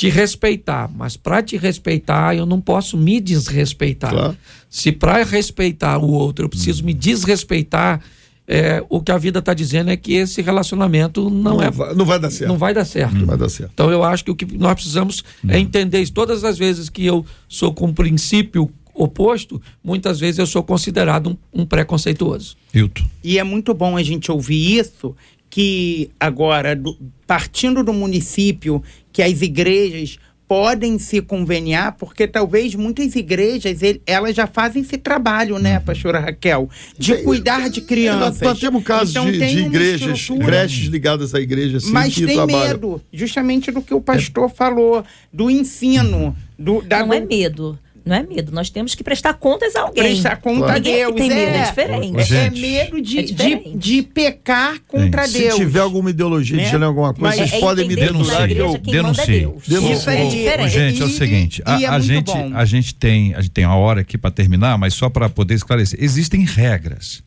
te 0.00 0.08
respeitar, 0.08 0.90
mas 0.96 1.14
para 1.14 1.42
te 1.42 1.58
respeitar 1.58 2.34
eu 2.34 2.46
não 2.46 2.58
posso 2.58 2.96
me 2.96 3.20
desrespeitar. 3.20 4.10
Claro. 4.10 4.36
Se 4.70 4.90
para 4.90 5.22
respeitar 5.22 5.98
o 5.98 6.10
outro 6.10 6.46
eu 6.46 6.48
preciso 6.48 6.82
hum. 6.82 6.86
me 6.86 6.94
desrespeitar, 6.94 8.00
é, 8.48 8.82
o 8.88 9.02
que 9.02 9.12
a 9.12 9.18
vida 9.18 9.40
está 9.40 9.52
dizendo 9.52 9.90
é 9.90 9.98
que 9.98 10.14
esse 10.14 10.40
relacionamento 10.40 11.28
não, 11.28 11.56
não 11.56 11.62
é 11.62 11.70
vai, 11.70 11.94
não 11.94 12.06
vai 12.06 12.18
dar 12.18 12.30
certo. 12.30 12.48
Não 12.48 12.56
vai 12.56 12.72
dar 12.72 12.86
certo. 12.86 13.14
Não 13.14 13.26
vai 13.26 13.36
dar 13.36 13.50
certo. 13.50 13.72
Então 13.74 13.90
eu 13.90 14.02
acho 14.02 14.24
que 14.24 14.30
o 14.30 14.34
que 14.34 14.46
nós 14.56 14.72
precisamos 14.72 15.22
é 15.46 15.58
entender 15.58 16.00
isso. 16.00 16.14
Todas 16.14 16.44
as 16.44 16.56
vezes 16.56 16.88
que 16.88 17.04
eu 17.04 17.26
sou 17.46 17.74
com 17.74 17.88
um 17.88 17.92
princípio 17.92 18.70
oposto, 18.94 19.60
muitas 19.84 20.18
vezes 20.18 20.38
eu 20.38 20.46
sou 20.46 20.62
considerado 20.62 21.28
um, 21.52 21.60
um 21.60 21.66
preconceituoso. 21.66 22.56
Hilton. 22.72 23.04
E 23.22 23.38
é 23.38 23.44
muito 23.44 23.74
bom 23.74 23.98
a 23.98 24.02
gente 24.02 24.32
ouvir 24.32 24.78
isso, 24.78 25.14
que 25.50 26.10
agora, 26.18 26.74
do, 26.74 26.96
partindo 27.26 27.82
do 27.82 27.92
município, 27.92 28.82
que 29.12 29.22
as 29.22 29.42
igrejas 29.42 30.18
podem 30.50 30.98
se 30.98 31.22
conveniar, 31.22 31.92
porque 31.92 32.26
talvez 32.26 32.74
muitas 32.74 33.14
igrejas 33.14 33.78
elas 34.04 34.34
já 34.34 34.48
fazem 34.48 34.82
esse 34.82 34.98
trabalho, 34.98 35.60
né, 35.60 35.78
uhum. 35.78 35.84
pastora 35.84 36.18
Raquel, 36.18 36.68
de 36.98 37.18
cuidar 37.18 37.70
de 37.70 37.80
crianças. 37.80 38.40
Nós, 38.40 38.58
temos 38.58 38.82
casos 38.82 39.10
então, 39.10 39.30
de, 39.30 39.38
de 39.38 39.58
igrejas, 39.60 40.28
creches 40.44 40.88
ligadas 40.88 41.36
à 41.36 41.40
igreja, 41.40 41.78
sim, 41.78 41.92
mas 41.92 42.12
tem 42.16 42.26
trabalham. 42.26 42.66
medo, 42.66 43.02
justamente 43.12 43.70
do 43.70 43.80
que 43.80 43.94
o 43.94 44.00
pastor 44.00 44.50
é. 44.50 44.52
falou, 44.52 45.04
do 45.32 45.48
ensino, 45.48 46.36
do, 46.58 46.82
da, 46.82 47.06
Não 47.06 47.14
é 47.14 47.20
medo 47.20 47.78
não 48.04 48.16
é 48.16 48.22
medo, 48.22 48.52
nós 48.52 48.70
temos 48.70 48.94
que 48.94 49.04
prestar 49.04 49.34
contas 49.34 49.76
a 49.76 49.82
alguém. 49.82 50.04
Prestar 50.04 50.36
conta 50.36 50.58
claro. 50.58 50.76
a 50.76 50.78
Deus. 50.78 51.14
Tem 51.14 51.28
medo, 51.28 51.40
é, 51.40 51.56
é 51.56 51.64
diferente. 51.64 52.34
É, 52.34 52.46
é 52.46 52.50
medo 52.50 53.00
de, 53.00 53.18
é 53.18 53.22
de, 53.22 53.76
de, 53.76 54.02
pecar 54.02 54.80
contra 54.86 55.26
Gente. 55.26 55.38
Deus. 55.38 55.54
Se 55.54 55.60
tiver 55.60 55.80
alguma 55.80 56.10
ideologia 56.10 56.56
né? 56.56 56.64
dizendo 56.64 56.84
alguma 56.84 57.14
coisa, 57.14 57.36
Mas 57.36 57.50
vocês 57.50 57.60
podem 57.60 57.86
me 57.86 57.96
denunciar 57.96 58.48
que 58.48 58.56
eu 58.56 58.78
denuncio. 58.78 59.60
Isso 59.92 60.10
é 60.10 60.26
diferente. 60.26 60.70
Gente, 60.70 61.02
é 61.02 61.04
o 61.04 61.10
seguinte, 61.10 61.62
a, 61.64 61.74
a 61.94 62.00
gente, 62.00 62.32
a, 62.32 62.64
gente 62.64 62.94
tem, 62.94 63.34
a 63.34 63.40
gente 63.40 63.52
tem 63.52 63.64
uma 63.64 63.76
hora 63.76 64.00
aqui 64.00 64.16
para 64.16 64.30
terminar, 64.30 64.78
mas 64.78 64.94
só 64.94 65.08
para 65.08 65.28
poder 65.28 65.54
esclarecer. 65.54 65.98
Existem 66.02 66.44
regras. 66.44 67.22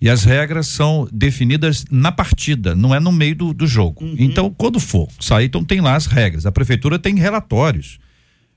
E 0.00 0.10
as 0.10 0.24
regras 0.24 0.66
são 0.66 1.08
definidas 1.10 1.84
na 1.90 2.12
partida, 2.12 2.74
não 2.74 2.94
é 2.94 3.00
no 3.00 3.10
meio 3.10 3.34
do, 3.34 3.54
do 3.54 3.66
jogo. 3.66 4.04
Uhum. 4.04 4.16
Então, 4.18 4.54
quando 4.54 4.78
for 4.78 5.08
sair, 5.18 5.46
então 5.46 5.64
tem 5.64 5.80
lá 5.80 5.94
as 5.94 6.06
regras. 6.06 6.44
A 6.44 6.52
prefeitura 6.52 6.98
tem 6.98 7.14
relatórios 7.14 7.98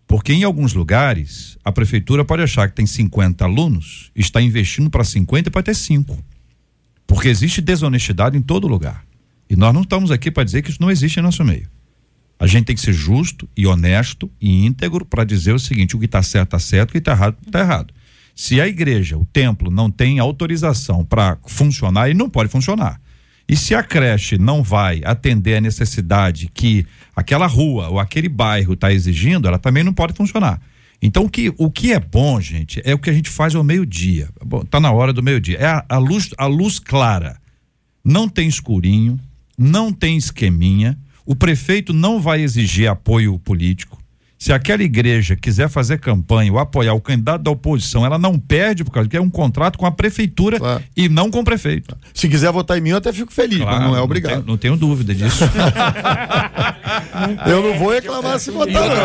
porque 0.07 0.31
em 0.31 0.45
alguns 0.45 0.73
lugares, 0.73 1.57
a 1.65 1.71
prefeitura 1.71 2.23
pode 2.23 2.41
achar 2.41 2.69
que 2.69 2.75
tem 2.75 2.85
50 2.85 3.43
alunos, 3.43 4.09
está 4.15 4.41
investindo 4.41 4.89
para 4.89 5.03
50 5.03 5.49
e 5.49 5.51
pode 5.51 5.65
ter 5.65 5.75
5. 5.75 6.17
Porque 7.05 7.27
existe 7.27 7.59
desonestidade 7.59 8.37
em 8.37 8.41
todo 8.41 8.67
lugar. 8.67 9.05
E 9.49 9.55
nós 9.55 9.73
não 9.73 9.81
estamos 9.81 10.09
aqui 10.09 10.31
para 10.31 10.45
dizer 10.45 10.61
que 10.61 10.69
isso 10.69 10.81
não 10.81 10.89
existe 10.89 11.19
em 11.19 11.23
nosso 11.23 11.43
meio. 11.43 11.69
A 12.39 12.47
gente 12.47 12.65
tem 12.65 12.75
que 12.75 12.81
ser 12.81 12.93
justo 12.93 13.49
e 13.55 13.67
honesto 13.67 14.31
e 14.39 14.65
íntegro 14.65 15.05
para 15.05 15.23
dizer 15.25 15.53
o 15.53 15.59
seguinte: 15.59 15.95
o 15.95 15.99
que 15.99 16.05
está 16.05 16.21
certo 16.23 16.55
está 16.55 16.59
certo, 16.59 16.89
o 16.89 16.91
que 16.93 16.99
está 16.99 17.11
errado 17.11 17.37
está 17.45 17.59
errado. 17.59 17.93
Se 18.35 18.61
a 18.61 18.67
igreja, 18.67 19.17
o 19.17 19.25
templo, 19.25 19.71
não 19.71 19.89
tem 19.89 20.19
autorização 20.19 21.03
para 21.03 21.37
funcionar, 21.47 22.07
ele 22.09 22.19
não 22.19 22.29
pode 22.29 22.49
funcionar. 22.49 23.01
E 23.49 23.55
se 23.55 23.73
a 23.73 23.81
creche 23.81 24.37
não 24.37 24.61
vai 24.61 25.01
atender 25.05 25.55
a 25.55 25.61
necessidade 25.61 26.49
que 26.53 26.85
aquela 27.15 27.47
rua 27.47 27.87
ou 27.87 27.99
aquele 27.99 28.27
bairro 28.27 28.73
está 28.73 28.91
exigindo, 28.91 29.47
ela 29.47 29.57
também 29.57 29.83
não 29.83 29.93
pode 29.93 30.13
funcionar. 30.13 30.61
Então 31.01 31.25
o 31.25 31.29
que, 31.29 31.53
o 31.57 31.71
que 31.71 31.93
é 31.93 31.99
bom, 31.99 32.41
gente, 32.41 32.81
é 32.83 32.93
o 32.93 32.99
que 32.99 33.09
a 33.09 33.13
gente 33.13 33.29
faz 33.29 33.55
ao 33.55 33.63
meio-dia. 33.63 34.29
Tá 34.69 34.79
na 34.79 34.91
hora 34.91 35.13
do 35.13 35.23
meio-dia. 35.23 35.57
É 35.57 35.65
a, 35.65 35.85
a, 35.87 35.97
luz 35.97 36.29
a 36.37 36.45
luz 36.45 36.79
clara. 36.79 37.39
Não 38.03 38.27
tem 38.27 38.47
escurinho, 38.47 39.19
não 39.57 39.93
tem 39.93 40.17
esqueminha. 40.17 40.97
O 41.25 41.35
prefeito 41.35 41.93
não 41.93 42.19
vai 42.19 42.41
exigir 42.41 42.89
apoio 42.89 43.37
político. 43.39 43.96
Se 44.37 44.53
aquela 44.53 44.83
igreja 44.83 45.35
quiser 45.35 45.67
fazer 45.67 45.99
campanha 45.99 46.51
ou 46.51 46.59
apoiar 46.59 46.93
o 46.93 47.01
candidato 47.01 47.41
da 47.41 47.49
oposição, 47.49 48.05
ela 48.05 48.19
não 48.19 48.37
perde 48.37 48.83
por 48.83 48.91
causa 48.91 49.09
que 49.09 49.17
é 49.17 49.21
um 49.21 49.29
contrato 49.29 49.79
com 49.79 49.85
a 49.85 49.91
prefeitura 49.91 50.59
claro. 50.59 50.83
e 50.95 51.09
não 51.09 51.31
com 51.31 51.39
o 51.39 51.43
prefeito. 51.43 51.97
Se 52.13 52.29
quiser 52.29 52.51
votar 52.51 52.77
em 52.77 52.81
mim, 52.81 52.91
eu 52.91 52.97
até 52.97 53.11
fico 53.11 53.33
feliz, 53.33 53.59
claro, 53.59 53.77
mas 53.77 53.87
não 53.87 53.97
é 53.97 54.01
obrigado. 54.01 54.35
Não 54.35 54.41
tenho, 54.41 54.47
não 54.47 54.57
tenho 54.57 54.77
dúvida 54.77 55.15
disso. 55.15 55.43
eu 57.47 57.63
não 57.63 57.79
vou 57.79 57.91
reclamar 57.91 58.39
se 58.39 58.51
votar, 58.51 58.87
não. 58.87 58.95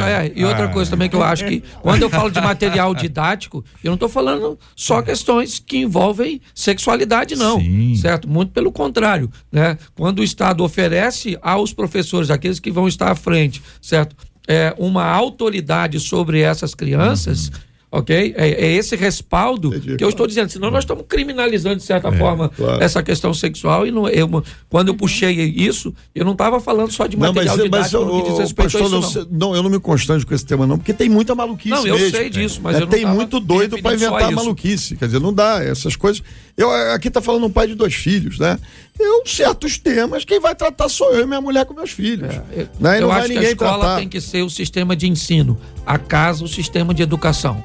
Mas... 0.00 0.32
E 0.34 0.44
outra 0.44 0.66
coisa 0.68 0.90
também 0.90 1.08
que 1.08 1.14
eu 1.14 1.22
acho 1.22 1.44
que, 1.44 1.62
quando 1.80 2.02
eu 2.02 2.10
falo 2.10 2.30
de 2.30 2.40
material 2.40 2.92
didático, 2.92 3.64
eu 3.84 3.90
não 3.90 3.94
estou 3.94 4.08
falando 4.08 4.58
só 4.74 5.00
questões 5.00 5.60
que 5.60 5.78
envolvem 5.78 6.40
sexualidade, 6.54 7.36
não. 7.36 7.60
Sim. 7.60 7.94
Certo? 7.94 8.28
Muito 8.28 8.50
pelo 8.50 8.72
contrário. 8.72 9.30
Né? 9.50 9.78
Quando 9.94 10.18
o 10.18 10.24
Estado 10.24 10.64
oferece 10.64 11.38
aos 11.40 11.72
professores, 11.72 12.30
aqueles 12.30 12.58
que 12.58 12.70
vão 12.70 12.88
estar 12.88 13.12
à 13.12 13.14
frente, 13.14 13.62
certo? 13.80 14.16
É, 14.48 14.74
uma 14.78 15.04
autoridade 15.04 15.98
sobre 16.00 16.40
essas 16.40 16.74
crianças. 16.74 17.48
Uhum 17.48 17.72
ok? 17.92 18.34
É, 18.36 18.48
é 18.48 18.72
esse 18.72 18.96
respaldo 18.96 19.68
Entendi, 19.68 19.96
que 19.96 20.02
eu 20.02 20.08
estou 20.08 20.26
dizendo, 20.26 20.48
senão 20.48 20.70
nós 20.70 20.82
estamos 20.82 21.04
criminalizando 21.06 21.76
de 21.76 21.82
certa 21.82 22.08
é, 22.08 22.12
forma 22.12 22.48
claro. 22.48 22.82
essa 22.82 23.02
questão 23.02 23.34
sexual 23.34 23.86
e 23.86 23.90
não, 23.90 24.08
eu, 24.08 24.42
quando 24.70 24.88
eu 24.88 24.94
puxei 24.94 25.30
isso, 25.30 25.94
eu 26.14 26.24
não 26.24 26.32
estava 26.32 26.58
falando 26.58 26.90
só 26.90 27.06
de 27.06 27.18
material 27.18 27.58
não, 27.58 27.68
mas, 27.68 27.90
didático 27.90 28.04
mas, 28.04 28.14
no 28.14 28.22
que 28.22 28.30
diz 28.30 28.38
respeito 28.38 28.72
pastor, 28.72 28.94
a 28.94 28.98
isso, 28.98 29.28
não. 29.30 29.48
não. 29.50 29.56
eu 29.56 29.62
não 29.62 29.70
me 29.70 29.78
constranjo 29.78 30.26
com 30.26 30.34
esse 30.34 30.46
tema 30.46 30.66
não, 30.66 30.78
porque 30.78 30.94
tem 30.94 31.10
muita 31.10 31.34
maluquice 31.34 31.74
Não, 31.74 31.86
eu 31.86 31.98
mesmo, 31.98 32.16
sei 32.16 32.30
disso, 32.30 32.60
mas 32.62 32.76
é, 32.76 32.86
tem 32.86 33.04
muito 33.04 33.38
doido 33.38 33.80
para 33.82 33.94
inventar 33.94 34.32
maluquice, 34.32 34.96
quer 34.96 35.04
dizer, 35.04 35.20
não 35.20 35.34
dá 35.34 35.62
essas 35.62 35.94
coisas. 35.94 36.22
Eu 36.56 36.70
aqui 36.70 37.10
tá 37.10 37.20
falando 37.20 37.46
um 37.46 37.50
pai 37.50 37.66
de 37.66 37.74
dois 37.74 37.94
filhos, 37.94 38.38
né? 38.38 38.58
Eu 38.98 39.26
certos 39.26 39.78
temas 39.78 40.24
quem 40.24 40.38
vai 40.38 40.54
tratar 40.54 40.88
sou 40.88 41.12
eu 41.12 41.22
e 41.22 41.26
minha 41.26 41.40
mulher 41.40 41.64
com 41.64 41.74
meus 41.74 41.90
filhos. 41.90 42.34
É, 42.34 42.42
eu, 42.52 42.68
né? 42.78 43.02
eu 43.02 43.10
acho 43.10 43.28
que 43.28 43.38
a 43.38 43.42
escola 43.42 43.78
tratar. 43.78 43.96
tem 43.98 44.08
que 44.08 44.20
ser 44.20 44.42
o 44.42 44.50
sistema 44.50 44.94
de 44.94 45.08
ensino, 45.08 45.58
a 45.86 45.98
casa 45.98 46.44
o 46.44 46.48
sistema 46.48 46.92
de 46.92 47.02
educação. 47.02 47.62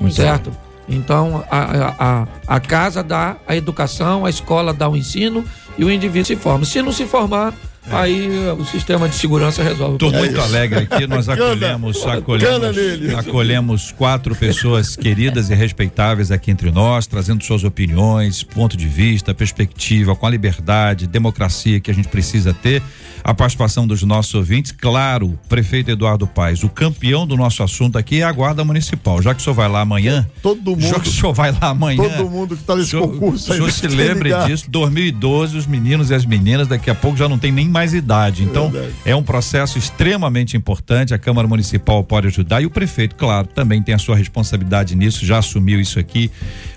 Muito 0.00 0.16
certo? 0.16 0.50
Bom. 0.50 0.66
Então, 0.88 1.44
a, 1.50 1.94
a, 1.98 2.28
a 2.46 2.60
casa 2.60 3.02
dá 3.02 3.36
a 3.46 3.56
educação, 3.56 4.24
a 4.24 4.30
escola 4.30 4.72
dá 4.72 4.88
o 4.88 4.96
ensino 4.96 5.44
e 5.76 5.84
o 5.84 5.90
indivíduo 5.90 6.26
se 6.26 6.36
forma. 6.36 6.64
Se 6.64 6.80
não 6.80 6.92
se 6.92 7.06
formar, 7.06 7.52
é. 7.52 7.54
Aí 7.90 8.28
o 8.50 8.64
sistema 8.64 9.08
de 9.08 9.14
segurança 9.14 9.62
resolve. 9.62 9.94
Estou 9.94 10.12
muito 10.12 10.36
é 10.36 10.42
alegre 10.42 10.78
aqui. 10.80 11.06
Nós 11.06 11.28
acolhemos, 11.28 12.04
acolhemos, 12.06 13.14
acolhemos 13.16 13.92
quatro 13.92 14.34
pessoas 14.34 14.96
queridas 14.96 15.50
e 15.50 15.54
respeitáveis 15.54 16.30
aqui 16.30 16.50
entre 16.50 16.70
nós, 16.70 17.06
trazendo 17.06 17.44
suas 17.44 17.64
opiniões, 17.64 18.42
ponto 18.42 18.76
de 18.76 18.88
vista, 18.88 19.32
perspectiva, 19.32 20.16
com 20.16 20.26
a 20.26 20.30
liberdade, 20.30 21.06
democracia 21.06 21.78
que 21.80 21.90
a 21.90 21.94
gente 21.94 22.08
precisa 22.08 22.52
ter 22.52 22.82
a 23.22 23.34
participação 23.34 23.86
dos 23.86 24.02
nossos 24.02 24.34
ouvintes. 24.34 24.72
Claro, 24.72 25.38
prefeito 25.48 25.90
Eduardo 25.90 26.26
Paes, 26.26 26.62
o 26.62 26.68
campeão 26.68 27.26
do 27.26 27.36
nosso 27.36 27.62
assunto 27.62 27.98
aqui 27.98 28.20
é 28.20 28.22
a 28.22 28.32
Guarda 28.32 28.64
Municipal. 28.64 29.20
Já 29.20 29.34
que 29.34 29.40
o 29.40 29.44
senhor 29.44 29.54
vai 29.54 29.68
lá 29.68 29.80
amanhã. 29.80 30.26
Todo 30.40 30.70
mundo. 30.70 30.80
Já 30.82 31.00
que 31.00 31.08
o 31.08 31.12
senhor 31.12 31.32
vai 31.32 31.52
lá 31.52 31.70
amanhã. 31.70 32.02
Todo 32.02 32.30
mundo 32.30 32.54
que 32.54 32.62
está 32.62 32.76
nesse 32.76 32.90
senhor, 32.90 33.08
concurso 33.08 33.52
aí. 33.52 33.60
O 33.60 33.70
senhor 33.70 33.72
se 33.72 33.88
lembre 33.88 34.30
disso. 34.46 34.70
2012, 34.70 35.56
os 35.56 35.66
meninos 35.66 36.10
e 36.10 36.14
as 36.14 36.24
meninas 36.24 36.68
daqui 36.68 36.88
a 36.88 36.94
pouco 36.94 37.16
já 37.16 37.28
não 37.28 37.38
tem 37.38 37.50
nem 37.50 37.68
mais 37.76 37.92
idade. 37.92 38.42
Então, 38.42 38.70
Verdade. 38.70 38.94
é 39.04 39.14
um 39.14 39.22
processo 39.22 39.76
extremamente 39.76 40.56
importante. 40.56 41.12
A 41.12 41.18
Câmara 41.18 41.46
Municipal 41.46 42.02
pode 42.02 42.26
ajudar 42.28 42.62
e 42.62 42.66
o 42.66 42.70
prefeito, 42.70 43.14
claro, 43.14 43.46
também 43.48 43.82
tem 43.82 43.94
a 43.94 43.98
sua 43.98 44.16
responsabilidade 44.16 44.96
nisso, 44.96 45.26
já 45.26 45.36
assumiu 45.36 45.78
isso 45.78 45.98
aqui. 45.98 46.30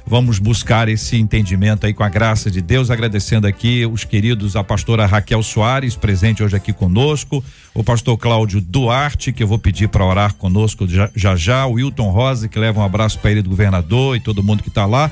Vamos 0.06 0.40
buscar 0.40 0.90
esse 0.90 1.16
entendimento 1.16 1.86
aí 1.86 1.94
com 1.94 2.04
a 2.04 2.10
graça 2.10 2.52
de 2.52 2.62
Deus, 2.62 2.92
agradecendo 2.92 3.48
aqui 3.48 3.86
os 3.86 4.04
queridos, 4.04 4.58
a 4.58 4.64
pastora 4.64 5.06
Raquel 5.06 5.42
Soares, 5.42 5.96
presente 5.96 6.44
hoje 6.44 6.58
aqui 6.58 6.74
conosco, 6.74 7.42
o 7.74 7.82
pastor 7.82 8.18
Cláudio 8.18 8.60
Duarte, 8.60 9.32
que 9.32 9.42
eu 9.42 9.48
vou 9.48 9.58
pedir 9.58 9.88
para 9.88 10.04
orar 10.04 10.34
conosco 10.34 10.86
já, 10.86 11.10
já 11.16 11.34
já, 11.34 11.66
o 11.66 11.74
Wilton 11.74 12.10
Rosa, 12.10 12.50
que 12.50 12.60
leva 12.60 12.82
um 12.82 12.84
abraço 12.84 13.20
para 13.20 13.32
ele 13.32 13.42
do 13.42 13.50
governador 13.50 14.18
e 14.18 14.20
todo 14.20 14.44
mundo 14.44 14.64
que 14.64 14.70
está 14.70 14.86
lá. 14.86 15.10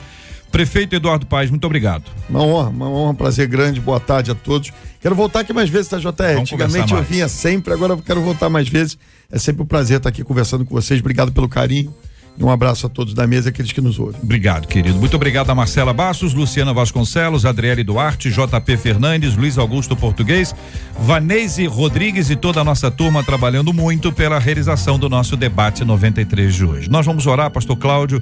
Prefeito 0.51 0.95
Eduardo 0.95 1.25
Paes, 1.25 1.49
muito 1.49 1.65
obrigado. 1.65 2.03
Uma 2.29 2.41
honra, 2.41 2.69
uma 2.69 2.89
honra, 2.89 3.11
um 3.11 3.15
prazer 3.15 3.47
grande, 3.47 3.79
boa 3.79 3.99
tarde 3.99 4.31
a 4.31 4.35
todos. 4.35 4.71
Quero 5.01 5.15
voltar 5.15 5.41
aqui 5.41 5.53
mais 5.53 5.69
vezes, 5.69 5.87
tá, 5.87 5.97
JR? 5.97 6.11
Vamos 6.33 6.39
Antigamente 6.39 6.93
eu 6.93 7.03
vinha 7.03 7.27
sempre, 7.27 7.73
agora 7.73 7.93
eu 7.93 7.97
quero 7.97 8.21
voltar 8.21 8.49
mais 8.49 8.67
vezes. 8.67 8.97
É 9.31 9.37
sempre 9.37 9.63
um 9.63 9.65
prazer 9.65 9.97
estar 9.97 10.09
aqui 10.09 10.23
conversando 10.23 10.65
com 10.65 10.73
vocês. 10.73 10.99
Obrigado 10.99 11.31
pelo 11.31 11.47
carinho. 11.47 11.93
E 12.39 12.43
um 12.43 12.51
abraço 12.51 12.85
a 12.85 12.89
todos 12.89 13.15
da 13.15 13.25
mesa, 13.25 13.49
aqueles 13.49 13.71
que 13.71 13.81
nos 13.81 13.97
ouvem. 13.97 14.21
Obrigado, 14.21 14.67
querido. 14.67 14.99
Muito 14.99 15.15
obrigado 15.15 15.49
a 15.49 15.55
Marcela 15.55 15.91
Bassos, 15.91 16.35
Luciana 16.35 16.71
Vasconcelos, 16.71 17.47
Adriele 17.47 17.83
Duarte, 17.83 18.29
JP 18.29 18.77
Fernandes, 18.77 19.35
Luiz 19.35 19.57
Augusto 19.57 19.95
Português, 19.95 20.53
Vanese 20.99 21.65
Rodrigues 21.65 22.29
e 22.29 22.35
toda 22.35 22.61
a 22.61 22.63
nossa 22.63 22.91
turma 22.91 23.23
trabalhando 23.23 23.73
muito 23.73 24.11
pela 24.11 24.37
realização 24.37 24.99
do 24.99 25.09
nosso 25.09 25.35
debate 25.35 25.83
93 25.83 26.53
de 26.53 26.63
hoje. 26.63 26.89
Nós 26.91 27.07
vamos 27.07 27.25
orar, 27.25 27.49
pastor 27.49 27.75
Cláudio. 27.75 28.21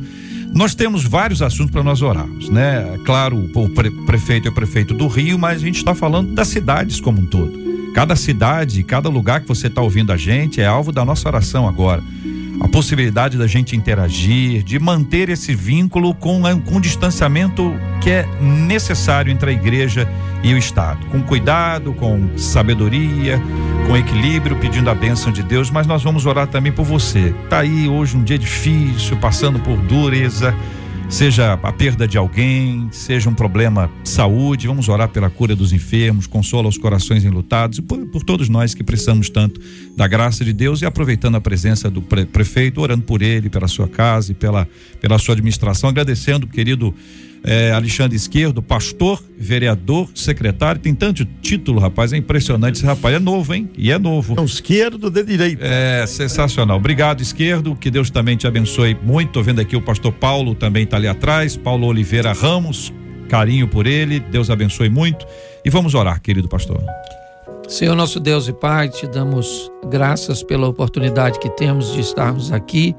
Nós 0.54 0.74
temos 0.74 1.04
vários 1.04 1.42
assuntos 1.42 1.72
para 1.72 1.84
nós 1.84 2.02
orarmos, 2.02 2.50
né? 2.50 2.98
Claro, 3.06 3.50
o 3.54 3.70
pre 3.70 3.92
prefeito 4.06 4.48
é 4.48 4.52
prefeito 4.52 4.94
do 4.94 5.08
Rio, 5.08 5.38
mas 5.38 5.58
a 5.58 5.66
gente 5.66 5.78
está 5.78 5.94
falando 5.94 6.34
das 6.34 6.48
cidades 6.48 7.00
como 7.00 7.22
um 7.22 7.26
todo. 7.26 7.66
Cada 7.94 8.16
cidade, 8.16 8.84
cada 8.84 9.10
lugar 9.10 9.42
que 9.42 9.48
você 9.48 9.68
está 9.68 9.82
ouvindo 9.82 10.12
a 10.12 10.18
gente 10.18 10.62
é 10.62 10.66
alvo 10.66 10.92
da 10.92 11.06
nossa 11.06 11.28
oração 11.28 11.68
agora 11.68 12.04
a 12.60 12.68
possibilidade 12.68 13.38
da 13.38 13.48
gente 13.48 13.76
interagir, 13.76 14.64
de 14.64 14.80
manter 14.80 15.30
esse 15.30 15.54
vínculo 15.54 16.14
com, 16.14 16.42
com 16.62 16.78
o 16.78 16.82
distanciamento 16.82 17.74
que 18.02 18.10
é 18.10 18.26
necessário 18.42 19.32
entre 19.32 19.50
a 19.50 19.54
igreja 19.54 20.08
e 20.44 20.54
o 20.54 20.58
Estado. 20.58 21.06
Com 21.08 21.22
cuidado, 21.22 21.94
com 21.94 22.38
sabedoria, 22.38 23.42
com 23.88 23.98
equilíbrio, 23.98 24.56
pedindo 24.58 24.90
a 24.90 24.96
bênção 24.96 25.32
de 25.32 25.44
Deus, 25.44 25.70
mas 25.70 25.88
nós 25.88 26.04
vamos 26.04 26.26
orar 26.26 26.48
também 26.48 26.72
por 26.72 26.86
você. 26.86 27.34
Tá 27.50 27.60
aí 27.60 27.88
hoje 27.88 28.16
um 28.16 28.24
dia 28.24 28.38
difícil, 28.38 29.18
passando 29.18 29.60
por 29.60 29.78
dureza 29.78 30.56
seja 31.10 31.54
a 31.54 31.72
perda 31.72 32.08
de 32.08 32.18
alguém, 32.18 32.88
seja 32.92 33.30
um 33.30 33.34
problema 33.34 33.90
de 34.04 34.10
saúde, 34.10 34.68
vamos 34.68 34.90
orar 34.90 35.08
pela 35.10 35.30
cura 35.30 35.56
dos 35.56 35.72
enfermos, 35.72 36.28
consola 36.28 36.68
os 36.68 36.78
corações 36.78 37.24
enlutados 37.24 37.80
por, 37.80 38.06
por 38.08 38.24
todos 38.24 38.50
nós 38.50 38.74
que 38.74 38.84
precisamos 38.84 39.30
tanto 39.30 39.62
da 39.96 40.08
graça 40.08 40.44
de 40.44 40.52
Deus 40.52 40.82
e 40.82 40.86
aproveitando 40.86 41.36
a 41.36 41.42
presença 41.42 41.90
do 41.90 42.02
pre 42.02 42.26
prefeito, 42.26 42.82
orando 42.82 43.04
por 43.04 43.22
ele, 43.22 43.50
pela 43.50 43.68
sua 43.68 43.88
casa 43.88 44.32
e 44.32 44.36
pela, 44.36 44.68
pela 45.00 45.18
sua 45.18 45.34
administração, 45.34 45.90
agradecendo, 45.90 46.48
querido 46.48 46.94
é, 47.44 47.72
Alexandre 47.72 48.16
Esquerdo, 48.16 48.62
pastor, 48.62 49.24
vereador, 49.38 50.10
secretário, 50.16 50.82
tem 50.82 50.96
tanto 50.96 51.24
título, 51.42 51.80
rapaz, 51.80 52.12
é 52.12 52.18
impressionante. 52.18 52.78
Esse 52.78 52.86
rapaz 52.86 53.16
é 53.16 53.20
novo, 53.20 53.54
hein? 53.54 53.70
E 53.78 53.92
é 53.92 54.00
novo. 54.00 54.36
É 54.38 54.42
o 54.42 54.46
esquerdo 54.46 55.10
de 55.12 55.24
direito. 55.24 55.60
É 55.64 56.06
sensacional. 56.08 56.78
Obrigado, 56.78 57.22
esquerdo. 57.22 57.76
Que 57.76 57.92
Deus 57.92 58.10
também 58.10 58.36
te 58.36 58.48
abençoe 58.48 58.98
muito. 59.04 59.34
Tô 59.34 59.44
vendo 59.44 59.60
aqui 59.60 59.76
o 59.76 59.82
pastor 59.82 60.12
Paulo 60.12 60.56
também 60.56 60.86
tá 60.86 60.98
ali 60.98 61.08
atrás, 61.08 61.56
Paulo 61.56 61.86
Oliveira 61.88 62.34
Ramos. 62.34 62.92
Carinho 63.30 63.68
por 63.68 63.86
ele. 63.88 64.20
Deus 64.20 64.50
abençoe 64.50 64.90
muito. 64.90 65.26
E 65.64 65.70
vamos 65.70 65.94
orar, 65.94 66.22
querido 66.22 66.48
pastor. 66.48 66.82
Senhor 67.68 67.96
nosso 67.96 68.20
Deus 68.20 68.48
e 68.48 68.54
Pai, 68.54 68.90
te 68.90 69.08
damos 69.08 69.72
graças 69.90 70.44
pela 70.44 70.68
oportunidade 70.68 71.40
que 71.40 71.50
temos 71.50 71.94
de 71.94 72.00
estarmos 72.00 72.52
aqui. 72.52 72.96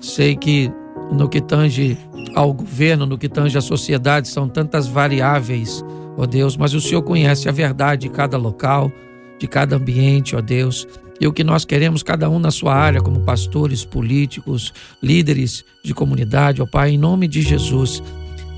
Sei 0.00 0.34
que 0.34 0.70
no 1.12 1.28
que 1.28 1.40
tange 1.40 1.96
ao 2.34 2.52
governo, 2.52 3.06
no 3.06 3.18
que 3.18 3.28
tange 3.28 3.56
à 3.56 3.60
sociedade, 3.60 4.28
são 4.28 4.48
tantas 4.48 4.86
variáveis, 4.86 5.84
ó 6.16 6.26
Deus, 6.26 6.56
mas 6.56 6.74
o 6.74 6.80
Senhor 6.80 7.02
conhece 7.02 7.48
a 7.48 7.52
verdade 7.52 8.02
de 8.02 8.08
cada 8.10 8.36
local, 8.36 8.92
de 9.38 9.46
cada 9.46 9.76
ambiente, 9.76 10.36
ó 10.36 10.40
Deus. 10.40 10.86
E 11.20 11.26
o 11.26 11.32
que 11.32 11.42
nós 11.42 11.64
queremos, 11.64 12.02
cada 12.02 12.30
um 12.30 12.38
na 12.38 12.50
sua 12.50 12.74
área, 12.74 13.00
como 13.00 13.20
pastores, 13.20 13.84
políticos, 13.84 14.72
líderes 15.02 15.64
de 15.82 15.92
comunidade, 15.92 16.62
ó 16.62 16.66
Pai, 16.66 16.90
em 16.90 16.98
nome 16.98 17.26
de 17.26 17.42
Jesus, 17.42 18.02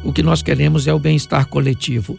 o 0.05 0.13
que 0.13 0.23
nós 0.23 0.43
queremos 0.43 0.87
é 0.87 0.93
o 0.93 0.99
bem-estar 0.99 1.47
coletivo. 1.47 2.19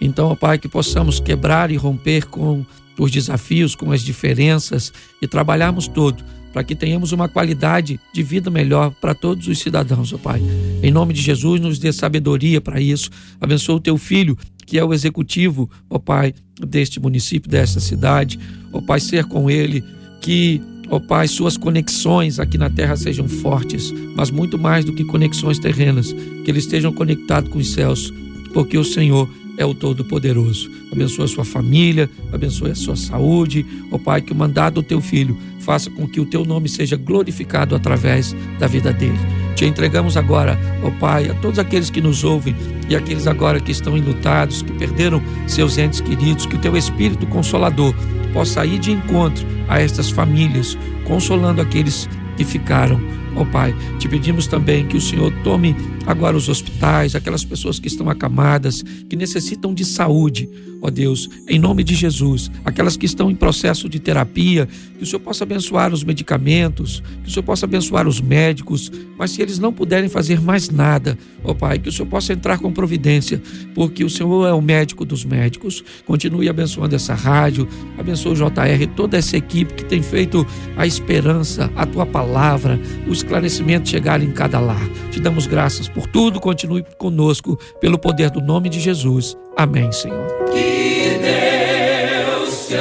Então, 0.00 0.28
ó 0.28 0.34
Pai, 0.34 0.58
que 0.58 0.68
possamos 0.68 1.20
quebrar 1.20 1.70
e 1.70 1.76
romper 1.76 2.26
com 2.26 2.64
os 2.98 3.10
desafios, 3.10 3.74
com 3.74 3.92
as 3.92 4.02
diferenças 4.02 4.92
e 5.20 5.26
trabalharmos 5.26 5.88
todo 5.88 6.22
para 6.52 6.62
que 6.62 6.74
tenhamos 6.74 7.12
uma 7.12 7.28
qualidade 7.28 7.98
de 8.12 8.22
vida 8.22 8.50
melhor 8.50 8.92
para 9.00 9.14
todos 9.14 9.48
os 9.48 9.58
cidadãos, 9.58 10.12
ó 10.12 10.18
Pai. 10.18 10.42
Em 10.82 10.90
nome 10.90 11.14
de 11.14 11.22
Jesus, 11.22 11.60
nos 11.60 11.78
dê 11.78 11.92
sabedoria 11.92 12.60
para 12.60 12.80
isso. 12.80 13.10
Abençoa 13.40 13.76
o 13.76 13.80
teu 13.80 13.96
filho, 13.96 14.36
que 14.66 14.78
é 14.78 14.84
o 14.84 14.92
executivo, 14.92 15.70
ó 15.88 15.98
Pai, 15.98 16.34
deste 16.60 17.00
município, 17.00 17.50
desta 17.50 17.80
cidade. 17.80 18.38
Ó 18.72 18.80
Pai, 18.80 19.00
ser 19.00 19.24
com 19.24 19.50
ele, 19.50 19.82
que, 20.20 20.60
ó 20.88 21.00
Pai, 21.00 21.26
suas 21.26 21.56
conexões 21.56 22.38
aqui 22.38 22.58
na 22.58 22.68
terra 22.68 22.96
sejam 22.96 23.26
fortes, 23.28 23.92
mas 24.14 24.30
muito 24.30 24.58
mais 24.58 24.84
do 24.84 24.92
que 24.92 25.04
conexões 25.04 25.58
terrenas, 25.58 26.12
que 26.44 26.50
eles 26.50 26.64
estejam 26.64 26.92
conectados 26.92 27.50
com 27.50 27.58
os 27.58 27.72
céus, 27.72 28.12
porque 28.52 28.76
o 28.76 28.84
Senhor 28.84 29.28
é 29.56 29.64
o 29.64 29.74
Todo-Poderoso. 29.74 30.70
Abençoa 30.90 31.24
a 31.24 31.28
sua 31.28 31.44
família, 31.44 32.08
abençoe 32.32 32.70
a 32.70 32.74
sua 32.74 32.96
saúde. 32.96 33.64
Ó 33.90 33.98
Pai, 33.98 34.20
que 34.20 34.32
o 34.32 34.36
mandado 34.36 34.74
do 34.74 34.82
teu 34.82 35.00
filho 35.00 35.36
faça 35.60 35.90
com 35.90 36.08
que 36.08 36.20
o 36.20 36.26
teu 36.26 36.44
nome 36.44 36.68
seja 36.68 36.96
glorificado 36.96 37.74
através 37.74 38.34
da 38.58 38.66
vida 38.66 38.92
dele. 38.92 39.18
Te 39.54 39.64
entregamos 39.64 40.16
agora, 40.16 40.58
ó 40.82 40.90
Pai, 40.98 41.28
a 41.28 41.34
todos 41.34 41.58
aqueles 41.58 41.90
que 41.90 42.00
nos 42.00 42.24
ouvem 42.24 42.54
e 42.88 42.96
aqueles 42.96 43.26
agora 43.26 43.60
que 43.60 43.70
estão 43.70 43.96
enlutados, 43.96 44.62
que 44.62 44.72
perderam 44.72 45.22
seus 45.46 45.78
entes 45.78 46.00
queridos, 46.00 46.46
que 46.46 46.56
o 46.56 46.60
teu 46.60 46.76
Espírito 46.76 47.26
Consolador 47.26 47.94
possa 48.32 48.64
ir 48.64 48.78
de 48.78 48.90
encontro 48.90 49.46
a 49.68 49.80
estas 49.80 50.10
famílias, 50.10 50.76
consolando 51.04 51.60
aqueles 51.60 52.08
que 52.36 52.44
ficaram 52.44 53.00
Ó 53.34 53.42
oh, 53.42 53.46
Pai, 53.46 53.74
te 53.98 54.08
pedimos 54.08 54.46
também 54.46 54.86
que 54.86 54.96
o 54.96 55.00
Senhor 55.00 55.32
tome 55.42 55.74
agora 56.06 56.36
os 56.36 56.48
hospitais, 56.48 57.14
aquelas 57.14 57.44
pessoas 57.44 57.78
que 57.78 57.88
estão 57.88 58.08
acamadas, 58.10 58.82
que 59.08 59.16
necessitam 59.16 59.72
de 59.72 59.84
saúde, 59.84 60.48
ó 60.82 60.90
Deus, 60.90 61.30
em 61.48 61.58
nome 61.58 61.84
de 61.84 61.94
Jesus, 61.94 62.50
aquelas 62.64 62.96
que 62.96 63.06
estão 63.06 63.30
em 63.30 63.34
processo 63.36 63.88
de 63.88 64.00
terapia, 64.00 64.68
que 64.98 65.04
o 65.04 65.06
Senhor 65.06 65.20
possa 65.20 65.44
abençoar 65.44 65.92
os 65.92 66.02
medicamentos, 66.02 67.02
que 67.22 67.28
o 67.28 67.30
Senhor 67.30 67.44
possa 67.44 67.66
abençoar 67.66 68.08
os 68.08 68.20
médicos, 68.20 68.90
mas 69.16 69.30
se 69.30 69.40
eles 69.40 69.58
não 69.58 69.72
puderem 69.72 70.08
fazer 70.08 70.40
mais 70.40 70.68
nada, 70.68 71.16
ó 71.44 71.54
Pai, 71.54 71.78
que 71.78 71.88
o 71.88 71.92
Senhor 71.92 72.08
possa 72.08 72.32
entrar 72.32 72.58
com 72.58 72.72
providência, 72.72 73.40
porque 73.74 74.04
o 74.04 74.10
Senhor 74.10 74.46
é 74.48 74.52
o 74.52 74.60
médico 74.60 75.04
dos 75.04 75.24
médicos. 75.24 75.84
Continue 76.04 76.48
abençoando 76.48 76.96
essa 76.96 77.14
rádio, 77.14 77.68
abençoe 77.96 78.32
o 78.32 78.34
JR, 78.34 78.86
toda 78.96 79.16
essa 79.16 79.36
equipe 79.36 79.74
que 79.74 79.84
tem 79.84 80.02
feito 80.02 80.44
a 80.76 80.86
esperança, 80.86 81.70
a 81.76 81.86
tua 81.86 82.04
palavra, 82.04 82.80
o 83.06 83.12
esclarecimento 83.22 83.88
chegar 83.88 84.22
em 84.22 84.32
cada 84.32 84.60
lar. 84.60 84.82
Te 85.10 85.20
damos 85.20 85.46
graças 85.46 85.88
por 85.88 86.06
tudo, 86.06 86.40
continue 86.40 86.84
conosco, 86.98 87.58
pelo 87.80 87.98
poder 87.98 88.30
do 88.30 88.40
nome 88.40 88.68
de 88.68 88.80
Jesus. 88.80 89.36
Amém, 89.56 89.90
Senhor. 89.92 90.26
Que 90.52 91.18
Deus 91.22 92.66
te 92.68 92.76